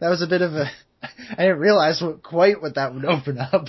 that 0.00 0.08
was 0.08 0.22
a 0.22 0.26
bit 0.26 0.40
of 0.40 0.54
a. 0.54 0.70
I 1.02 1.42
didn't 1.42 1.58
realize 1.58 2.00
what, 2.00 2.22
quite 2.22 2.62
what 2.62 2.76
that 2.76 2.94
would 2.94 3.04
open 3.04 3.36
up. 3.38 3.66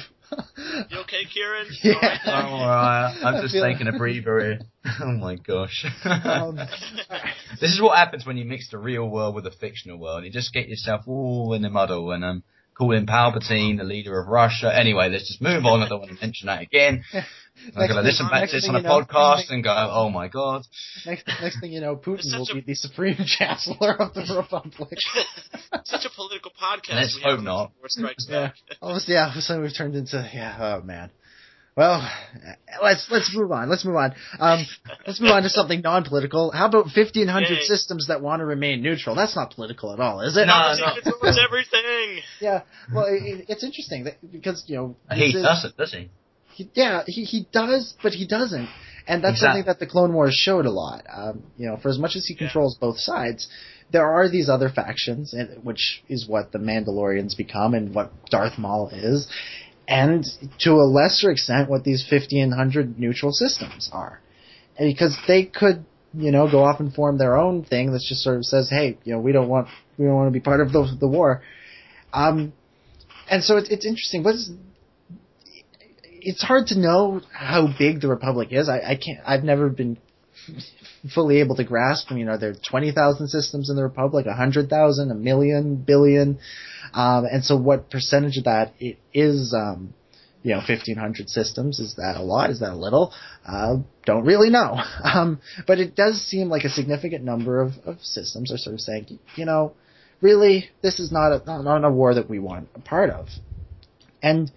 You 0.89 0.99
okay, 1.01 1.25
Ciaran? 1.33 1.67
Yeah. 1.83 2.17
I'm 2.25 2.53
alright. 2.53 3.15
I'm 3.23 3.41
just 3.41 3.53
feel- 3.53 3.63
taking 3.63 3.87
a 3.87 3.97
breather 3.97 4.39
here. 4.39 4.59
Oh 5.01 5.11
my 5.11 5.35
gosh. 5.35 5.85
Um, 6.05 6.55
this 7.61 7.71
is 7.71 7.81
what 7.81 7.97
happens 7.97 8.25
when 8.25 8.37
you 8.37 8.45
mix 8.45 8.69
the 8.69 8.77
real 8.77 9.07
world 9.07 9.35
with 9.35 9.43
the 9.43 9.51
fictional 9.51 9.99
world. 9.99 10.23
You 10.23 10.31
just 10.31 10.53
get 10.53 10.67
yourself 10.67 11.01
all 11.07 11.53
in 11.53 11.61
the 11.61 11.69
muddle 11.69 12.11
and 12.11 12.23
um 12.23 12.43
calling 12.79 13.05
Palpatine 13.05 13.77
the 13.77 13.83
leader 13.83 14.19
of 14.19 14.27
Russia. 14.27 14.71
Anyway, 14.75 15.09
let's 15.09 15.27
just 15.27 15.41
move 15.41 15.65
on. 15.65 15.81
I 15.83 15.89
don't 15.89 15.99
want 15.99 16.11
to 16.17 16.25
mention 16.25 16.47
that 16.47 16.61
again. 16.63 17.03
I'm 17.13 17.73
gonna 17.75 17.95
thing- 17.95 18.03
listen 18.05 18.29
back 18.29 18.47
to 18.49 18.55
this 18.55 18.69
on 18.69 18.75
a 18.77 18.81
know- 18.81 18.89
podcast 19.01 19.49
and 19.51 19.61
go, 19.61 19.69
oh 19.91 20.09
my 20.09 20.29
god. 20.29 20.61
next 21.05 21.27
next 21.41 21.59
thing 21.59 21.73
you 21.73 21.81
know, 21.81 21.95
Putin 22.05 22.37
will 22.37 22.47
a- 22.49 22.53
be 22.55 22.61
the 22.61 22.73
supreme 22.75 23.17
chancellor 23.25 24.01
of 24.01 24.13
the 24.13 24.21
republic. 24.35 24.97
Such 25.83 26.05
a 26.05 26.09
political 26.15 26.51
podcast. 26.51 26.93
Let's 26.95 27.15
we 27.17 27.21
hope 27.29 27.41
not. 27.41 27.73
Before 27.75 27.89
Strikes 27.89 28.27
Yeah. 28.29 28.47
Back. 28.47 28.55
All 28.81 28.91
of 28.91 28.95
a 28.97 28.99
sudden, 29.01 29.13
yeah, 29.15 29.23
all 29.25 29.31
of 29.31 29.35
a 29.37 29.41
sudden 29.41 29.61
we've 29.63 29.75
turned 29.77 29.95
into 29.95 30.29
yeah. 30.33 30.77
Oh 30.79 30.81
man. 30.85 31.11
Well, 31.79 32.11
let's 32.83 33.07
let's 33.09 33.33
move 33.33 33.53
on. 33.53 33.69
Let's 33.69 33.85
move 33.85 33.95
on. 33.95 34.13
Um, 34.37 34.65
let's 35.07 35.21
move 35.21 35.31
on 35.31 35.43
to 35.43 35.49
something 35.49 35.79
non-political. 35.79 36.51
How 36.51 36.65
about 36.67 36.87
1500 36.93 37.49
Yay. 37.49 37.61
systems 37.61 38.07
that 38.07 38.19
want 38.19 38.41
to 38.41 38.45
remain 38.45 38.83
neutral? 38.83 39.15
That's 39.15 39.33
not 39.33 39.51
political 39.55 39.93
at 39.93 40.01
all, 40.01 40.19
is 40.19 40.35
it? 40.35 40.45
No, 40.45 40.51
Palpatine 40.51 40.79
no. 40.81 41.01
controls 41.01 41.39
everything. 41.47 42.19
Yeah. 42.41 42.63
Well, 42.93 43.05
it, 43.07 43.45
it's 43.47 43.63
interesting 43.63 44.03
that, 44.03 44.15
because 44.29 44.65
you 44.67 44.75
know 44.75 44.95
He 45.15 45.31
doesn't, 45.31 45.77
does 45.77 45.93
he? 45.93 46.09
he, 46.53 46.69
yeah, 46.73 47.03
he, 47.07 47.23
he 47.23 47.47
does, 47.53 47.93
but 48.03 48.11
he 48.11 48.27
doesn't. 48.27 48.67
And 49.07 49.23
that's 49.23 49.35
Exactly. 49.37 49.61
something 49.61 49.65
that 49.67 49.79
the 49.79 49.87
Clone 49.87 50.11
Wars 50.11 50.33
showed 50.33 50.65
a 50.65 50.71
lot. 50.71 51.05
Um, 51.09 51.43
you 51.57 51.67
know, 51.67 51.77
for 51.77 51.87
as 51.87 51.97
much 51.97 52.17
as 52.17 52.25
he 52.25 52.35
controls 52.35 52.77
both 52.77 52.99
sides, 52.99 53.47
there 53.91 54.05
are 54.05 54.29
these 54.29 54.49
other 54.49 54.67
factions, 54.69 55.33
and, 55.33 55.63
which 55.63 56.03
is 56.09 56.27
what 56.27 56.51
the 56.51 56.59
Mandalorians 56.59 57.37
become 57.37 57.73
and 57.73 57.95
what 57.95 58.11
Darth 58.29 58.57
Maul 58.57 58.89
is, 58.91 59.27
and 59.89 60.23
to 60.59 60.73
a 60.73 60.85
lesser 60.85 61.31
extent 61.31 61.67
what 61.67 61.83
these 61.83 62.05
1500 62.09 62.99
neutral 62.99 63.31
systems 63.31 63.89
are. 63.91 64.21
And 64.77 64.93
because 64.93 65.17
they 65.27 65.45
could, 65.45 65.83
you 66.13 66.31
know, 66.31 66.49
go 66.49 66.63
off 66.63 66.79
and 66.79 66.93
form 66.93 67.17
their 67.17 67.35
own 67.35 67.65
thing 67.65 67.91
that 67.91 68.05
just 68.07 68.23
sort 68.23 68.37
of 68.37 68.45
says, 68.45 68.69
hey, 68.69 68.99
you 69.03 69.13
know, 69.13 69.19
we 69.19 69.31
don't 69.31 69.49
want, 69.49 69.67
we 69.97 70.05
don't 70.05 70.15
want 70.15 70.27
to 70.27 70.31
be 70.31 70.39
part 70.39 70.61
of 70.61 70.71
the, 70.71 70.95
the 70.99 71.07
war. 71.07 71.41
Um, 72.13 72.53
and 73.29 73.43
so 73.43 73.57
it's, 73.57 73.69
it's 73.69 73.85
interesting. 73.85 74.23
What 74.23 74.35
is 74.35 74.51
it's 76.21 76.43
hard 76.43 76.67
to 76.67 76.79
know 76.79 77.21
how 77.31 77.67
big 77.77 78.01
the 78.01 78.07
Republic 78.07 78.49
is. 78.51 78.69
I, 78.69 78.79
I 78.79 78.95
can't. 78.95 79.19
I've 79.25 79.43
never 79.43 79.69
been 79.69 79.97
fully 81.13 81.39
able 81.39 81.55
to 81.55 81.63
grasp. 81.63 82.07
I 82.09 82.15
mean, 82.15 82.27
are 82.29 82.37
there 82.37 82.53
twenty 82.53 82.91
thousand 82.91 83.27
systems 83.27 83.69
in 83.69 83.75
the 83.75 83.83
Republic? 83.83 84.25
A 84.25 84.33
hundred 84.33 84.69
thousand? 84.69 85.11
A 85.11 85.15
million? 85.15 85.75
Billion? 85.75 86.39
Um, 86.93 87.25
and 87.25 87.43
so, 87.43 87.57
what 87.57 87.89
percentage 87.89 88.37
of 88.37 88.45
that 88.45 88.73
it 88.79 88.97
is? 89.13 89.53
Um, 89.53 89.93
you 90.43 90.55
know, 90.55 90.61
fifteen 90.65 90.95
hundred 90.97 91.29
systems. 91.29 91.79
Is 91.79 91.95
that 91.95 92.15
a 92.15 92.23
lot? 92.23 92.49
Is 92.49 92.59
that 92.59 92.71
a 92.71 92.75
little? 92.75 93.13
Uh, 93.45 93.77
don't 94.05 94.25
really 94.25 94.49
know. 94.49 94.77
Um, 95.03 95.41
but 95.65 95.79
it 95.79 95.95
does 95.95 96.21
seem 96.21 96.49
like 96.49 96.65
a 96.65 96.69
significant 96.69 97.23
number 97.23 97.61
of, 97.61 97.73
of 97.85 97.99
systems 98.01 98.51
are 98.51 98.57
sort 98.57 98.75
of 98.75 98.79
saying, 98.79 99.19
you 99.35 99.45
know, 99.45 99.73
really, 100.21 100.69
this 100.83 100.99
is 100.99 101.11
not 101.11 101.31
a 101.31 101.63
not 101.63 101.83
a 101.83 101.89
war 101.89 102.13
that 102.13 102.29
we 102.29 102.37
want 102.37 102.69
a 102.75 102.79
part 102.79 103.09
of. 103.09 103.27
And 104.21 104.51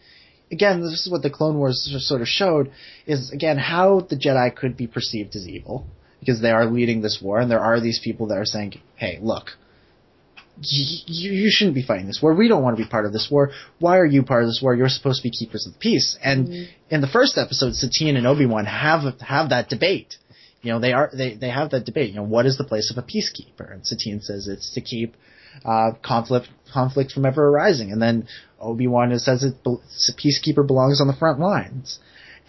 again, 0.52 0.82
this 0.82 1.04
is 1.04 1.10
what 1.10 1.22
the 1.22 1.30
Clone 1.30 1.56
Wars 1.56 1.90
sort 2.06 2.20
of 2.20 2.28
showed 2.28 2.70
is 3.06 3.32
again 3.32 3.58
how 3.58 4.00
the 4.00 4.16
Jedi 4.16 4.54
could 4.54 4.76
be 4.76 4.86
perceived 4.86 5.34
as 5.34 5.48
evil 5.48 5.86
because 6.20 6.40
they 6.40 6.50
are 6.50 6.66
leading 6.66 7.00
this 7.00 7.18
war, 7.20 7.40
and 7.40 7.50
there 7.50 7.60
are 7.60 7.80
these 7.80 7.98
people 7.98 8.28
that 8.28 8.38
are 8.38 8.44
saying, 8.44 8.74
"Hey, 8.94 9.18
look, 9.20 9.50
you, 10.60 11.32
you 11.32 11.50
shouldn't 11.50 11.74
be 11.74 11.82
fighting 11.82 12.06
this 12.06 12.20
war. 12.22 12.34
We 12.34 12.48
don't 12.48 12.62
want 12.62 12.76
to 12.76 12.82
be 12.82 12.88
part 12.88 13.06
of 13.06 13.12
this 13.12 13.28
war. 13.30 13.50
Why 13.80 13.98
are 13.98 14.06
you 14.06 14.22
part 14.22 14.44
of 14.44 14.48
this 14.48 14.60
war? 14.62 14.74
You're 14.74 14.88
supposed 14.88 15.22
to 15.22 15.28
be 15.28 15.36
keepers 15.36 15.66
of 15.66 15.72
the 15.72 15.78
peace." 15.78 16.16
And 16.22 16.46
mm-hmm. 16.46 16.94
in 16.94 17.00
the 17.00 17.08
first 17.08 17.38
episode, 17.38 17.74
Satine 17.74 18.16
and 18.16 18.26
Obi 18.26 18.46
Wan 18.46 18.66
have 18.66 19.20
have 19.20 19.48
that 19.48 19.68
debate. 19.68 20.16
You 20.60 20.72
know, 20.72 20.78
they 20.78 20.92
are 20.92 21.10
they 21.12 21.34
they 21.34 21.50
have 21.50 21.70
that 21.70 21.86
debate. 21.86 22.10
You 22.10 22.16
know, 22.16 22.22
what 22.22 22.46
is 22.46 22.56
the 22.58 22.64
place 22.64 22.90
of 22.90 22.98
a 22.98 23.02
peacekeeper? 23.02 23.72
And 23.72 23.84
Satine 23.84 24.20
says 24.20 24.46
it's 24.46 24.74
to 24.74 24.80
keep 24.80 25.16
uh, 25.64 25.92
conflict 26.02 26.48
conflict 26.72 27.12
from 27.12 27.26
ever 27.26 27.48
arising. 27.48 27.92
And 27.92 28.00
then 28.00 28.28
Obi 28.60 28.86
Wan 28.86 29.16
says 29.18 29.44
it, 29.44 29.54
peacekeeper 29.64 30.66
belongs 30.66 31.00
on 31.00 31.06
the 31.06 31.16
front 31.16 31.40
lines. 31.40 31.98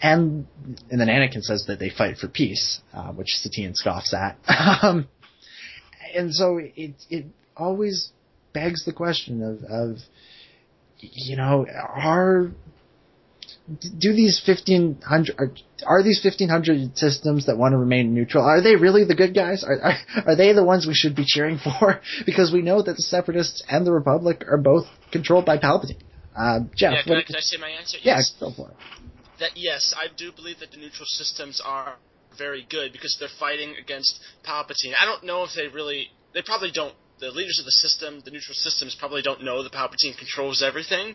And 0.02 0.46
and 0.90 1.00
then 1.00 1.08
Anakin 1.08 1.42
says 1.42 1.64
that 1.68 1.78
they 1.78 1.90
fight 1.90 2.18
for 2.18 2.28
peace, 2.28 2.80
uh, 2.92 3.12
which 3.12 3.28
Satine 3.36 3.74
scoffs 3.74 4.12
at. 4.12 4.38
um, 4.82 5.08
and 6.14 6.34
so 6.34 6.58
it 6.58 6.94
it 7.10 7.26
always 7.56 8.10
begs 8.52 8.84
the 8.84 8.92
question 8.92 9.42
of 9.42 9.62
of 9.64 9.98
you 10.98 11.36
know 11.36 11.66
are 11.68 12.50
do 13.66 14.12
these 14.12 14.42
1500 14.46 15.36
are, 15.38 15.50
are 15.86 16.02
these 16.02 16.20
1500 16.22 16.98
systems 16.98 17.46
that 17.46 17.56
want 17.56 17.72
to 17.72 17.78
remain 17.78 18.12
neutral 18.12 18.44
are 18.44 18.62
they 18.62 18.76
really 18.76 19.04
the 19.04 19.14
good 19.14 19.34
guys 19.34 19.64
are, 19.64 19.80
are 19.80 19.96
are 20.26 20.36
they 20.36 20.52
the 20.52 20.62
ones 20.62 20.86
we 20.86 20.94
should 20.94 21.16
be 21.16 21.24
cheering 21.24 21.58
for 21.58 22.00
because 22.26 22.52
we 22.52 22.60
know 22.60 22.82
that 22.82 22.96
the 22.96 23.02
separatists 23.02 23.62
and 23.68 23.86
the 23.86 23.92
republic 23.92 24.44
are 24.50 24.58
both 24.58 24.84
controlled 25.10 25.46
by 25.46 25.56
palpatine 25.56 25.96
uh, 26.36 26.60
jeff 26.76 26.92
yeah, 26.92 27.02
can, 27.04 27.10
what, 27.12 27.18
I, 27.20 27.22
can 27.22 27.36
I 27.36 27.40
say 27.40 27.56
my 27.58 27.70
answer? 27.70 27.96
yeah 28.02 28.16
Yes. 28.18 28.34
go 28.38 28.52
for 28.54 28.68
it 28.68 28.76
that 29.40 29.56
yes, 29.56 29.94
I 29.96 30.06
do 30.16 30.32
believe 30.32 30.60
that 30.60 30.70
the 30.70 30.76
neutral 30.76 31.06
systems 31.06 31.60
are 31.64 31.96
very 32.38 32.66
good 32.68 32.92
because 32.92 33.16
they're 33.18 33.28
fighting 33.38 33.74
against 33.80 34.18
Palpatine. 34.46 34.92
I 34.98 35.04
don't 35.04 35.24
know 35.24 35.44
if 35.44 35.50
they 35.56 35.68
really, 35.68 36.08
they 36.32 36.42
probably 36.42 36.70
don't. 36.72 36.94
The 37.24 37.30
leaders 37.30 37.58
of 37.58 37.64
the 37.64 37.72
system, 37.72 38.20
the 38.22 38.30
neutral 38.30 38.54
systems, 38.54 38.94
probably 38.94 39.22
don't 39.22 39.42
know 39.42 39.62
that 39.62 39.72
Palpatine 39.72 40.14
controls 40.18 40.62
everything, 40.62 41.14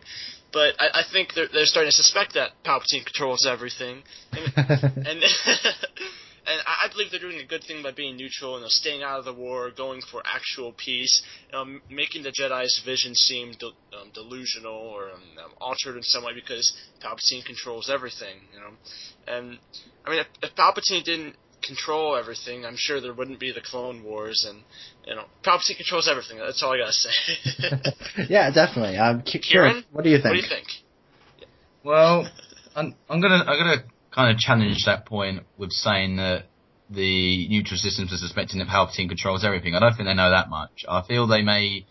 but 0.52 0.74
I, 0.80 1.00
I 1.00 1.02
think 1.12 1.34
they're 1.34 1.46
they're 1.52 1.66
starting 1.66 1.90
to 1.90 1.96
suspect 1.96 2.34
that 2.34 2.50
Palpatine 2.64 3.04
controls 3.04 3.46
everything, 3.46 4.02
and 4.32 4.52
and, 4.56 5.22
and 6.50 6.60
I 6.66 6.88
believe 6.90 7.12
they're 7.12 7.20
doing 7.20 7.38
a 7.38 7.46
good 7.46 7.62
thing 7.62 7.84
by 7.84 7.92
being 7.92 8.16
neutral 8.16 8.56
and 8.56 8.62
you 8.62 8.64
know, 8.64 8.70
staying 8.70 9.02
out 9.04 9.20
of 9.20 9.24
the 9.24 9.32
war, 9.32 9.70
going 9.70 10.00
for 10.10 10.20
actual 10.24 10.72
peace, 10.72 11.22
um, 11.52 11.80
making 11.88 12.24
the 12.24 12.32
Jedi's 12.32 12.82
vision 12.84 13.14
seem 13.14 13.52
de- 13.52 13.66
um, 13.96 14.10
delusional 14.12 14.74
or 14.74 15.10
um, 15.10 15.22
um, 15.44 15.52
altered 15.60 15.96
in 15.96 16.02
some 16.02 16.24
way 16.24 16.32
because 16.34 16.74
Palpatine 17.04 17.44
controls 17.44 17.88
everything, 17.88 18.34
you 18.52 18.58
know. 18.58 18.72
And 19.28 19.58
I 20.04 20.10
mean, 20.10 20.18
if, 20.18 20.26
if 20.42 20.56
Palpatine 20.56 21.04
didn't 21.04 21.36
control 21.74 22.16
everything, 22.16 22.64
I'm 22.64 22.76
sure 22.76 23.00
there 23.00 23.14
wouldn't 23.14 23.38
be 23.38 23.52
the 23.52 23.60
Clone 23.60 24.02
Wars, 24.02 24.46
and 24.48 24.62
you 25.06 25.14
know, 25.14 25.24
Palpatine 25.44 25.76
controls 25.76 26.08
everything. 26.08 26.38
That's 26.38 26.62
all 26.62 26.72
I 26.72 26.78
gotta 26.78 26.92
say. 26.92 27.10
yeah 28.28 28.50
definitely 28.50 28.96
um, 28.96 29.22
Ki- 29.22 29.40
Ciaran, 29.42 29.84
what 29.92 30.04
do 30.04 30.10
you 30.10 30.16
think 30.16 30.24
What 30.26 30.32
do 30.32 30.36
you 30.38 30.48
think? 30.48 30.66
Well, 31.82 32.28
I'm, 32.74 32.94
I'm 33.08 33.20
gonna 33.20 33.42
I'm 33.46 33.58
gonna 33.58 33.84
kind 34.14 34.34
of 34.34 34.38
challenge 34.38 34.84
that 34.86 35.06
point 35.06 35.44
with 35.56 35.70
saying 35.70 36.16
that 36.16 36.44
the 36.90 37.48
neutral 37.48 37.78
systems 37.78 38.12
are 38.12 38.16
suspecting 38.16 38.58
that 38.58 38.68
Palpatine 38.68 39.08
controls 39.08 39.44
everything. 39.44 39.74
I 39.74 39.80
don't 39.80 39.94
think 39.94 40.08
they 40.08 40.14
know 40.14 40.30
that 40.30 40.50
much. 40.50 40.84
I 40.88 41.02
feel 41.06 41.26
they 41.26 41.42
may 41.42 41.86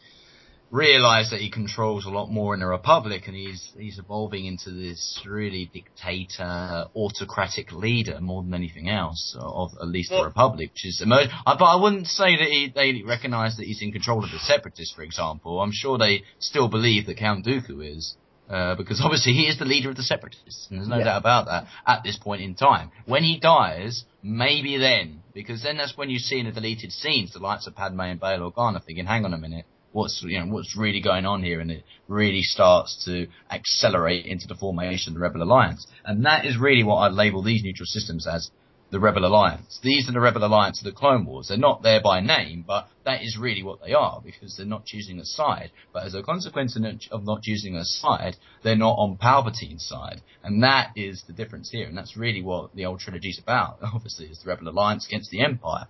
realise 0.72 1.30
that 1.32 1.40
he 1.40 1.50
controls 1.50 2.06
a 2.06 2.10
lot 2.10 2.30
more 2.30 2.54
in 2.54 2.60
the 2.60 2.66
Republic, 2.68 3.24
and 3.28 3.36
he's 3.36 3.72
he's 3.78 3.98
evolving 3.98 4.46
into 4.46 4.72
this 4.72 5.22
really 5.26 5.70
dictator, 5.74 6.86
autocratic 6.96 7.72
leader 7.72 8.20
more 8.22 8.44
than 8.44 8.54
anything 8.54 8.90
else, 8.90 9.36
of 9.40 9.72
at 9.82 9.88
least 9.88 10.12
the 10.12 10.24
Republic, 10.24 10.70
which 10.72 10.86
is 10.86 11.02
emerging. 11.02 11.32
But 11.46 11.62
I 11.64 11.76
wouldn't 11.76 12.08
say 12.08 12.38
that 12.38 12.48
he, 12.48 12.72
they 12.74 13.02
recognise 13.06 13.58
that 13.58 13.66
he's 13.66 13.82
in 13.82 13.92
control 13.92 14.24
of 14.24 14.32
the 14.32 14.40
Separatists, 14.40 14.94
for 14.96 15.04
example. 15.04 15.62
I'm 15.62 15.72
sure 15.74 15.98
they 15.98 16.24
still 16.40 16.68
believe 16.68 17.06
that 17.08 17.18
Count 17.18 17.46
Dooku 17.46 17.96
is. 17.96 18.16
Uh, 18.50 18.74
because 18.74 19.00
obviously 19.04 19.32
he 19.34 19.44
is 19.44 19.60
the 19.60 19.66
leader 19.66 19.92
of 19.92 19.96
the 19.96 20.02
separatists, 20.02 20.66
and 20.72 20.80
there's 20.80 20.90
no 20.90 20.98
Yeah. 20.98 21.04
doubt 21.04 21.18
about 21.22 21.46
that 21.46 21.68
at 21.86 22.04
this 22.04 22.18
point 22.18 22.42
in 22.42 22.56
time. 22.56 22.90
When 23.06 23.24
he 23.24 23.40
dies, 23.40 24.06
maybe 24.24 24.76
then, 24.78 25.22
because 25.36 25.62
then 25.62 25.78
that's 25.78 25.96
when 25.96 26.10
you 26.10 26.18
see 26.18 26.40
in 26.40 26.48
the 26.48 26.52
deleted 26.52 26.92
scenes 26.92 27.32
the 27.32 27.38
likes 27.40 27.68
of 27.68 27.76
Padme 27.76 28.00
and 28.02 28.20
Bail 28.20 28.50
Organa 28.52 28.84
thinking, 28.84 29.06
"Hang 29.06 29.24
on 29.24 29.36
a 29.36 29.38
minute, 29.38 29.66
what's 29.92 30.24
you 30.26 30.40
know 30.40 30.54
what's 30.54 30.78
really 30.78 31.02
going 31.02 31.26
on 31.26 31.44
here?" 31.44 31.60
And 31.60 31.72
it 31.72 31.84
really 32.08 32.42
starts 32.42 33.04
to 33.06 33.28
accelerate 33.52 34.26
into 34.26 34.48
the 34.48 34.56
formation 34.56 35.12
of 35.12 35.16
the 35.16 35.22
Rebel 35.22 35.44
Alliance, 35.44 35.88
and 36.06 36.26
that 36.26 36.46
is 36.46 36.58
really 36.58 36.84
what 36.84 36.98
I 36.98 37.08
label 37.10 37.44
these 37.44 37.64
neutral 37.64 37.88
systems 37.88 38.28
as 38.28 38.52
the 38.92 39.00
Rebel 39.00 39.26
Alliance. 39.26 39.80
These 39.84 40.10
are 40.10 40.12
the 40.12 40.20
Rebel 40.20 40.44
Alliance 40.44 40.80
of 40.80 40.86
the 40.86 40.98
Clone 40.98 41.26
Wars. 41.26 41.48
They're 41.48 41.58
not 41.58 41.84
there 41.84 42.02
by 42.02 42.22
name, 42.22 42.64
but 42.66 42.88
that 43.06 43.22
is 43.22 43.38
really 43.40 43.62
what 43.62 43.84
they 43.84 43.94
are 43.94 44.20
because 44.24 44.58
they're 44.58 44.66
not 44.66 44.86
choosing 44.86 45.20
a 45.20 45.26
side. 45.26 45.72
But 45.94 46.06
as 46.06 46.16
a 46.16 46.24
consequence 46.24 46.76
of 47.12 47.24
not- 47.24 47.44
choosing 47.44 47.76
a 47.76 47.86
side, 47.86 48.36
they're 48.64 48.76
not 48.76 48.96
on 48.98 49.18
Palpatine's 49.18 49.86
side. 49.86 50.22
And 50.44 50.64
that 50.64 50.92
is 50.96 51.24
the 51.28 51.34
difference 51.34 51.70
here. 51.70 51.88
And 51.88 51.98
that's 51.98 52.18
really 52.18 52.42
what 52.42 52.76
the 52.76 52.86
old 52.86 53.00
trilogy 53.00 53.30
is 53.30 53.40
about. 53.40 53.78
Obviously, 53.94 54.26
it's 54.26 54.44
the 54.44 54.50
Rebel 54.50 54.70
Alliance 54.70 55.06
against 55.06 55.30
the 55.30 55.42
Empire. 55.42 55.88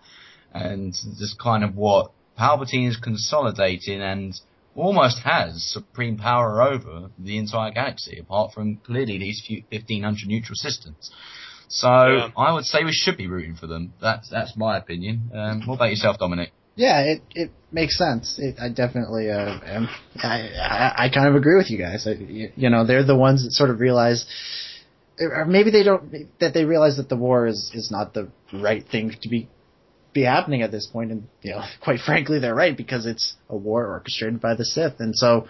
And 0.54 0.93
this 1.20 1.36
kind 1.41 1.64
of 1.64 1.76
what 1.76 2.12
Palpatine 2.39 2.87
is 2.87 2.97
consolidating 2.97 4.01
and 4.01 4.33
almost 4.75 5.19
has 5.19 5.61
supreme 5.63 6.17
power 6.17 6.61
over 6.61 7.09
the 7.17 7.37
entire 7.37 7.71
galaxy, 7.71 8.19
apart 8.19 8.53
from 8.53 8.77
clearly 8.77 9.17
these 9.17 9.43
few 9.45 9.63
1500 9.71 10.27
neutral 10.27 10.55
systems. 10.55 11.11
So 11.67 11.87
Yeah. 11.87 12.29
I 12.37 12.53
would 12.53 12.65
say 12.65 12.83
we 12.83 12.93
should 12.93 13.17
be 13.17 13.27
rooting 13.27 13.55
for 13.55 13.67
them. 13.67 13.93
That's 14.01 14.29
that's 14.29 14.55
my 14.55 14.77
opinion. 14.77 15.31
Um, 15.33 15.61
what 15.67 15.75
about 15.75 15.89
yourself, 15.89 16.17
Dominic? 16.17 16.51
Yeah, 16.75 17.01
it 17.01 17.21
it 17.35 17.51
makes 17.71 17.97
sense. 17.97 18.39
It, 18.39 18.55
I 18.59 18.69
definitely 18.69 19.29
uh, 19.29 19.59
am. 19.65 19.89
I, 20.15 20.49
I 20.57 21.05
I 21.05 21.09
kind 21.09 21.27
of 21.27 21.35
agree 21.35 21.57
with 21.57 21.69
you 21.69 21.77
guys. 21.77 22.07
I, 22.07 22.11
you, 22.11 22.51
you 22.55 22.69
know, 22.69 22.85
they're 22.85 23.03
the 23.03 23.17
ones 23.17 23.43
that 23.43 23.51
sort 23.51 23.69
of 23.69 23.79
realize, 23.81 24.25
or 25.19 25.45
maybe 25.45 25.71
they 25.71 25.83
don't 25.83 26.03
that 26.39 26.53
they 26.53 26.63
realize 26.63 26.97
that 26.97 27.09
the 27.09 27.17
war 27.17 27.47
is 27.47 27.69
is 27.73 27.91
not 27.91 28.13
the 28.13 28.29
right 28.53 28.85
thing 28.87 29.13
to 29.21 29.29
be 29.29 29.49
be 30.20 30.26
happening 30.26 30.61
at 30.61 30.72
this 30.72 30.88
point. 30.88 31.11
And 31.11 31.28
you 31.41 31.51
know, 31.51 31.61
quite 31.84 31.99
frankly, 31.99 32.39
they're 32.39 32.55
right 32.55 32.76
because 32.76 33.05
it's 33.05 33.36
a 33.49 33.57
war 33.57 33.88
orchestrated 33.88 34.41
by 34.41 34.55
the 34.55 34.65
Sith, 34.65 34.99
and 34.99 35.15
so. 35.15 35.47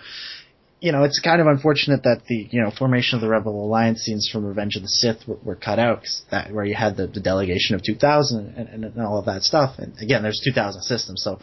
You 0.81 0.93
know, 0.93 1.03
it's 1.03 1.19
kind 1.19 1.41
of 1.41 1.47
unfortunate 1.47 2.03
that 2.03 2.21
the 2.29 2.47
you 2.51 2.61
know 2.61 2.71
formation 2.71 3.17
of 3.17 3.21
the 3.21 3.27
Rebel 3.27 3.65
Alliance 3.65 3.99
scenes 3.99 4.29
from 4.31 4.45
Revenge 4.45 4.77
of 4.77 4.81
the 4.81 4.87
Sith 4.87 5.27
were, 5.27 5.35
were 5.43 5.55
cut 5.57 5.77
out, 5.77 6.03
'cause 6.03 6.21
that 6.31 6.53
where 6.53 6.63
you 6.63 6.73
had 6.73 6.95
the, 6.95 7.05
the 7.05 7.19
delegation 7.19 7.75
of 7.75 7.83
2,000 7.83 8.55
and, 8.55 8.69
and, 8.69 8.85
and 8.85 9.01
all 9.01 9.19
of 9.19 9.25
that 9.25 9.43
stuff. 9.43 9.77
And 9.77 9.91
again, 9.99 10.23
there's 10.23 10.39
2,000 10.41 10.81
systems, 10.83 11.21
so 11.21 11.41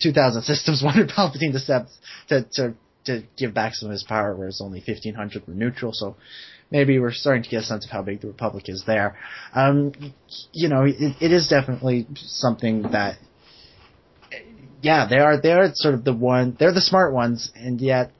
2,000 0.00 0.42
systems 0.52 0.80
wanted 0.80 1.08
Palpatine 1.08 1.50
to 1.54 1.58
step 1.58 1.88
to, 2.28 2.46
to 2.52 2.74
to 3.06 3.24
give 3.36 3.52
back 3.52 3.74
some 3.74 3.88
of 3.88 3.92
his 3.92 4.04
power, 4.04 4.36
whereas 4.36 4.60
only 4.62 4.82
1,500 4.86 5.48
were 5.48 5.54
neutral. 5.54 5.92
So 5.92 6.16
maybe 6.70 6.98
we're 6.98 7.12
starting 7.12 7.42
to 7.42 7.48
get 7.48 7.62
a 7.62 7.66
sense 7.66 7.84
of 7.84 7.90
how 7.90 8.02
big 8.02 8.20
the 8.20 8.26
Republic 8.26 8.64
is 8.68 8.84
there. 8.86 9.16
Um, 9.54 9.92
you 10.52 10.68
know, 10.68 10.84
it, 10.84 11.16
it 11.20 11.32
is 11.32 11.48
definitely 11.48 12.06
something 12.16 12.82
that, 12.92 13.18
yeah, 14.82 15.06
they 15.08 15.18
are 15.18 15.40
they 15.40 15.52
are 15.52 15.70
sort 15.74 15.94
of 15.94 16.04
the 16.04 16.14
one 16.14 16.56
they're 16.58 16.72
the 16.72 16.80
smart 16.80 17.12
ones, 17.12 17.50
and 17.56 17.80
yet 17.80 18.12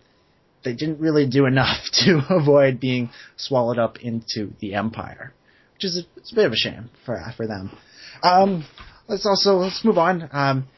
they 0.64 0.72
didn't 0.72 0.98
really 0.98 1.26
do 1.26 1.46
enough 1.46 1.78
to 2.04 2.20
avoid 2.30 2.80
being 2.80 3.10
swallowed 3.36 3.78
up 3.78 3.98
into 4.00 4.52
the 4.60 4.74
Empire, 4.74 5.32
which 5.74 5.84
is 5.84 5.98
a, 5.98 6.18
it's 6.18 6.32
a 6.32 6.34
bit 6.34 6.46
of 6.46 6.52
a 6.52 6.56
shame 6.56 6.90
for 7.06 7.22
for 7.36 7.46
them. 7.46 7.70
Um, 8.22 8.66
let's 9.06 9.24
also 9.24 9.56
let's 9.56 9.84
move 9.84 9.98
on. 9.98 10.28
Um, 10.32 10.68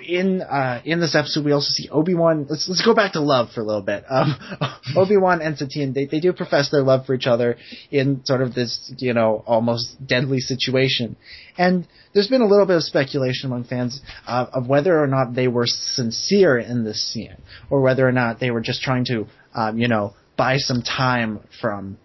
in 0.00 0.42
uh, 0.42 0.82
in 0.84 1.00
this 1.00 1.14
episode, 1.14 1.44
we 1.44 1.52
also 1.52 1.70
see 1.70 1.88
Obi 1.88 2.14
Wan. 2.14 2.46
Let's 2.48 2.68
let's 2.68 2.84
go 2.84 2.94
back 2.94 3.12
to 3.12 3.20
love 3.20 3.50
for 3.52 3.60
a 3.60 3.64
little 3.64 3.82
bit. 3.82 4.04
Um, 4.08 4.36
Obi 4.96 5.16
Wan 5.16 5.42
and 5.42 5.56
Satine 5.56 5.92
they 5.92 6.06
they 6.06 6.20
do 6.20 6.32
profess 6.32 6.70
their 6.70 6.82
love 6.82 7.06
for 7.06 7.14
each 7.14 7.26
other 7.26 7.56
in 7.90 8.24
sort 8.24 8.42
of 8.42 8.54
this 8.54 8.92
you 8.98 9.14
know 9.14 9.42
almost 9.46 9.96
deadly 10.06 10.40
situation, 10.40 11.16
and 11.56 11.86
there's 12.12 12.28
been 12.28 12.42
a 12.42 12.46
little 12.46 12.66
bit 12.66 12.76
of 12.76 12.82
speculation 12.82 13.50
among 13.50 13.64
fans 13.64 14.00
uh, 14.26 14.46
of 14.52 14.66
whether 14.68 14.98
or 14.98 15.06
not 15.06 15.34
they 15.34 15.48
were 15.48 15.66
sincere 15.66 16.58
in 16.58 16.84
this 16.84 17.12
scene, 17.12 17.36
or 17.70 17.80
whether 17.80 18.06
or 18.06 18.12
not 18.12 18.40
they 18.40 18.50
were 18.50 18.60
just 18.60 18.82
trying 18.82 19.04
to 19.04 19.26
um, 19.54 19.78
you 19.78 19.88
know 19.88 20.14
buy 20.36 20.58
some 20.58 20.82
time 20.82 21.40
from, 21.60 21.98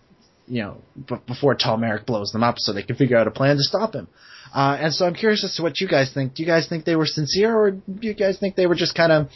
you 0.47 0.61
know, 0.61 0.77
b- 1.07 1.15
before 1.27 1.55
Tal 1.55 1.77
Merrik 1.77 2.05
blows 2.05 2.31
them 2.31 2.43
up, 2.43 2.55
so 2.57 2.73
they 2.73 2.83
can 2.83 2.95
figure 2.95 3.17
out 3.17 3.27
a 3.27 3.31
plan 3.31 3.57
to 3.57 3.63
stop 3.63 3.93
him. 3.93 4.07
Uh, 4.54 4.78
and 4.80 4.93
so 4.93 5.06
I'm 5.06 5.14
curious 5.14 5.43
as 5.43 5.56
to 5.56 5.64
what 5.64 5.80
you 5.80 5.88
guys 5.88 6.12
think. 6.14 6.36
Do 6.36 6.43
you 6.43 6.47
guys 6.47 6.68
think 6.68 6.86
they 6.86 6.95
were 6.95 7.06
sincere, 7.06 7.56
or 7.56 7.72
do 7.72 7.82
you 8.02 8.14
guys 8.14 8.39
think 8.39 8.56
they 8.56 8.68
were 8.68 8.76
just 8.76 8.95
kind 8.95 9.12
of, 9.12 9.30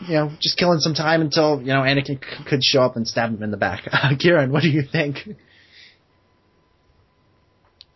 you 0.00 0.14
know, 0.14 0.30
just 0.40 0.58
killing 0.58 0.80
some 0.80 0.94
time 0.94 1.20
until 1.20 1.60
you 1.60 1.68
know 1.68 1.82
Anakin 1.82 2.18
c- 2.22 2.44
could 2.48 2.62
show 2.62 2.82
up 2.82 2.96
and 2.96 3.06
stab 3.06 3.30
him 3.30 3.42
in 3.42 3.50
the 3.50 3.56
back? 3.56 3.84
Uh, 3.92 4.16
Ciaran, 4.18 4.50
what 4.50 4.62
do 4.62 4.70
you 4.70 4.82
think? 4.90 5.18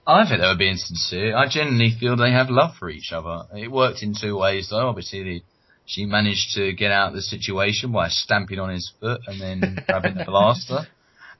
I 0.07 0.29
think 0.29 0.41
they 0.41 0.47
were 0.47 0.57
being 0.57 0.77
sincere. 0.77 1.37
I 1.37 1.49
genuinely 1.49 1.93
feel 1.99 2.17
they 2.17 2.31
have 2.31 2.49
love 2.49 2.77
for 2.79 2.89
each 2.89 3.11
other. 3.13 3.43
It 3.57 3.71
worked 3.73 4.03
in 4.03 4.15
two 4.15 4.39
ways 4.39 4.69
though. 4.71 4.89
Obviously, 4.89 5.25
the, 5.25 5.43
she 5.85 6.05
managed 6.05 6.55
to 6.55 6.73
get 6.73 6.93
out 6.93 7.09
of 7.09 7.15
the 7.15 7.23
situation 7.23 7.91
by 7.91 8.09
stamping 8.09 8.61
on 8.61 8.71
his 8.71 8.93
foot 9.01 9.21
and 9.27 9.41
then 9.41 9.79
grabbing 9.87 10.15
the 10.15 10.25
blaster. 10.25 10.87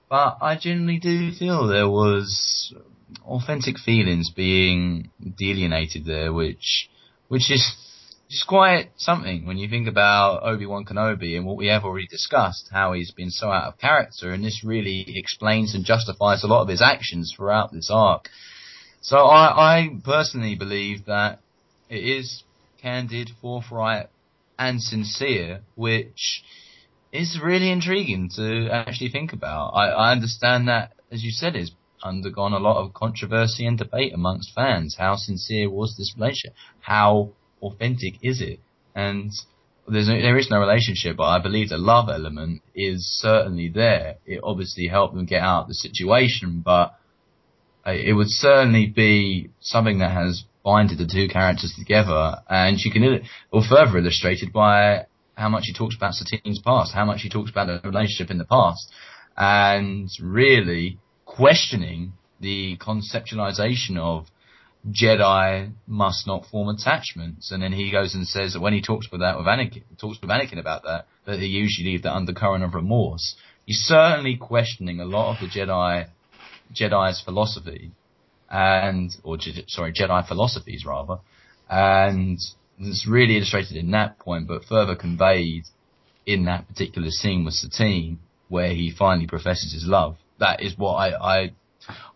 But 0.09 0.39
I 0.41 0.57
genuinely 0.57 1.01
do 1.01 1.33
feel 1.33 1.67
there 1.67 1.89
was 1.89 2.73
authentic 3.25 3.79
feelings 3.79 4.31
being 4.35 5.11
delineated 5.39 6.05
there, 6.05 6.33
which, 6.33 6.89
which 7.29 7.51
is, 7.51 7.75
is 8.31 8.45
quite 8.47 8.91
something 8.97 9.47
when 9.47 9.59
you 9.59 9.69
think 9.69 9.87
about 9.89 10.43
Obi-Wan 10.43 10.85
Kenobi 10.85 11.37
and 11.37 11.47
what 11.47 11.57
we 11.57 11.67
have 11.67 11.85
already 11.85 12.07
discussed, 12.09 12.69
how 12.73 12.93
he's 12.93 13.13
been 13.13 13.31
so 13.31 13.51
out 13.51 13.69
of 13.69 13.79
character, 13.79 14.33
and 14.33 14.45
this 14.45 14.65
really 14.65 15.05
explains 15.17 15.75
and 15.75 15.85
justifies 15.85 16.43
a 16.43 16.47
lot 16.47 16.63
of 16.63 16.69
his 16.69 16.83
actions 16.83 17.33
throughout 17.37 17.73
this 17.73 17.91
arc. 17.93 18.29
So 19.01 19.19
I, 19.19 19.77
I 19.77 19.89
personally 20.05 20.57
believe 20.57 21.07
that 21.07 21.41
it 21.89 22.03
is 22.03 22.43
candid, 22.83 23.31
forthright, 23.41 24.09
and 24.59 24.83
sincere, 24.83 25.61
which 25.75 26.43
is 27.13 27.39
really 27.43 27.71
intriguing 27.71 28.31
to 28.37 28.69
actually 28.71 29.11
think 29.11 29.33
about. 29.33 29.71
I, 29.71 29.89
I 29.89 30.13
understand 30.13 30.69
that, 30.69 30.93
as 31.13 31.23
you 31.23 31.31
said, 31.31 31.55
it's 31.55 31.71
undergone 32.03 32.53
a 32.53 32.59
lot 32.59 32.83
of 32.83 32.95
controversy 32.95 33.67
and 33.67 33.79
debate 33.79 34.13
amongst 34.15 34.55
fans. 34.55 34.97
How 34.99 35.17
sincere 35.17 35.71
was 35.71 35.97
this 35.97 36.15
relationship? 36.17 36.55
How 36.81 37.31
authentic 37.63 38.15
is 38.23 38.41
it? 38.41 38.61
And 38.95 39.33
there's 39.89 40.09
no, 40.09 40.21
there 40.21 40.39
is 40.39 40.51
no 40.51 40.59
relationship, 40.59 41.17
but 41.17 41.25
I 41.25 41.41
believe 41.41 41.69
the 41.69 41.79
love 41.79 42.09
element 42.09 42.63
is 42.75 43.07
certainly 43.21 43.69
there. 43.69 44.17
It 44.27 44.41
obviously 44.43 44.89
helped 44.89 45.15
them 45.15 45.27
get 45.27 45.43
out 45.43 45.63
of 45.63 45.69
the 45.69 45.75
situation, 45.75 46.63
but 46.65 46.95
it 47.85 48.17
would 48.17 48.29
certainly 48.29 48.87
be 48.87 49.51
something 49.61 49.99
that 50.01 50.11
has 50.11 50.45
binded 50.65 50.99
the 50.99 51.07
two 51.07 51.29
characters 51.29 51.73
together, 51.79 52.39
and 52.49 52.79
you 52.81 52.91
can 52.91 53.23
or 53.53 53.63
further 53.63 53.99
illustrated 53.99 54.53
by 54.53 55.07
how 55.35 55.49
much 55.49 55.65
he 55.67 55.73
talks 55.73 55.95
about 55.95 56.15
Satine's 56.15 56.59
past, 56.59 56.93
how 56.93 57.05
much 57.05 57.21
he 57.21 57.29
talks 57.29 57.51
about 57.51 57.67
the 57.67 57.89
relationship 57.89 58.31
in 58.31 58.39
the 58.39 58.45
past, 58.45 58.91
and 59.37 60.11
really 60.21 60.99
questioning 61.37 62.13
the 62.41 62.77
conceptualization 62.79 63.99
of 63.99 64.27
Jedi 64.91 65.73
must 65.87 66.27
not 66.27 66.47
form 66.47 66.69
attachments. 66.69 67.51
And 67.51 67.63
then 67.63 67.73
he 67.73 67.91
goes 67.91 68.15
and 68.15 68.27
says 68.27 68.53
that 68.53 68.61
when 68.61 68.73
he 68.73 68.83
talks 68.83 69.11
with 69.11 69.21
that 69.21 69.37
with 69.37 69.47
Anakin, 69.47 69.83
talks 70.01 70.21
with 70.21 70.31
Anakin 70.31 70.59
about 70.59 70.85
that, 70.85 71.07
that 71.27 71.37
they 71.37 71.47
usually 71.47 71.91
leave 71.91 72.03
the 72.03 72.15
undercurrent 72.15 72.65
of 72.65 72.75
remorse. 72.75 73.37
He's 73.65 73.79
certainly 73.79 74.37
questioning 74.37 75.01
a 75.01 75.05
lot 75.05 75.35
of 75.35 75.41
the 75.41 75.49
Jedi, 75.49 76.09
Jedi's 76.73 77.21
philosophy, 77.21 77.91
and 78.49 79.11
or 79.25 79.39
sorry, 79.67 79.93
Jedi 79.93 80.27
philosophies 80.27 80.85
rather, 80.87 81.19
and 81.69 82.39
it's 82.79 83.09
really 83.09 83.37
illustrated 83.37 83.77
in 83.77 83.91
that 83.91 84.21
point, 84.21 84.47
but 84.47 84.65
further 84.65 84.95
conveyed 84.95 85.65
in 86.27 86.45
that 86.45 86.69
particular 86.69 87.11
scene 87.11 87.45
with 87.45 87.55
Satine, 87.55 88.21
where 88.49 88.73
he 88.73 88.95
finally 88.97 89.27
professes 89.27 89.73
his 89.73 89.85
love. 89.85 90.17
That 90.39 90.63
is 90.63 90.77
what 90.77 90.95
I 90.95 91.11
I, 91.11 91.53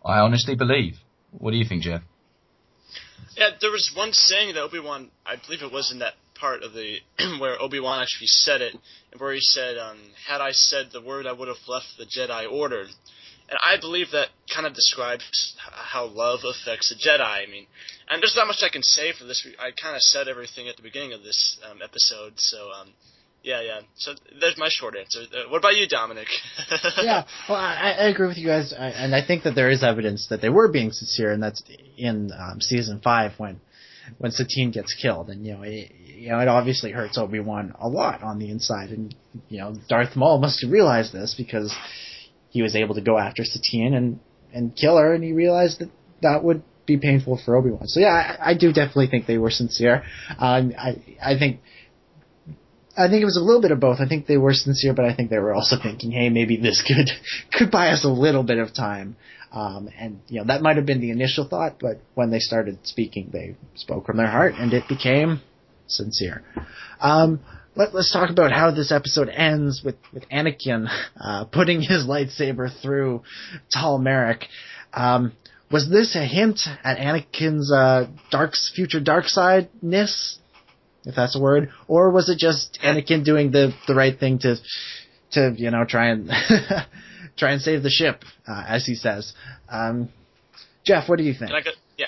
I 0.05 0.18
honestly 0.21 0.55
believe. 0.55 0.95
What 1.33 1.53
do 1.53 1.57
you 1.57 1.64
think, 1.64 1.83
Jeff? 1.83 2.03
Yeah, 3.37 3.51
there 3.61 3.71
was 3.71 3.93
one 3.95 4.12
saying 4.12 4.55
that 4.55 4.62
Obi 4.62 4.81
Wan, 4.81 5.11
I 5.25 5.37
believe 5.37 5.62
it 5.62 5.73
was 5.73 5.93
in 5.93 6.01
that 6.01 6.14
part 6.35 6.62
of 6.62 6.73
the 6.73 6.99
where 7.41 7.61
Obi 7.61 7.81
Wan 7.81 8.03
actually 8.03 8.27
said 8.27 8.61
it, 8.61 8.75
where 9.16 9.33
he 9.33 9.41
said, 9.41 9.79
um, 9.79 9.99
"Had 10.27 10.41
I 10.41 10.53
said 10.53 10.89
the 10.93 11.01
word, 11.01 11.27
I 11.27 11.33
would 11.33 11.49
have 11.49 11.68
left 11.68 11.87
the 11.99 12.07
Jedi 12.07 12.51
Order." 12.51 12.87
And 13.51 13.59
I 13.66 13.81
believe 13.81 14.12
that 14.12 14.29
kind 14.55 14.64
of 14.64 14.75
describes 14.75 15.57
how 15.59 16.07
love 16.07 16.41
affects 16.45 16.89
the 16.89 16.95
Jedi. 16.95 17.21
I 17.21 17.47
mean, 17.51 17.66
and 18.09 18.23
there's 18.23 18.37
not 18.37 18.47
much 18.47 18.62
I 18.62 18.68
can 18.68 18.83
say 18.83 19.12
for 19.12 19.25
this. 19.25 19.47
I 19.59 19.71
kind 19.73 19.97
of 19.97 20.03
said 20.03 20.29
everything 20.29 20.68
at 20.68 20.77
the 20.77 20.83
beginning 20.83 21.12
of 21.12 21.23
this 21.23 21.59
um, 21.68 21.81
episode, 21.83 22.35
so 22.37 22.71
um, 22.71 22.93
yeah, 23.43 23.62
yeah. 23.62 23.80
So 23.97 24.12
there's 24.41 24.59
my 24.59 24.68
short 24.68 24.97
answer. 24.97 25.20
Uh, 25.20 25.49
what 25.51 25.59
about 25.59 25.76
you, 25.76 25.88
Dominic? 25.88 26.28
yeah, 27.03 27.24
well, 27.49 27.59
I, 27.59 27.97
I 27.99 28.09
agree 28.09 28.26
with 28.26 28.36
you 28.36 28.47
guys, 28.47 28.74
I, 28.76 28.88
and 28.88 29.14
I 29.14 29.26
think 29.26 29.45
that 29.45 29.55
there 29.55 29.70
is 29.70 29.82
evidence 29.82 30.28
that 30.28 30.43
they 30.43 30.49
were 30.49 30.68
being 30.68 30.93
sincere, 30.93 31.32
and 31.32 31.43
that's 31.43 31.62
in 31.97 32.30
um, 32.38 32.61
season 32.61 33.01
five 33.03 33.32
when 33.38 33.61
when 34.18 34.32
Satine 34.32 34.70
gets 34.70 34.95
killed, 34.95 35.30
and 35.30 35.47
you 35.47 35.55
know, 35.55 35.62
it, 35.62 35.93
you 36.20 36.30
know, 36.30 36.41
it 36.41 36.49
obviously 36.49 36.91
hurts 36.91 37.16
Obi 37.16 37.41
Wan 37.41 37.74
a 37.80 37.88
lot 37.88 38.22
on 38.22 38.38
the 38.38 38.51
inside, 38.51 38.91
and 38.91 39.14
you 39.49 39.59
know, 39.59 39.74
Darth 39.88 40.16
Maul 40.16 40.38
must 40.38 40.62
have 40.62 40.70
realized 40.70 41.12
this 41.12 41.34
because 41.36 41.74
he 42.51 42.62
was 42.62 42.76
able 42.76 42.95
to 42.97 43.01
go 43.01 43.18
after 43.18 43.45
Satine 43.45 43.95
and 43.95 44.20
and 44.53 44.76
kill 44.76 44.99
her, 44.99 45.14
and 45.14 45.24
he 45.24 45.32
realized 45.32 45.80
that 45.80 45.91
that 46.22 46.45
would 46.45 46.62
be 46.86 46.99
painful 46.99 47.41
for 47.43 47.57
Obi 47.57 47.70
Wan. 47.70 47.86
So 47.86 48.01
yeah, 48.01 48.36
I, 48.38 48.51
I 48.51 48.55
do 48.55 48.72
definitely 48.72 49.07
think 49.07 49.26
they 49.26 49.38
were 49.38 49.51
sincere. 49.51 50.03
Um, 50.38 50.74
I 50.76 50.97
I 51.22 51.38
think 51.38 51.61
I 53.01 53.09
think 53.09 53.23
it 53.23 53.25
was 53.25 53.37
a 53.37 53.43
little 53.43 53.63
bit 53.63 53.71
of 53.71 53.81
both. 53.81 53.99
I 54.01 54.07
think 54.07 54.27
they 54.27 54.37
were 54.37 54.53
sincere, 54.53 54.93
but 54.93 55.05
I 55.05 55.15
think 55.15 55.31
they 55.31 55.39
were 55.39 55.55
also 55.55 55.77
thinking, 55.83 56.11
hey, 56.11 56.29
maybe 56.29 56.57
this 56.57 56.83
could 56.87 57.11
could 57.53 57.71
buy 57.71 57.89
us 57.89 58.05
a 58.05 58.09
little 58.09 58.43
bit 58.43 58.59
of 58.59 58.75
time. 58.75 59.17
Um, 59.53 59.89
and 59.99 60.21
you 60.29 60.41
know 60.41 60.47
that 60.47 60.63
might 60.63 60.77
have 60.77 60.87
been 60.87 61.01
the 61.01 61.11
initial 61.11 61.49
thought, 61.49 61.77
but 61.81 62.01
when 62.15 62.31
they 62.31 62.39
started 62.39 62.79
speaking, 62.85 63.31
they 63.33 63.57
spoke 63.75 64.07
from 64.07 64.17
their 64.17 64.29
heart, 64.29 64.55
and 64.57 64.73
it 64.73 64.85
became 64.89 65.41
sincere. 65.87 66.45
Um, 67.01 67.41
let, 67.75 67.95
us 67.95 68.11
talk 68.13 68.31
about 68.31 68.53
how 68.53 68.71
this 68.71 68.93
episode 68.93 69.29
ends 69.29 69.83
with 69.85 69.97
with 70.13 70.29
Anakin 70.29 70.89
uh, 71.21 71.45
putting 71.47 71.81
his 71.81 72.07
lightsaber 72.07 72.71
through 72.81 73.23
Tal 73.71 73.99
Merrik. 73.99 74.45
Um, 74.93 75.33
was 75.71 75.89
this 75.89 76.17
a 76.17 76.27
hint 76.27 76.61
at 76.83 76.99
Anakin's 76.99 77.73
uh, 77.73 78.09
dark 78.31 78.55
future 78.75 79.01
dark 79.01 79.27
side 79.27 79.69
ness? 79.81 80.39
If 81.05 81.15
that's 81.15 81.37
a 81.37 81.41
word, 81.41 81.71
or 81.89 82.11
was 82.11 82.29
it 82.29 82.39
just 82.39 82.79
Anakin 82.83 83.25
doing 83.25 83.51
the 83.51 83.73
the 83.87 83.95
right 83.95 84.19
thing 84.19 84.39
to 84.41 84.57
to 85.33 85.55
you 85.57 85.71
know 85.71 85.85
try 85.85 86.09
and 86.09 86.31
try 87.37 87.53
and 87.53 87.61
save 87.61 87.83
the 87.83 87.91
ship, 87.91 88.25
uh, 88.47 88.65
as 88.67 88.87
he 88.87 88.95
says? 88.95 89.33
Um, 89.69 90.11
Jeff, 90.85 91.09
what 91.09 91.19
do 91.19 91.25
you 91.25 91.35
think? 91.35 91.51
Go? 91.51 91.71
Yeah. 91.97 92.07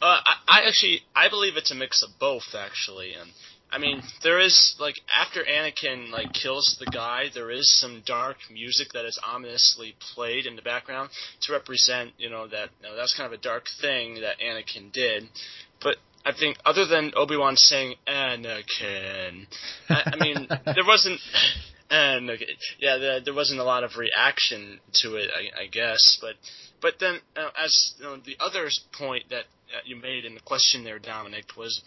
Uh, 0.00 0.20
I, 0.24 0.60
I 0.60 0.68
actually 0.68 1.00
I 1.14 1.28
believe 1.28 1.56
it's 1.56 1.70
a 1.70 1.74
mix 1.74 2.02
of 2.02 2.10
both 2.18 2.54
actually. 2.54 3.14
And 3.14 3.30
I 3.70 3.78
mean, 3.78 4.02
there 4.22 4.40
is 4.40 4.76
like 4.78 4.94
after 5.16 5.42
Anakin 5.42 6.10
like 6.10 6.32
kills 6.32 6.76
the 6.78 6.90
guy, 6.90 7.24
there 7.34 7.50
is 7.50 7.78
some 7.80 8.02
dark 8.06 8.36
music 8.50 8.88
that 8.94 9.04
is 9.04 9.18
ominously 9.26 9.96
played 10.14 10.46
in 10.46 10.56
the 10.56 10.62
background 10.62 11.10
to 11.42 11.52
represent 11.52 12.12
you 12.18 12.30
know 12.30 12.46
that 12.46 12.70
you 12.82 12.88
know, 12.88 12.96
that's 12.96 13.14
kind 13.16 13.26
of 13.26 13.38
a 13.38 13.42
dark 13.42 13.66
thing 13.80 14.20
that 14.20 14.38
Anakin 14.38 14.92
did. 14.92 15.28
But 15.82 15.96
I 16.26 16.32
think 16.32 16.58
other 16.64 16.86
than 16.86 17.12
Obi 17.14 17.36
Wan 17.36 17.56
saying 17.56 17.94
Anakin, 18.08 19.46
I, 19.88 20.12
I 20.12 20.16
mean 20.18 20.48
there 20.64 20.84
wasn't. 20.84 21.20
And 21.88 22.28
yeah, 22.80 22.96
there, 22.96 23.20
there 23.20 23.32
wasn't 23.32 23.60
a 23.60 23.64
lot 23.64 23.84
of 23.84 23.96
reaction 23.96 24.80
to 25.02 25.14
it, 25.14 25.30
I, 25.32 25.62
I 25.62 25.66
guess. 25.68 26.18
But 26.20 26.34
but 26.82 26.94
then, 26.98 27.20
uh, 27.36 27.50
as 27.56 27.94
you 27.98 28.04
know, 28.04 28.16
the 28.16 28.36
other 28.40 28.68
point 28.98 29.30
that 29.30 29.44
uh, 29.70 29.82
you 29.84 29.94
made 29.94 30.24
in 30.24 30.34
the 30.34 30.40
question 30.40 30.82
there, 30.82 30.98
Dominic, 30.98 31.56
was 31.56 31.80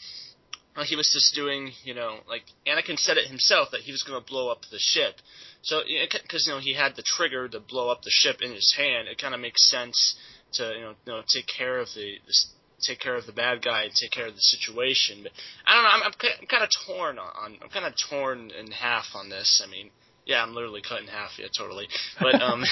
uh, 0.77 0.85
he 0.85 0.95
was 0.95 1.11
just 1.11 1.35
doing, 1.35 1.71
you 1.83 1.93
know, 1.93 2.19
like 2.29 2.43
Anakin 2.65 2.97
said 2.97 3.17
it 3.17 3.27
himself 3.27 3.71
that 3.71 3.81
he 3.81 3.91
was 3.91 4.03
going 4.03 4.21
to 4.21 4.25
blow 4.25 4.49
up 4.49 4.61
the 4.71 4.79
ship. 4.79 5.15
So 5.63 5.81
because 5.85 6.47
you 6.47 6.53
know 6.53 6.59
he 6.59 6.73
had 6.73 6.95
the 6.95 7.03
trigger 7.03 7.49
to 7.49 7.59
blow 7.59 7.89
up 7.89 8.03
the 8.03 8.09
ship 8.09 8.37
in 8.41 8.53
his 8.53 8.73
hand, 8.77 9.09
it 9.09 9.21
kind 9.21 9.33
of 9.35 9.41
makes 9.41 9.69
sense 9.69 10.15
to 10.53 10.63
you 10.63 10.81
know, 10.81 10.93
you 11.05 11.11
know 11.11 11.21
take 11.27 11.45
care 11.45 11.79
of 11.79 11.89
the, 11.93 12.15
the 12.25 12.33
take 12.81 12.99
care 12.99 13.15
of 13.15 13.25
the 13.25 13.31
bad 13.31 13.63
guy 13.63 13.83
and 13.83 13.93
take 13.93 14.11
care 14.11 14.27
of 14.27 14.35
the 14.35 14.41
situation. 14.41 15.19
But 15.23 15.31
I 15.65 15.75
don't 15.75 15.83
know. 15.83 15.89
I'm, 15.89 16.03
I'm, 16.03 16.13
I'm 16.41 16.47
kind 16.47 16.63
of 16.63 16.69
torn 16.85 17.19
on. 17.19 17.57
I'm 17.61 17.69
kind 17.69 17.85
of 17.85 17.93
torn 18.09 18.51
in 18.51 18.71
half 18.71 19.05
on 19.15 19.29
this. 19.29 19.63
I 19.65 19.69
mean, 19.69 19.89
yeah, 20.25 20.43
I'm 20.43 20.53
literally 20.53 20.81
cut 20.87 21.01
in 21.01 21.07
half. 21.07 21.31
Yeah, 21.37 21.47
totally. 21.57 21.87
But 22.19 22.41
um, 22.41 22.63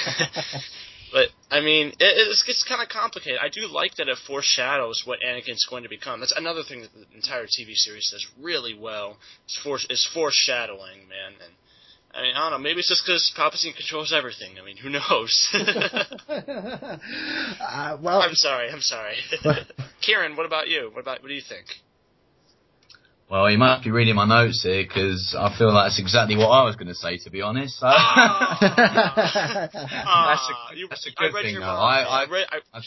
but 1.11 1.29
I 1.49 1.59
mean, 1.61 1.87
it, 1.87 1.95
it's 1.99 2.43
it's 2.47 2.63
kind 2.63 2.81
of 2.81 2.89
complicated. 2.89 3.39
I 3.41 3.49
do 3.49 3.67
like 3.67 3.95
that 3.95 4.07
it 4.07 4.17
foreshadows 4.27 5.03
what 5.05 5.19
Anakin's 5.25 5.65
going 5.69 5.83
to 5.83 5.89
become. 5.89 6.19
That's 6.19 6.37
another 6.37 6.61
thing 6.67 6.81
that 6.81 6.93
the 6.93 7.05
entire 7.15 7.45
TV 7.45 7.73
series 7.73 8.09
does 8.11 8.25
really 8.39 8.77
well. 8.77 9.17
Is 9.47 9.59
for 9.63 9.77
is 9.89 10.07
foreshadowing, 10.13 11.09
man. 11.09 11.33
And 11.43 11.53
I 12.17 12.21
mean, 12.23 12.35
I 12.35 12.49
don't 12.49 12.51
know. 12.51 12.57
Maybe 12.63 12.79
it's 12.79 12.89
just 12.89 13.03
because 13.05 13.31
Palpatine 13.37 13.75
controls 13.75 14.11
everything. 14.11 14.57
I 14.59 14.65
mean, 14.65 14.75
who 14.77 14.89
knows? 14.89 15.49
uh, 17.61 17.97
well, 18.01 18.21
I'm 18.23 18.33
sorry. 18.33 18.69
I'm 18.71 18.81
sorry. 18.81 19.15
Ciaran, 20.01 20.35
what 20.35 20.47
about 20.47 20.67
you? 20.67 20.89
What 20.93 21.01
about 21.01 21.21
what 21.21 21.27
do 21.27 21.35
you 21.35 21.43
think? 21.47 21.67
Well, 23.29 23.51
you 23.51 23.57
must 23.57 23.83
be 23.83 23.91
reading 23.91 24.15
my 24.15 24.25
notes 24.25 24.63
here 24.63 24.83
because 24.87 25.35
I 25.37 25.53
feel 25.57 25.71
like 25.73 25.85
that's 25.87 25.99
exactly 25.99 26.37
what 26.37 26.47
I 26.47 26.63
was 26.63 26.75
going 26.77 26.87
to 26.87 26.95
say, 26.95 27.17
to 27.25 27.29
be 27.29 27.41
honest. 27.41 27.77
So, 27.77 27.85
Ah, 27.87 28.57
That's 30.31 30.49
a- 30.49 30.75
you- 30.79 30.87
that's 30.87 31.05
a 31.05 31.09
I 31.17 31.27
good 31.27 31.33
read 31.35 31.43
thing, 31.43 31.55
though. 31.59 31.65
I- 31.65 32.03
I- 32.23 32.25
read, 32.29 32.47
I, 32.51 32.59
I- 32.73 32.81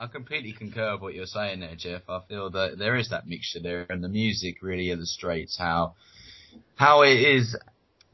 I 0.00 0.06
completely 0.06 0.52
concur 0.52 0.92
with 0.92 1.00
what 1.02 1.14
you're 1.14 1.26
saying 1.26 1.58
there, 1.60 1.74
Jeff. 1.76 2.02
I 2.08 2.20
feel 2.28 2.50
that 2.50 2.78
there 2.78 2.94
is 2.96 3.08
that 3.10 3.26
mixture 3.26 3.58
there, 3.60 3.84
and 3.90 4.02
the 4.02 4.08
music 4.08 4.62
really 4.62 4.90
illustrates 4.90 5.58
how 5.58 5.96
how 6.76 7.02
it 7.02 7.18
is 7.18 7.56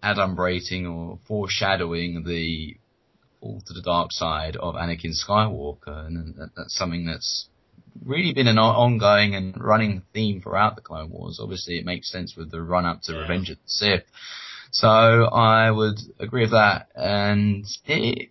adumbrating 0.05 0.91
or 0.93 1.19
foreshadowing 1.27 2.25
the 2.25 2.77
fall 3.41 3.63
to 3.67 3.73
the 3.73 3.83
dark 3.83 4.13
side 4.13 4.57
of 4.57 4.75
Anakin 4.75 5.13
Skywalker, 5.13 6.07
and 6.07 6.35
that, 6.37 6.51
that's 6.57 6.77
something 6.77 7.07
that's 7.07 7.49
really 8.05 8.33
been 8.33 8.49
an 8.49 8.59
ongoing 8.59 9.35
and 9.35 9.55
running 9.61 10.03
theme 10.13 10.41
throughout 10.41 10.77
the 10.77 10.83
Clone 10.83 11.11
Wars. 11.11 11.39
Obviously, 11.41 11.79
it 11.79 11.85
makes 11.85 12.11
sense 12.11 12.37
with 12.37 12.51
the 12.51 12.61
run 12.63 12.87
up 12.87 13.03
to 13.03 13.13
Yeah. 13.13 13.21
Revenge 13.21 13.51
of 13.51 13.57
the 13.57 13.63
Sith. 13.67 14.05
So 14.71 14.89
I 14.89 15.71
would 15.71 15.99
agree 16.19 16.43
with 16.43 16.51
that, 16.51 16.89
and 16.97 17.65
it, 17.87 18.31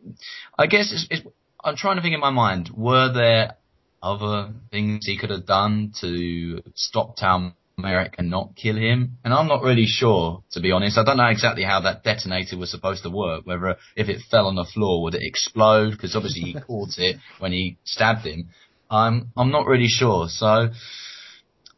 I 0.60 0.68
guess 0.68 0.92
it's, 0.92 1.08
it's, 1.10 1.22
I'm 1.64 1.78
trying 1.78 1.96
to 1.96 2.02
think 2.02 2.14
in 2.14 2.20
my 2.20 2.32
mind, 2.32 2.70
were 2.76 3.14
there 3.14 3.56
other 4.02 4.52
things 4.70 5.06
he 5.06 5.18
could 5.18 5.30
have 5.30 5.46
done 5.46 5.94
to 6.02 6.62
stop 6.76 7.16
Tal 7.16 7.54
Merrik 7.78 8.16
and 8.18 8.30
not 8.30 8.56
kill 8.56 8.76
him? 8.76 9.18
And 9.24 9.34
I'm 9.34 9.48
not 9.48 9.64
really 9.64 9.86
sure, 9.86 10.44
to 10.52 10.62
be 10.62 10.72
honest. 10.72 10.98
I 10.98 11.04
don't 11.04 11.18
know 11.18 11.28
exactly 11.28 11.64
how 11.64 11.82
that 11.82 12.04
detonator 12.04 12.58
was 12.58 12.72
supposed 12.72 13.04
to 13.04 13.10
work. 13.10 13.46
Whether 13.46 13.78
if 13.96 14.10
it 14.10 14.22
fell 14.30 14.48
on 14.48 14.56
the 14.56 14.66
floor, 14.66 15.04
would 15.04 15.16
it 15.16 15.24
explode? 15.24 15.92
Because 15.92 16.16
obviously 16.16 16.42
he 16.42 16.54
caught 16.68 16.98
it 16.98 17.18
when 17.40 17.52
he 17.52 17.78
stabbed 17.84 18.26
him. 18.26 18.50
I'm 18.90 19.32
I'm 19.36 19.52
not 19.52 19.66
really 19.66 19.88
sure. 19.88 20.28
So 20.30 20.70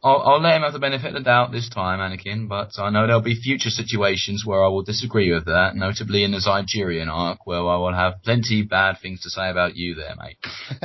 I'll, 0.02 0.22
I'll 0.22 0.40
let 0.40 0.56
him 0.56 0.62
have 0.62 0.72
the 0.72 0.78
benefit 0.78 1.08
of 1.08 1.14
the 1.14 1.20
doubt 1.20 1.52
this 1.52 1.68
time, 1.68 1.98
Anakin. 1.98 2.48
But 2.48 2.78
I 2.78 2.90
know 2.90 3.06
there'll 3.06 3.22
be 3.22 3.34
future 3.34 3.70
situations 3.70 4.44
where 4.44 4.64
I 4.64 4.68
will 4.68 4.82
disagree 4.82 5.32
with 5.32 5.46
that. 5.46 5.74
Notably 5.74 6.22
in 6.22 6.32
the 6.32 6.38
Zygerian 6.38 7.08
arc, 7.08 7.46
where 7.46 7.58
I 7.58 7.76
will 7.76 7.94
have 7.94 8.22
plenty 8.22 8.62
bad 8.62 8.98
things 9.00 9.22
to 9.22 9.30
say 9.30 9.50
about 9.50 9.76
you 9.76 9.94
there, 9.94 10.14
mate. 10.16 10.38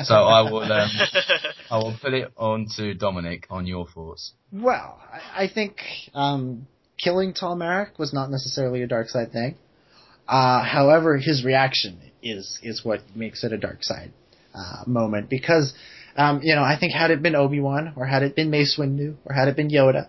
So 0.05 0.15
I 0.15 0.41
will 0.51 0.71
um, 0.71 0.89
I 1.69 1.77
will 1.77 1.97
put 2.01 2.13
it 2.13 2.31
on 2.37 2.67
to 2.77 2.93
Dominic 2.93 3.47
on 3.49 3.67
your 3.67 3.87
thoughts. 3.87 4.33
Well, 4.51 4.99
I, 5.11 5.43
I 5.43 5.47
think 5.53 5.77
um, 6.13 6.67
killing 6.97 7.33
Tal 7.33 7.55
Merrik 7.55 7.99
was 7.99 8.13
not 8.13 8.31
necessarily 8.31 8.81
a 8.81 8.87
dark 8.87 9.09
side 9.09 9.31
thing. 9.31 9.55
Uh, 10.27 10.63
however, 10.63 11.17
his 11.17 11.43
reaction 11.43 11.99
is 12.23 12.59
is 12.63 12.85
what 12.85 13.01
makes 13.15 13.43
it 13.43 13.51
a 13.51 13.57
dark 13.57 13.83
side 13.83 14.13
uh, 14.53 14.83
moment 14.87 15.29
because 15.29 15.73
um, 16.15 16.41
you 16.43 16.55
know 16.55 16.63
I 16.63 16.77
think 16.79 16.93
had 16.93 17.11
it 17.11 17.21
been 17.21 17.35
Obi 17.35 17.59
Wan 17.59 17.93
or 17.95 18.05
had 18.05 18.23
it 18.23 18.35
been 18.35 18.49
Mace 18.49 18.77
Windu 18.79 19.15
or 19.25 19.33
had 19.33 19.47
it 19.47 19.55
been 19.55 19.69
Yoda, 19.69 20.07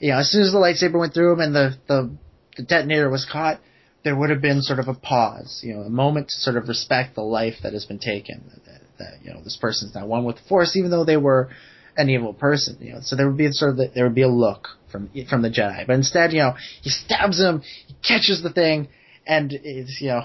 you 0.00 0.12
know 0.12 0.18
as 0.18 0.30
soon 0.30 0.42
as 0.42 0.52
the 0.52 0.58
lightsaber 0.58 0.98
went 0.98 1.14
through 1.14 1.34
him 1.34 1.40
and 1.40 1.54
the 1.54 1.76
the, 1.86 2.10
the 2.56 2.62
detonator 2.62 3.10
was 3.10 3.26
caught, 3.30 3.60
there 4.04 4.14
would 4.14 4.30
have 4.30 4.42
been 4.42 4.62
sort 4.62 4.78
of 4.78 4.88
a 4.88 4.94
pause, 4.94 5.60
you 5.64 5.74
know, 5.74 5.80
a 5.80 5.90
moment 5.90 6.28
to 6.28 6.36
sort 6.36 6.56
of 6.56 6.68
respect 6.68 7.14
the 7.14 7.22
life 7.22 7.54
that 7.62 7.72
has 7.72 7.86
been 7.86 7.98
taken. 7.98 8.44
That, 8.66 8.80
that 8.98 9.24
you 9.24 9.32
know 9.32 9.42
this 9.42 9.56
person's 9.60 9.94
now 9.94 10.06
one 10.06 10.24
with 10.24 10.36
the 10.36 10.42
Force, 10.48 10.76
even 10.76 10.90
though 10.90 11.04
they 11.04 11.16
were 11.16 11.50
an 11.96 12.10
evil 12.10 12.34
person, 12.34 12.76
you 12.80 12.92
know. 12.92 13.00
So 13.02 13.16
there 13.16 13.26
would 13.26 13.38
be 13.38 13.50
sort 13.50 13.72
of 13.72 13.76
the, 13.78 13.90
there 13.94 14.04
would 14.04 14.14
be 14.14 14.22
a 14.22 14.28
look 14.28 14.68
from 14.92 15.10
from 15.28 15.42
the 15.42 15.50
Jedi, 15.50 15.86
but 15.86 15.94
instead, 15.94 16.32
you 16.32 16.40
know, 16.40 16.54
he 16.82 16.90
stabs 16.90 17.40
him, 17.40 17.62
he 17.86 17.94
catches 18.06 18.42
the 18.42 18.52
thing, 18.52 18.88
and 19.26 19.52
it's 19.52 20.00
you 20.00 20.08
know. 20.08 20.22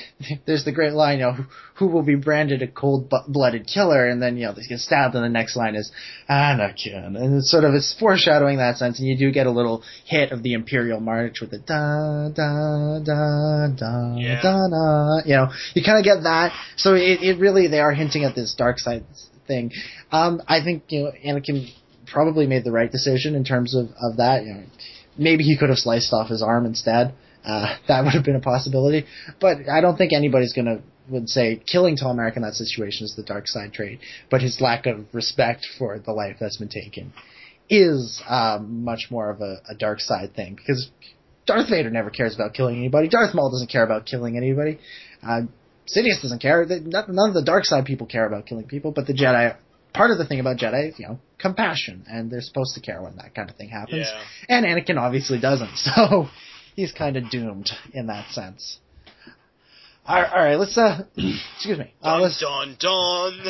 There's 0.46 0.64
the 0.64 0.72
great 0.72 0.92
line, 0.92 1.18
you 1.18 1.24
know, 1.24 1.36
who, 1.76 1.86
will 1.86 2.02
be 2.02 2.14
branded 2.14 2.62
a 2.62 2.66
cold-blooded 2.68 3.66
killer, 3.66 4.08
and 4.08 4.22
then 4.22 4.36
you 4.36 4.46
know 4.46 4.52
they 4.52 4.62
get 4.68 4.78
stabbed, 4.78 5.14
and 5.14 5.24
the 5.24 5.28
next 5.28 5.56
line 5.56 5.74
is 5.74 5.90
Anakin, 6.28 7.16
and 7.16 7.36
it's 7.36 7.50
sort 7.50 7.64
of 7.64 7.74
it's 7.74 7.94
foreshadowing 7.98 8.58
that 8.58 8.76
sense, 8.76 8.98
and 8.98 9.08
you 9.08 9.16
do 9.16 9.30
get 9.30 9.46
a 9.46 9.50
little 9.50 9.82
hit 10.06 10.32
of 10.32 10.42
the 10.42 10.54
Imperial 10.54 11.00
March 11.00 11.40
with 11.40 11.50
the 11.50 11.58
da 11.58 12.28
da 12.28 12.98
da 13.00 13.68
da 13.74 14.16
Yeah. 14.16 14.40
da 14.42 14.68
da, 14.68 15.18
you 15.26 15.36
know, 15.36 15.48
you 15.74 15.82
kind 15.84 15.98
of 15.98 16.04
get 16.04 16.22
that. 16.22 16.52
So 16.76 16.94
it, 16.94 17.22
it 17.22 17.38
really 17.38 17.68
they 17.68 17.80
are 17.80 17.92
hinting 17.92 18.24
at 18.24 18.34
this 18.34 18.54
dark 18.56 18.78
side 18.78 19.04
thing. 19.46 19.72
Um, 20.10 20.42
I 20.46 20.62
think 20.62 20.84
you 20.88 21.04
know 21.04 21.12
Anakin 21.26 21.70
probably 22.06 22.46
made 22.46 22.64
the 22.64 22.72
right 22.72 22.90
decision 22.90 23.34
in 23.34 23.44
terms 23.44 23.74
of 23.74 23.88
of 24.00 24.18
that. 24.18 24.44
You 24.44 24.54
know, 24.54 24.62
maybe 25.18 25.44
he 25.44 25.56
could 25.58 25.68
have 25.68 25.78
sliced 25.78 26.12
off 26.12 26.28
his 26.28 26.42
arm 26.42 26.66
instead. 26.66 27.14
Uh, 27.44 27.76
that 27.88 28.04
would 28.04 28.12
have 28.14 28.24
been 28.24 28.36
a 28.36 28.40
possibility, 28.40 29.06
but 29.40 29.68
I 29.68 29.80
don't 29.80 29.96
think 29.96 30.12
anybody's 30.12 30.52
gonna 30.52 30.80
would 31.08 31.28
say 31.28 31.56
killing 31.66 31.96
Tal 31.96 32.14
Merrik 32.14 32.36
in 32.36 32.42
that 32.42 32.54
situation 32.54 33.04
is 33.04 33.14
the 33.16 33.24
dark 33.24 33.48
side 33.48 33.72
trait. 33.72 33.98
But 34.30 34.40
his 34.40 34.60
lack 34.60 34.86
of 34.86 35.04
respect 35.12 35.66
for 35.78 35.98
the 35.98 36.12
life 36.12 36.36
that's 36.38 36.58
been 36.58 36.68
taken 36.68 37.12
is 37.68 38.22
um, 38.28 38.84
much 38.84 39.08
more 39.10 39.30
of 39.30 39.40
a, 39.40 39.60
a 39.68 39.74
dark 39.74 40.00
side 40.00 40.34
thing 40.34 40.54
because 40.54 40.90
Darth 41.46 41.68
Vader 41.70 41.90
never 41.90 42.10
cares 42.10 42.34
about 42.34 42.54
killing 42.54 42.76
anybody. 42.76 43.08
Darth 43.08 43.34
Maul 43.34 43.50
doesn't 43.50 43.68
care 43.70 43.82
about 43.82 44.06
killing 44.06 44.36
anybody. 44.36 44.78
Uh, 45.26 45.42
Sidious 45.88 46.22
doesn't 46.22 46.40
care. 46.40 46.64
They- 46.64 46.78
None 46.80 47.06
none 47.08 47.28
of 47.30 47.34
the 47.34 47.42
dark 47.42 47.64
side 47.64 47.84
people 47.84 48.06
care 48.06 48.24
about 48.26 48.46
killing 48.46 48.66
people, 48.66 48.92
but 48.92 49.06
the 49.06 49.12
Jedi. 49.12 49.56
Part 49.92 50.10
of 50.10 50.16
the 50.16 50.24
thing 50.24 50.40
about 50.40 50.56
Jedi 50.56 50.88
is, 50.90 50.98
you 50.98 51.06
know, 51.06 51.18
compassion, 51.38 52.04
and 52.08 52.30
they're 52.30 52.40
supposed 52.40 52.74
to 52.76 52.80
care 52.80 53.02
when 53.02 53.16
that 53.16 53.34
kind 53.34 53.50
of 53.50 53.56
thing 53.56 53.68
happens. 53.68 54.06
Yeah. 54.08 54.22
And 54.56 54.64
Anakin 54.64 54.96
obviously 54.98 55.38
doesn't, 55.38 55.76
so 55.76 56.28
he's 56.74 56.92
kind 56.92 57.16
of 57.16 57.30
doomed 57.30 57.70
in 57.92 58.06
that 58.06 58.30
sense. 58.30 58.78
All 60.04 60.20
right, 60.20 60.32
all 60.32 60.44
right 60.44 60.58
let's 60.58 60.76
uh, 60.76 61.04
excuse 61.54 61.78
me. 61.78 61.94
Uh, 62.02 62.18
let's 62.20 62.40
dun. 62.40 62.76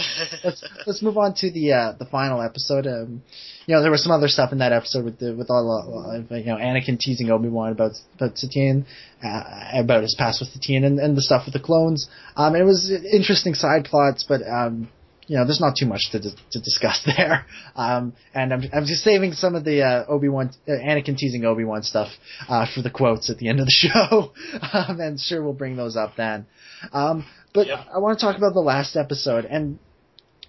let's 0.44 0.62
let's 0.86 1.03
move 1.03 1.16
on 1.16 1.32
to 1.36 1.51
the 1.51 1.73
uh, 1.73 1.93
the 1.99 2.05
final 2.05 2.43
episode. 2.43 2.86
Um, 2.86 3.23
you 3.65 3.74
know, 3.74 3.81
there 3.81 3.90
was 3.90 4.03
some 4.03 4.12
other 4.12 4.28
stuff 4.28 4.53
in 4.53 4.59
that 4.59 4.70
episode 4.70 5.07
with 5.07 5.19
the 5.19 5.35
with 5.35 5.49
all 5.49 6.12
uh, 6.31 6.36
you 6.36 6.44
know 6.44 6.57
Anakin 6.57 6.99
teasing 6.99 7.31
Obi 7.31 7.49
Wan 7.49 7.73
about 7.73 7.93
about 8.16 8.36
Satine, 8.36 8.85
uh, 9.24 9.70
about 9.73 10.03
his 10.03 10.15
past 10.19 10.40
with 10.40 10.51
Satine, 10.51 10.85
and, 10.85 10.99
and 10.99 11.16
the 11.16 11.23
stuff 11.23 11.47
with 11.47 11.55
the 11.55 11.61
clones. 11.61 12.07
Um, 12.36 12.55
it 12.55 12.65
was 12.65 12.90
interesting 12.90 13.55
side 13.55 13.86
plots, 13.86 14.23
but 14.28 14.43
um, 14.47 14.90
you 15.32 15.38
know, 15.38 15.46
there's 15.46 15.62
not 15.62 15.74
too 15.80 15.86
much 15.86 16.10
to 16.10 16.18
dis- 16.20 16.34
to 16.50 16.60
discuss 16.60 17.02
there. 17.16 17.46
Um, 17.74 18.12
and 18.34 18.52
I'm 18.52 18.64
I'm 18.70 18.84
just 18.84 19.02
saving 19.02 19.32
some 19.32 19.54
of 19.54 19.64
the 19.64 19.80
uh, 19.80 20.04
Obi 20.06 20.28
Wan 20.28 20.50
uh, 20.68 20.72
Anakin 20.72 21.16
teasing 21.16 21.46
Obi 21.46 21.64
Wan 21.64 21.82
stuff 21.82 22.09
uh, 22.50 22.66
for 22.74 22.82
the 22.82 22.90
quotes 22.90 23.30
at 23.30 23.38
the 23.38 23.48
end 23.48 23.59
of 23.59 23.64
the 23.64 23.70
show, 23.72 24.32
um, 24.74 25.00
and 25.00 25.18
sure 25.18 25.42
we'll 25.42 25.54
bring 25.54 25.74
those 25.74 25.96
up 25.96 26.16
then. 26.18 26.44
Um, 26.92 27.24
but 27.54 27.66
Yep. 27.66 27.78
I 27.94 27.98
want 27.98 28.18
to 28.18 28.26
talk 28.26 28.36
about 28.36 28.52
the 28.52 28.60
last 28.60 28.94
episode, 28.94 29.46
and 29.46 29.78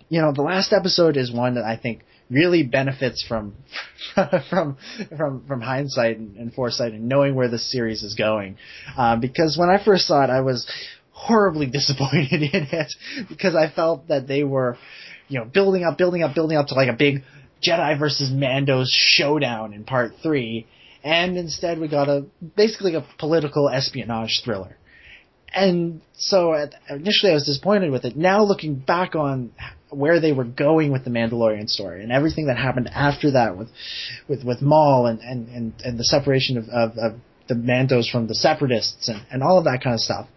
you 0.10 0.22
know, 0.22 0.34
the 0.34 0.42
last 0.42 0.74
episode 0.74 1.16
is 1.16 1.32
one 1.32 1.56
that 1.56 1.64
I 1.64 1.78
think 1.78 2.04
really 2.30 2.64
benefits 2.64 3.24
from 3.26 3.56
from 4.50 4.78
from 5.18 5.46
from 5.48 5.62
hindsight 5.62 6.18
and, 6.18 6.36
and 6.36 6.54
foresight 6.54 6.92
and 6.92 7.08
knowing 7.08 7.36
where 7.36 7.48
the 7.48 7.58
series 7.58 8.04
is 8.04 8.16
going. 8.16 8.58
Uh, 8.98 9.16
because 9.16 9.58
when 9.58 9.70
I 9.70 9.82
first 9.82 10.08
saw 10.08 10.26
it, 10.26 10.30
I 10.30 10.42
was 10.42 10.70
horribly 11.24 11.66
disappointed 11.80 12.42
in 12.42 12.68
it 12.72 12.94
because 13.30 13.56
I 13.56 13.70
felt 13.70 14.08
that 14.10 14.28
they 14.28 14.44
were, 14.44 14.78
you 15.28 15.40
know, 15.40 15.46
building 15.46 15.84
up, 15.84 15.98
building 15.98 16.24
up, 16.24 16.36
building 16.36 16.58
up 16.58 16.68
to 16.68 16.76
like 16.76 16.90
a 16.90 16.98
big 16.98 17.24
Jedi 17.66 17.98
versus 17.98 18.30
Mando's 18.32 18.92
showdown 18.92 19.74
in 19.74 19.86
part 19.86 20.14
three, 20.22 20.68
and 21.04 21.38
instead 21.38 21.80
we 21.80 21.88
got 21.88 22.10
a 22.10 22.26
basically 22.56 22.96
a 22.96 23.06
political 23.18 23.70
espionage 23.70 24.42
thriller. 24.44 24.78
And 25.56 26.02
so 26.14 26.54
at, 26.54 26.74
initially 26.90 27.32
I 27.32 27.36
was 27.36 27.46
disappointed 27.46 27.92
with 27.92 28.06
it. 28.06 28.18
Now 28.18 28.44
looking 28.44 28.76
back 28.76 29.16
on 29.16 29.52
where 29.90 30.20
they 30.20 30.32
were 30.32 30.44
going 30.44 30.92
with 30.92 31.06
the 31.06 31.12
Mandalorian 31.12 31.70
story 31.70 32.02
and 32.02 32.12
everything 32.12 32.48
that 32.48 32.58
happened 32.58 32.90
after 32.92 33.32
that 33.32 33.58
with 33.58 33.70
with 34.28 34.44
with 34.44 34.62
Maul 34.62 35.06
and 35.06 35.20
and 35.20 35.48
and, 35.50 35.74
and 35.86 36.00
the 36.00 36.04
separation 36.04 36.58
of, 36.58 36.68
of, 36.70 36.98
of 36.98 37.20
the 37.48 37.56
Mandos 37.56 38.10
from 38.10 38.28
the 38.28 38.36
Separatists 38.36 39.08
and, 39.08 39.22
and 39.32 39.44
all 39.44 39.58
of 39.58 39.66
that 39.66 39.82
kind 39.84 39.94
of 39.94 40.00
stuff, 40.00 40.28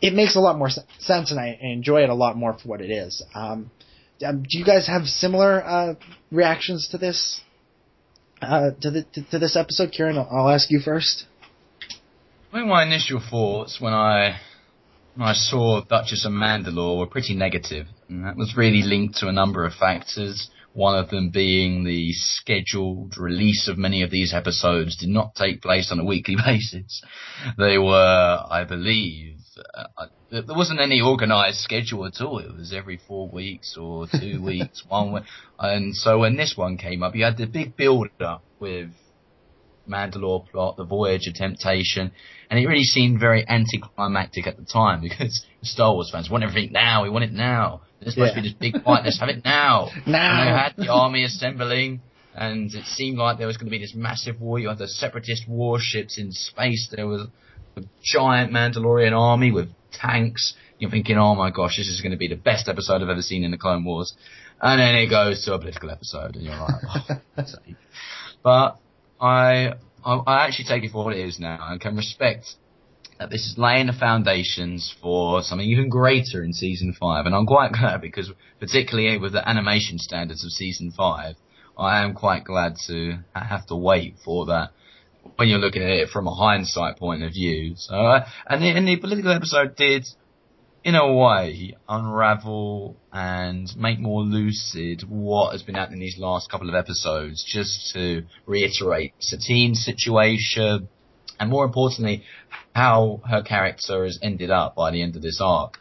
it 0.00 0.14
makes 0.14 0.36
a 0.36 0.40
lot 0.40 0.58
more 0.58 0.70
sense 0.98 1.30
and 1.30 1.40
I 1.40 1.58
enjoy 1.60 2.02
it 2.02 2.10
a 2.10 2.14
lot 2.14 2.36
more 2.36 2.54
for 2.54 2.68
what 2.68 2.80
it 2.80 2.90
is. 2.90 3.22
Um, 3.34 3.70
um, 4.24 4.42
do 4.42 4.58
you 4.58 4.64
guys 4.64 4.86
have 4.86 5.06
similar 5.06 5.62
uh, 5.64 5.94
reactions 6.30 6.88
to 6.92 6.98
this? 6.98 7.40
Uh, 8.40 8.70
to, 8.80 8.90
the, 8.90 9.02
to, 9.14 9.22
to 9.30 9.38
this 9.38 9.56
episode, 9.56 9.92
Ciaran, 9.92 10.18
I'll, 10.18 10.28
I'll 10.30 10.50
ask 10.50 10.70
you 10.70 10.80
first. 10.80 11.24
I 12.52 12.62
my 12.64 12.84
initial 12.84 13.20
thoughts 13.20 13.80
when 13.80 13.92
I 13.92 14.38
when 15.14 15.28
I 15.28 15.32
saw 15.32 15.82
Duchess 15.82 16.24
of 16.24 16.32
Mandalore 16.32 16.98
were 16.98 17.06
pretty 17.06 17.34
negative, 17.34 17.86
and 18.08 18.24
that 18.24 18.36
was 18.36 18.56
really 18.56 18.82
linked 18.82 19.16
to 19.18 19.28
a 19.28 19.32
number 19.32 19.64
of 19.64 19.74
factors. 19.74 20.50
One 20.72 20.98
of 20.98 21.08
them 21.08 21.30
being 21.30 21.84
the 21.84 22.12
scheduled 22.12 23.16
release 23.16 23.68
of 23.68 23.78
many 23.78 24.02
of 24.02 24.10
these 24.10 24.34
episodes 24.34 24.96
did 24.96 25.08
not 25.08 25.34
take 25.34 25.62
place 25.62 25.90
on 25.90 26.00
a 26.00 26.04
weekly 26.04 26.36
basis. 26.44 27.02
They 27.58 27.78
were, 27.78 28.44
I 28.50 28.64
believe, 28.64 29.38
uh, 29.74 30.06
there 30.30 30.42
wasn't 30.48 30.80
any 30.80 31.00
organised 31.00 31.60
schedule 31.60 32.04
at 32.06 32.20
all. 32.20 32.38
It 32.38 32.54
was 32.56 32.72
every 32.76 33.00
four 33.08 33.28
weeks 33.28 33.76
or 33.78 34.06
two 34.06 34.42
weeks, 34.44 34.82
one 34.88 35.12
week. 35.12 35.24
And 35.58 35.94
so 35.94 36.18
when 36.18 36.36
this 36.36 36.54
one 36.56 36.76
came 36.76 37.02
up, 37.02 37.14
you 37.14 37.24
had 37.24 37.36
the 37.36 37.46
big 37.46 37.76
build 37.76 38.08
up 38.20 38.42
with 38.60 38.90
Mandalore 39.88 40.48
plot, 40.50 40.76
the 40.76 40.84
Voyage 40.84 41.26
of 41.28 41.34
Temptation, 41.34 42.10
and 42.50 42.58
it 42.58 42.66
really 42.66 42.82
seemed 42.84 43.20
very 43.20 43.46
anticlimactic 43.48 44.46
at 44.46 44.56
the 44.56 44.64
time 44.64 45.00
because 45.08 45.44
Star 45.62 45.92
Wars 45.94 46.10
fans 46.12 46.28
want 46.28 46.44
everything 46.44 46.72
now. 46.72 47.02
We 47.04 47.10
want 47.10 47.24
it 47.24 47.32
now. 47.32 47.82
This 48.00 48.16
must 48.16 48.34
Yeah. 48.34 48.42
be 48.42 48.48
this 48.48 48.56
big 48.58 48.82
fight. 48.82 49.04
Let's 49.04 49.20
have 49.20 49.28
it 49.28 49.44
now. 49.44 49.88
Now. 50.06 50.40
And 50.40 50.48
they 50.48 50.52
had 50.52 50.74
the 50.76 50.92
army 50.92 51.24
assembling, 51.24 52.00
and 52.34 52.72
it 52.74 52.84
seemed 52.84 53.16
like 53.18 53.38
there 53.38 53.46
was 53.46 53.56
going 53.56 53.68
to 53.68 53.70
be 53.70 53.78
this 53.78 53.94
massive 53.94 54.40
war. 54.40 54.58
You 54.58 54.68
had 54.68 54.78
the 54.78 54.88
separatist 54.88 55.48
warships 55.48 56.18
in 56.18 56.32
space. 56.32 56.88
There 56.94 57.06
was 57.06 57.28
a 57.76 57.82
giant 58.02 58.52
Mandalorian 58.52 59.12
army 59.12 59.52
with 59.52 59.68
tanks. 59.92 60.54
You're 60.78 60.90
thinking, 60.90 61.18
oh 61.18 61.34
my 61.34 61.50
gosh, 61.50 61.76
this 61.76 61.88
is 61.88 62.00
going 62.00 62.12
to 62.12 62.18
be 62.18 62.28
the 62.28 62.36
best 62.36 62.68
episode 62.68 63.02
I've 63.02 63.08
ever 63.08 63.22
seen 63.22 63.44
in 63.44 63.50
the 63.50 63.58
Clone 63.58 63.84
Wars. 63.84 64.14
And 64.60 64.80
then 64.80 64.94
it 64.94 65.08
goes 65.08 65.44
to 65.44 65.54
a 65.54 65.58
political 65.58 65.90
episode, 65.90 66.36
and 66.36 66.44
you're 66.44 66.56
like, 66.56 66.74
oh. 67.36 67.44
But 68.42 68.78
I, 69.20 69.72
I, 70.04 70.14
I 70.26 70.46
actually 70.46 70.64
take 70.66 70.84
it 70.84 70.92
for 70.92 71.04
what 71.04 71.14
it 71.14 71.26
is 71.26 71.38
now, 71.38 71.58
and 71.60 71.80
can 71.80 71.96
respect 71.96 72.54
that 73.18 73.30
this 73.30 73.46
is 73.46 73.56
laying 73.58 73.86
the 73.86 73.92
foundations 73.92 74.94
for 75.02 75.42
something 75.42 75.66
even 75.66 75.88
greater 75.90 76.42
in 76.42 76.52
season 76.52 76.94
five. 76.98 77.26
And 77.26 77.34
I'm 77.34 77.46
quite 77.46 77.72
glad 77.78 78.00
because, 78.00 78.30
particularly 78.58 79.18
with 79.18 79.32
the 79.32 79.46
animation 79.46 79.98
standards 79.98 80.44
of 80.44 80.50
season 80.50 80.92
five, 80.96 81.34
I 81.78 82.02
am 82.02 82.14
quite 82.14 82.44
glad 82.44 82.76
to 82.86 83.18
have 83.34 83.66
to 83.66 83.76
wait 83.76 84.14
for 84.24 84.46
that 84.46 84.70
when 85.36 85.48
you're 85.48 85.58
looking 85.58 85.82
at 85.82 85.90
it 85.90 86.08
from 86.10 86.26
a 86.26 86.34
hindsight 86.34 86.98
point 86.98 87.22
of 87.22 87.32
view. 87.32 87.74
So, 87.76 87.94
uh, 87.94 88.26
and 88.48 88.62
the, 88.62 88.68
and 88.68 88.86
the 88.86 88.96
political 88.96 89.32
episode 89.32 89.76
did, 89.76 90.06
in 90.84 90.94
a 90.94 91.12
way, 91.12 91.76
unravel 91.88 92.96
and 93.12 93.68
make 93.76 93.98
more 93.98 94.22
lucid 94.22 95.02
what 95.08 95.52
has 95.52 95.62
been 95.62 95.74
happening 95.74 96.00
these 96.00 96.18
last 96.18 96.50
couple 96.50 96.68
of 96.68 96.74
episodes, 96.74 97.44
just 97.44 97.92
to 97.94 98.22
reiterate 98.46 99.14
Satine's 99.18 99.84
situation, 99.84 100.88
and 101.40 101.50
more 101.50 101.64
importantly, 101.64 102.22
how 102.74 103.20
her 103.28 103.42
character 103.42 104.04
has 104.04 104.18
ended 104.22 104.50
up 104.50 104.74
by 104.74 104.90
the 104.90 105.02
end 105.02 105.16
of 105.16 105.22
this 105.22 105.40
arc. 105.42 105.78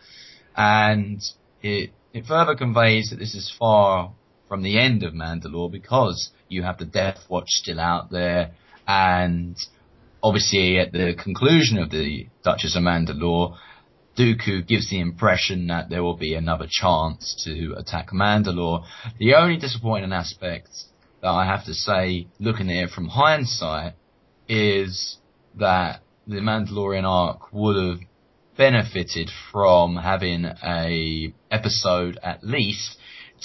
And 0.58 1.22
it, 1.62 1.92
it 2.14 2.26
further 2.26 2.56
conveys 2.56 3.10
that 3.10 3.20
this 3.20 3.36
is 3.36 3.54
far 3.58 4.14
from 4.48 4.64
the 4.64 4.80
end 4.80 5.04
of 5.04 5.14
Mandalore 5.14 5.72
because 5.72 6.30
you 6.48 6.64
have 6.64 6.78
the 6.78 6.86
Death 6.86 7.20
Watch 7.30 7.50
still 7.50 7.80
out 7.80 8.12
there, 8.12 8.52
and 8.88 9.58
obviously 10.22 10.80
at 10.80 10.92
the 10.92 11.16
conclusion 11.22 11.78
of 11.78 11.92
the 11.92 12.28
Duchess 12.44 12.76
of 12.76 12.84
Mandalore, 12.84 13.56
Dooku 14.18 14.66
gives 14.66 14.90
the 14.90 15.00
impression 15.00 15.68
that 15.68 15.90
there 15.90 16.02
will 16.04 16.16
be 16.18 16.36
another 16.36 16.68
chance 16.70 17.44
to 17.46 17.76
attack 17.78 18.10
Mandalore. 18.12 18.86
The 19.20 19.36
only 19.36 19.58
disappointing 19.58 20.14
aspect 20.14 20.70
that 21.22 21.30
I 21.30 21.46
have 21.46 21.66
to 21.66 21.74
say, 21.74 22.28
looking 22.40 22.70
at 22.70 22.86
it 22.86 22.90
from 22.92 23.10
hindsight, 23.10 23.94
is 24.48 25.18
that 25.56 26.02
the 26.28 26.38
Mandalorian 26.38 27.04
arc 27.04 27.52
would 27.52 27.76
have 27.76 28.00
benefited 28.58 29.30
from 29.52 29.98
having 29.98 30.46
a 30.46 31.34
episode 31.52 32.18
at 32.24 32.44
least 32.44 32.98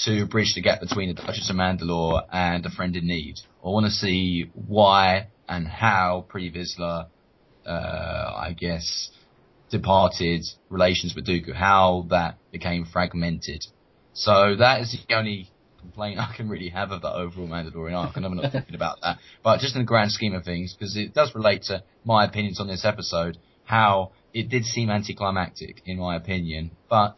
to 0.05 0.27
bridge 0.27 0.55
the 0.55 0.63
gap 0.63 0.81
between 0.81 1.15
the 1.15 1.15
Duchess 1.15 1.51
of 1.51 1.57
Mandalore 1.57 2.23
and 2.33 2.65
a 2.65 2.71
friend 2.71 2.97
in 2.97 3.07
need. 3.07 3.37
I 3.65 3.69
want 3.69 3.87
to 3.87 3.93
see 3.93 4.51
why 4.55 5.29
and 5.49 5.67
how 5.67 6.25
Pre 6.29 6.51
Vizsla, 6.51 7.09
uh, 7.67 7.69
I 7.69 8.55
guess, 8.59 9.11
departed 9.71 10.45
relations 10.69 11.15
with 11.15 11.27
Dooku, 11.27 11.55
how 11.55 12.07
that 12.11 12.39
became 12.51 12.87
fragmented. 12.87 13.65
So 14.13 14.57
that 14.59 14.81
is 14.81 14.97
the 15.09 15.15
only 15.15 15.51
complaint 15.81 16.19
I 16.19 16.35
can 16.37 16.49
really 16.49 16.69
have 16.71 16.91
of 16.91 17.03
the 17.03 17.13
overall 17.13 17.49
Mandalorian 17.49 17.95
arc, 17.95 18.17
and 18.17 18.25
I'm 18.27 18.37
not 18.37 18.53
thinking 18.53 18.75
about 18.75 18.99
that. 19.03 19.19
But 19.43 19.61
just 19.61 19.75
in 19.75 19.83
the 19.83 19.87
grand 19.87 20.13
scheme 20.13 20.35
of 20.35 20.45
things, 20.45 20.75
because 20.75 20.97
it 20.97 21.15
does 21.15 21.35
relate 21.35 21.63
to 21.65 21.83
my 22.05 22.25
opinions 22.25 22.61
on 22.61 22.69
this 22.69 22.85
episode, 22.85 23.39
how 23.65 24.13
it 24.33 24.49
did 24.49 24.65
seem 24.65 24.91
anticlimactic, 24.91 25.83
in 25.87 25.99
my 25.99 26.17
opinion, 26.17 26.73
but 26.89 27.17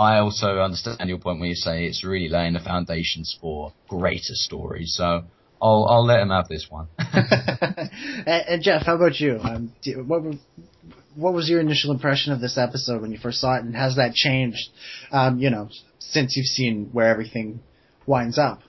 I 0.00 0.18
also 0.20 0.60
understand 0.60 1.10
your 1.10 1.18
point 1.18 1.40
where 1.40 1.50
you 1.50 1.54
say 1.54 1.84
it's 1.84 2.02
really 2.02 2.30
laying 2.30 2.54
the 2.54 2.60
foundations 2.60 3.36
for 3.38 3.74
greater 3.86 4.32
stories. 4.32 4.94
So 4.96 5.24
I'll 5.60 5.86
I'll 5.90 6.06
let 6.06 6.20
him 6.20 6.30
have 6.30 6.48
this 6.48 6.68
one. 6.70 6.88
and, 6.98 8.26
and 8.26 8.62
Jeff, 8.62 8.86
how 8.86 8.94
about 8.94 9.20
you? 9.20 9.38
Um, 9.42 9.74
do, 9.82 10.02
what 10.02 10.22
what 11.14 11.34
was 11.34 11.50
your 11.50 11.60
initial 11.60 11.92
impression 11.92 12.32
of 12.32 12.40
this 12.40 12.56
episode 12.56 13.02
when 13.02 13.12
you 13.12 13.18
first 13.18 13.42
saw 13.42 13.56
it, 13.56 13.64
and 13.64 13.76
has 13.76 13.96
that 13.96 14.14
changed? 14.14 14.70
Um, 15.12 15.38
you 15.38 15.50
know, 15.50 15.68
since 15.98 16.34
you've 16.34 16.46
seen 16.46 16.88
where 16.92 17.08
everything 17.08 17.60
winds 18.06 18.38
up. 18.38 18.62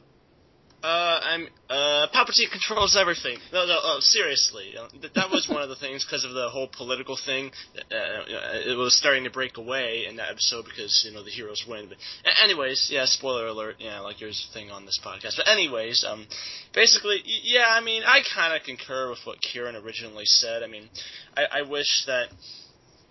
Uh, 0.83 1.19
I'm 1.23 1.47
uh, 1.69 2.07
Palpatine 2.13 2.49
controls 2.51 2.97
everything. 2.99 3.37
No, 3.53 3.67
no, 3.67 3.77
oh, 3.83 3.97
seriously, 3.99 4.73
uh, 4.75 4.87
that 5.13 5.29
was 5.29 5.47
one 5.47 5.61
of 5.61 5.69
the 5.69 5.75
things 5.75 6.03
because 6.03 6.25
of 6.25 6.33
the 6.33 6.49
whole 6.49 6.67
political 6.75 7.15
thing. 7.23 7.51
Uh, 7.91 7.95
uh, 7.95 8.23
it 8.65 8.75
was 8.75 8.95
starting 8.97 9.23
to 9.25 9.29
break 9.29 9.57
away 9.57 10.05
in 10.09 10.15
that 10.15 10.31
episode 10.31 10.65
because 10.65 11.03
you 11.05 11.13
know 11.13 11.23
the 11.23 11.29
heroes 11.29 11.65
win. 11.69 11.87
But 11.87 11.97
anyways, 12.43 12.89
yeah, 12.91 13.05
spoiler 13.05 13.47
alert. 13.47 13.75
Yeah, 13.77 13.99
like 13.99 14.21
yours 14.21 14.49
thing 14.53 14.71
on 14.71 14.87
this 14.87 14.99
podcast. 15.05 15.37
But 15.37 15.47
anyways, 15.47 16.03
um, 16.03 16.25
basically, 16.73 17.21
yeah, 17.25 17.67
I 17.69 17.81
mean, 17.81 18.01
I 18.03 18.21
kind 18.33 18.55
of 18.55 18.63
concur 18.65 19.11
with 19.11 19.19
what 19.23 19.39
Ciaran 19.41 19.75
originally 19.75 20.25
said. 20.25 20.63
I 20.63 20.67
mean, 20.67 20.89
I, 21.37 21.59
I 21.59 21.61
wish 21.61 22.05
that. 22.07 22.29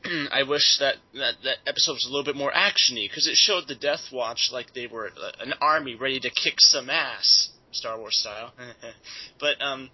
I 0.33 0.45
wish 0.45 0.79
that, 0.81 0.97
that 1.15 1.35
that 1.45 1.57
episode 1.67 1.93
was 1.93 2.07
a 2.07 2.09
little 2.09 2.25
bit 2.25 2.37
more 2.37 2.51
actiony 2.51 3.09
because 3.09 3.27
it 3.27 3.37
showed 3.37 3.69
the 3.69 3.75
Death 3.75 4.11
Watch 4.13 4.49
like 4.51 4.73
they 4.75 4.87
were 4.87 5.09
uh, 5.09 5.33
an 5.41 5.53
army 5.61 5.95
ready 5.95 6.19
to 6.21 6.31
kick 6.31 6.55
some 6.59 6.89
ass, 6.89 7.51
Star 7.73 7.99
Wars 7.99 8.19
style. 8.19 8.53
but 9.41 9.61
um, 9.61 9.91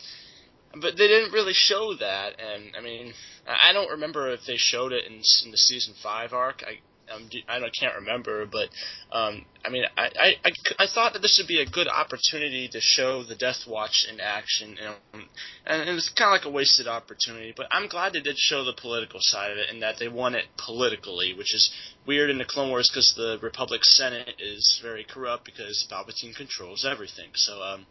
but 0.81 0.97
they 0.97 1.09
didn't 1.09 1.33
really 1.33 1.55
show 1.55 1.95
that, 1.95 2.41
and 2.41 2.75
I 2.77 2.83
mean, 2.83 3.13
I 3.47 3.73
don't 3.73 3.91
remember 3.91 4.33
if 4.33 4.41
they 4.47 4.57
showed 4.57 4.93
it 4.93 5.07
in, 5.07 5.15
in 5.45 5.51
the 5.51 5.57
season 5.57 5.95
five 6.03 6.33
arc. 6.33 6.63
I 6.67 6.81
um, 7.15 7.29
I 7.49 7.61
can't 7.79 7.95
remember, 7.97 8.47
but 8.47 8.69
um, 9.17 9.45
I 9.65 9.71
mean, 9.71 9.85
I, 9.97 10.35
I, 10.45 10.53
I, 10.79 10.87
thought 10.87 11.13
that 11.13 11.23
this 11.23 11.39
would 11.41 11.47
be 11.47 11.61
a 11.61 11.67
good 11.67 11.89
opportunity 11.89 12.69
to 12.69 12.81
show 12.81 13.23
the 13.23 13.37
Death 13.37 13.67
Watch 13.67 14.07
in 14.11 14.21
action, 14.21 14.71
you 14.71 14.85
know, 14.85 15.25
and 15.67 15.89
it 15.89 15.93
was 15.93 16.09
kind 16.09 16.29
of 16.29 16.41
like 16.41 16.51
a 16.51 16.55
wasted 16.55 16.89
opportunity. 16.89 17.53
But 17.57 17.67
I'm 17.71 17.89
glad 17.89 18.13
they 18.13 18.21
did 18.21 18.37
show 18.39 18.65
the 18.65 18.73
political 18.73 19.21
side 19.23 19.53
of 19.53 19.59
it, 19.59 19.71
and 19.71 19.83
that 19.83 19.99
they 19.99 20.09
won 20.09 20.35
it 20.35 20.47
politically, 20.57 21.35
which 21.35 21.55
is 21.55 21.71
weird 22.07 22.31
in 22.31 22.39
the 22.39 22.45
Clone 22.45 22.71
Wars 22.71 22.91
because 22.93 23.15
the 23.17 23.39
Republic 23.41 23.85
Senate 23.85 24.35
is 24.41 24.81
very 24.83 25.05
corrupt 25.05 25.45
because 25.45 25.87
Palpatine 25.91 26.35
controls 26.35 26.85
everything. 26.85 27.31
So, 27.35 27.63
um, 27.63 27.87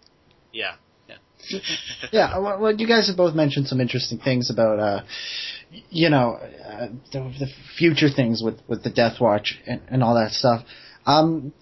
yeah, 0.51 0.75
yeah. 2.11 2.37
well, 2.37 2.73
you 2.75 2.87
guys 2.87 3.07
have 3.07 3.17
both 3.17 3.35
mentioned 3.35 3.67
some 3.67 3.81
interesting 3.81 4.19
things 4.19 4.49
about, 4.49 4.79
uh, 4.79 5.03
you 5.89 6.09
know, 6.09 6.33
uh, 6.35 6.87
the, 7.11 7.19
the 7.39 7.47
future 7.77 8.09
things 8.09 8.41
with, 8.43 8.59
with 8.67 8.83
the 8.83 8.89
Death 8.89 9.19
Watch 9.19 9.59
and, 9.65 9.81
and 9.87 10.03
all 10.03 10.15
that 10.15 10.31
stuff. 10.31 10.63
Um, 11.05 11.53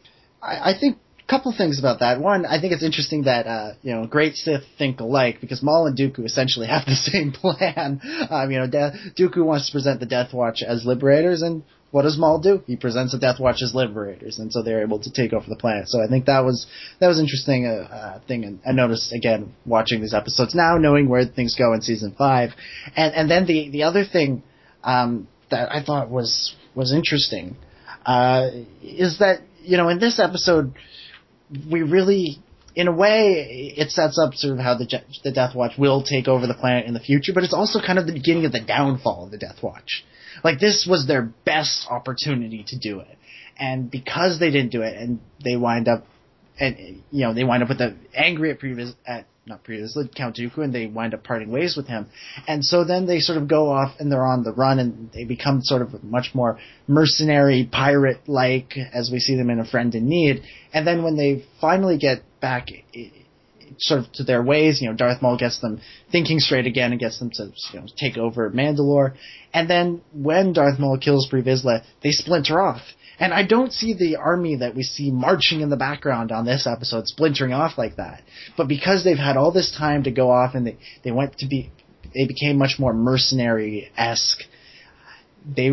I, 0.42 0.72
I 0.72 0.80
think 0.80 0.98
a 1.20 1.30
couple 1.30 1.54
things 1.56 1.80
about 1.80 2.00
that. 2.00 2.20
One, 2.20 2.46
I 2.46 2.60
think 2.60 2.74
it's 2.74 2.84
interesting 2.84 3.24
that, 3.24 3.48
uh, 3.48 3.74
you 3.82 3.94
know, 3.94 4.06
great 4.08 4.36
Sith 4.36 4.64
think 4.78 5.00
alike 5.00 5.40
because 5.42 5.64
Maul 5.64 5.88
and 5.88 5.98
Dooku 5.98 6.26
essentially 6.26 6.68
have 6.76 6.86
the 6.86 6.96
same 6.96 7.32
plan. 7.32 8.02
Um, 8.30 8.52
you 8.52 8.60
know, 8.60 8.68
De- 8.68 8.94
Dooku 9.18 9.44
wants 9.44 9.68
to 9.68 9.74
present 9.74 10.00
the 10.00 10.06
Death 10.06 10.34
Watch 10.34 10.62
as 10.62 10.86
liberators 10.86 11.42
and 11.42 11.64
what 11.94 12.02
does 12.02 12.18
Maul 12.18 12.40
do? 12.40 12.64
He 12.66 12.76
presents 12.76 13.12
the 13.12 13.20
Death 13.20 13.40
Watch 13.40 13.62
as 13.62 13.76
liberators, 13.76 14.40
and 14.40 14.52
so 14.52 14.64
they're 14.64 14.82
able 14.82 14.98
to 15.02 15.12
take 15.12 15.32
over 15.32 15.46
the 15.48 15.56
planet. 15.56 15.88
So 15.90 16.04
I 16.04 16.08
think 16.08 16.26
that 16.26 16.40
was 16.40 16.66
that 17.00 17.08
was 17.08 17.20
interesting 17.20 17.68
uh, 17.68 17.88
uh, 17.94 18.20
thing, 18.28 18.46
and 18.46 18.60
I 18.66 18.72
noticed 18.72 19.14
again 19.14 19.54
watching 19.64 20.02
these 20.02 20.16
episodes 20.16 20.56
now, 20.56 20.80
knowing 20.80 21.08
where 21.08 21.24
things 21.24 21.54
go 21.56 21.72
in 21.74 21.84
season 21.84 22.16
five, 22.18 22.50
and 22.96 23.14
and 23.14 23.30
then 23.30 23.46
the 23.46 23.70
the 23.70 23.84
other 23.84 24.06
thing 24.06 24.42
um, 24.84 25.28
that 25.52 25.72
I 25.72 25.84
thought 25.84 26.10
was 26.10 26.56
was 26.74 26.92
interesting 26.92 27.58
uh, 28.08 28.50
is 28.82 29.20
that 29.20 29.42
you 29.62 29.78
know 29.78 29.90
in 29.90 30.00
this 30.00 30.20
episode 30.20 30.74
we 31.72 31.84
really 31.84 32.40
in 32.76 32.88
a 32.88 32.92
way, 32.92 33.74
it 33.78 33.92
sets 33.92 34.18
up 34.18 34.34
sort 34.34 34.54
of 34.54 34.60
how 34.60 34.76
the 34.76 35.02
the 35.24 35.32
Death 35.32 35.56
Watch 35.56 35.74
will 35.78 36.04
take 36.04 36.28
over 36.28 36.48
the 36.48 36.54
planet 36.54 36.86
in 36.86 36.94
the 36.94 37.00
future, 37.00 37.32
but 37.34 37.44
it's 37.44 37.54
also 37.54 37.80
kind 37.80 38.00
of 38.00 38.08
the 38.08 38.14
beginning 38.14 38.46
of 38.46 38.52
the 38.52 38.62
downfall 38.62 39.26
of 39.26 39.32
the 39.32 39.38
Death 39.38 39.62
Watch. 39.62 40.04
Like 40.44 40.60
this 40.60 40.88
was 40.90 41.06
their 41.08 41.22
best 41.22 41.86
opportunity 41.90 42.64
to 42.68 42.78
do 42.80 43.00
it, 43.00 43.18
and 43.58 43.92
because 43.92 44.40
they 44.40 44.50
didn't 44.50 44.72
do 44.72 44.82
it, 44.82 44.98
and 44.98 45.20
they 45.44 45.56
wind 45.56 45.88
up, 45.88 46.06
and 46.60 47.04
you 47.12 47.26
know 47.26 47.34
they 47.34 47.44
wind 47.44 47.64
up 47.64 47.70
with 47.70 47.80
the 47.80 47.96
angry 48.14 48.52
at 48.52 48.60
previous 48.60 48.94
at 49.06 49.26
not 49.46 49.64
previously 49.64 50.10
Count 50.16 50.38
Dooku, 50.38 50.60
and 50.60 50.74
they 50.74 50.86
wind 50.86 51.14
up 51.14 51.24
parting 51.24 51.52
ways 51.52 51.76
with 51.76 51.88
him, 51.88 52.08
and 52.48 52.64
so 52.64 52.86
then 52.86 53.06
they 53.06 53.20
sort 53.20 53.38
of 53.38 53.48
go 53.48 53.70
off 53.70 53.96
and 54.00 54.12
they're 54.12 54.26
on 54.26 54.44
the 54.44 54.54
run, 54.54 54.80
and 54.80 55.12
they 55.12 55.26
become 55.26 55.62
sort 55.62 55.82
of 55.82 56.04
much 56.04 56.32
more 56.34 56.60
mercenary 56.88 57.68
pirate 57.72 58.22
like 58.28 58.78
as 58.94 59.10
we 59.12 59.20
see 59.20 59.36
them 59.36 59.50
in 59.50 59.60
A 59.60 59.66
Friend 59.66 59.94
in 59.94 60.08
Need, 60.08 60.44
and 60.74 60.88
then 60.88 61.04
when 61.04 61.18
they 61.18 61.46
finally 61.60 61.98
get 61.98 62.24
back. 62.40 62.68
sort 63.78 64.02
of 64.02 64.12
to 64.14 64.24
their 64.24 64.44
ways. 64.44 64.82
You 64.82 64.90
know, 64.90 64.96
Darth 64.96 65.22
Maul 65.22 65.38
gets 65.38 65.60
them 65.60 65.82
thinking 66.12 66.40
straight 66.40 66.68
again 66.68 66.92
and 66.92 67.00
gets 67.00 67.20
them 67.20 67.32
to 67.34 67.52
you 67.74 67.80
know 67.80 67.88
take 67.98 68.18
over 68.18 68.50
Mandalore. 68.52 69.16
And 69.54 69.70
then 69.70 70.02
when 70.14 70.54
Darth 70.54 70.80
Maul 70.80 71.00
kills 71.00 71.28
Pre 71.28 71.42
Vizsla, 71.42 71.84
they 72.04 72.12
splinter 72.12 72.62
off. 72.62 72.82
And 73.20 73.34
I 73.34 73.44
don't 73.44 73.72
see 73.72 73.94
the 73.94 74.16
army 74.18 74.58
that 74.58 74.76
we 74.76 74.84
see 74.84 75.12
marching 75.12 75.62
in 75.62 75.70
the 75.70 75.78
background 75.78 76.32
on 76.32 76.46
this 76.46 76.68
episode 76.68 77.08
splintering 77.08 77.54
off 77.54 77.78
like 77.78 77.98
that. 77.98 78.24
But 78.58 78.68
because 78.68 79.04
they've 79.04 79.18
had 79.18 79.38
all 79.38 79.52
this 79.52 79.76
time 79.78 80.04
to 80.04 80.12
go 80.12 80.32
off 80.32 80.56
and 80.56 80.66
they, 80.66 80.78
they 81.04 81.12
went 81.12 81.38
to 81.40 81.48
be, 81.48 81.72
they 82.14 82.26
became 82.26 82.58
much 82.58 82.76
more 82.80 82.94
mercenary 82.94 83.92
esque. 83.98 84.40
They 85.46 85.72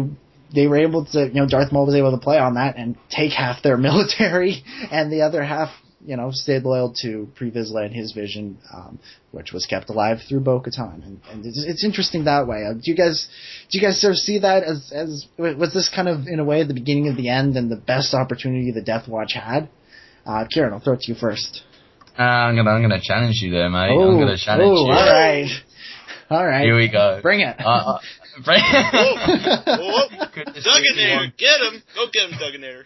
they 0.52 0.66
were 0.66 0.78
able 0.78 1.04
to, 1.06 1.26
you 1.26 1.34
know, 1.34 1.46
Darth 1.46 1.70
Maul 1.70 1.86
was 1.86 1.94
able 1.94 2.10
to 2.10 2.18
play 2.18 2.36
on 2.36 2.54
that 2.54 2.76
and 2.76 2.96
take 3.08 3.32
half 3.32 3.62
their 3.62 3.76
military 3.78 4.64
and 4.90 5.12
the 5.12 5.22
other 5.22 5.42
half 5.42 5.70
you 6.04 6.16
know, 6.16 6.30
stayed 6.30 6.62
loyal 6.62 6.94
to 7.02 7.28
Pre 7.34 7.50
Vizsla 7.50 7.84
and 7.84 7.94
his 7.94 8.12
vision, 8.12 8.58
um, 8.72 8.98
which 9.32 9.52
was 9.52 9.66
kept 9.66 9.90
alive 9.90 10.18
through 10.28 10.40
Bo 10.40 10.60
Katan. 10.60 11.04
And, 11.04 11.20
and 11.30 11.44
it's, 11.44 11.62
it's 11.66 11.84
interesting 11.84 12.24
that 12.24 12.46
way. 12.46 12.64
Uh, 12.64 12.74
do 12.74 12.90
you 12.90 12.96
guys, 12.96 13.28
do 13.70 13.78
you 13.78 13.86
guys 13.86 14.00
sort 14.00 14.12
of 14.12 14.18
see 14.18 14.38
that 14.38 14.62
as, 14.62 14.90
as, 14.94 15.26
was 15.38 15.74
this 15.74 15.90
kind 15.94 16.08
of, 16.08 16.26
in 16.26 16.40
a 16.40 16.44
way, 16.44 16.64
the 16.64 16.74
beginning 16.74 17.08
of 17.08 17.16
the 17.16 17.28
end 17.28 17.56
and 17.56 17.70
the 17.70 17.76
best 17.76 18.14
opportunity 18.14 18.72
the 18.72 18.82
Death 18.82 19.08
Watch 19.08 19.34
had? 19.34 19.68
Uh, 20.24 20.44
Ciaran, 20.50 20.72
I'll 20.72 20.80
throw 20.80 20.94
it 20.94 21.00
to 21.00 21.12
you 21.12 21.18
first. 21.18 21.62
Uh, 22.18 22.22
I'm 22.22 22.56
gonna 22.56 22.70
I'm 22.70 22.82
gonna 22.82 23.00
challenge 23.00 23.36
you 23.40 23.50
there, 23.50 23.70
mate. 23.70 23.90
oh, 23.92 24.12
I'm 24.12 24.18
gonna 24.18 24.36
challenge 24.36 24.68
oh, 24.68 24.86
you. 24.86 24.92
alright. 24.92 25.48
Alright. 26.30 26.64
Here 26.64 26.76
we 26.76 26.90
go. 26.90 27.20
Bring 27.22 27.40
it. 27.40 27.56
Uh, 27.58 27.68
uh, 27.68 27.98
bring- 28.44 28.60
Whoa, 28.60 30.26
Goodness, 30.34 30.66
Dugginator, 30.66 31.36
get 31.36 31.60
him! 31.60 31.82
Go 31.94 32.06
get 32.12 32.30
him, 32.30 32.38
Dugginator. 32.38 32.82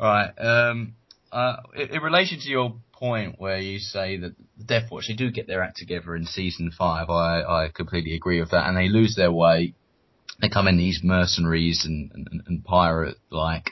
Right. 0.00 0.30
Um, 0.38 0.94
uh, 1.32 1.56
in, 1.74 1.96
in 1.96 2.02
relation 2.02 2.38
to 2.40 2.48
your 2.48 2.76
point 2.92 3.36
where 3.38 3.58
you 3.58 3.78
say 3.78 4.18
that 4.18 4.34
the 4.58 4.64
Death 4.64 4.90
Watch, 4.90 5.08
they 5.08 5.14
do 5.14 5.30
get 5.30 5.46
their 5.46 5.62
act 5.62 5.78
together 5.78 6.14
in 6.14 6.24
season 6.24 6.70
five, 6.76 7.10
I, 7.10 7.42
I 7.42 7.68
completely 7.74 8.14
agree 8.14 8.40
with 8.40 8.50
that, 8.50 8.68
and 8.68 8.76
they 8.76 8.88
lose 8.88 9.14
their 9.16 9.32
way. 9.32 9.74
They 10.40 10.48
come 10.48 10.68
in 10.68 10.76
these 10.76 11.00
mercenaries 11.02 11.84
and, 11.84 12.10
and, 12.14 12.42
and 12.46 12.64
pirate-like 12.64 13.70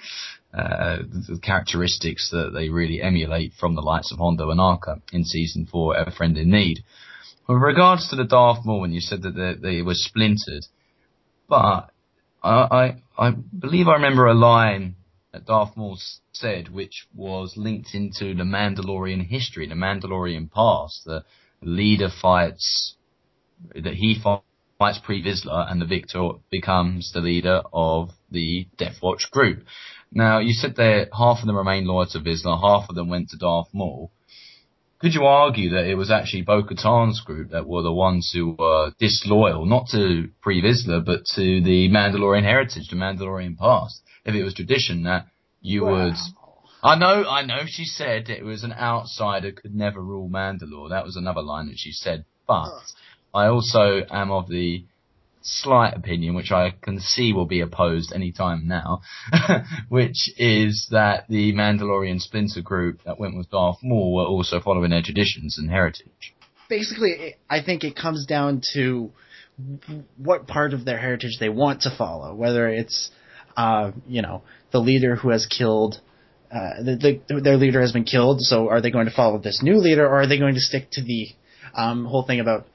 uh, 0.53 0.99
the 1.29 1.39
characteristics 1.43 2.31
that 2.31 2.51
they 2.53 2.69
really 2.69 3.01
emulate 3.01 3.53
from 3.59 3.75
the 3.75 3.83
likes 3.83 4.11
of 4.13 4.19
Hondo 4.19 4.51
Ohnaka 4.51 5.01
in 5.13 5.25
season 5.25 5.67
four, 5.71 5.97
A 5.97 6.11
Friend 6.11 6.37
in 6.37 6.51
Need. 6.51 6.83
With 7.49 7.59
regards 7.59 8.09
to 8.09 8.17
the 8.17 8.25
Darth 8.25 8.65
Maul, 8.65 8.81
when 8.81 8.93
you 8.93 9.01
said 9.01 9.23
that 9.23 9.35
they, 9.35 9.77
they 9.77 9.83
were 9.83 9.95
splintered, 9.95 10.65
but 11.49 11.91
I, 12.43 12.51
I 12.53 12.97
I 13.19 13.31
believe 13.31 13.89
I 13.89 13.95
remember 13.95 14.27
a 14.27 14.35
line 14.35 14.95
that 15.33 15.47
Darth 15.47 15.77
Maul 15.77 15.99
said, 16.41 16.69
which 16.69 17.07
was 17.15 17.55
linked 17.57 17.95
into 17.95 18.35
the 18.35 18.45
Mandalorian 18.45 19.27
history, 19.27 19.67
the 19.69 19.75
Mandalorian 19.75 20.51
past. 20.51 21.05
The 21.05 21.25
leader 21.63 22.09
fights, 22.11 22.95
that 23.75 23.95
he 23.95 24.19
fights 24.23 24.99
Pre 25.05 25.23
Vizsla, 25.23 25.71
and 25.71 25.81
the 25.81 25.87
victor 25.87 26.31
becomes 26.51 27.13
the 27.13 27.21
leader 27.21 27.63
of 27.73 28.11
the 28.31 28.67
Death 28.79 28.97
Watch 29.03 29.31
group. 29.31 29.65
Now, 30.13 30.39
you 30.39 30.53
said 30.53 30.77
that 30.77 31.11
half 31.17 31.39
of 31.41 31.47
them 31.47 31.57
remained 31.57 31.87
loyal 31.87 32.07
to 32.07 32.19
Vizsla, 32.19 32.61
half 32.61 32.89
of 32.89 32.97
them 32.97 33.09
went 33.09 33.29
to 33.31 33.37
Darth 33.37 33.69
Maul. 33.73 34.11
Could 34.99 35.15
you 35.15 35.25
argue 35.25 35.71
that 35.71 35.87
it 35.87 35.95
was 35.95 36.11
actually 36.11 36.43
Bo-Katan's 36.43 37.23
group 37.23 37.53
that 37.53 37.67
were 37.67 37.83
the 37.83 37.93
ones 37.93 38.31
who 38.35 38.55
were 38.59 38.93
disloyal, 38.99 39.65
not 39.65 39.89
to 39.93 40.29
Pre 40.43 40.61
Vizsla, 40.61 41.05
but 41.05 41.25
to 41.37 41.63
the 41.63 41.89
Mandalorian 41.89 42.43
heritage, 42.43 42.89
the 42.89 42.97
Mandalorian 42.97 43.57
past? 43.57 44.03
If 44.25 44.35
it 44.35 44.45
was 44.45 44.53
tradition 44.53 45.05
that 45.05 45.27
you 45.61 45.85
would 45.85 46.15
I 46.83 46.97
know, 46.97 47.29
I 47.29 47.45
know 47.45 47.65
she 47.67 47.85
said 47.85 48.31
it 48.31 48.45
was 48.45 48.65
an 48.65 48.73
outsider 48.73 49.53
could 49.53 49.75
never 49.75 50.01
rule 50.01 50.29
Mandalore. 50.31 50.91
That 50.91 51.05
was 51.05 51.17
another 51.17 51.43
line 51.43 51.67
that 51.67 51.79
she 51.79 51.93
said. 51.93 52.25
But 52.47 52.69
oh. 52.69 52.81
I 53.35 53.47
also 53.49 54.03
am 54.11 54.31
of 54.31 54.49
the 54.49 54.85
slight 55.43 55.95
opinion, 55.95 56.35
which 56.35 56.51
I 56.53 56.71
can 56.83 57.01
see 57.01 57.33
will 57.33 57.47
be 57.47 57.61
opposed 57.61 58.13
any 58.15 58.33
time 58.33 58.67
now, 58.67 59.03
which 59.89 60.31
is 60.39 60.89
that 60.91 61.27
the 61.29 61.53
Mandalorian 61.53 62.21
splinter 62.21 62.63
group 62.63 63.03
that 63.05 63.19
went 63.19 63.37
with 63.37 63.51
Darth 63.51 63.79
Maul 63.83 64.15
were 64.15 64.25
also 64.25 64.61
following 64.61 64.91
their 64.91 65.03
traditions 65.03 65.59
and 65.59 65.71
heritage. 65.71 66.35
basically, 66.69 67.37
I 67.49 67.63
think 67.63 67.85
it 67.85 67.97
comes 67.97 68.27
down 68.27 68.63
to 68.75 69.11
what 70.17 70.47
part 70.47 70.73
of 70.73 70.85
their 70.85 70.99
heritage 70.99 71.39
they 71.39 71.49
want 71.49 71.83
to 71.83 71.95
follow. 71.97 72.35
Whether 72.35 72.69
it's, 72.69 73.11
uh, 73.57 73.93
you 74.07 74.23
know, 74.23 74.43
the 74.73 74.79
leader 74.79 75.17
who 75.17 75.31
has 75.31 75.47
killed, 75.47 76.01
uh, 76.51 76.83
the, 76.83 77.21
the, 77.29 77.41
their 77.41 77.57
leader 77.57 77.81
has 77.81 77.93
been 77.93 78.05
killed. 78.05 78.41
So 78.41 78.69
are 78.69 78.81
they 78.81 78.91
going 78.91 79.07
to 79.07 79.13
follow 79.15 79.39
this 79.39 79.63
new 79.63 79.77
leader, 79.77 80.07
or 80.07 80.23
are 80.23 80.27
they 80.27 80.39
going 80.39 80.55
to 80.55 80.61
stick 80.61 80.91
to 80.93 81.03
the 81.03 81.29
um, 81.75 82.05
whole 82.05 82.25
thing 82.25 82.41
about 82.41 82.67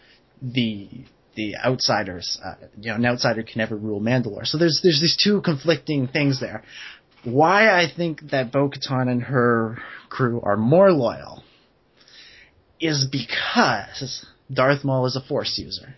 the 0.42 0.90
the 1.36 1.56
outsiders? 1.58 2.40
Uh, 2.44 2.56
you 2.80 2.90
know, 2.90 2.96
an 2.96 3.06
outsider 3.06 3.44
can 3.44 3.58
never 3.58 3.76
rule 3.76 4.00
Mandalore. 4.00 4.46
So 4.46 4.58
there's 4.58 4.80
there's 4.84 5.02
these 5.02 5.18
two 5.22 5.42
conflicting 5.42 6.08
things 6.08 6.40
there. 6.40 6.64
Why 7.24 7.70
I 7.70 7.88
think 7.94 8.30
that 8.30 8.52
Bo-Katan 8.52 9.10
and 9.10 9.24
her 9.24 9.80
crew 10.10 10.42
are 10.42 10.56
more 10.56 10.92
loyal 10.92 11.44
is 12.80 13.08
because 13.12 14.26
Darth 14.54 14.84
Maul 14.84 15.08
is 15.08 15.16
a 15.16 15.22
Force 15.22 15.58
user. 15.58 15.96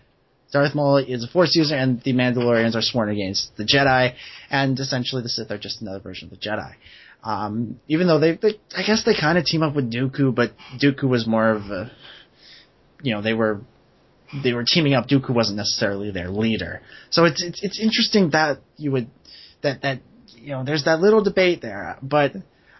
Darth 0.52 0.74
Maul 0.74 0.98
is 0.98 1.24
a 1.24 1.28
Force 1.28 1.54
user, 1.54 1.74
and 1.74 2.02
the 2.02 2.12
Mandalorians 2.12 2.74
are 2.74 2.82
sworn 2.82 3.10
against 3.10 3.56
the 3.56 3.64
Jedi, 3.64 4.14
and 4.50 4.78
essentially 4.78 5.22
the 5.22 5.28
Sith 5.28 5.50
are 5.50 5.58
just 5.58 5.82
another 5.82 6.00
version 6.00 6.30
of 6.32 6.38
the 6.38 6.48
Jedi. 6.48 6.72
Um, 7.22 7.80
even 7.88 8.06
though 8.06 8.18
they, 8.18 8.36
they 8.36 8.54
I 8.76 8.82
guess 8.86 9.04
they 9.04 9.14
kind 9.18 9.38
of 9.38 9.44
team 9.44 9.62
up 9.62 9.74
with 9.74 9.92
Dooku, 9.92 10.34
but 10.34 10.52
Dooku 10.82 11.04
was 11.04 11.26
more 11.26 11.50
of 11.50 11.62
a, 11.64 11.90
you 13.02 13.12
know, 13.12 13.22
they 13.22 13.34
were, 13.34 13.60
they 14.42 14.52
were 14.52 14.64
teaming 14.64 14.94
up. 14.94 15.08
Dooku 15.08 15.30
wasn't 15.30 15.56
necessarily 15.56 16.10
their 16.10 16.30
leader. 16.30 16.80
So 17.10 17.24
it's 17.24 17.42
it's 17.42 17.62
it's 17.62 17.80
interesting 17.80 18.30
that 18.30 18.58
you 18.76 18.92
would, 18.92 19.10
that 19.62 19.82
that 19.82 20.00
you 20.36 20.50
know, 20.50 20.64
there's 20.64 20.84
that 20.84 21.00
little 21.00 21.22
debate 21.22 21.60
there, 21.60 21.98
but 22.02 22.32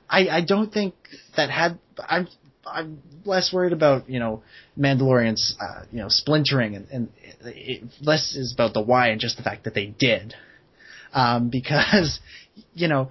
I 0.08 0.28
I 0.28 0.40
don't 0.44 0.72
think 0.72 0.94
that 1.36 1.50
had 1.50 1.78
I'm 1.98 2.28
I'm 2.72 3.02
less 3.24 3.52
worried 3.52 3.72
about 3.72 4.08
you 4.08 4.20
know 4.20 4.42
Mandalorians 4.78 5.54
uh, 5.60 5.84
you 5.90 6.00
know 6.00 6.08
splintering 6.08 6.76
and, 6.76 6.88
and 6.90 7.08
it, 7.42 7.82
less 8.00 8.34
is 8.34 8.52
about 8.52 8.74
the 8.74 8.82
why 8.82 9.08
and 9.08 9.20
just 9.20 9.36
the 9.36 9.42
fact 9.42 9.64
that 9.64 9.74
they 9.74 9.86
did. 9.86 10.34
Um, 11.12 11.48
because 11.50 12.20
you 12.74 12.88
know 12.88 13.10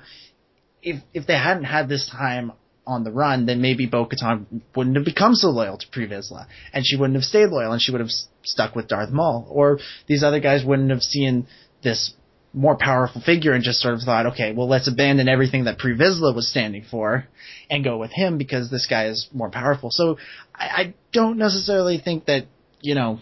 if 0.82 1.02
if 1.14 1.28
they 1.28 1.38
hadn't 1.38 1.66
had 1.66 1.90
this 1.90 2.10
time 2.10 2.54
on 2.86 3.04
the 3.04 3.12
run, 3.12 3.46
then 3.46 3.62
maybe 3.62 3.86
Bo-Katan 3.86 4.62
wouldn't 4.74 4.96
have 4.96 5.04
become 5.04 5.36
so 5.36 5.50
loyal 5.50 5.78
to 5.78 5.86
Pre 5.92 6.08
Vizsla, 6.08 6.48
and 6.72 6.86
she 6.86 6.96
wouldn't 6.96 7.16
have 7.16 7.26
stayed 7.26 7.50
loyal, 7.50 7.74
and 7.74 7.82
she 7.82 7.92
would 7.92 8.00
have 8.00 8.10
stuck 8.44 8.76
with 8.76 8.88
Darth 8.88 9.12
Maul, 9.12 9.46
or 9.50 9.80
these 10.08 10.24
other 10.24 10.40
guys 10.40 10.64
wouldn't 10.66 10.90
have 10.90 11.02
seen 11.02 11.48
this 11.84 12.14
more 12.54 12.78
powerful 12.78 13.22
figure 13.22 13.54
and 13.54 13.64
just 13.64 13.80
sort 13.80 13.94
of 13.94 14.02
thought, 14.02 14.28
okay, 14.28 14.54
well, 14.54 14.68
let's 14.68 14.88
abandon 14.88 15.28
everything 15.28 15.66
that 15.66 15.78
Pre 15.78 15.96
Vizsla 15.96 16.34
was 16.34 16.50
standing 16.50 16.84
for 16.90 17.28
and 17.70 17.84
go 17.84 17.98
with 17.98 18.12
him 18.12 18.38
because 18.38 18.70
this 18.70 18.88
guy 18.90 19.08
is 19.08 19.28
more 19.34 19.50
powerful. 19.50 19.90
So 19.92 20.18
I, 20.56 20.66
I 20.66 20.94
don't 21.14 21.38
necessarily 21.38 22.00
think 22.00 22.26
that 22.26 22.46
you 22.82 22.96
know 22.96 23.20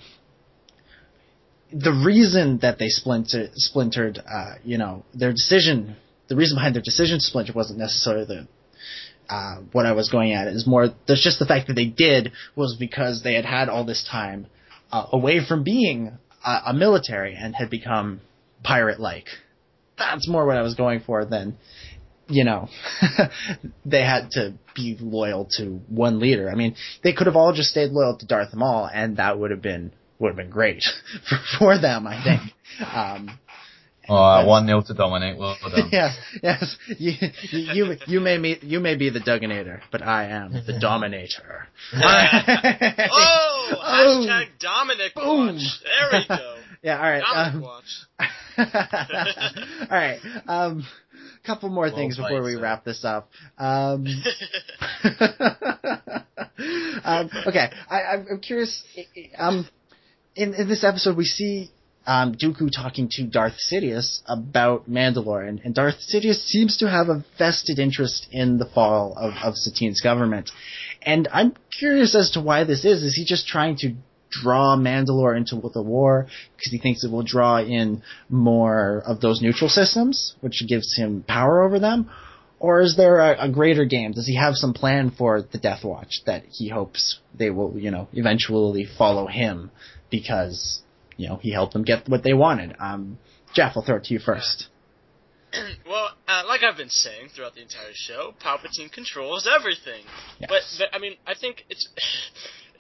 the 1.72 1.92
reason 1.92 2.60
that 2.62 2.80
they 2.80 2.88
splintered, 2.88 3.52
splintered, 3.56 4.20
uh, 4.20 4.56
you 4.64 4.78
know, 4.78 5.04
their 5.14 5.32
decision, 5.32 5.96
the 6.30 6.36
reason 6.36 6.56
behind 6.56 6.76
their 6.76 6.82
decision 6.82 7.18
to 7.18 7.22
splinter 7.22 7.54
wasn't 7.54 7.80
necessarily 7.80 8.26
the 8.26 8.48
uh, 9.28 9.62
what 9.72 9.86
I 9.86 9.94
was 9.94 10.10
going 10.10 10.34
at. 10.34 10.48
Is 10.48 10.68
more 10.68 10.90
there's 11.08 11.22
just 11.22 11.40
the 11.40 11.46
fact 11.46 11.68
that 11.68 11.74
they 11.74 11.86
did 11.86 12.32
was 12.56 12.76
because 12.80 13.24
they 13.24 13.34
had 13.34 13.46
had 13.46 13.70
all 13.70 13.84
this 13.84 14.08
time 14.10 14.48
uh, 14.92 15.08
away 15.12 15.46
from 15.46 15.64
being 15.64 16.18
a 16.46 16.74
military 16.74 17.36
and 17.36 17.56
had 17.56 17.72
become 17.72 18.22
pirate-like. 18.66 19.28
That's 19.98 20.28
more 20.28 20.46
what 20.46 20.58
I 20.58 20.62
was 20.62 20.76
going 20.76 21.02
for 21.06 21.24
than 21.26 21.58
you 22.28 22.44
know, 22.44 22.68
they 23.86 24.02
had 24.04 24.32
to 24.32 24.56
be 24.76 24.98
loyal 25.00 25.48
to 25.58 25.80
one 25.88 26.20
leader. 26.20 26.50
I 26.50 26.56
mean, 26.56 26.76
they 27.04 27.14
could 27.14 27.28
have 27.28 27.36
all 27.36 27.54
just 27.54 27.70
stayed 27.70 27.92
loyal 27.92 28.18
to 28.18 28.26
Darth 28.26 28.52
Maul, 28.56 28.90
and 28.92 29.18
that 29.18 29.38
would 29.38 29.52
have 29.52 29.62
been 29.62 29.92
would 30.18 30.30
have 30.30 30.36
been 30.38 30.50
great 30.50 30.84
for, 31.30 31.38
for 31.60 31.78
them, 31.80 32.08
I 32.08 32.24
think. 32.24 32.42
Um, 32.92 33.40
Alright, 34.10 34.44
Yes. 34.44 34.48
one 34.50 34.66
nil 34.68 34.84
to 34.84 34.94
dominate. 34.94 35.38
Well 35.38 35.56
done. 35.62 35.90
yes, 35.92 36.16
yes. 36.44 36.78
You, 36.98 37.14
you, 37.52 37.96
you 38.08 38.20
may 38.22 38.38
be, 38.40 38.58
you 38.62 38.80
may 38.80 38.96
be 38.96 39.10
the 39.10 39.20
Duginator, 39.20 39.82
but 39.92 40.02
I 40.04 40.26
am 40.30 40.54
the 40.54 40.78
Dominator. 40.80 41.68
Oh, 41.94 43.72
Oh. 43.72 44.26
hashtag 44.28 44.48
Dominic 44.60 45.16
Boom. 45.16 45.56
Watch. 45.56 45.80
There 45.84 46.20
we 46.22 46.28
go. 46.28 46.56
Yeah, 46.86 46.98
all 46.98 47.10
right. 47.10 47.24
Dominic 47.24 47.56
Um, 47.56 47.62
Watch. 47.62 48.06
all 49.90 49.98
right. 49.98 50.20
Um, 50.48 50.86
couple 51.44 51.70
more 51.70 51.86
Well 51.86 51.96
things 51.96 52.18
before 52.18 52.44
we 52.44 52.54
sir. 52.54 52.62
wrap 52.62 52.84
this 52.84 53.04
up. 53.04 53.30
Um, 53.58 54.06
um, 57.04 57.30
okay, 57.48 57.72
I, 57.90 58.02
I'm 58.02 58.28
I'm 58.32 58.40
curious. 58.40 58.84
Um, 59.38 59.68
in, 60.36 60.54
in 60.54 60.68
this 60.68 60.84
episode, 60.84 61.18
we 61.18 61.26
see 61.26 61.72
um, 62.06 62.36
Dooku 62.36 62.70
talking 62.76 63.10
to 63.14 63.24
Darth 63.26 63.58
Sidious 63.72 64.22
about 64.28 64.90
Mandalore, 64.90 65.48
and, 65.48 65.62
and 65.64 65.74
Darth 65.74 65.96
Sidious 66.14 66.46
seems 66.46 66.78
to 66.78 66.90
have 66.90 67.10
a 67.10 67.26
vested 67.38 67.80
interest 67.80 68.28
in 68.32 68.58
the 68.58 68.66
fall 68.66 69.16
of, 69.18 69.34
of 69.44 69.56
Satine's 69.56 70.02
government. 70.02 70.52
And 71.02 71.28
I'm 71.32 71.56
curious 71.80 72.16
as 72.16 72.32
to 72.32 72.42
why 72.42 72.64
this 72.64 72.86
is. 72.86 73.04
Is 73.04 73.16
he 73.16 73.26
just 73.26 73.48
trying 73.48 73.78
to 73.78 73.96
draw 74.42 74.76
Mandalore 74.76 75.38
into 75.38 75.56
the 75.74 75.82
war 75.82 76.28
because 76.56 76.72
he 76.72 76.78
thinks 76.78 77.04
it 77.04 77.12
will 77.12 77.24
draw 77.24 77.60
in 77.60 78.04
more 78.30 79.04
of 79.06 79.22
those 79.22 79.42
neutral 79.42 79.70
systems, 79.70 80.36
which 80.42 80.64
gives 80.68 80.96
him 80.96 81.24
power 81.28 81.64
over 81.64 81.80
them? 81.80 82.10
Or 82.60 82.82
is 82.82 82.96
there 82.96 83.20
a, 83.20 83.46
a 83.46 83.50
greater 83.50 83.86
game? 83.86 84.14
Does 84.14 84.28
he 84.28 84.36
have 84.36 84.56
some 84.56 84.74
plan 84.74 85.12
for 85.12 85.42
the 85.42 85.58
Death 85.58 85.84
Watch 85.84 86.22
that 86.26 86.46
he 86.50 86.70
hopes 86.70 87.20
they 87.38 87.50
will, 87.50 87.78
you 87.78 87.92
know, 87.92 88.08
eventually 88.14 88.88
follow 88.98 89.28
him 89.28 89.72
because, 90.10 90.82
you 91.18 91.28
know, 91.28 91.36
he 91.36 91.52
helped 91.52 91.74
them 91.74 91.84
get 91.84 92.08
what 92.08 92.24
they 92.24 92.34
wanted? 92.34 92.76
Um, 92.80 93.20
Jeff, 93.54 93.74
I'll 93.76 93.84
throw 93.84 93.98
it 93.98 94.06
to 94.06 94.14
you 94.14 94.20
first. 94.20 94.68
well, 95.88 96.10
uh, 96.28 96.44
like 96.48 96.62
I've 96.64 96.78
been 96.78 96.90
saying 96.90 97.30
throughout 97.36 97.56
the 97.56 97.62
entire 97.62 97.94
show, 97.94 98.34
Palpatine 98.44 98.92
controls 98.92 99.48
everything. 99.48 100.04
Yes. 100.40 100.50
But, 100.50 100.62
but 100.80 100.96
I 100.96 101.00
mean, 101.00 101.16
I 101.26 101.34
think 101.36 101.66
it's 101.70 101.88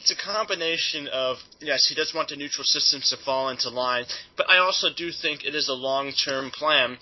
it's 0.05 0.11
a 0.11 0.23
combination 0.23 1.07
of 1.07 1.37
yes, 1.59 1.87
he 1.87 1.95
does 1.95 2.13
want 2.13 2.29
the 2.29 2.35
neutral 2.35 2.63
systems 2.63 3.09
to 3.09 3.17
fall 3.25 3.49
into 3.49 3.69
line, 3.71 4.05
but 4.37 4.45
I 4.51 4.59
also 4.59 4.89
do 4.95 5.09
think 5.11 5.43
it 5.43 5.55
is 5.55 5.67
a 5.67 5.73
long 5.73 6.11
term 6.11 6.51
plan 6.51 6.99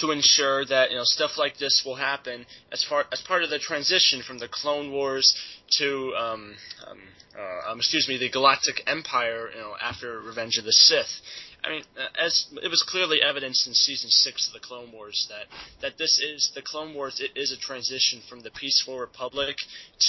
to 0.00 0.10
ensure 0.10 0.66
that 0.66 0.90
you 0.90 0.96
know 0.96 1.04
stuff 1.04 1.38
like 1.38 1.58
this 1.58 1.82
will 1.86 1.94
happen 1.94 2.44
as 2.72 2.82
far 2.82 3.04
as 3.12 3.20
part 3.20 3.44
of 3.44 3.50
the 3.50 3.58
transition 3.60 4.22
from 4.26 4.38
the 4.38 4.48
Clone 4.48 4.90
Wars 4.90 5.32
to 5.78 6.12
um, 6.18 6.56
um, 6.88 6.98
uh, 7.38 7.70
um, 7.70 7.78
excuse 7.78 8.08
me 8.08 8.18
the 8.18 8.30
Galactic 8.30 8.82
Empire 8.88 9.50
you 9.54 9.60
know 9.60 9.74
after 9.80 10.20
Revenge 10.20 10.58
of 10.58 10.64
the 10.64 10.72
Sith. 10.72 11.20
I 11.64 11.70
mean, 11.70 11.82
uh, 11.96 12.06
as 12.24 12.46
it 12.62 12.68
was 12.68 12.84
clearly 12.88 13.20
evidenced 13.20 13.66
in 13.66 13.74
season 13.74 14.10
six 14.10 14.46
of 14.46 14.52
the 14.52 14.60
Clone 14.60 14.92
Wars 14.92 15.28
that 15.28 15.46
that 15.82 15.98
this 15.98 16.18
is 16.18 16.52
the 16.54 16.62
Clone 16.62 16.94
Wars. 16.94 17.20
It 17.20 17.38
is 17.38 17.52
a 17.52 17.56
transition 17.56 18.22
from 18.28 18.40
the 18.40 18.50
peaceful 18.50 18.98
Republic 18.98 19.56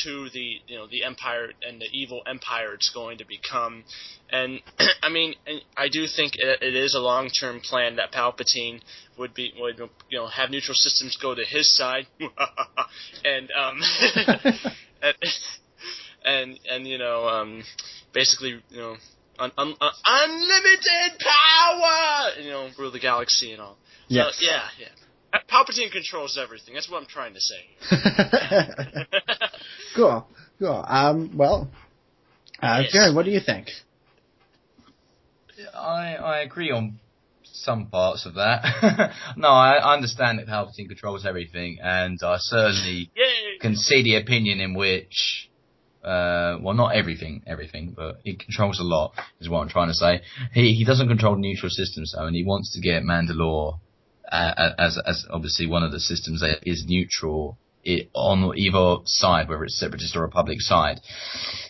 to 0.04 0.30
the 0.30 0.62
you 0.68 0.78
know 0.78 0.88
the 0.88 1.04
Empire 1.04 1.50
and 1.68 1.82
the 1.82 1.88
evil 1.92 2.22
Empire 2.28 2.74
it's 2.74 2.92
going 2.92 3.18
to 3.18 3.26
become. 3.26 3.84
And 4.30 4.62
I 5.04 5.10
mean, 5.10 5.36
and 5.48 5.62
I 5.76 5.90
do 5.90 6.06
think 6.08 6.36
it, 6.36 6.62
it 6.62 6.76
is 6.76 6.94
a 6.94 7.00
long 7.00 7.30
term 7.30 7.62
plan 7.62 7.96
that 7.96 8.12
Palpatine 8.12 8.82
would 9.18 9.34
be 9.34 9.52
would 9.58 9.80
you 10.10 10.20
know 10.20 10.28
have 10.28 10.52
neutral 10.52 10.76
systems 10.76 11.18
go 11.18 11.34
to 11.34 11.44
his 11.44 11.76
side, 11.76 12.06
and 13.26 13.50
um, 13.52 13.82
and, 15.02 15.16
and 16.26 16.60
and 16.70 16.88
you 16.88 16.98
know 16.98 17.28
um, 17.28 17.64
basically 18.14 18.62
you 18.70 18.78
know 18.78 18.96
un, 19.40 19.52
un, 19.58 19.74
un, 19.80 19.92
unlimited 20.06 21.20
power, 21.20 22.42
you 22.42 22.50
know, 22.50 22.70
rule 22.78 22.92
the 22.92 23.00
galaxy 23.00 23.54
and 23.54 23.62
all. 23.62 23.78
So, 24.10 24.16
yeah, 24.42 24.64
yeah. 24.80 24.88
Palpatine 25.52 25.92
controls 25.92 26.38
everything. 26.42 26.74
That's 26.74 26.90
what 26.90 27.02
I'm 27.02 27.08
trying 27.08 27.36
to 27.36 27.40
say. 27.40 27.92
cool, 29.96 30.28
cool. 30.60 30.86
Um, 30.88 31.38
well, 31.38 31.70
uh, 32.62 32.80
Yes. 32.84 32.92
Jared, 32.92 33.16
what 33.16 33.26
do 33.26 33.32
you 33.32 33.40
think? 33.40 33.68
I, 35.76 36.16
I 36.16 36.40
agree 36.42 36.72
on 36.72 37.00
some 37.44 37.88
parts 37.88 38.26
of 38.26 38.36
that. 38.36 39.12
no, 39.38 39.50
I, 39.50 39.74
I 39.76 39.94
understand 39.94 40.40
that 40.40 40.48
Palpatine 40.48 40.88
controls 40.88 41.26
everything, 41.26 41.78
and 41.84 42.18
I 42.24 42.38
certainly 42.40 43.12
Yay! 43.16 43.58
can 43.60 43.76
see 43.76 44.02
the 44.04 44.16
opinion 44.16 44.60
in 44.62 44.74
which, 44.74 45.49
uh, 46.04 46.58
well, 46.62 46.76
not 46.76 46.96
everything, 46.96 47.44
everything, 47.46 47.94
but 47.96 48.20
he 48.24 48.36
controls 48.36 48.80
a 48.80 48.84
lot, 48.84 49.14
is 49.40 49.50
what 49.50 49.60
I'm 49.60 49.70
trying 49.70 49.90
to 49.90 49.94
say. 49.94 50.22
He 50.54 50.74
he 50.74 50.86
doesn't 50.86 51.08
control 51.08 51.36
neutral 51.36 51.70
systems 51.70 52.14
though, 52.16 52.26
and 52.26 52.36
he 52.36 52.44
wants 52.44 52.74
to 52.74 52.82
get 52.82 53.04
Mandalore 53.04 53.80
uh, 54.32 54.72
as 54.78 54.98
as 55.06 55.26
obviously 55.30 55.68
one 55.68 55.84
of 55.84 55.92
the 55.92 56.00
systems 56.00 56.42
that 56.42 56.60
is 56.64 56.86
neutral 56.88 57.58
it, 57.84 58.10
on 58.14 58.58
either 58.58 58.98
side, 59.06 59.50
whether 59.50 59.64
it's 59.64 59.80
separatist 59.80 60.16
or 60.16 60.22
republic 60.22 60.62
side. 60.62 61.00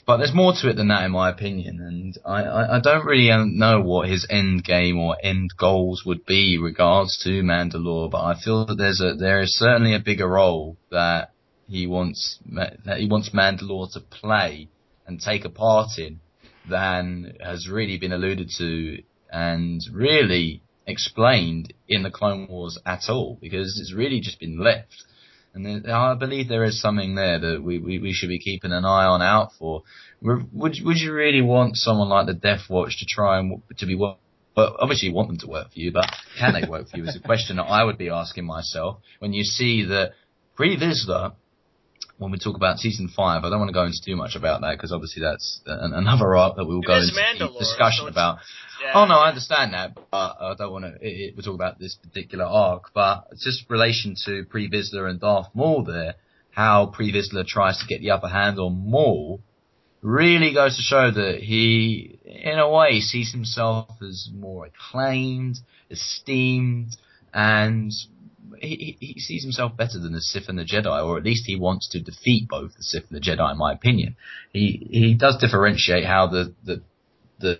But 0.05 0.17
there's 0.17 0.33
more 0.33 0.53
to 0.53 0.69
it 0.69 0.75
than 0.75 0.87
that, 0.87 1.03
in 1.03 1.11
my 1.11 1.29
opinion, 1.29 1.79
and 1.79 2.17
I, 2.25 2.43
I, 2.43 2.77
I 2.77 2.79
don't 2.79 3.05
really 3.05 3.29
know 3.55 3.81
what 3.81 4.09
his 4.09 4.25
end 4.29 4.63
game 4.63 4.97
or 4.97 5.17
end 5.21 5.51
goals 5.57 6.03
would 6.05 6.25
be 6.25 6.57
regards 6.57 7.17
to 7.23 7.43
Mandalore. 7.43 8.09
But 8.09 8.23
I 8.23 8.35
feel 8.39 8.65
that 8.65 8.77
there's 8.77 9.01
a 9.01 9.13
there 9.13 9.41
is 9.41 9.57
certainly 9.57 9.93
a 9.93 9.99
bigger 9.99 10.27
role 10.27 10.77
that 10.91 11.31
he 11.69 11.85
wants 11.85 12.39
that 12.51 12.97
he 12.97 13.07
wants 13.07 13.29
Mandalore 13.29 13.93
to 13.93 13.99
play 13.99 14.67
and 15.05 15.21
take 15.21 15.45
a 15.45 15.49
part 15.49 15.89
in 15.97 16.19
than 16.69 17.35
has 17.39 17.69
really 17.69 17.97
been 17.97 18.11
alluded 18.11 18.49
to 18.57 19.01
and 19.31 19.81
really 19.93 20.61
explained 20.87 21.73
in 21.87 22.03
the 22.03 22.09
Clone 22.09 22.47
Wars 22.47 22.79
at 22.85 23.03
all 23.09 23.37
because 23.39 23.79
it's 23.79 23.93
really 23.93 24.19
just 24.19 24.39
been 24.39 24.59
left. 24.59 25.03
And 25.53 25.87
I 25.87 26.13
believe 26.15 26.47
there 26.47 26.63
is 26.63 26.81
something 26.81 27.15
there 27.15 27.39
that 27.39 27.63
we, 27.63 27.79
we, 27.79 27.99
we 27.99 28.13
should 28.13 28.29
be 28.29 28.39
keeping 28.39 28.71
an 28.71 28.85
eye 28.85 29.05
on 29.05 29.21
out 29.21 29.49
for. 29.57 29.83
Would 30.21 30.77
would 30.83 30.97
you 30.97 31.13
really 31.13 31.41
want 31.41 31.75
someone 31.75 32.09
like 32.09 32.27
the 32.27 32.33
Death 32.33 32.69
Watch 32.69 32.99
to 32.99 33.05
try 33.05 33.39
and 33.39 33.61
to 33.77 33.85
be? 33.85 33.95
Well, 33.95 34.19
obviously 34.57 35.09
you 35.09 35.15
want 35.15 35.29
them 35.29 35.37
to 35.39 35.47
work 35.47 35.71
for 35.71 35.79
you, 35.79 35.91
but 35.91 36.05
can 36.37 36.53
they 36.53 36.67
work 36.67 36.89
for 36.89 36.97
you? 36.97 37.05
Is 37.05 37.15
a 37.15 37.19
question 37.19 37.57
that 37.57 37.63
I 37.63 37.83
would 37.83 37.97
be 37.97 38.09
asking 38.09 38.45
myself 38.45 38.99
when 39.19 39.33
you 39.33 39.43
see 39.43 39.85
that 39.85 40.11
Pre 40.55 40.77
Vizsla 40.77 41.33
when 42.19 42.31
we 42.31 42.37
talk 42.37 42.57
about 42.57 42.79
season 42.79 43.07
five, 43.07 43.45
I 43.45 43.49
don't 43.49 43.59
want 43.59 43.69
to 43.69 43.73
go 43.73 43.85
into 43.85 43.99
too 44.03 44.17
much 44.17 44.35
about 44.35 44.59
that 44.61 44.75
because 44.75 44.91
obviously 44.91 45.23
that's 45.23 45.61
an, 45.65 45.93
another 45.93 46.35
arc 46.35 46.57
that 46.57 46.65
we 46.65 46.75
will 46.75 46.83
It 46.83 46.87
go 46.87 46.95
into 46.95 47.57
discussion 47.57 48.03
so 48.03 48.07
about. 48.07 48.39
Yeah. 48.83 48.91
Oh 48.93 49.05
no, 49.05 49.15
I 49.15 49.29
understand 49.29 49.73
that, 49.73 49.95
but 49.95 50.35
I 50.39 50.53
don't 50.57 50.71
want 50.71 50.85
to. 50.85 50.91
It, 50.95 51.29
it, 51.29 51.35
we'll 51.35 51.43
talk 51.43 51.55
about 51.55 51.79
this 51.79 51.95
particular 51.95 52.43
arc, 52.43 52.91
but 52.93 53.29
just 53.41 53.69
relation 53.69 54.15
to 54.25 54.43
Pre 54.49 54.69
Vizsla 54.69 55.09
and 55.09 55.19
Darth 55.19 55.47
Maul 55.53 55.85
there, 55.85 56.15
how 56.51 56.87
Pre 56.87 57.13
Vizsla 57.13 57.47
tries 57.47 57.79
to 57.79 57.87
get 57.87 58.01
the 58.01 58.11
upper 58.11 58.27
hand 58.27 58.59
on 58.59 58.89
Maul, 58.89 59.41
really 60.01 60.53
goes 60.53 60.75
to 60.75 60.81
show 60.81 61.09
that 61.09 61.39
he, 61.39 62.19
in 62.25 62.59
a 62.59 62.69
way, 62.69 62.99
sees 62.99 63.31
himself 63.31 63.89
as 64.01 64.29
more 64.33 64.65
acclaimed, 64.65 65.57
esteemed, 65.89 66.97
and 67.33 67.93
he, 68.61 68.97
he 68.99 69.19
sees 69.19 69.43
himself 69.43 69.75
better 69.75 69.99
than 69.99 70.13
the 70.13 70.21
Sith 70.21 70.49
and 70.49 70.57
the 70.57 70.63
Jedi, 70.63 71.05
or 71.05 71.17
at 71.17 71.23
least 71.23 71.45
he 71.45 71.55
wants 71.55 71.89
to 71.89 72.01
defeat 72.01 72.47
both 72.47 72.75
the 72.75 72.83
Sith 72.83 73.05
and 73.09 73.21
the 73.21 73.25
Jedi, 73.25 73.51
in 73.51 73.57
my 73.57 73.73
opinion. 73.73 74.15
He 74.53 74.87
he 74.91 75.13
does 75.13 75.37
differentiate 75.37 76.05
how 76.05 76.27
the 76.27 76.53
the 76.63 76.81
the 77.39 77.59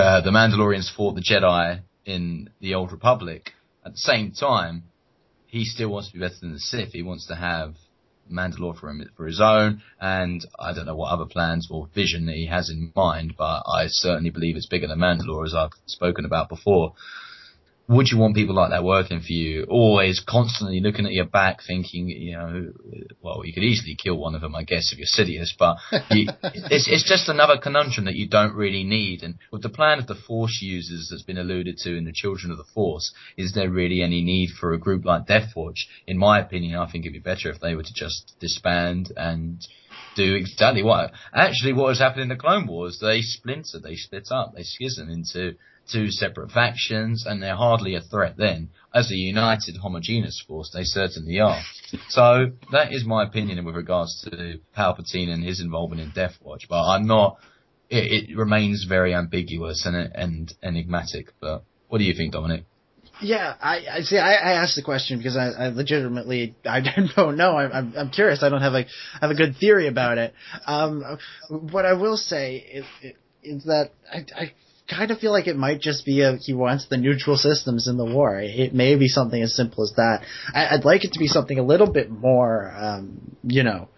uh, 0.00 0.20
the 0.20 0.30
Mandalorians 0.30 0.94
fought 0.94 1.14
the 1.14 1.22
Jedi 1.22 1.80
in 2.04 2.50
the 2.60 2.74
Old 2.74 2.92
Republic. 2.92 3.52
At 3.84 3.92
the 3.92 3.98
same 3.98 4.32
time, 4.32 4.84
he 5.46 5.64
still 5.64 5.88
wants 5.88 6.08
to 6.08 6.14
be 6.14 6.20
better 6.20 6.36
than 6.40 6.52
the 6.52 6.58
Sith. 6.58 6.92
He 6.92 7.02
wants 7.02 7.26
to 7.26 7.34
have 7.34 7.74
Mandalore 8.30 8.78
for 8.78 8.88
him 8.88 9.02
for 9.16 9.26
his 9.26 9.40
own, 9.40 9.82
and 10.00 10.44
I 10.58 10.72
don't 10.72 10.86
know 10.86 10.94
what 10.94 11.12
other 11.12 11.26
plans 11.26 11.68
or 11.70 11.88
vision 11.94 12.26
that 12.26 12.36
he 12.36 12.46
has 12.46 12.70
in 12.70 12.92
mind, 12.94 13.34
but 13.36 13.62
I 13.66 13.86
certainly 13.88 14.30
believe 14.30 14.56
it's 14.56 14.66
bigger 14.66 14.86
than 14.86 14.98
Mandalore, 14.98 15.46
as 15.46 15.54
I've 15.54 15.70
spoken 15.86 16.24
about 16.24 16.48
before. 16.48 16.94
Would 17.90 18.12
you 18.12 18.18
want 18.18 18.36
people 18.36 18.54
like 18.54 18.70
that 18.70 18.84
working 18.84 19.18
for 19.18 19.32
you? 19.32 19.64
Always 19.68 20.20
constantly 20.20 20.78
looking 20.78 21.06
at 21.06 21.12
your 21.12 21.24
back, 21.24 21.58
thinking, 21.66 22.08
you 22.08 22.36
know, 22.36 22.72
well, 23.20 23.44
you 23.44 23.52
could 23.52 23.64
easily 23.64 23.96
kill 23.96 24.16
one 24.16 24.36
of 24.36 24.42
them, 24.42 24.54
I 24.54 24.62
guess, 24.62 24.92
if 24.92 24.98
you're 24.98 25.08
Sidious, 25.08 25.50
but 25.58 25.76
you, 26.08 26.28
it's, 26.70 26.86
it's 26.88 27.08
just 27.08 27.28
another 27.28 27.58
conundrum 27.60 28.04
that 28.04 28.14
you 28.14 28.28
don't 28.28 28.54
really 28.54 28.84
need. 28.84 29.24
And 29.24 29.38
with 29.50 29.62
the 29.62 29.68
plan 29.68 29.98
of 29.98 30.06
the 30.06 30.14
Force 30.14 30.60
users 30.62 31.08
that's 31.10 31.24
been 31.24 31.36
alluded 31.36 31.78
to 31.78 31.96
in 31.96 32.04
the 32.04 32.12
Children 32.12 32.52
of 32.52 32.58
the 32.58 32.72
Force, 32.72 33.12
is 33.36 33.54
there 33.54 33.68
really 33.68 34.02
any 34.02 34.22
need 34.22 34.50
for 34.50 34.72
a 34.72 34.78
group 34.78 35.04
like 35.04 35.26
Death 35.26 35.56
Watch? 35.56 35.88
In 36.06 36.16
my 36.16 36.38
opinion, 36.38 36.78
I 36.78 36.88
think 36.88 37.04
it'd 37.04 37.12
be 37.12 37.18
better 37.18 37.50
if 37.50 37.60
they 37.60 37.74
were 37.74 37.82
to 37.82 37.92
just 37.92 38.36
disband 38.38 39.12
and 39.16 39.66
do 40.14 40.36
exactly 40.36 40.84
what 40.84 41.10
actually 41.34 41.72
what 41.72 41.88
has 41.88 41.98
happened 41.98 42.22
in 42.22 42.28
the 42.28 42.36
Clone 42.36 42.68
Wars. 42.68 43.00
They 43.00 43.20
splinter, 43.22 43.80
they 43.82 43.96
split 43.96 44.28
up, 44.30 44.54
they 44.54 44.62
schism 44.62 45.10
into 45.10 45.56
two 45.92 46.10
separate 46.10 46.50
factions, 46.50 47.24
and 47.26 47.42
they're 47.42 47.56
hardly 47.56 47.94
a 47.94 48.00
threat 48.00 48.36
then. 48.36 48.70
As 48.94 49.10
a 49.10 49.14
united, 49.14 49.76
homogeneous 49.76 50.42
force, 50.46 50.70
they 50.72 50.84
certainly 50.84 51.40
are. 51.40 51.60
So 52.08 52.52
that 52.72 52.92
is 52.92 53.04
my 53.04 53.24
opinion 53.24 53.64
with 53.64 53.76
regards 53.76 54.20
to 54.22 54.60
Palpatine 54.76 55.28
and 55.28 55.44
his 55.44 55.60
involvement 55.60 56.00
in 56.00 56.10
Death 56.10 56.34
Watch. 56.42 56.66
But 56.68 56.82
I'm 56.82 57.06
not. 57.06 57.36
It, 57.88 58.30
it 58.30 58.36
remains 58.36 58.84
very 58.88 59.14
ambiguous 59.14 59.84
and 59.86 59.96
and 59.96 60.52
enigmatic. 60.62 61.32
But 61.40 61.64
what 61.88 61.98
do 61.98 62.04
you 62.04 62.14
think, 62.14 62.32
Dominic? 62.32 62.64
Yeah, 63.22 63.54
I, 63.60 63.80
I 63.90 64.00
see. 64.00 64.16
I, 64.16 64.32
I 64.32 64.52
asked 64.62 64.76
the 64.76 64.82
question 64.82 65.18
because 65.18 65.36
I, 65.36 65.48
I 65.48 65.68
legitimately 65.68 66.56
I 66.64 66.80
don't 66.80 67.10
know. 67.36 67.56
I'm, 67.56 67.72
I'm 67.72 67.94
I'm 67.96 68.10
curious. 68.10 68.42
I 68.42 68.48
don't 68.48 68.62
have 68.62 68.72
a 68.72 68.78
I 68.84 69.18
have 69.20 69.30
a 69.30 69.34
good 69.34 69.56
theory 69.58 69.88
about 69.88 70.18
it. 70.18 70.32
Um, 70.66 71.18
what 71.48 71.84
I 71.84 71.92
will 71.94 72.16
say 72.16 72.56
is, 72.56 72.84
is 73.42 73.64
that 73.64 73.90
I, 74.10 74.24
I 74.34 74.52
kind 74.90 75.10
of 75.10 75.18
feel 75.18 75.32
like 75.32 75.46
it 75.46 75.56
might 75.56 75.80
just 75.80 76.04
be 76.04 76.22
a 76.22 76.36
he 76.36 76.52
wants 76.52 76.86
the 76.88 76.96
neutral 76.96 77.36
systems 77.36 77.86
in 77.88 77.96
the 77.96 78.04
war. 78.04 78.40
It 78.40 78.74
may 78.74 78.96
be 78.96 79.08
something 79.08 79.40
as 79.40 79.54
simple 79.54 79.84
as 79.84 79.92
that. 79.96 80.22
I, 80.54 80.74
I'd 80.74 80.84
like 80.84 81.04
it 81.04 81.12
to 81.12 81.18
be 81.18 81.28
something 81.28 81.58
a 81.58 81.62
little 81.62 81.90
bit 81.90 82.10
more, 82.10 82.72
um, 82.76 83.36
you 83.42 83.62
know, 83.62 83.88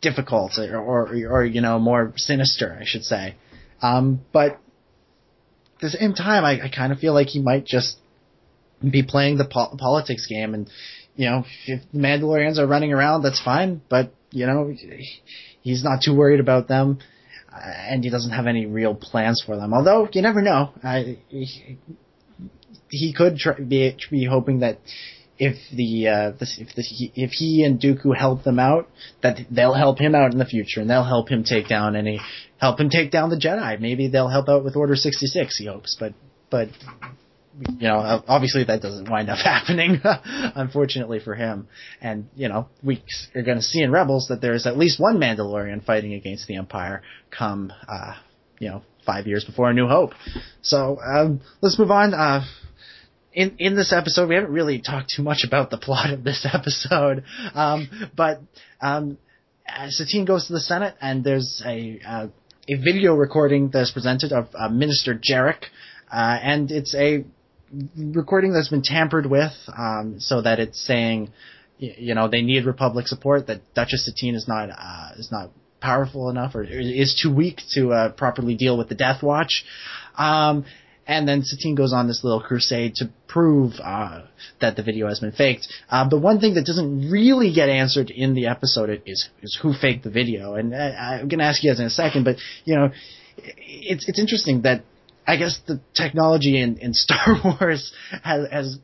difficult 0.00 0.58
or, 0.58 0.76
or 0.78 1.08
or 1.28 1.44
you 1.44 1.60
know 1.60 1.78
more 1.78 2.12
sinister, 2.16 2.76
I 2.80 2.84
should 2.84 3.04
say. 3.04 3.36
Um, 3.82 4.20
but 4.32 4.52
at 5.76 5.80
the 5.80 5.90
same 5.90 6.14
time, 6.14 6.44
I, 6.44 6.64
I 6.64 6.68
kind 6.68 6.92
of 6.92 6.98
feel 6.98 7.12
like 7.12 7.28
he 7.28 7.40
might 7.40 7.64
just 7.64 7.96
be 8.80 9.02
playing 9.02 9.38
the 9.38 9.44
po- 9.44 9.74
politics 9.78 10.26
game 10.26 10.54
and 10.54 10.70
you 11.16 11.28
know 11.28 11.44
if 11.66 11.82
the 11.92 11.98
Mandalorians 11.98 12.58
are 12.58 12.66
running 12.66 12.92
around 12.92 13.22
that's 13.22 13.40
fine 13.42 13.80
but 13.88 14.12
you 14.30 14.46
know 14.46 14.72
he's 15.62 15.82
not 15.82 16.02
too 16.02 16.14
worried 16.14 16.40
about 16.40 16.68
them 16.68 16.98
uh, 17.56 17.66
and 17.66 18.04
he 18.04 18.10
doesn't 18.10 18.32
have 18.32 18.46
any 18.46 18.66
real 18.66 18.94
plans 18.94 19.42
for 19.44 19.56
them 19.56 19.72
although 19.72 20.08
you 20.12 20.22
never 20.22 20.42
know. 20.42 20.70
I, 20.82 21.18
he, 21.28 21.78
he 22.90 23.12
could 23.12 23.36
try, 23.36 23.54
be 23.54 23.96
be 24.10 24.24
hoping 24.24 24.60
that 24.60 24.78
if 25.38 25.56
the 25.74 26.08
uh 26.08 26.32
if 26.40 26.74
the, 26.74 27.10
if 27.14 27.30
he 27.32 27.64
and 27.64 27.80
Dooku 27.80 28.16
help 28.16 28.44
them 28.44 28.58
out 28.58 28.88
that 29.22 29.38
they'll 29.50 29.74
help 29.74 29.98
him 29.98 30.14
out 30.14 30.32
in 30.32 30.38
the 30.38 30.46
future 30.46 30.80
and 30.80 30.88
they'll 30.88 31.04
help 31.04 31.28
him 31.28 31.44
take 31.44 31.68
down 31.68 31.96
any 31.96 32.20
help 32.58 32.80
him 32.80 32.88
take 32.88 33.10
down 33.10 33.30
the 33.30 33.36
Jedi. 33.36 33.78
Maybe 33.80 34.08
they'll 34.08 34.28
help 34.28 34.48
out 34.48 34.64
with 34.64 34.76
Order 34.76 34.96
66 34.96 35.56
he 35.56 35.66
hopes 35.66 35.96
but 35.98 36.14
but 36.50 36.68
you 37.58 37.88
know, 37.88 38.22
obviously 38.26 38.64
that 38.64 38.82
doesn't 38.82 39.10
wind 39.10 39.30
up 39.30 39.38
happening, 39.44 40.00
unfortunately 40.02 41.20
for 41.20 41.34
him. 41.34 41.68
And, 42.00 42.28
you 42.34 42.48
know, 42.48 42.68
we 42.82 43.02
are 43.34 43.42
going 43.42 43.58
to 43.58 43.62
see 43.62 43.80
in 43.82 43.90
Rebels 43.90 44.26
that 44.28 44.40
there's 44.40 44.66
at 44.66 44.76
least 44.76 45.00
one 45.00 45.18
Mandalorian 45.18 45.84
fighting 45.84 46.14
against 46.14 46.46
the 46.46 46.56
Empire 46.56 47.02
come, 47.30 47.72
uh, 47.88 48.14
you 48.58 48.68
know, 48.68 48.82
five 49.04 49.26
years 49.26 49.44
before 49.44 49.70
A 49.70 49.74
New 49.74 49.88
Hope. 49.88 50.12
So, 50.62 50.98
um, 51.00 51.40
let's 51.60 51.78
move 51.78 51.90
on. 51.90 52.12
Uh, 52.12 52.44
in, 53.32 53.56
in 53.58 53.76
this 53.76 53.92
episode, 53.92 54.28
we 54.28 54.34
haven't 54.34 54.52
really 54.52 54.80
talked 54.80 55.12
too 55.14 55.22
much 55.22 55.44
about 55.46 55.70
the 55.70 55.78
plot 55.78 56.10
of 56.10 56.24
this 56.24 56.46
episode, 56.52 57.24
um, 57.54 57.88
but, 58.16 58.40
um, 58.80 59.18
uh, 59.68 59.88
Satine 59.88 60.24
goes 60.24 60.46
to 60.46 60.52
the 60.52 60.60
Senate 60.60 60.94
and 61.00 61.24
there's 61.24 61.60
a, 61.66 62.00
uh, 62.06 62.26
a 62.68 62.74
video 62.76 63.14
recording 63.14 63.70
that's 63.72 63.90
presented 63.90 64.32
of 64.32 64.48
uh, 64.54 64.68
Minister 64.68 65.14
Jerec, 65.14 65.64
uh, 66.10 66.38
and 66.42 66.70
it's 66.70 66.94
a 66.94 67.24
recording 67.96 68.52
that's 68.52 68.68
been 68.68 68.82
tampered 68.82 69.26
with, 69.26 69.52
um, 69.76 70.16
so 70.18 70.42
that 70.42 70.58
it's 70.58 70.80
saying, 70.84 71.32
you 71.78 72.14
know, 72.14 72.28
they 72.28 72.42
need 72.42 72.64
Republic 72.64 73.06
support. 73.06 73.46
That 73.48 73.74
Duchess 73.74 74.06
Satine 74.06 74.34
is 74.34 74.48
not 74.48 74.70
uh, 74.70 75.10
is 75.18 75.30
not 75.30 75.50
powerful 75.80 76.30
enough 76.30 76.54
or 76.54 76.64
is 76.64 77.18
too 77.22 77.34
weak 77.34 77.60
to 77.72 77.92
uh, 77.92 78.12
properly 78.12 78.54
deal 78.54 78.78
with 78.78 78.88
the 78.88 78.94
Death 78.94 79.22
Watch. 79.22 79.64
Um, 80.16 80.64
and 81.06 81.28
then 81.28 81.42
Satine 81.44 81.76
goes 81.76 81.92
on 81.92 82.08
this 82.08 82.24
little 82.24 82.40
crusade 82.40 82.96
to 82.96 83.10
prove 83.28 83.74
uh, 83.82 84.22
that 84.60 84.74
the 84.74 84.82
video 84.82 85.06
has 85.06 85.20
been 85.20 85.30
faked. 85.30 85.68
Uh, 85.88 86.08
the 86.08 86.18
one 86.18 86.40
thing 86.40 86.54
that 86.54 86.66
doesn't 86.66 87.10
really 87.10 87.52
get 87.54 87.68
answered 87.68 88.10
in 88.10 88.34
the 88.34 88.46
episode 88.46 89.02
is 89.06 89.28
is 89.42 89.58
who 89.62 89.72
faked 89.72 90.02
the 90.02 90.10
video. 90.10 90.54
And 90.54 90.74
uh, 90.74 90.78
I'm 90.78 91.28
going 91.28 91.38
to 91.38 91.44
ask 91.44 91.62
you 91.62 91.70
guys 91.70 91.78
in 91.78 91.86
a 91.86 91.90
second, 91.90 92.24
but 92.24 92.36
you 92.64 92.74
know, 92.74 92.90
it's 93.38 94.08
it's 94.08 94.18
interesting 94.18 94.62
that 94.62 94.82
I 95.26 95.36
guess 95.36 95.58
the 95.66 95.80
technology 95.94 96.60
in, 96.60 96.78
in 96.78 96.94
Star 96.94 97.36
Wars 97.44 97.92
has, 98.22 98.48
has 98.50 98.78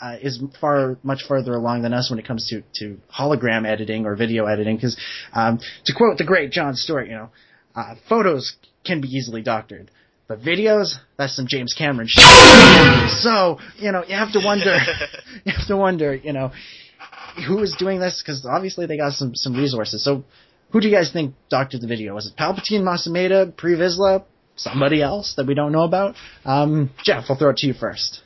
uh, 0.00 0.16
is 0.20 0.42
far 0.60 0.98
much 1.02 1.24
further 1.26 1.54
along 1.54 1.82
than 1.82 1.92
us 1.92 2.10
when 2.10 2.18
it 2.18 2.26
comes 2.26 2.48
to, 2.48 2.62
to 2.74 2.98
hologram 3.12 3.66
editing 3.66 4.06
or 4.06 4.14
video 4.16 4.46
editing. 4.46 4.76
Because 4.76 4.96
um, 5.32 5.58
to 5.84 5.94
quote 5.94 6.18
the 6.18 6.24
great 6.24 6.50
Jon 6.50 6.74
Stewart, 6.74 7.08
you 7.08 7.14
know, 7.14 7.30
uh, 7.74 7.94
photos 8.08 8.56
can 8.84 9.00
be 9.00 9.08
easily 9.08 9.42
doctored, 9.42 9.90
but 10.28 10.40
videos 10.40 10.94
that's 11.18 11.36
some 11.36 11.46
James 11.46 11.74
Cameron 11.74 12.08
shit. 12.08 12.24
so 13.20 13.58
you 13.78 13.92
know 13.92 14.04
you 14.06 14.14
have 14.14 14.32
to 14.32 14.40
wonder, 14.42 14.76
you 15.44 15.52
have 15.52 15.66
to 15.66 15.76
wonder, 15.76 16.14
you 16.14 16.32
know, 16.32 16.52
who 17.46 17.62
is 17.62 17.74
doing 17.78 18.00
this? 18.00 18.22
Because 18.24 18.46
obviously 18.46 18.86
they 18.86 18.96
got 18.96 19.12
some 19.12 19.34
some 19.34 19.54
resources. 19.54 20.04
So 20.04 20.24
who 20.70 20.80
do 20.80 20.88
you 20.88 20.94
guys 20.94 21.12
think 21.12 21.34
doctored 21.50 21.80
the 21.80 21.86
video? 21.86 22.14
Was 22.14 22.26
it 22.26 22.36
Palpatine, 22.36 22.82
Mas 22.82 23.06
Amedda, 23.06 23.56
Pre 23.56 23.74
Vizsla, 23.74 24.24
somebody 24.56 25.02
else 25.02 25.34
that 25.36 25.46
we 25.46 25.54
don't 25.54 25.72
know 25.72 25.84
about? 25.84 26.14
Um, 26.44 26.90
Jeff, 27.04 27.24
I'll 27.28 27.36
throw 27.36 27.50
it 27.50 27.56
to 27.58 27.66
you 27.66 27.74
first. 27.74 28.20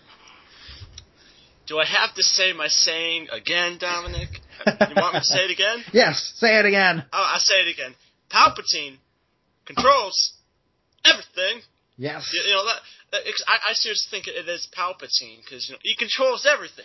Do 1.67 1.79
I 1.79 1.85
have 1.85 2.15
to 2.17 2.23
say 2.23 2.53
my 2.53 2.67
saying 2.67 3.29
again, 3.31 3.79
Dominic? 3.79 4.29
You 4.67 4.95
want 4.97 5.15
me 5.15 5.21
to 5.21 5.25
say 5.25 5.45
it 5.45 5.51
again? 5.53 5.85
Yes, 5.93 6.33
say 6.37 6.59
it 6.59 6.67
again. 6.67 7.05
Oh, 7.13 7.31
I'll 7.35 7.41
say 7.41 7.55
it 7.61 7.73
again. 7.73 7.95
Palpatine 8.29 8.97
controls 9.67 10.33
everything. 11.05 11.63
Yes. 11.97 12.31
You, 12.33 12.43
you 12.47 12.55
know 12.55 12.65
that. 12.67 12.81
I, 13.13 13.71
I 13.71 13.73
seriously 13.73 14.09
think 14.11 14.29
it 14.29 14.49
is 14.49 14.69
Palpatine 14.77 15.43
because 15.45 15.69
you 15.69 15.75
know 15.75 15.79
he 15.83 15.97
controls 15.97 16.47
everything. 16.47 16.85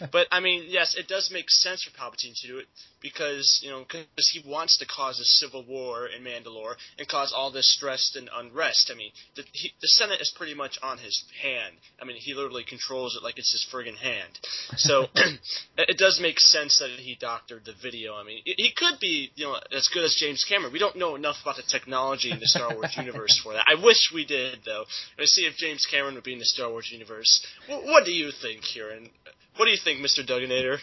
but 0.12 0.26
I 0.30 0.40
mean, 0.40 0.64
yes, 0.68 0.94
it 0.96 1.08
does 1.08 1.30
make 1.32 1.50
sense 1.50 1.84
for 1.84 1.90
Palpatine 1.90 2.34
to 2.40 2.46
do 2.46 2.58
it 2.58 2.66
because 3.02 3.60
you 3.62 3.70
know 3.70 3.84
because 3.84 4.30
he 4.32 4.42
wants 4.48 4.78
to 4.78 4.86
cause 4.86 5.20
a 5.20 5.24
civil 5.24 5.64
war 5.64 6.06
in 6.06 6.24
Mandalore 6.24 6.74
and 6.98 7.06
cause 7.06 7.32
all 7.36 7.50
this 7.50 7.70
stress 7.74 8.16
and 8.16 8.30
unrest. 8.34 8.90
I 8.92 8.96
mean, 8.96 9.10
the, 9.36 9.44
he, 9.52 9.72
the 9.80 9.88
Senate 9.88 10.20
is 10.20 10.32
pretty 10.36 10.54
much 10.54 10.78
on 10.82 10.98
his 10.98 11.22
hand. 11.42 11.76
I 12.00 12.04
mean, 12.04 12.16
he 12.16 12.34
literally 12.34 12.64
controls 12.64 13.16
it 13.16 13.22
like 13.22 13.38
it's 13.38 13.52
his 13.52 13.66
friggin' 13.72 13.96
hand. 13.96 14.38
So 14.76 15.06
it, 15.14 15.40
it 15.76 15.98
does 15.98 16.18
make 16.20 16.40
sense 16.40 16.78
that 16.78 16.90
he 16.90 17.16
doctored 17.20 17.64
the 17.64 17.74
video. 17.82 18.14
I 18.14 18.24
mean, 18.24 18.40
he 18.44 18.72
could 18.74 18.98
be 19.00 19.30
you 19.34 19.46
know 19.46 19.58
as 19.70 19.88
good 19.92 20.04
as 20.04 20.16
James 20.18 20.44
Cameron. 20.48 20.72
We 20.72 20.78
don't 20.78 20.96
know 20.96 21.14
enough 21.14 21.36
about 21.42 21.56
the 21.56 21.62
technology 21.62 22.30
in 22.30 22.40
the 22.40 22.46
Star 22.46 22.74
Wars 22.74 22.94
universe 22.96 23.38
for 23.42 23.52
that. 23.52 23.64
I 23.68 23.82
wish 23.82 24.10
we 24.14 24.24
did 24.24 24.60
though. 24.64 24.84
Let's 25.26 25.34
see 25.34 25.42
if 25.44 25.56
James 25.56 25.88
Cameron 25.90 26.14
would 26.14 26.22
be 26.22 26.34
in 26.34 26.38
the 26.38 26.44
Star 26.44 26.70
Wars 26.70 26.88
universe. 26.92 27.44
What, 27.66 27.82
what 27.82 28.04
do 28.04 28.12
you 28.12 28.30
think, 28.30 28.62
Ciaran? 28.62 29.10
What 29.56 29.64
do 29.64 29.72
you 29.72 29.76
think, 29.82 29.98
Mr. 29.98 30.24
Duganator? 30.24 30.78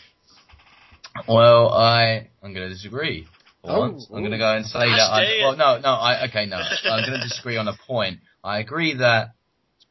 Well, 1.29 1.69
I 1.69 2.27
I'm 2.43 2.53
going 2.53 2.67
to 2.67 2.73
disagree. 2.73 3.25
Oh, 3.63 3.79
once. 3.79 4.05
I'm 4.13 4.19
going 4.19 4.31
to 4.31 4.37
go 4.37 4.53
and 4.53 4.65
say 4.65 4.79
that. 4.79 4.99
I, 4.99 5.39
well, 5.43 5.55
no, 5.55 5.79
no. 5.79 5.91
I 5.91 6.27
okay, 6.27 6.45
no. 6.45 6.57
I'm 6.57 7.05
going 7.07 7.21
to 7.21 7.25
disagree 7.25 7.55
on 7.55 7.69
a 7.69 7.77
point. 7.87 8.19
I 8.43 8.59
agree 8.59 8.95
that 8.95 9.29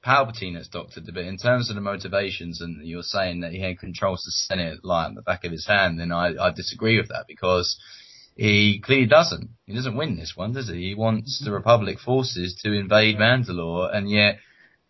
Palpatine 0.05 0.57
has 0.57 0.69
doctored 0.69 1.07
the 1.07 1.13
bit 1.13 1.25
in 1.27 1.39
terms 1.39 1.71
of 1.71 1.75
the 1.77 1.81
motivations, 1.81 2.61
and 2.61 2.87
you're 2.87 3.03
saying 3.03 3.41
that 3.41 3.53
he 3.53 3.75
controls 3.75 4.23
the 4.23 4.33
Senate 4.33 4.85
like 4.85 5.07
on 5.07 5.15
the 5.15 5.23
back 5.23 5.45
of 5.47 5.53
his 5.53 5.67
hand. 5.67 5.99
Then 5.99 6.13
I 6.13 6.35
I 6.39 6.51
disagree 6.51 6.99
with 6.99 7.09
that 7.09 7.25
because 7.27 7.81
he 8.37 8.81
clearly 8.85 9.07
doesn't. 9.07 9.51
He 9.67 9.75
doesn't 9.75 9.97
win 9.97 10.17
this 10.17 10.33
one, 10.35 10.53
does 10.53 10.69
he? 10.69 10.89
He 10.89 10.95
wants 10.95 11.43
the 11.45 11.53
Republic 11.53 11.99
forces 11.99 12.55
to 12.63 12.73
invade 12.73 13.17
Mandalore, 13.17 13.95
and 13.95 14.11
yet 14.11 14.39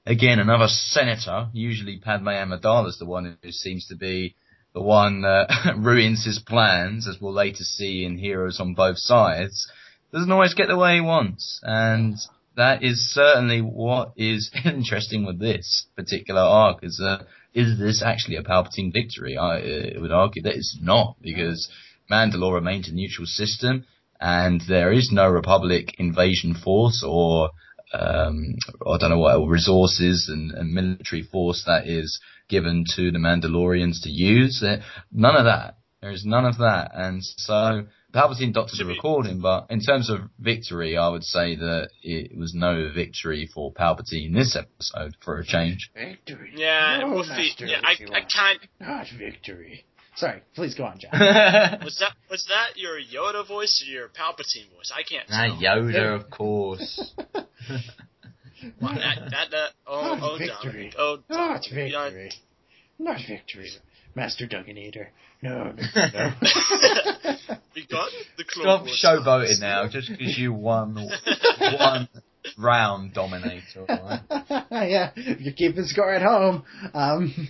again 0.07 0.39
another 0.39 0.69
senator, 0.69 1.49
usually 1.53 1.99
Padme 1.99 2.29
Amidala, 2.29 2.89
is 2.89 2.99
the 2.99 3.07
one 3.07 3.37
who 3.43 3.53
seems 3.53 3.87
to 3.89 3.97
be 3.97 4.35
the 4.75 4.83
one 4.83 5.23
that 5.23 5.75
ruins 5.77 6.25
his 6.25 6.39
plans, 6.39 7.07
as 7.07 7.21
we'll 7.21 7.33
later 7.33 7.65
see 7.65 8.05
in 8.05 8.19
Heroes 8.19 8.61
on 8.61 8.75
both 8.75 8.99
sides, 8.99 9.71
doesn't 10.13 10.33
always 10.33 10.55
get 10.55 10.69
the 10.69 10.77
way 10.77 10.97
he 10.97 11.01
wants. 11.01 11.61
And 11.63 12.17
that 12.57 12.83
is 12.83 13.13
certainly 13.13 13.61
what 13.61 14.13
is 14.17 14.51
interesting 14.65 15.25
with 15.25 15.39
this 15.39 15.87
particular 15.97 16.41
arc 16.41 16.83
is 16.83 17.01
uh, 17.01 17.25
is 17.55 17.79
this 17.79 18.03
actually 18.03 18.37
a 18.37 18.43
Palpatine 18.43 18.93
victory? 18.93 19.37
I 19.37 19.59
uh, 19.59 20.01
would 20.01 20.13
argue 20.13 20.43
that 20.43 20.55
it's 20.55 20.79
not 20.81 21.17
because 21.21 21.69
Mandalore 22.11 22.55
remains 22.55 22.89
a 22.89 22.93
neutral 22.93 23.27
system 23.27 23.85
and 24.21 24.61
there 24.69 24.93
is 24.93 25.11
no 25.13 25.29
Republic 25.29 25.95
invasion 25.99 26.55
force 26.55 27.05
or 27.07 27.51
um, 27.95 28.55
I 28.87 28.97
don't 28.99 29.11
know 29.11 29.19
what 29.19 29.47
resources 29.49 30.29
and, 30.33 30.51
and 30.53 30.73
military 30.73 31.23
force 31.23 31.65
that 31.67 31.87
is 31.87 32.21
given 32.49 32.85
to 32.97 33.11
the 33.11 33.19
Mandalorians 33.19 34.03
to 34.05 34.11
use. 34.11 34.63
None 35.13 35.37
of 35.37 35.45
that. 35.45 35.77
There 36.01 36.11
is 36.11 36.25
none 36.25 36.45
of 36.47 36.59
that, 36.59 36.91
and 36.95 37.23
so 37.23 37.87
Palpatine 38.13 38.53
doctored 38.53 38.79
the 38.81 38.83
To 38.83 38.89
be- 38.89 38.95
recording. 38.95 39.41
But 39.41 39.67
in 39.71 39.81
terms 39.81 40.11
of 40.11 40.19
victory, 40.41 40.97
I 40.97 41.09
would 41.09 41.23
say 41.23 41.55
that 41.55 41.91
it 42.03 42.37
was 42.37 42.55
no 42.55 42.91
victory 42.93 43.49
for 43.55 43.73
Palpatine 43.73 44.35
this 44.35 44.57
episode 44.57 45.15
for 45.21 45.39
a 45.39 45.45
change. 45.45 45.91
Victory. 45.95 46.55
Yeah, 46.57 46.99
No, 47.03 47.11
Wolfie. 47.11 47.29
Master, 47.29 47.67
Yeah, 47.67 47.83
I, 47.85 47.93
you 48.01 48.09
I 48.09 48.11
want. 48.19 48.33
kind. 48.37 48.59
Not 48.81 49.07
victory. 49.17 49.85
Sorry, 50.15 50.43
please 50.55 50.75
go 50.75 50.85
on, 50.85 50.99
Jeff. 50.99 51.13
Was 51.85 51.97
that 52.01 52.13
was 52.31 52.45
that 52.49 52.77
your 52.77 52.99
Yoda 53.01 53.47
voice 53.47 53.83
or 53.87 53.91
your 53.91 54.09
Palpatine 54.09 54.71
voice? 54.75 54.93
I 54.95 55.03
can't 55.03 55.27
tell. 55.29 55.57
Yoda, 55.57 56.15
of 56.15 56.31
course. 56.31 57.13
Wow, 58.81 58.95
that, 58.95 59.31
that, 59.31 59.51
that, 59.51 59.71
oh, 59.87 60.03
Not 60.03 60.19
oh, 60.23 60.39
victory. 60.39 60.71
Dominic. 60.73 60.95
Oh, 60.97 61.19
Not 61.29 61.63
Dominic. 61.69 61.93
Yeah, 61.93 62.05
victory. 62.05 62.33
Not 62.99 63.21
victory. 63.27 63.71
Master 64.15 64.47
Duganator. 64.47 65.07
No, 65.43 65.73
no, 65.73 65.73
no. 65.97 66.33
Begun 67.75 68.09
the 68.37 68.45
Clone 68.47 68.87
Stop 68.89 69.23
showboating 69.25 69.47
times. 69.47 69.61
now, 69.61 69.89
just 69.89 70.11
because 70.11 70.39
you 70.39 70.53
won 70.53 70.95
one 71.59 72.09
round, 72.59 73.15
Dominator. 73.15 73.87
Right? 73.89 74.21
yeah, 74.71 75.11
you're 75.17 75.55
keeping 75.55 75.85
score 75.85 76.13
at 76.13 76.23
home. 76.23 76.63
Um, 76.95 77.49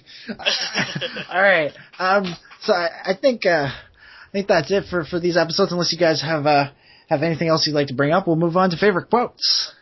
all 1.30 1.42
right. 1.42 1.72
Um, 1.98 2.34
so 2.64 2.72
I, 2.72 2.88
I 3.12 3.14
think 3.20 3.44
uh, 3.46 3.68
I 3.68 4.30
think 4.32 4.48
that's 4.48 4.70
it 4.70 4.84
for, 4.90 5.04
for 5.04 5.20
these 5.20 5.36
episodes. 5.36 5.72
Unless 5.72 5.92
you 5.92 5.98
guys 5.98 6.22
have 6.22 6.46
uh, 6.46 6.70
have 7.08 7.22
anything 7.22 7.48
else 7.48 7.66
you'd 7.66 7.74
like 7.74 7.88
to 7.88 7.94
bring 7.94 8.12
up, 8.12 8.26
we'll 8.26 8.36
move 8.36 8.56
on 8.56 8.70
to 8.70 8.76
favorite 8.76 9.10
quotes. 9.10 9.72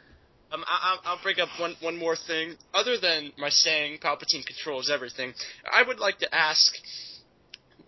Um, 0.52 0.64
I, 0.66 0.96
I'll 1.04 1.12
I'll 1.12 1.22
bring 1.22 1.38
up 1.40 1.48
one, 1.60 1.76
one 1.80 1.96
more 1.96 2.16
thing. 2.16 2.56
Other 2.74 2.96
than 3.00 3.32
my 3.38 3.50
saying 3.50 3.98
Palpatine 4.02 4.44
controls 4.44 4.90
everything, 4.92 5.32
I 5.72 5.82
would 5.86 6.00
like 6.00 6.18
to 6.18 6.34
ask, 6.34 6.72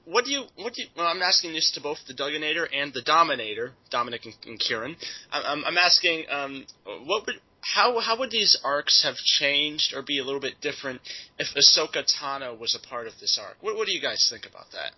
what 0.05 0.25
do 0.25 0.31
you, 0.31 0.45
what 0.57 0.73
do 0.75 0.83
you, 0.83 0.89
well, 0.97 1.07
I'm 1.07 1.23
asking 1.23 1.55
this 1.55 1.73
to 1.75 1.81
both 1.81 1.99
the 2.07 2.15
Duganator 2.15 2.67
and 2.73 2.93
the 2.93 3.03
Dominator, 3.03 3.73
Dominic 3.91 4.27
and, 4.27 4.35
and 4.47 4.61
Ciaran. 4.61 4.97
I'm, 5.33 5.45
I'm- 5.45 5.65
I'm 5.67 5.77
asking, 5.79 6.25
um, 6.31 6.65
what 7.05 7.27
would, 7.27 7.37
how, 7.63 7.99
how 8.01 8.19
would 8.19 8.31
these 8.31 8.59
arcs 8.65 9.03
have 9.05 9.15
changed 9.17 9.95
or 9.95 10.03
be 10.03 10.19
a 10.19 10.25
little 10.25 10.41
bit 10.41 10.55
different 10.61 11.01
if 11.39 11.47
Ahsoka 11.57 12.03
Tano 12.05 12.59
was 12.59 12.75
a 12.75 12.87
part 12.89 13.07
of 13.07 13.13
this 13.21 13.39
arc? 13.41 13.57
What, 13.61 13.77
what 13.77 13.87
do 13.87 13.93
you 13.95 14.03
guys 14.03 14.29
think 14.31 14.47
about 14.47 14.67
that? 14.73 14.93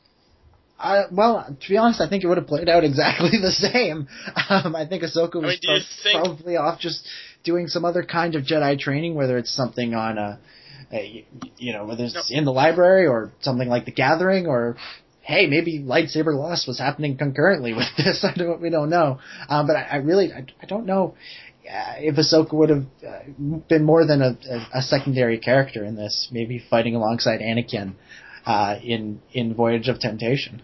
Uh, 0.78 1.04
well, 1.12 1.46
to 1.60 1.68
be 1.68 1.76
honest, 1.76 2.00
I 2.00 2.08
think 2.08 2.24
it 2.24 2.26
would 2.26 2.38
have 2.38 2.46
played 2.48 2.68
out 2.68 2.82
exactly 2.90 3.30
the 3.40 3.50
same. 3.52 4.08
Um, 4.48 4.74
I 4.74 4.86
think 4.86 5.02
Ahsoka 5.02 5.34
was 5.36 5.42
mean, 5.42 5.58
do 5.62 5.72
you 5.72 5.78
prob- 5.78 6.02
think- 6.02 6.24
probably 6.24 6.56
off 6.56 6.80
just 6.80 7.06
doing 7.44 7.68
some 7.68 7.84
other 7.84 8.02
kind 8.02 8.34
of 8.34 8.44
Jedi 8.44 8.78
training, 8.78 9.14
whether 9.14 9.36
it's 9.36 9.54
something 9.54 9.94
on 9.94 10.16
a, 10.18 10.40
a 10.90 11.26
you 11.58 11.72
know, 11.74 11.84
whether 11.84 12.04
it's 12.04 12.14
No. 12.14 12.22
in 12.38 12.44
the 12.46 12.52
library 12.52 13.06
or 13.06 13.30
something 13.40 13.68
like 13.68 13.84
the 13.84 13.92
Gathering, 13.92 14.46
or 14.46 14.76
hey, 15.20 15.46
maybe 15.46 15.78
lightsaber 15.80 16.34
lost 16.34 16.66
was 16.66 16.78
happening 16.78 17.16
concurrently 17.18 17.72
with 17.76 17.86
this. 17.98 18.24
I 18.24 18.32
don't, 18.34 18.60
we 18.60 18.70
don't 18.70 18.88
know. 18.90 19.18
Um, 19.48 19.66
but 19.66 19.76
I, 19.76 19.82
I 19.82 19.96
really, 19.96 20.32
I, 20.32 20.46
I 20.62 20.66
don't 20.66 20.86
know 20.86 21.14
if 21.64 22.16
Ahsoka 22.16 22.52
would 22.52 22.68
have 22.70 22.84
uh, 23.06 23.20
been 23.68 23.84
more 23.84 24.06
than 24.06 24.20
a, 24.22 24.36
a, 24.50 24.78
a 24.78 24.82
secondary 24.82 25.38
character 25.38 25.84
in 25.84 25.96
this, 25.96 26.28
maybe 26.30 26.62
fighting 26.70 26.94
alongside 26.94 27.40
Anakin 27.40 27.94
uh, 28.46 28.76
in 28.82 29.20
in 29.32 29.54
Voyage 29.54 29.88
of 29.88 29.98
Temptation. 29.98 30.62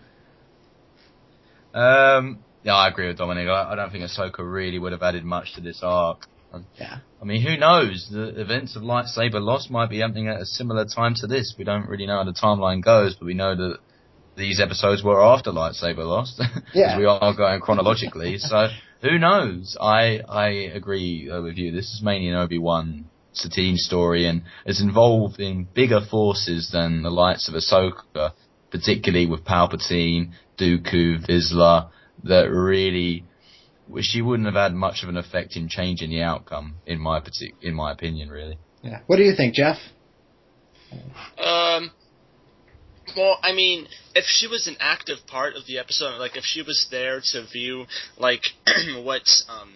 Um, 1.75 2.41
yeah, 2.63 2.75
I 2.75 2.89
agree 2.89 3.07
with 3.09 3.19
Dominic. 3.19 3.49
I, 3.49 3.73
I 3.73 3.75
don't 3.77 3.91
think 3.91 4.05
Ahsoka 4.05 4.39
really 4.41 4.79
would 4.79 4.93
have 4.93 5.03
added 5.03 5.25
much 5.25 5.55
to 5.55 5.61
this 5.61 5.81
arc. 5.83 6.27
Yeah. 6.77 6.99
I 7.23 7.25
mean, 7.25 7.43
who 7.43 7.57
knows? 7.57 8.09
The 8.11 8.41
events 8.41 8.75
of 8.75 8.83
Lightsaber 8.83 9.41
Lost 9.41 9.71
might 9.71 9.89
be 9.89 10.01
happening 10.01 10.27
at 10.27 10.41
a 10.41 10.45
similar 10.47 10.85
time 10.85 11.15
to 11.21 11.29
this. 11.29 11.55
We 11.57 11.65
don't 11.65 11.89
really 11.89 12.07
know 12.07 12.17
how 12.17 12.25
the 12.25 12.33
timeline 12.33 12.83
goes, 12.83 13.15
but 13.15 13.27
we 13.27 13.35
know 13.35 13.55
that 13.55 13.79
these 14.37 14.59
episodes 14.61 15.05
were 15.05 15.23
after 15.23 15.53
Lightsaber 15.53 15.99
Lost, 16.05 16.43
Yeah. 16.75 16.99
we 16.99 17.05
are 17.05 17.35
going 17.37 17.61
chronologically. 17.61 18.39
so 18.39 18.69
who 19.03 19.19
knows? 19.19 19.77
I 19.81 20.21
I 20.29 20.49
agree 20.49 21.31
uh, 21.31 21.43
with 21.43 21.57
you. 21.57 21.73
This 21.73 21.87
is 21.87 22.01
mainly 22.03 22.29
an 22.29 22.37
Obi 22.37 22.59
Wan 22.59 23.07
Satine 23.33 23.77
story, 23.77 24.27
and 24.27 24.43
it's 24.67 24.81
involved 24.83 25.41
in 25.41 25.67
bigger 25.75 26.01
forces 26.11 26.71
than 26.73 27.03
the 27.03 27.11
likes 27.11 27.49
of 27.49 27.55
Ahsoka, 27.55 28.33
particularly 28.71 29.27
with 29.27 29.45
Palpatine, 29.45 30.33
Dooku, 30.59 31.27
Vizsla, 31.27 31.91
that 32.25 32.51
really. 32.51 33.25
Which 33.87 34.05
she 34.05 34.23
wouldn't 34.23 34.47
have 34.47 34.55
had 34.55 34.73
much 34.73 35.03
of 35.03 35.09
an 35.09 35.17
effect 35.17 35.57
in 35.57 35.69
changing 35.69 36.11
the 36.11 36.23
outcome, 36.23 36.77
in 36.87 37.01
my 37.01 37.19
partic- 37.19 37.61
in 37.61 37.75
my 37.75 37.91
opinion, 37.91 38.29
really. 38.29 38.57
Yeah. 38.83 39.01
What 39.09 39.17
do 39.17 39.25
you 39.25 39.35
think, 39.35 39.55
Jeff? 39.55 39.79
Um. 41.45 41.91
Well, 43.17 43.39
I 43.43 43.53
mean, 43.53 43.89
if 44.15 44.25
she 44.27 44.47
was 44.47 44.67
an 44.67 44.77
active 44.81 45.19
part 45.27 45.57
of 45.57 45.67
the 45.67 45.79
episode, 45.79 46.19
like 46.19 46.37
if 46.37 46.45
she 46.45 46.63
was 46.63 46.87
there 46.91 47.21
to 47.33 47.47
view, 47.47 47.87
like 48.19 48.43
what, 49.03 49.23
um, 49.49 49.73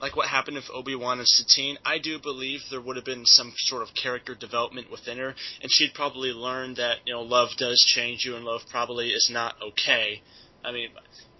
like 0.00 0.16
what 0.16 0.28
happened 0.28 0.56
with 0.56 0.70
Obi 0.72 0.94
Wan 0.94 1.18
and 1.18 1.28
Satine, 1.28 1.78
I 1.84 1.98
do 1.98 2.18
believe 2.18 2.60
there 2.70 2.80
would 2.80 2.96
have 2.96 3.04
been 3.04 3.24
some 3.24 3.52
sort 3.56 3.82
of 3.82 3.94
character 3.94 4.34
development 4.34 4.90
within 4.90 5.18
her, 5.18 5.34
and 5.62 5.70
she'd 5.70 5.94
probably 5.94 6.30
learn 6.30 6.74
that 6.74 6.98
you 7.06 7.14
know 7.14 7.22
love 7.22 7.50
does 7.56 7.82
change 7.86 8.24
you, 8.24 8.36
and 8.36 8.44
love 8.44 8.62
probably 8.70 9.10
is 9.10 9.30
not 9.32 9.54
okay. 9.62 10.20
I 10.64 10.72
mean, 10.72 10.90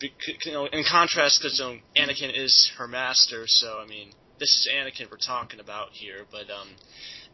you 0.01 0.53
know, 0.53 0.67
in 0.67 0.85
contrast, 0.91 1.41
because 1.43 1.59
you 1.59 1.65
know, 1.65 1.79
Anakin 1.97 2.31
is 2.35 2.71
her 2.79 2.87
master, 2.87 3.45
so 3.47 3.79
I 3.79 3.87
mean, 3.87 4.13
this 4.39 4.49
is 4.49 4.69
Anakin 4.75 5.11
we're 5.11 5.19
talking 5.19 5.61
about 5.61 5.91
here, 5.93 6.25
but 6.31 6.51
um. 6.51 6.69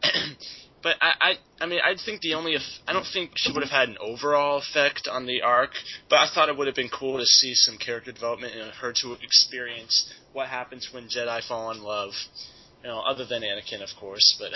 But 0.83 0.95
I, 1.01 1.13
I, 1.21 1.33
I 1.63 1.65
mean, 1.67 1.79
I 1.83 1.95
think 2.03 2.21
the 2.21 2.33
only, 2.33 2.57
I 2.87 2.93
don't 2.93 3.05
think 3.13 3.31
she 3.35 3.51
would 3.51 3.61
have 3.61 3.71
had 3.71 3.89
an 3.89 3.97
overall 3.99 4.57
effect 4.57 5.07
on 5.07 5.25
the 5.25 5.41
arc. 5.41 5.71
But 6.09 6.19
I 6.19 6.27
thought 6.33 6.49
it 6.49 6.57
would 6.57 6.67
have 6.67 6.75
been 6.75 6.89
cool 6.89 7.19
to 7.19 7.25
see 7.25 7.53
some 7.53 7.77
character 7.77 8.11
development 8.11 8.53
and 8.55 8.71
her 8.71 8.93
to 9.01 9.13
experience 9.21 10.11
what 10.33 10.47
happens 10.47 10.89
when 10.91 11.07
Jedi 11.07 11.45
fall 11.47 11.71
in 11.71 11.81
love. 11.81 12.11
You 12.83 12.89
know, 12.89 12.99
other 13.01 13.25
than 13.25 13.43
Anakin, 13.43 13.83
of 13.83 13.89
course. 13.99 14.35
But 14.39 14.51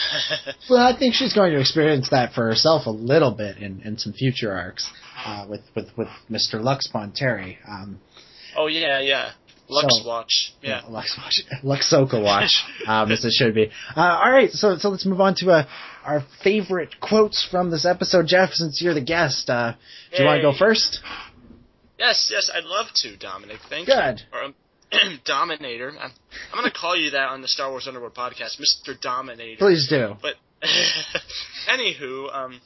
Well, 0.69 0.81
I 0.85 0.97
think 0.97 1.14
she's 1.14 1.34
going 1.34 1.53
to 1.53 1.60
experience 1.60 2.10
that 2.10 2.34
for 2.34 2.47
herself 2.47 2.88
a 2.88 2.91
little 2.91 3.31
bit 3.31 3.57
in, 3.57 3.81
in 3.81 3.99
some 3.99 4.14
future 4.14 4.52
arcs 4.52 4.89
uh, 5.23 5.45
with, 5.47 5.61
with 5.76 5.89
with 5.95 6.07
Mr. 6.30 6.60
Lux 6.60 6.89
Terry. 7.14 7.60
Um, 7.68 7.99
oh 8.57 8.65
yeah, 8.65 8.99
yeah, 8.99 9.34
Lux 9.67 9.97
So- 10.01 10.07
Watch, 10.07 10.53
yeah. 10.61 10.81
Lux 10.87 11.17
Watch, 11.17 11.41
Luxoka 11.63 12.21
Watch, 12.21 12.63
um, 12.87 13.11
as 13.11 13.23
it 13.25 13.31
should 13.31 13.53
be. 13.55 13.71
Uh, 13.95 14.01
all 14.23 14.31
right, 14.31 14.51
so 14.51 14.77
so 14.77 14.89
let's 14.89 15.05
move 15.05 15.21
on 15.21 15.35
to 15.35 15.51
uh, 15.51 15.65
our 16.03 16.23
favorite 16.43 16.99
quotes 16.99 17.45
from 17.49 17.71
this 17.71 17.85
episode. 17.85 18.27
Jeff, 18.27 18.51
since 18.53 18.81
you're 18.81 18.93
the 18.93 19.01
guest, 19.01 19.49
uh, 19.49 19.73
do 20.11 20.21
you 20.23 20.25
want 20.27 20.37
to 20.39 20.41
go 20.43 20.53
first? 20.57 20.99
Yes, 21.97 22.29
yes, 22.31 22.51
I'd 22.53 22.65
love 22.65 22.87
to, 22.95 23.15
Dominic. 23.17 23.59
Thank 23.69 23.87
Good. 23.87 24.19
you. 24.19 24.37
Or, 24.37 24.43
um, 24.45 24.55
Dominator. 25.25 25.89
I'm, 25.91 26.11
I'm 26.51 26.59
going 26.59 26.69
to 26.71 26.77
call 26.77 26.95
you 26.95 27.11
that 27.11 27.29
on 27.29 27.41
the 27.41 27.47
Star 27.47 27.69
Wars 27.71 27.87
Underworld 27.87 28.13
podcast, 28.13 28.59
Mr. 28.59 28.99
Dominator. 28.99 29.57
Please 29.59 29.87
do. 29.89 30.15
But 30.21 30.35
anywho, 31.69 32.33
um, 32.35 32.61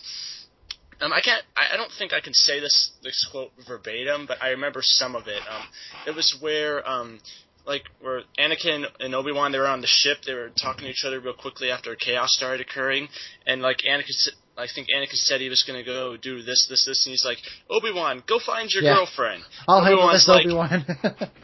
um, 1.02 1.14
I 1.14 1.22
can't. 1.22 1.44
I, 1.56 1.74
I 1.74 1.78
don't 1.78 1.92
think 1.98 2.14
I 2.14 2.20
can 2.20 2.34
say 2.34 2.60
this 2.60 2.92
this 3.04 3.28
quote 3.32 3.52
verbatim, 3.68 4.26
but 4.28 4.42
I 4.42 4.50
remember 4.50 4.82
some 4.82 5.16
of 5.16 5.28
it. 5.28 5.42
Um, 5.50 5.64
it 6.08 6.16
was 6.16 6.38
where 6.42 6.88
um, 6.88 7.20
like 7.66 7.84
where 8.02 8.22
Anakin 8.38 8.86
and 9.00 9.16
Obi 9.16 9.32
Wan 9.32 9.52
they 9.52 9.60
were 9.60 9.68
on 9.68 9.82
the 9.82 9.88
ship. 9.88 10.18
They 10.26 10.34
were 10.34 10.50
talking 10.62 10.84
to 10.86 10.90
each 10.90 11.04
other 11.06 11.20
real 11.20 11.34
quickly 11.34 11.72
after 11.72 11.96
chaos 11.96 12.30
started 12.32 12.62
occurring, 12.62 13.08
and 13.46 13.62
like 13.62 13.78
Anakin. 13.90 14.12
I 14.58 14.68
think 14.76 14.90
Anakin 14.90 15.16
said 15.16 15.40
he 15.40 15.48
was 15.48 15.64
going 15.64 15.80
to 15.80 15.86
go 15.86 16.18
do 16.18 16.42
this, 16.44 16.68
this, 16.70 16.84
this, 16.86 17.06
and 17.06 17.12
he's 17.12 17.24
like, 17.24 17.38
Obi 17.70 17.94
Wan, 17.96 18.22
go 18.28 18.40
find 18.46 18.70
your 18.70 18.84
Yeah. 18.84 18.96
girlfriend. 18.96 19.42
I'll 19.70 19.82
handle 19.82 20.02
Obi-Wan's 20.04 20.26
this, 20.26 20.28
like- 20.28 20.46
Obi 20.48 20.54
Wan. 20.54 20.86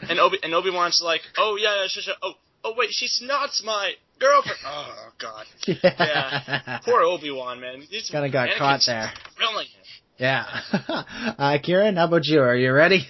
And 0.09 0.19
Obi 0.19 0.37
and 0.43 0.53
Obi 0.53 0.69
Wan's 0.69 0.99
like, 1.01 1.21
oh 1.37 1.55
yeah, 1.57 1.83
yeah, 1.83 1.87
sure, 1.87 2.03
sure. 2.03 2.13
Oh, 2.21 2.33
oh 2.65 2.73
wait, 2.75 2.89
she's 2.91 3.21
not 3.23 3.51
my 3.63 3.93
girlfriend. 4.19 4.59
Oh 4.65 5.09
god. 5.19 5.45
Yeah. 5.67 6.79
Poor 6.83 7.01
Obi 7.03 7.31
Wan, 7.31 7.61
man. 7.61 7.81
He's 7.89 8.09
Kind 8.09 8.25
of 8.25 8.31
got 8.31 8.49
caught 8.57 8.81
there. 8.85 9.11
Brilliant. 9.37 9.69
Yeah. 10.17 10.45
uh, 11.37 11.57
Ciaran, 11.63 11.95
how 11.95 12.05
about 12.05 12.25
you? 12.25 12.41
Are 12.41 12.55
you 12.55 12.71
ready? 12.73 13.05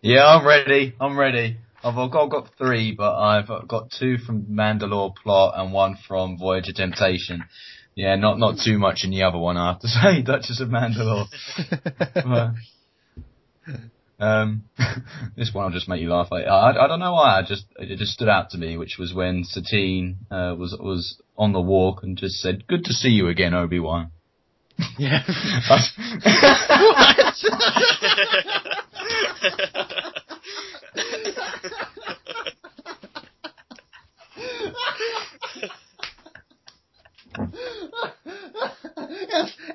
Yeah, 0.00 0.26
I'm 0.26 0.46
ready. 0.46 0.94
I'm 1.00 1.18
ready. 1.18 1.56
I've 1.82 1.94
got, 2.10 2.26
got 2.28 2.48
three, 2.58 2.94
but 2.96 3.16
I've 3.16 3.48
got 3.68 3.90
two 3.98 4.18
from 4.18 4.46
Mandalore 4.46 5.14
plot 5.14 5.54
and 5.56 5.72
one 5.72 5.96
from 6.06 6.36
Voyage 6.36 6.68
of 6.68 6.74
Temptation. 6.74 7.44
Yeah, 7.94 8.16
not 8.16 8.38
not 8.38 8.58
too 8.64 8.78
much 8.78 9.00
in 9.04 9.10
the 9.10 9.22
other 9.22 9.38
one, 9.38 9.56
I 9.56 9.72
have 9.72 9.80
to 9.80 9.88
say, 9.88 10.22
Duchess 10.22 10.60
of 10.60 10.68
Mandalore. 10.68 11.26
But, 12.14 12.54
um, 14.18 14.64
this 15.36 15.52
one 15.52 15.64
will 15.64 15.72
just 15.72 15.88
make 15.88 16.00
you 16.00 16.10
laugh. 16.10 16.28
I, 16.32 16.42
I, 16.42 16.84
I 16.84 16.88
don't 16.88 17.00
know 17.00 17.12
why. 17.12 17.38
I 17.38 17.42
just 17.46 17.64
it 17.76 17.98
just 17.98 18.12
stood 18.12 18.28
out 18.28 18.50
to 18.50 18.58
me, 18.58 18.76
which 18.76 18.96
was 18.98 19.14
when 19.14 19.44
Satine 19.44 20.18
uh, 20.30 20.54
was 20.58 20.76
was 20.78 21.20
on 21.36 21.52
the 21.52 21.60
walk 21.60 22.02
and 22.02 22.16
just 22.16 22.36
said, 22.36 22.66
"Good 22.66 22.84
to 22.84 22.92
see 22.92 23.10
you 23.10 23.28
again, 23.28 23.54
Obi 23.54 23.78
Wan." 23.78 24.10
yeah. 24.98 25.22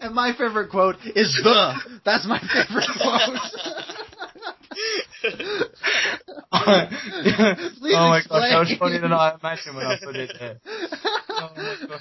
and 0.01 0.13
my 0.13 0.33
favorite 0.37 0.69
quote 0.69 0.97
is 1.15 1.39
the. 1.43 1.99
That's 2.05 2.25
my 2.25 2.39
favorite 2.39 2.89
quote. 3.01 3.39
Please 5.23 5.63
oh 7.95 8.09
my 8.09 8.21
gosh, 8.21 8.27
that 8.29 8.59
was 8.59 8.69
explain. 8.71 8.79
funnier 8.79 9.01
than 9.01 9.13
I 9.13 9.35
imagined 9.39 9.75
when 9.75 9.85
I 9.85 9.97
put 10.03 10.15
it 10.15 10.31
there. 10.39 10.59
Oh 11.29 11.49
my 11.55 11.75
god. 11.87 11.99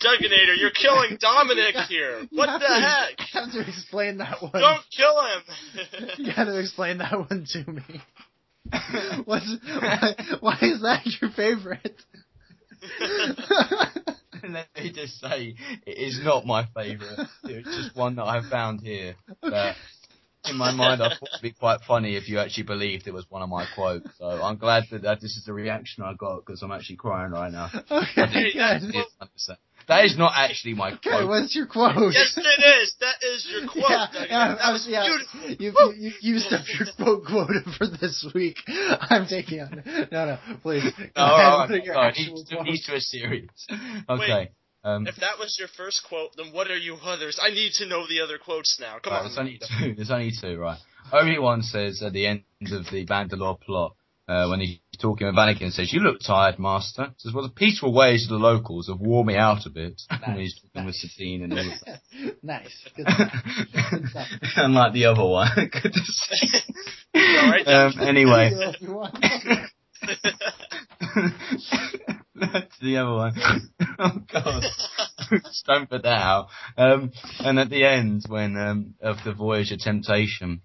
Duganator, 0.00 0.56
you're 0.56 0.70
killing 0.70 1.18
Dominic 1.20 1.74
here. 1.88 2.20
You 2.30 2.38
What 2.38 2.60
the 2.60 2.66
to- 2.66 2.80
heck? 2.80 3.18
You 3.34 3.40
have 3.40 3.52
to 3.52 3.60
explain 3.68 4.18
that 4.18 4.40
one. 4.42 4.52
Don't 4.52 4.82
kill 4.96 5.20
him. 5.26 5.42
You 6.18 6.32
got 6.34 6.44
to 6.44 6.58
explain 6.58 6.98
that 6.98 7.12
one 7.12 7.46
to 7.52 7.70
me. 7.70 8.00
What's 9.24 9.56
why, 9.66 10.14
why 10.40 10.58
is 10.62 10.82
that 10.82 11.06
your 11.20 11.30
favorite? 11.30 12.00
Let 14.48 14.68
me 14.76 14.92
just 14.92 15.20
say, 15.20 15.54
it 15.86 15.98
is 15.98 16.20
not 16.22 16.46
my 16.46 16.66
favourite. 16.74 17.28
It's 17.44 17.76
just 17.76 17.96
one 17.96 18.16
that 18.16 18.24
I 18.24 18.42
found 18.48 18.80
here 18.80 19.14
that, 19.42 19.76
in 20.48 20.56
my 20.56 20.70
mind, 20.72 21.02
I 21.02 21.08
thought 21.08 21.28
it'd 21.32 21.42
be 21.42 21.52
quite 21.52 21.80
funny 21.86 22.16
if 22.16 22.28
you 22.28 22.38
actually 22.38 22.64
believed 22.64 23.06
it 23.06 23.14
was 23.14 23.26
one 23.28 23.42
of 23.42 23.48
my 23.48 23.66
quotes. 23.74 24.08
So 24.18 24.26
I'm 24.26 24.56
glad 24.56 24.84
that, 24.90 25.02
that 25.02 25.20
this 25.20 25.36
is 25.36 25.44
the 25.44 25.52
reaction 25.52 26.04
I 26.04 26.14
got 26.14 26.44
because 26.44 26.62
I'm 26.62 26.72
actually 26.72 26.96
crying 26.96 27.32
right 27.32 27.52
now. 27.52 27.70
Okay, 27.90 28.50
Yeah, 28.54 28.78
good. 29.88 29.94
It 29.94 30.04
is 30.04 30.12
100%. 30.12 30.12
That 30.12 30.12
is 30.12 30.18
not 30.18 30.32
actually 30.36 30.74
my 30.74 30.92
Okay, 30.92 31.10
quote. 31.10 31.28
what's 31.28 31.56
your 31.56 31.66
quote? 31.66 32.12
yes, 32.12 32.36
it 32.36 32.82
is. 32.82 32.94
That 33.00 33.16
is 33.22 33.48
your 33.50 33.68
quote. 33.72 33.90
yeah, 33.90 34.06
Duganator. 34.12 34.28
yeah, 34.30 34.54
that 34.60 34.72
was 34.72 34.84
was- 34.84 34.88
yeah. 34.88 35.06
beautiful. 35.06 35.64
You, 35.64 35.72
Woo! 35.76 35.94
you, 35.96 36.12
you 36.20 36.34
used 36.34 36.52
up 36.52 36.64
your 36.78 36.88
quote 36.96 37.24
quota 37.24 37.60
for 37.78 37.86
this 37.86 38.26
week. 38.34 38.56
I'm 38.68 39.26
taking 39.26 39.60
on. 39.60 39.82
No, 40.12 40.26
no, 40.26 40.38
please. 40.62 40.84
Go 40.84 40.90
No, 41.16 41.24
ahead, 41.24 41.44
all 41.44 41.58
what 41.58 41.70
are 41.70 41.72
right, 41.74 41.84
your 41.84 41.94
sorry, 41.94 42.08
actual 42.08 42.34
these 42.36 42.44
two, 42.48 42.56
quotes? 42.56 42.70
these 42.70 42.86
two 42.86 42.94
are 42.94 43.00
serious. 43.00 43.66
Okay. 44.08 44.50
Um, 44.84 45.06
If 45.08 45.16
that 45.16 45.38
was 45.40 45.56
your 45.58 45.68
first 45.76 46.02
quote, 46.08 46.30
then 46.36 46.52
what 46.52 46.70
are 46.70 46.76
you 46.76 46.94
others? 47.02 47.38
I 47.42 47.50
need 47.50 47.72
to 47.78 47.86
know 47.86 48.06
the 48.06 48.20
other 48.20 48.38
quotes 48.38 48.78
now. 48.80 48.98
Come 49.02 49.12
Right, 49.12 49.18
on. 49.20 49.24
there's 49.26 49.38
only 49.38 49.58
two. 49.58 49.94
There's 49.94 50.10
only 50.10 50.32
two, 50.40 50.56
right? 50.58 50.78
Obi 51.12 51.38
Wan 51.38 51.62
says 51.62 52.00
at 52.02 52.12
the 52.12 52.26
end 52.26 52.42
of 52.70 52.84
the 52.92 53.04
Mandalore 53.06 53.60
plot, 53.60 53.96
uh, 54.28 54.46
when 54.48 54.60
he's 54.60 54.78
talking 55.00 55.26
with 55.26 55.36
Anakin, 55.36 55.72
says, 55.72 55.92
"You 55.92 56.00
look 56.00 56.20
tired, 56.20 56.58
Master." 56.58 57.14
Says, 57.16 57.32
"Well, 57.32 57.44
the 57.44 57.52
peaceful 57.52 57.92
ways 57.94 58.24
of 58.24 58.30
the 58.30 58.36
locals 58.36 58.88
have 58.88 59.00
worn 59.00 59.26
me 59.26 59.36
out 59.36 59.64
a 59.64 59.70
bit." 59.70 60.02
when 60.26 60.38
he's 60.38 60.60
talking 60.60 60.86
with 60.86 60.94
Satine 60.96 61.44
and 61.44 61.52
all 61.58 61.64
nice. 62.42 62.88
Good 62.94 63.06
stuff. 64.10 64.26
Unlike 64.56 64.92
the 64.92 65.06
other 65.06 65.24
one. 65.24 65.48
Good 65.56 65.92
to 65.92 66.00
see. 66.04 66.58
All 67.14 67.50
right, 67.50 67.66
um, 67.66 67.92
anyway. 68.00 68.52
Obi-Wan. 68.54 69.12
That's 72.34 72.78
the 72.80 72.98
other 72.98 73.14
one. 73.14 73.34
oh 73.98 74.18
god. 74.32 74.62
Just 75.30 75.66
don't 75.66 75.90
put 75.90 76.02
that 76.02 76.08
out. 76.08 76.48
Um, 76.76 77.12
and 77.40 77.58
at 77.58 77.70
the 77.70 77.84
end, 77.84 78.24
when 78.28 78.56
um, 78.56 78.94
of 79.00 79.16
the 79.24 79.32
Voyage 79.32 79.72
of 79.72 79.80
Temptation, 79.80 80.62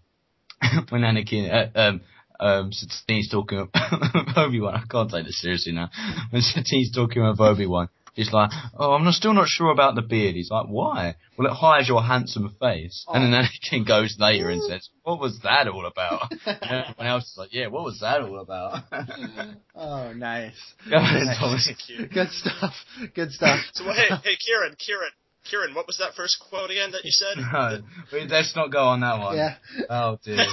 when 0.89 1.01
Anakin, 1.01 1.51
uh, 1.51 1.79
um, 1.79 2.01
um, 2.43 2.71
Satine's 2.71 3.29
talking 3.29 3.59
about 3.59 4.37
Obi 4.37 4.59
Wan. 4.59 4.75
I 4.75 4.83
can't 4.89 5.09
take 5.09 5.25
this 5.25 5.41
seriously 5.41 5.71
now. 5.71 5.89
When 6.31 6.41
Satine's 6.41 6.91
talking 6.91 7.21
about 7.25 7.39
Obi 7.39 7.65
Wan, 7.65 7.89
he's 8.13 8.31
like, 8.33 8.51
"Oh, 8.77 8.93
I'm 8.93 9.03
not- 9.03 9.13
still 9.13 9.33
not 9.33 9.47
sure 9.47 9.71
about 9.71 9.95
the 9.95 10.01
beard." 10.01 10.35
He's 10.35 10.51
like, 10.51 10.65
"Why?" 10.67 11.15
Well, 11.37 11.47
it 11.51 11.55
hides 11.55 11.87
your 11.87 12.03
handsome 12.03 12.55
face. 12.59 13.05
And 13.07 13.33
then 13.33 13.43
Anakin 13.43 13.87
goes 13.87 14.15
later 14.19 14.49
and 14.49 14.61
says, 14.63 14.87
"What 15.03 15.19
was 15.19 15.39
that 15.43 15.67
all 15.67 15.85
about?" 15.85 16.31
And 16.45 16.85
everyone 16.85 17.07
else 17.07 17.23
is 17.31 17.35
like, 17.37 17.53
"Yeah, 17.53 17.67
what 17.67 17.83
was 17.83 17.99
that 18.01 18.21
all 18.21 18.39
about?" 18.39 18.83
Oh, 19.75 20.13
nice. 20.13 20.53
Go 20.89 20.97
ahead, 20.97 21.23
Nice. 21.25 21.39
Tommy. 21.39 22.07
Good 22.13 22.29
stuff. 22.29 22.73
Good 23.15 23.31
stuff. 23.31 23.59
So 23.73 23.85
hey, 23.85 24.07
hey, 24.23 24.35
Ciaran, 24.39 24.75
Ciaran, 24.77 25.09
Ciaran, 25.45 25.73
what 25.75 25.87
was 25.87 25.97
that 25.97 26.13
first 26.15 26.37
quote 26.49 26.69
again 26.69 26.91
that 26.91 27.03
you 27.03 27.11
said? 27.11 27.37
No, 27.37 27.81
wait, 28.11 28.29
let's 28.29 28.55
not 28.55 28.71
go 28.71 28.83
on 28.85 28.99
that 29.01 29.19
one. 29.19 29.35
Yeah. 29.35 29.55
Oh 29.89 30.17
dear. 30.23 30.37
All 30.39 30.45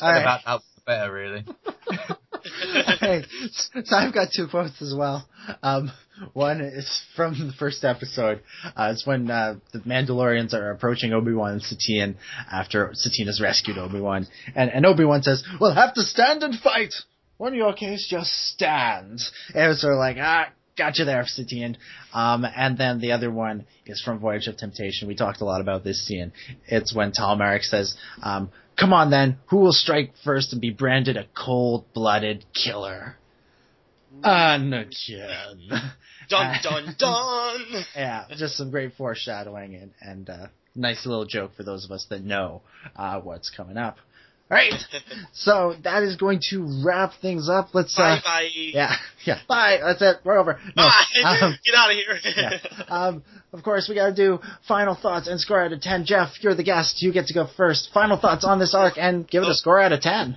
right. 0.00 0.20
about 0.22 0.40
that 0.46 0.60
better, 0.86 1.12
really. 1.12 1.44
okay, 2.94 3.22
so 3.84 3.96
I've 3.96 4.14
got 4.14 4.28
two 4.34 4.48
quotes 4.48 4.80
as 4.82 4.94
well. 4.96 5.28
Um, 5.62 5.92
one 6.32 6.60
is 6.60 7.02
from 7.16 7.34
the 7.34 7.52
first 7.58 7.84
episode. 7.84 8.42
Uh, 8.64 8.90
it's 8.92 9.06
when 9.06 9.30
uh, 9.30 9.56
the 9.72 9.80
Mandalorians 9.80 10.54
are 10.54 10.70
approaching 10.70 11.12
Obi 11.12 11.32
Wan 11.32 11.52
and 11.52 11.62
Satine 11.62 12.16
after 12.50 12.90
Satine 12.94 13.26
has 13.26 13.40
rescued 13.40 13.78
Obi 13.78 14.00
Wan, 14.00 14.26
and, 14.54 14.70
and 14.70 14.86
Obi 14.86 15.04
Wan 15.04 15.22
says, 15.22 15.42
"We'll 15.60 15.74
have 15.74 15.94
to 15.94 16.02
stand 16.02 16.42
and 16.42 16.58
fight." 16.58 16.94
One 17.38 17.54
in 17.54 17.58
your 17.58 17.72
case, 17.72 18.06
just 18.08 18.30
stand. 18.30 19.20
And 19.52 19.64
it 19.64 19.66
was 19.66 19.80
sort 19.80 19.94
of 19.94 19.98
like, 19.98 20.16
ah, 20.20 20.50
gotcha 20.76 21.04
there, 21.04 21.24
Satine. 21.26 21.76
Um, 22.12 22.44
and 22.44 22.78
then 22.78 23.00
the 23.00 23.12
other 23.12 23.30
one 23.30 23.66
is 23.86 24.00
from 24.00 24.20
Voyage 24.20 24.46
of 24.46 24.56
Temptation. 24.56 25.08
We 25.08 25.16
talked 25.16 25.40
a 25.40 25.44
lot 25.44 25.60
about 25.60 25.82
this 25.82 26.06
scene. 26.06 26.32
It's 26.68 26.94
when 26.94 27.12
Tal 27.12 27.36
Merrik 27.36 27.62
says, 27.62 27.96
um, 28.22 28.50
come 28.78 28.92
on 28.92 29.10
then, 29.10 29.38
who 29.46 29.58
will 29.58 29.72
strike 29.72 30.12
first 30.24 30.52
and 30.52 30.60
be 30.60 30.70
branded 30.70 31.16
a 31.16 31.26
cold-blooded 31.36 32.44
killer? 32.54 33.16
Anakin. 34.22 35.70
Dun 36.28 36.56
dun 36.62 36.94
dun. 36.98 37.84
yeah, 37.96 38.24
just 38.36 38.56
some 38.56 38.70
great 38.70 38.94
foreshadowing 38.94 39.74
and, 39.74 39.92
and 40.00 40.30
uh, 40.30 40.46
nice 40.74 41.04
little 41.06 41.24
joke 41.24 41.52
for 41.56 41.62
those 41.62 41.84
of 41.84 41.90
us 41.90 42.06
that 42.10 42.22
know 42.22 42.62
uh, 42.96 43.20
what's 43.20 43.50
coming 43.50 43.76
up. 43.76 43.98
All 44.52 44.58
right, 44.58 44.74
so 45.32 45.74
that 45.82 46.02
is 46.02 46.16
going 46.16 46.40
to 46.50 46.82
wrap 46.84 47.12
things 47.22 47.48
up. 47.48 47.70
Let's 47.72 47.98
uh, 47.98 48.02
Bye 48.02 48.20
bye. 48.22 48.48
yeah, 48.52 48.92
yeah. 49.24 49.38
Bye. 49.48 49.78
That's 49.82 50.02
it. 50.02 50.16
We're 50.24 50.38
over. 50.38 50.60
No, 50.76 50.82
Bye. 50.82 51.38
um, 51.40 51.58
Get 51.64 51.74
out 51.74 51.90
of 51.90 51.96
here. 51.96 52.18
yeah. 52.36 52.84
Um, 52.88 53.24
of 53.54 53.62
course, 53.62 53.86
we 53.88 53.94
got 53.94 54.08
to 54.08 54.14
do 54.14 54.40
final 54.68 54.94
thoughts 54.94 55.26
and 55.26 55.40
score 55.40 55.62
out 55.62 55.72
of 55.72 55.80
ten. 55.80 56.04
Jeff, 56.04 56.32
you're 56.42 56.54
the 56.54 56.62
guest. 56.64 57.00
You 57.02 57.14
get 57.14 57.28
to 57.28 57.34
go 57.34 57.48
first. 57.56 57.88
Final 57.94 58.18
thoughts 58.20 58.44
on 58.44 58.58
this 58.58 58.74
arc 58.74 58.98
and 58.98 59.26
give 59.26 59.42
it 59.42 59.48
a 59.48 59.54
score 59.54 59.80
out 59.80 59.92
of 59.92 60.02
ten. 60.02 60.36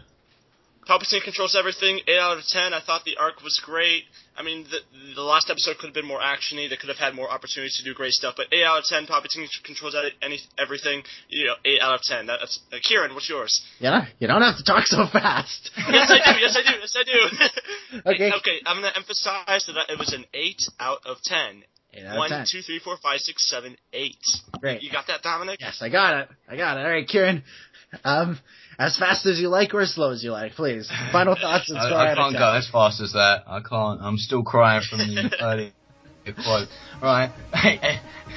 Palpatine 0.87 1.21
controls 1.21 1.53
everything. 1.59 1.99
Eight 2.07 2.17
out 2.17 2.37
of 2.37 2.45
ten. 2.47 2.73
I 2.73 2.79
thought 2.79 3.03
the 3.03 3.17
arc 3.19 3.43
was 3.43 3.61
great. 3.65 4.03
I 4.37 4.43
mean, 4.43 4.65
the 4.69 4.79
the 5.15 5.21
last 5.21 5.49
episode 5.49 5.77
could 5.77 5.87
have 5.87 5.93
been 5.93 6.05
more 6.07 6.19
actiony. 6.19 6.69
They 6.69 6.75
could 6.75 6.89
have 6.89 6.97
had 6.97 7.15
more 7.15 7.31
opportunities 7.31 7.77
to 7.77 7.83
do 7.83 7.93
great 7.93 8.11
stuff. 8.11 8.35
But 8.35 8.47
eight 8.51 8.63
out 8.63 8.79
of 8.79 8.83
ten. 8.85 9.05
Palpatine 9.07 9.47
controls 9.63 9.95
any 10.21 10.39
everything. 10.59 11.03
You 11.29 11.47
know, 11.47 11.53
eight 11.63 11.79
out 11.81 11.93
of 11.95 12.01
ten. 12.01 12.27
That's 12.27 12.59
uh, 12.71 12.77
Ciaran. 12.81 13.13
What's 13.13 13.29
yours? 13.29 13.63
Yeah, 13.79 14.05
you 14.19 14.27
don't 14.27 14.41
have 14.41 14.57
to 14.57 14.63
talk 14.63 14.85
so 14.87 15.05
fast. 15.11 15.71
yes, 15.77 16.11
I 16.11 16.33
do. 16.33 16.39
Yes, 16.39 16.57
I 16.57 16.63
do. 16.63 16.79
Yes, 16.79 16.95
I 16.97 17.03
do. 17.03 18.01
Okay. 18.11 18.31
okay. 18.37 18.57
I'm 18.65 18.77
gonna 18.77 18.91
emphasize 18.95 19.65
that 19.67 19.89
it 19.89 19.97
was 19.97 20.13
an 20.13 20.25
eight 20.33 20.61
out 20.79 20.99
of 21.05 21.17
ten. 21.23 21.63
Eight 21.93 22.05
out 22.05 22.13
of 22.13 22.17
One, 22.17 22.29
10. 22.29 22.45
two, 22.51 22.61
three, 22.61 22.79
four, 22.79 22.97
five, 23.01 23.19
six, 23.19 23.49
seven, 23.49 23.77
eight. 23.93 24.17
Great. 24.59 24.81
You 24.83 24.91
got 24.91 25.07
that, 25.07 25.21
Dominic? 25.23 25.59
Yes, 25.61 25.77
I 25.81 25.87
got 25.89 26.23
it. 26.23 26.29
I 26.49 26.57
got 26.57 26.77
it. 26.77 26.81
All 26.85 26.91
right, 26.91 27.07
Ciaran. 27.07 27.43
Um, 28.03 28.37
as 28.79 28.97
fast 28.97 29.25
as 29.25 29.39
you 29.39 29.49
like 29.49 29.73
or 29.73 29.81
as 29.81 29.93
slow 29.93 30.11
as 30.11 30.23
you 30.23 30.31
like, 30.31 30.53
please. 30.53 30.91
Final 31.11 31.35
thoughts 31.41 31.69
and 31.69 31.77
I, 31.77 31.85
score 31.87 31.97
I 31.97 32.11
of 32.11 32.17
can't 32.17 32.33
10. 32.33 32.39
go 32.41 32.53
as 32.53 32.69
fast 32.69 33.01
as 33.01 33.13
that. 33.13 33.43
I 33.47 33.61
can't. 33.61 34.01
I'm 34.01 34.17
still 34.17 34.43
crying 34.43 34.81
from 34.89 34.99
the 34.99 35.31
early 35.41 35.73
quote. 36.43 36.67
Right. 37.01 37.31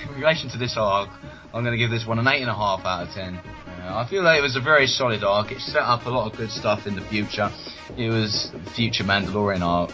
In 0.07 0.21
relation 0.21 0.51
to 0.51 0.59
this 0.59 0.75
arc, 0.77 1.09
I'm 1.55 1.65
going 1.65 1.73
to 1.73 1.79
give 1.79 1.91
this 1.91 2.07
one 2.07 2.19
an 2.19 2.29
eight 2.29 2.43
and 2.43 2.51
a 2.51 2.55
half 2.55 2.85
out 2.85 3.09
of 3.09 3.15
ten. 3.15 3.37
Uh, 3.37 4.05
I 4.05 4.07
feel 4.09 4.23
like 4.23 4.39
it 4.39 4.43
was 4.43 4.57
a 4.57 4.61
very 4.61 4.87
solid 4.87 5.25
arc. 5.25 5.51
It 5.53 5.61
set 5.61 5.83
up 5.83 6.05
a 6.07 6.11
lot 6.11 6.31
of 6.31 6.37
good 6.37 6.51
stuff 6.51 6.87
in 6.87 6.95
the 6.95 7.03
future. 7.09 7.51
It 7.97 8.11
was 8.11 8.51
the 8.53 8.71
future 8.71 9.05
Mandalorian 9.05 9.63
arc. 9.63 9.91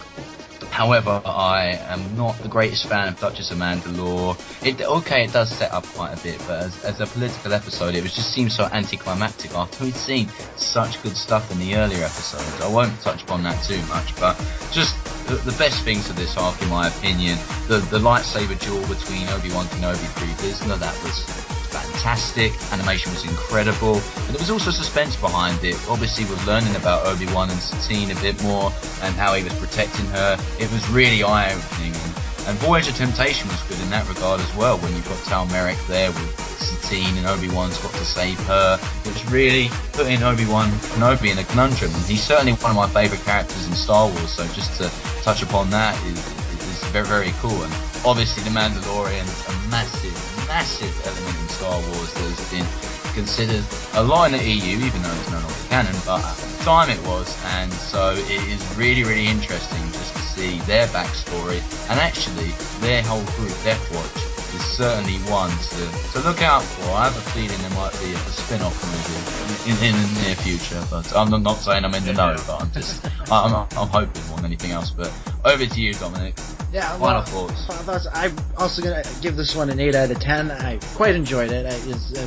However, 0.70 1.22
I 1.24 1.78
am 1.88 2.16
not 2.16 2.36
the 2.38 2.48
greatest 2.48 2.86
fan 2.86 3.08
of 3.08 3.18
Duchess 3.20 3.50
of 3.50 3.58
Mandalore. 3.58 4.36
It 4.64 4.80
okay, 4.82 5.24
it 5.24 5.32
does 5.32 5.50
set 5.50 5.72
up 5.72 5.84
quite 5.86 6.18
a 6.18 6.22
bit, 6.22 6.38
but 6.46 6.62
as, 6.62 6.84
as 6.84 7.00
a 7.00 7.06
political 7.06 7.52
episode, 7.52 7.94
it 7.94 8.02
was 8.02 8.14
just 8.14 8.32
seems 8.32 8.56
so 8.56 8.64
anticlimactic 8.72 9.54
after 9.54 9.84
we'd 9.84 9.94
seen 9.94 10.28
such 10.56 11.02
good 11.02 11.16
stuff 11.16 11.50
in 11.52 11.58
the 11.58 11.76
earlier 11.76 12.04
episodes. 12.04 12.60
I 12.60 12.68
won't 12.68 12.98
touch 13.00 13.22
upon 13.22 13.42
that 13.44 13.62
too 13.64 13.80
much, 13.86 14.14
but 14.16 14.36
just 14.72 14.96
the, 15.26 15.34
the 15.36 15.56
best 15.58 15.82
things 15.84 16.10
of 16.10 16.16
this 16.16 16.36
arc, 16.36 16.60
in 16.62 16.68
my 16.68 16.88
opinion, 16.88 17.38
the 17.68 17.78
the 17.90 17.98
lightsaber 17.98 18.58
duel 18.58 18.80
between 18.88 19.28
Obi 19.28 19.52
Wan 19.52 19.66
Kenobi 19.66 20.14
Grievous, 20.16 20.66
no, 20.66 20.76
that 20.76 20.94
was 21.04 21.53
fantastic. 21.74 22.52
Animation 22.72 23.10
was 23.12 23.24
incredible, 23.24 23.96
and 23.96 24.30
there 24.30 24.38
was 24.38 24.50
also 24.50 24.70
suspense 24.70 25.16
behind 25.16 25.62
it. 25.64 25.74
Obviously, 25.88 26.24
we're 26.24 26.44
learning 26.46 26.74
about 26.76 27.06
Obi 27.06 27.26
Wan 27.34 27.50
and 27.50 27.58
Satine 27.58 28.10
a 28.10 28.20
bit 28.20 28.40
more, 28.42 28.72
and 29.02 29.14
how 29.14 29.34
he 29.34 29.42
was 29.42 29.52
protecting 29.58 30.06
her. 30.14 30.38
It 30.60 30.70
was 30.70 30.88
really 30.90 31.22
eye 31.22 31.52
opening. 31.52 31.92
And, 31.92 32.12
and 32.46 32.58
Voyage 32.58 32.86
of 32.88 32.94
Temptation 32.94 33.48
was 33.48 33.60
good 33.64 33.80
in 33.80 33.90
that 33.90 34.08
regard 34.08 34.40
as 34.40 34.54
well. 34.54 34.78
When 34.78 34.94
you've 34.94 35.08
got 35.08 35.18
Tal 35.24 35.46
Merrik 35.46 35.80
there 35.88 36.12
with 36.12 36.30
Satine 36.60 37.16
and 37.16 37.26
Obi 37.26 37.50
Wan's 37.50 37.78
got 37.78 37.92
to 37.92 38.04
save 38.04 38.38
her, 38.46 38.78
it 39.04 39.08
was 39.08 39.24
really 39.32 39.68
putting 39.92 40.22
Obi 40.22 40.46
Wan 40.46 40.70
Kenobi 40.94 41.32
in 41.32 41.38
a 41.38 41.44
conundrum. 41.44 41.90
And 41.92 42.04
he's 42.04 42.22
certainly 42.22 42.52
one 42.62 42.70
of 42.70 42.76
my 42.76 42.88
favourite 42.88 43.24
characters 43.24 43.66
in 43.66 43.74
Star 43.74 44.06
Wars. 44.06 44.30
So 44.30 44.46
just 44.52 44.76
to 44.78 44.92
touch 45.22 45.42
upon 45.42 45.70
that 45.70 45.96
is, 46.04 46.20
is 46.62 46.84
very 46.92 47.06
very 47.06 47.32
cool. 47.40 47.64
And 47.64 47.72
obviously, 48.04 48.44
The 48.44 48.50
Mandalorian 48.50 49.24
is 49.24 49.40
a 49.48 49.70
massive 49.70 50.14
massive 50.54 50.94
element 51.04 51.36
in 51.40 51.48
Star 51.48 51.80
Wars 51.80 52.14
that 52.14 52.30
has 52.30 52.50
been 52.54 53.12
considered 53.12 53.64
a 53.94 54.04
lot 54.04 54.30
in 54.30 54.38
the 54.38 54.44
EU, 54.44 54.86
even 54.86 55.02
though 55.02 55.10
it's 55.10 55.30
no 55.32 55.40
longer 55.40 55.66
canon, 55.68 55.96
but 56.06 56.22
at 56.22 56.36
the 56.36 56.64
time 56.64 56.88
it 56.88 57.02
was, 57.08 57.26
and 57.56 57.72
so 57.72 58.14
it 58.14 58.42
is 58.46 58.62
really, 58.76 59.02
really 59.02 59.26
interesting 59.26 59.82
just 59.90 60.14
to 60.14 60.22
see 60.22 60.60
their 60.60 60.86
backstory, 60.94 61.58
and 61.90 61.98
actually 61.98 62.54
their 62.78 63.02
whole 63.02 63.24
group, 63.34 63.50
Death 63.64 63.82
Watch, 63.90 64.33
is 64.54 64.62
certainly 64.64 65.18
one 65.30 65.50
to, 65.50 66.12
to 66.12 66.20
look 66.26 66.42
out 66.42 66.62
for. 66.62 66.90
I 66.92 67.08
have 67.08 67.16
a 67.16 67.30
feeling 67.30 67.58
there 67.60 67.70
might 67.70 67.92
be 68.00 68.12
a, 68.12 68.18
spin-off 68.34 68.76
movie 68.84 69.70
in, 69.70 69.76
in, 69.78 69.94
in 69.94 70.14
the 70.14 70.22
near 70.22 70.34
future, 70.36 70.82
but 70.90 71.14
I'm 71.16 71.30
not, 71.30 71.42
not 71.42 71.56
saying 71.56 71.84
I'm 71.84 71.94
in 71.94 72.04
the 72.04 72.12
know, 72.12 72.36
but 72.46 72.62
I'm 72.62 72.70
just, 72.72 73.04
I'm, 73.30 73.54
I'm 73.54 73.88
hoping 73.88 74.26
more 74.28 74.36
than 74.36 74.46
anything 74.46 74.70
else, 74.72 74.90
but 74.90 75.12
over 75.44 75.64
to 75.66 75.80
you, 75.80 75.94
Dominic. 75.94 76.38
Yeah, 76.72 76.88
Final 76.98 77.00
well, 77.00 77.22
thoughts. 77.24 77.66
final 77.66 77.84
thoughts. 77.84 78.06
I'm 78.12 78.36
also 78.58 78.82
gonna 78.82 79.04
give 79.22 79.36
this 79.36 79.54
one 79.54 79.70
an 79.70 79.78
eight 79.78 79.94
out 79.94 80.10
of 80.10 80.18
ten. 80.18 80.50
I 80.50 80.78
quite 80.94 81.14
enjoyed 81.14 81.52
it. 81.52 81.66
It 81.66 81.86
is 81.86 82.12
a 82.18 82.26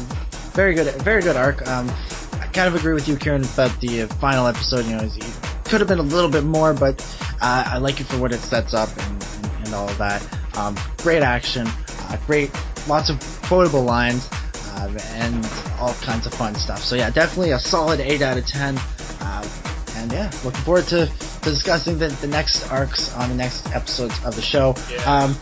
very 0.55 0.73
good, 0.73 0.93
very 1.01 1.21
good 1.21 1.35
arc. 1.35 1.67
Um, 1.67 1.89
I 2.33 2.47
kind 2.53 2.67
of 2.67 2.75
agree 2.75 2.93
with 2.93 3.07
you, 3.07 3.17
Ciaran, 3.17 3.43
about 3.43 3.79
the 3.81 4.03
uh, 4.03 4.07
final 4.07 4.47
episode. 4.47 4.85
You 4.85 4.95
know, 4.95 5.03
it 5.03 5.39
could 5.65 5.81
have 5.81 5.89
been 5.89 5.99
a 5.99 6.03
little 6.03 6.29
bit 6.29 6.45
more, 6.45 6.73
but 6.73 7.01
uh, 7.41 7.63
I 7.67 7.77
like 7.79 7.99
it 7.99 8.05
for 8.05 8.17
what 8.19 8.31
it 8.31 8.39
sets 8.39 8.73
up 8.73 8.89
and, 8.97 9.21
and, 9.43 9.65
and 9.65 9.73
all 9.75 9.89
of 9.89 9.97
that. 9.97 10.25
Um, 10.57 10.75
great 10.97 11.21
action, 11.21 11.67
uh, 11.67 12.17
great, 12.25 12.51
lots 12.87 13.09
of 13.09 13.19
quotable 13.43 13.83
lines, 13.83 14.27
um, 14.75 14.97
and 15.11 15.45
all 15.79 15.93
kinds 16.01 16.25
of 16.25 16.33
fun 16.33 16.55
stuff. 16.55 16.79
So 16.79 16.95
yeah, 16.95 17.11
definitely 17.11 17.51
a 17.51 17.59
solid 17.59 17.99
eight 17.99 18.23
out 18.23 18.37
of 18.37 18.47
ten. 18.47 18.75
Uh, 19.21 19.47
and 19.97 20.11
yeah, 20.11 20.31
looking 20.43 20.61
forward 20.61 20.85
to, 20.87 21.05
to 21.05 21.49
discussing 21.49 21.99
the, 21.99 22.07
the 22.07 22.27
next 22.27 22.71
arcs 22.71 23.13
on 23.15 23.29
the 23.29 23.35
next 23.35 23.67
episodes 23.75 24.13
of 24.25 24.35
the 24.35 24.41
show. 24.41 24.75
Yeah. 24.91 25.03
Um, 25.03 25.37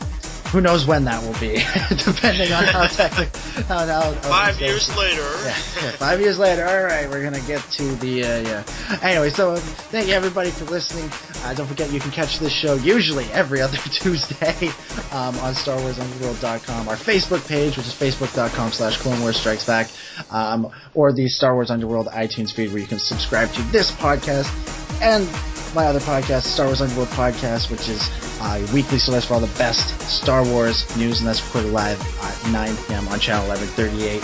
who 0.56 0.61
knows 0.61 0.86
when 0.88 1.03
that 1.03 1.22
will 1.22 1.38
be, 1.38 1.60
depending 2.06 2.49
on 2.53 2.64
how 2.64 2.88
technical. 2.88 3.41
How, 3.64 3.86
how, 3.86 4.11
Five 4.22 4.57
years 4.61 4.88
later. 4.95 5.22
Yeah, 5.22 5.57
yeah, 5.84 5.91
five 5.98 6.22
years 6.22 6.40
later. 6.40 6.65
All 6.65 6.82
right, 6.82 7.10
we're 7.10 7.23
gonna 7.23 7.45
get 7.45 7.60
to 7.72 7.95
the 7.95 8.23
uh, 8.23 8.40
yeah. 8.40 8.99
Anyway, 9.02 9.32
so 9.32 9.57
thank 9.91 10.07
you 10.07 10.14
everybody 10.14 10.52
for 10.52 10.64
listening. 10.64 11.11
Uh, 11.44 11.53
don't 11.56 11.68
forget 11.68 11.91
you 11.91 11.99
can 11.99 12.11
catch 12.11 12.40
this 12.40 12.53
show 12.53 12.76
usually 12.76 13.26
every 13.34 13.60
other 13.60 13.76
Tuesday 13.91 14.69
um, 15.11 15.36
on 15.44 15.53
StarWarsUnderworld.com, 15.56 16.88
our 16.88 16.95
Facebook 16.95 17.45
page, 17.49 17.76
which 17.76 17.88
is 17.88 17.94
facebook.com/slash 17.94 18.98
Clone 18.99 19.19
Wars 19.19 19.36
Strikes 19.36 19.65
Back, 19.65 19.90
um, 20.30 20.72
or 20.94 21.11
the 21.11 21.27
Star 21.27 21.53
Wars 21.53 21.69
Underworld 21.69 22.07
iTunes 22.07 22.53
feed, 22.53 22.72
where 22.72 22.80
you 22.80 22.88
can 22.88 22.99
subscribe 22.99 23.52
to 23.52 23.61
this 23.73 23.91
podcast 23.91 24.85
and 25.02 25.28
my 25.74 25.86
other 25.88 26.00
podcast, 26.00 26.44
Star 26.44 26.68
Wars 26.68 26.82
Underworld 26.82 27.10
Podcast, 27.10 27.70
which 27.70 27.90
is 27.90 28.10
uh, 28.42 28.64
a 28.66 28.74
weekly 28.74 28.98
source 28.98 29.26
for 29.26 29.34
all 29.36 29.40
the 29.40 29.58
best 29.58 30.00
Star 30.02 30.44
Wars 30.46 30.86
news, 30.98 31.20
and 31.20 31.28
that's 31.28 31.44
recorded 31.46 31.72
live 31.72 32.00
at 32.24 32.52
9 32.52 32.76
p.m. 32.88 33.08
on 33.10 33.20
channel 33.20 33.48
1138. 33.50 34.22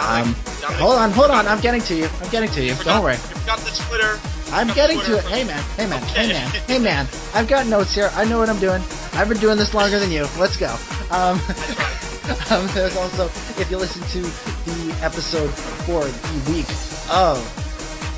Um, 0.00 0.34
hold 0.78 0.96
on, 0.96 1.10
hold 1.10 1.30
on. 1.30 1.46
I'm 1.48 1.60
getting 1.60 1.80
to 1.82 1.94
you. 1.94 2.08
I'm 2.22 2.30
getting 2.30 2.48
to 2.50 2.60
you. 2.62 2.68
You 2.68 2.74
forgot- 2.74 2.94
Don't 2.94 3.04
worry. 3.04 3.14
You 3.14 3.18
forgot 3.20 3.58
the 3.60 3.70
Twitter. 3.88 4.18
I'm 4.50 4.68
getting 4.74 4.98
to 5.00 5.18
it. 5.18 5.24
Hey 5.24 5.44
man, 5.44 5.62
hey 5.76 5.86
man, 5.86 6.02
Okay. 6.04 6.26
hey 6.26 6.28
man, 6.32 6.50
hey 6.66 6.78
man. 6.78 7.06
I've 7.34 7.48
got 7.48 7.66
notes 7.66 7.94
here. 7.94 8.10
I 8.14 8.24
know 8.24 8.38
what 8.38 8.48
I'm 8.48 8.58
doing. 8.60 8.80
I've 9.12 9.28
been 9.28 9.36
doing 9.38 9.58
this 9.58 9.74
longer 9.74 9.98
than 9.98 10.10
you. 10.10 10.26
Let's 10.38 10.56
go. 10.56 10.74
Um, 11.10 11.38
um, 12.50 12.66
there's 12.72 12.96
also, 12.96 13.26
if 13.60 13.70
you 13.70 13.76
listen 13.76 14.00
to 14.02 14.22
the 14.22 14.96
episode 15.02 15.50
for 15.84 16.04
the 16.04 16.50
week 16.52 16.68
of 17.10 17.36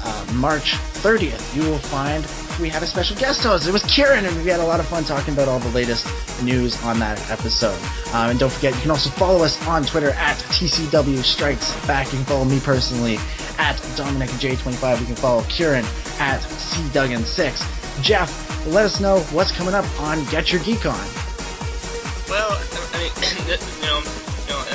uh, 0.03 0.27
March 0.35 0.73
30th, 1.03 1.55
you 1.55 1.63
will 1.63 1.79
find 1.79 2.27
we 2.61 2.69
had 2.69 2.83
a 2.83 2.87
special 2.87 3.17
guest 3.17 3.43
host. 3.43 3.67
It 3.67 3.73
was 3.73 3.83
Ciaran, 3.83 4.25
and 4.25 4.37
we 4.45 4.51
had 4.51 4.61
a 4.61 4.65
lot 4.65 4.81
of 4.81 4.87
fun 4.87 5.05
talking 5.05 5.35
about 5.35 5.49
all 5.49 5.59
the 5.59 5.71
latest 5.71 6.07
news 6.43 6.83
on 6.85 6.99
that 7.01 7.19
episode. 7.31 7.79
Um, 8.13 8.31
and 8.31 8.39
don't 8.39 8.53
forget, 8.53 8.75
you 8.75 8.81
can 8.83 8.91
also 8.91 9.11
follow 9.11 9.43
us 9.43 9.61
on 9.67 9.85
Twitter 9.85 10.11
at 10.11 10.37
TCW 10.37 11.23
Strikes 11.25 11.75
Back. 11.87 12.13
You 12.13 12.19
can 12.19 12.27
follow 12.27 12.45
me 12.45 12.61
personally 12.61 13.19
at 13.59 13.81
Dominic 13.97 14.31
J25. 14.31 15.01
You 15.01 15.07
can 15.07 15.17
follow 15.17 15.43
Ciaran 15.45 15.85
at 16.19 16.41
CDuggan6. 16.41 18.03
Jeff, 18.03 18.67
let 18.67 18.85
us 18.85 19.01
know 19.01 19.21
what's 19.33 19.53
coming 19.53 19.75
up 19.75 19.87
on 20.01 20.25
Get 20.27 20.53
Your 20.53 20.63
Geek 20.63 20.85
On. 20.87 21.09
Well, 22.29 22.61
I 22.93 22.99
mean, 22.99 23.13
you 23.81 23.87
know, 23.87 24.03
you 24.03 24.03
know, 24.03 24.30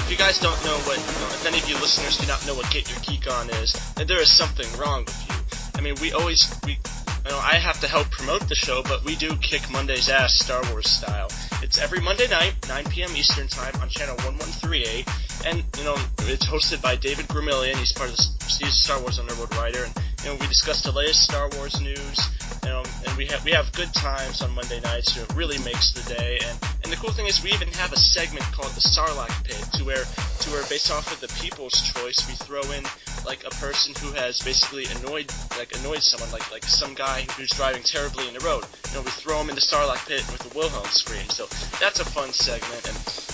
if 0.05 0.11
you 0.11 0.17
guys 0.17 0.37
don't 0.37 0.63
know 0.63 0.77
what, 0.85 0.99
you 0.99 1.19
know, 1.19 1.33
if 1.33 1.47
any 1.47 1.57
of 1.57 1.67
you 1.67 1.73
listeners 1.77 2.19
do 2.19 2.27
not 2.27 2.45
know 2.45 2.53
what 2.53 2.69
Get 2.69 2.87
Your 2.91 2.99
Geek 2.99 3.25
On 3.27 3.49
is, 3.49 3.73
then 3.95 4.05
there 4.05 4.21
is 4.21 4.29
something 4.29 4.67
wrong 4.79 5.03
with 5.03 5.27
you. 5.27 5.79
I 5.79 5.81
mean, 5.81 5.95
we 5.99 6.11
always, 6.11 6.45
we, 6.63 6.73
you 6.73 7.31
know, 7.31 7.39
I 7.39 7.55
have 7.55 7.79
to 7.81 7.87
help 7.87 8.11
promote 8.11 8.47
the 8.47 8.53
show, 8.53 8.83
but 8.83 9.03
we 9.03 9.15
do 9.15 9.35
kick 9.37 9.67
Monday's 9.71 10.07
ass 10.07 10.35
Star 10.35 10.61
Wars 10.69 10.87
style. 10.87 11.29
It's 11.63 11.79
every 11.79 12.01
Monday 12.01 12.27
night, 12.27 12.53
9 12.67 12.85
p.m. 12.85 13.15
Eastern 13.15 13.47
Time 13.47 13.73
on 13.81 13.89
channel 13.89 14.13
1138, 14.17 15.09
and, 15.47 15.63
you 15.75 15.83
know, 15.83 15.97
it's 16.29 16.45
hosted 16.45 16.83
by 16.83 16.95
David 16.95 17.25
Gramillion. 17.25 17.75
He's 17.77 17.91
part 17.91 18.11
of 18.11 18.17
the, 18.17 18.23
he's 18.63 18.75
Star 18.75 19.01
Wars 19.01 19.17
Underworld 19.17 19.55
writer, 19.55 19.85
and, 19.85 19.93
you 20.25 20.31
know, 20.31 20.37
we 20.37 20.47
discuss 20.47 20.81
the 20.81 20.91
latest 20.91 21.21
Star 21.21 21.49
Wars 21.55 21.79
news, 21.79 22.19
know, 22.65 22.83
and 23.05 23.15
we 23.15 23.27
have, 23.27 23.45
we 23.45 23.51
have 23.51 23.71
good 23.73 23.93
times 23.93 24.41
on 24.41 24.51
Monday 24.55 24.79
nights, 24.81 25.13
so 25.13 25.21
it 25.21 25.31
really 25.35 25.59
makes 25.59 25.91
the 25.91 26.01
day, 26.13 26.39
and, 26.43 26.57
and 26.83 26.91
the 26.91 26.97
cool 26.97 27.11
thing 27.11 27.27
is 27.27 27.43
we 27.43 27.51
even 27.51 27.67
have 27.73 27.93
a 27.93 27.97
segment 27.97 28.43
called 28.51 28.71
the 28.73 28.81
Sarlacc 28.81 29.43
Pit, 29.43 29.63
to 29.73 29.83
where, 29.85 30.03
to 30.03 30.49
where 30.49 30.63
based 30.67 30.91
off 30.91 31.11
of 31.13 31.21
the 31.21 31.27
people's 31.39 31.79
choice, 31.93 32.27
we 32.27 32.33
throw 32.33 32.61
in, 32.71 32.83
like, 33.23 33.45
a 33.45 33.51
person 33.61 33.93
who 34.01 34.11
has 34.13 34.41
basically 34.41 34.85
annoyed, 34.97 35.31
like, 35.57 35.77
annoyed 35.79 36.01
someone, 36.01 36.31
like, 36.31 36.51
like 36.51 36.63
some 36.63 36.95
guy 36.95 37.21
who's 37.37 37.51
driving 37.51 37.83
terribly 37.83 38.27
in 38.27 38.33
the 38.33 38.39
road. 38.39 38.65
You 38.89 38.95
know, 38.95 39.01
we 39.01 39.11
throw 39.11 39.39
him 39.39 39.49
in 39.49 39.55
the 39.55 39.61
Sarlacc 39.61 40.07
Pit 40.07 40.25
with 40.31 40.41
the 40.41 40.57
Wilhelm 40.57 40.87
scream, 40.87 41.29
so 41.29 41.45
that's 41.79 41.99
a 41.99 42.05
fun 42.05 42.33
segment, 42.33 42.87
and 42.87 43.24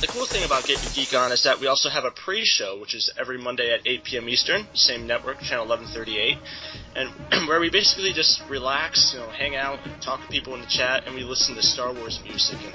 the 0.00 0.06
cool 0.06 0.26
thing 0.26 0.44
about 0.44 0.64
Get 0.64 0.78
Your 0.82 0.92
Geek 0.94 1.14
On 1.14 1.32
is 1.32 1.42
that 1.42 1.58
we 1.58 1.66
also 1.66 1.88
have 1.88 2.04
a 2.04 2.12
pre-show, 2.12 2.78
which 2.80 2.94
is 2.94 3.10
every 3.18 3.38
Monday 3.38 3.72
at 3.72 3.80
8 3.84 4.04
p.m. 4.04 4.28
Eastern, 4.28 4.66
same 4.74 5.06
network, 5.06 5.40
channel 5.40 5.66
1138, 5.66 6.38
and 6.94 7.48
where 7.48 7.58
we 7.58 7.68
basically 7.70 8.12
just 8.12 8.40
relax, 8.48 9.10
you 9.12 9.18
know, 9.18 9.30
hang 9.30 9.56
out, 9.56 9.78
talk 10.04 10.20
to 10.22 10.28
people 10.28 10.54
in 10.54 10.60
the 10.60 10.70
chat, 10.70 11.02
and 11.06 11.16
we 11.16 11.24
listen 11.24 11.54
to 11.56 11.62
Star 11.62 11.92
Wars 11.92 12.20
music. 12.22 12.58
And 12.62 12.74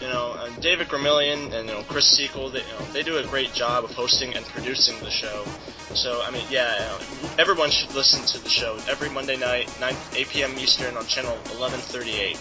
you 0.00 0.08
know, 0.08 0.32
uh, 0.32 0.48
David 0.62 0.88
Gramillion 0.88 1.52
and 1.52 1.68
you 1.68 1.74
know 1.74 1.82
Chris 1.88 2.06
Sequel, 2.16 2.52
they, 2.52 2.60
you 2.60 2.72
know, 2.72 2.86
they 2.92 3.02
do 3.02 3.18
a 3.18 3.26
great 3.28 3.52
job 3.52 3.84
of 3.84 3.90
hosting 3.90 4.34
and 4.34 4.46
producing 4.46 5.02
the 5.02 5.10
show. 5.10 5.46
So 5.92 6.22
I 6.22 6.30
mean, 6.30 6.46
yeah, 6.48 6.96
uh, 6.96 7.28
everyone 7.36 7.70
should 7.70 7.90
listen 7.90 8.24
to 8.32 8.38
the 8.38 8.48
show 8.48 8.80
every 8.88 9.10
Monday 9.10 9.36
night, 9.36 9.66
9 9.78 9.96
8 10.14 10.28
p.m. 10.28 10.58
Eastern 10.58 10.96
on 10.96 11.04
channel 11.06 11.34
1138. 11.50 12.36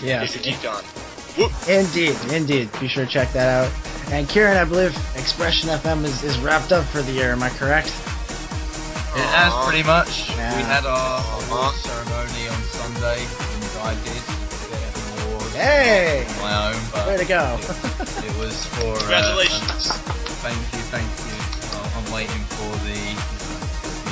Yes. 0.00 0.34
Get 0.34 0.46
Your 0.46 0.54
Geek 0.54 0.64
On. 0.64 1.05
Whoop. 1.36 1.52
Indeed, 1.68 2.16
indeed. 2.32 2.70
Be 2.80 2.88
sure 2.88 3.04
to 3.04 3.10
check 3.10 3.32
that 3.32 3.66
out. 3.66 3.72
And 4.12 4.28
Ciaran, 4.28 4.56
I 4.56 4.64
believe 4.64 4.96
Expression 5.16 5.68
FM 5.68 6.04
is, 6.04 6.22
is 6.22 6.38
wrapped 6.38 6.72
up 6.72 6.84
for 6.86 7.02
the 7.02 7.12
year. 7.12 7.32
Am 7.32 7.42
I 7.42 7.50
correct? 7.50 7.88
It 7.88 9.24
has 9.32 9.52
pretty 9.66 9.82
much. 9.82 10.28
Yeah. 10.30 10.56
We 10.56 10.62
had 10.62 10.84
our 10.84 11.20
Aw. 11.20 11.46
award 11.48 11.74
ceremony 11.76 12.48
on 12.48 12.60
Sunday, 12.68 13.20
and 13.24 13.64
I 13.80 13.94
did 14.04 14.22
get 14.68 14.92
an 14.92 15.28
award 15.32 15.52
Hey! 15.56 16.26
my 16.40 16.68
own, 16.72 16.80
but 16.92 17.06
Way 17.08 17.16
to 17.16 17.24
go. 17.24 17.56
it, 17.58 18.24
it 18.28 18.36
was 18.38 18.66
for. 18.76 18.92
uh, 18.92 18.98
Congratulations. 19.00 19.88
um, 19.90 19.96
thank 20.44 20.60
you, 20.72 20.82
thank 20.92 21.08
you. 21.08 21.32
Uh, 21.80 21.96
I'm 21.96 22.12
waiting 22.12 22.44
for 22.60 22.68
the, 22.84 22.92
the 22.92 23.15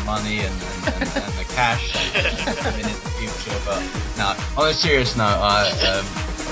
money 0.04 0.40
and, 0.40 0.54
and, 0.54 0.94
and, 0.94 1.16
and 1.16 1.34
the 1.34 1.46
cash 1.54 1.94
uh, 2.14 2.72
in 2.76 2.82
the 2.82 3.10
future, 3.18 3.58
but 3.64 3.82
no. 4.16 4.34
On 4.62 4.68
a 4.68 4.74
serious 4.74 5.16
note, 5.16 5.38
I. 5.40 5.70
Um, 5.88 6.06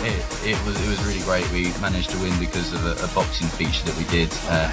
it, 0.04 0.18
it 0.44 0.66
was 0.66 0.74
it 0.82 0.88
was 0.88 1.02
really 1.04 1.20
great. 1.20 1.48
We 1.52 1.70
managed 1.80 2.10
to 2.10 2.18
win 2.18 2.36
because 2.38 2.72
of 2.72 2.84
a, 2.84 3.04
a 3.04 3.08
boxing 3.14 3.46
feature 3.48 3.84
that 3.84 3.96
we 3.96 4.04
did 4.10 4.32
uh, 4.48 4.72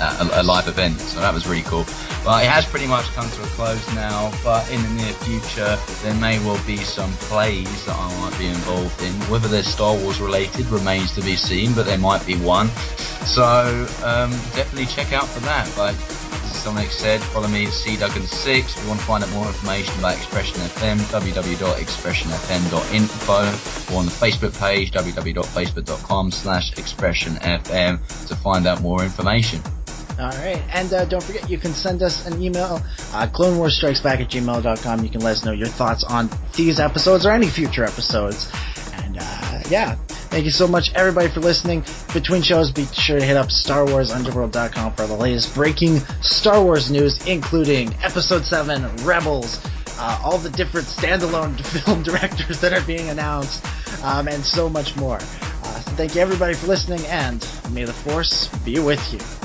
at 0.00 0.20
a, 0.20 0.40
a 0.40 0.42
live 0.42 0.68
event, 0.68 1.00
so 1.00 1.20
that 1.20 1.34
was 1.34 1.46
really 1.46 1.62
cool. 1.62 1.84
But 2.24 2.44
it 2.44 2.50
has 2.50 2.64
pretty 2.64 2.86
much 2.86 3.06
come 3.14 3.28
to 3.28 3.42
a 3.42 3.46
close 3.46 3.86
now. 3.94 4.32
But 4.42 4.70
in 4.70 4.82
the 4.82 4.88
near 4.90 5.12
future, 5.12 5.78
there 6.02 6.14
may 6.14 6.38
well 6.40 6.60
be 6.66 6.76
some 6.76 7.12
plays 7.28 7.84
that 7.86 7.96
I 7.96 8.20
might 8.20 8.38
be 8.38 8.46
involved 8.46 9.02
in. 9.02 9.12
Whether 9.30 9.48
they're 9.48 9.62
Star 9.62 9.94
Wars 9.96 10.20
related 10.20 10.66
remains 10.66 11.14
to 11.14 11.20
be 11.20 11.36
seen, 11.36 11.74
but 11.74 11.86
there 11.86 11.98
might 11.98 12.24
be 12.26 12.36
one. 12.36 12.68
So 13.26 13.86
um, 14.04 14.30
definitely 14.56 14.86
check 14.86 15.12
out 15.12 15.26
for 15.26 15.40
that. 15.40 15.68
Like 15.76 15.96
as 16.50 16.64
Dominic 16.64 16.90
said, 16.90 17.20
follow 17.20 17.48
me 17.48 17.66
at 17.66 17.72
cduggan6. 17.72 18.58
If 18.58 18.82
you 18.82 18.88
want 18.88 19.00
to 19.00 19.06
find 19.06 19.22
out 19.24 19.30
more 19.30 19.46
information 19.46 19.98
about 19.98 20.16
Expression 20.16 20.56
FM, 20.56 20.98
www.expressionfm.info, 20.98 23.94
or 23.94 23.98
on 23.98 24.06
the 24.06 24.12
Facebook 24.12 24.58
page, 24.58 24.90
www.facebook.com 24.92 26.30
slash 26.30 26.72
expressionfm 26.74 28.26
to 28.26 28.36
find 28.36 28.66
out 28.66 28.80
more 28.80 29.02
information. 29.02 29.60
All 30.18 30.30
right. 30.30 30.62
And 30.72 30.92
uh, 30.92 31.04
don't 31.04 31.22
forget, 31.22 31.48
you 31.48 31.58
can 31.58 31.72
send 31.72 32.02
us 32.02 32.26
an 32.26 32.42
email, 32.42 32.82
uh, 33.12 33.22
at 33.22 33.32
gmail.com. 33.32 35.04
You 35.04 35.10
can 35.10 35.20
let 35.20 35.32
us 35.32 35.44
know 35.44 35.52
your 35.52 35.68
thoughts 35.68 36.02
on 36.02 36.28
these 36.54 36.80
episodes 36.80 37.24
or 37.24 37.30
any 37.30 37.48
future 37.48 37.84
episodes. 37.84 38.50
And 38.94 39.18
uh, 39.20 39.62
yeah, 39.70 39.96
thank 40.28 40.44
you 40.44 40.50
so 40.50 40.66
much, 40.66 40.92
everybody, 40.94 41.28
for 41.28 41.40
listening. 41.40 41.84
Between 42.12 42.42
shows, 42.42 42.70
be 42.70 42.86
sure 42.86 43.18
to 43.18 43.24
hit 43.24 43.36
up 43.36 43.48
StarWarsUnderworld.com 43.48 44.92
for 44.92 45.06
the 45.06 45.14
latest 45.14 45.54
breaking 45.54 45.98
Star 46.22 46.62
Wars 46.62 46.90
news, 46.90 47.26
including 47.26 47.94
Episode 48.02 48.44
7, 48.44 48.96
Rebels, 49.04 49.60
uh, 49.98 50.20
all 50.24 50.38
the 50.38 50.50
different 50.50 50.86
standalone 50.86 51.58
film 51.84 52.02
directors 52.02 52.60
that 52.60 52.72
are 52.72 52.84
being 52.86 53.08
announced, 53.08 53.64
um, 54.04 54.28
and 54.28 54.44
so 54.44 54.68
much 54.68 54.96
more. 54.96 55.16
Uh, 55.16 55.80
so 55.80 55.90
thank 55.92 56.14
you, 56.14 56.20
everybody, 56.20 56.54
for 56.54 56.66
listening, 56.66 57.04
and 57.06 57.46
may 57.70 57.84
the 57.84 57.92
Force 57.92 58.48
be 58.64 58.78
with 58.78 59.12
you. 59.12 59.37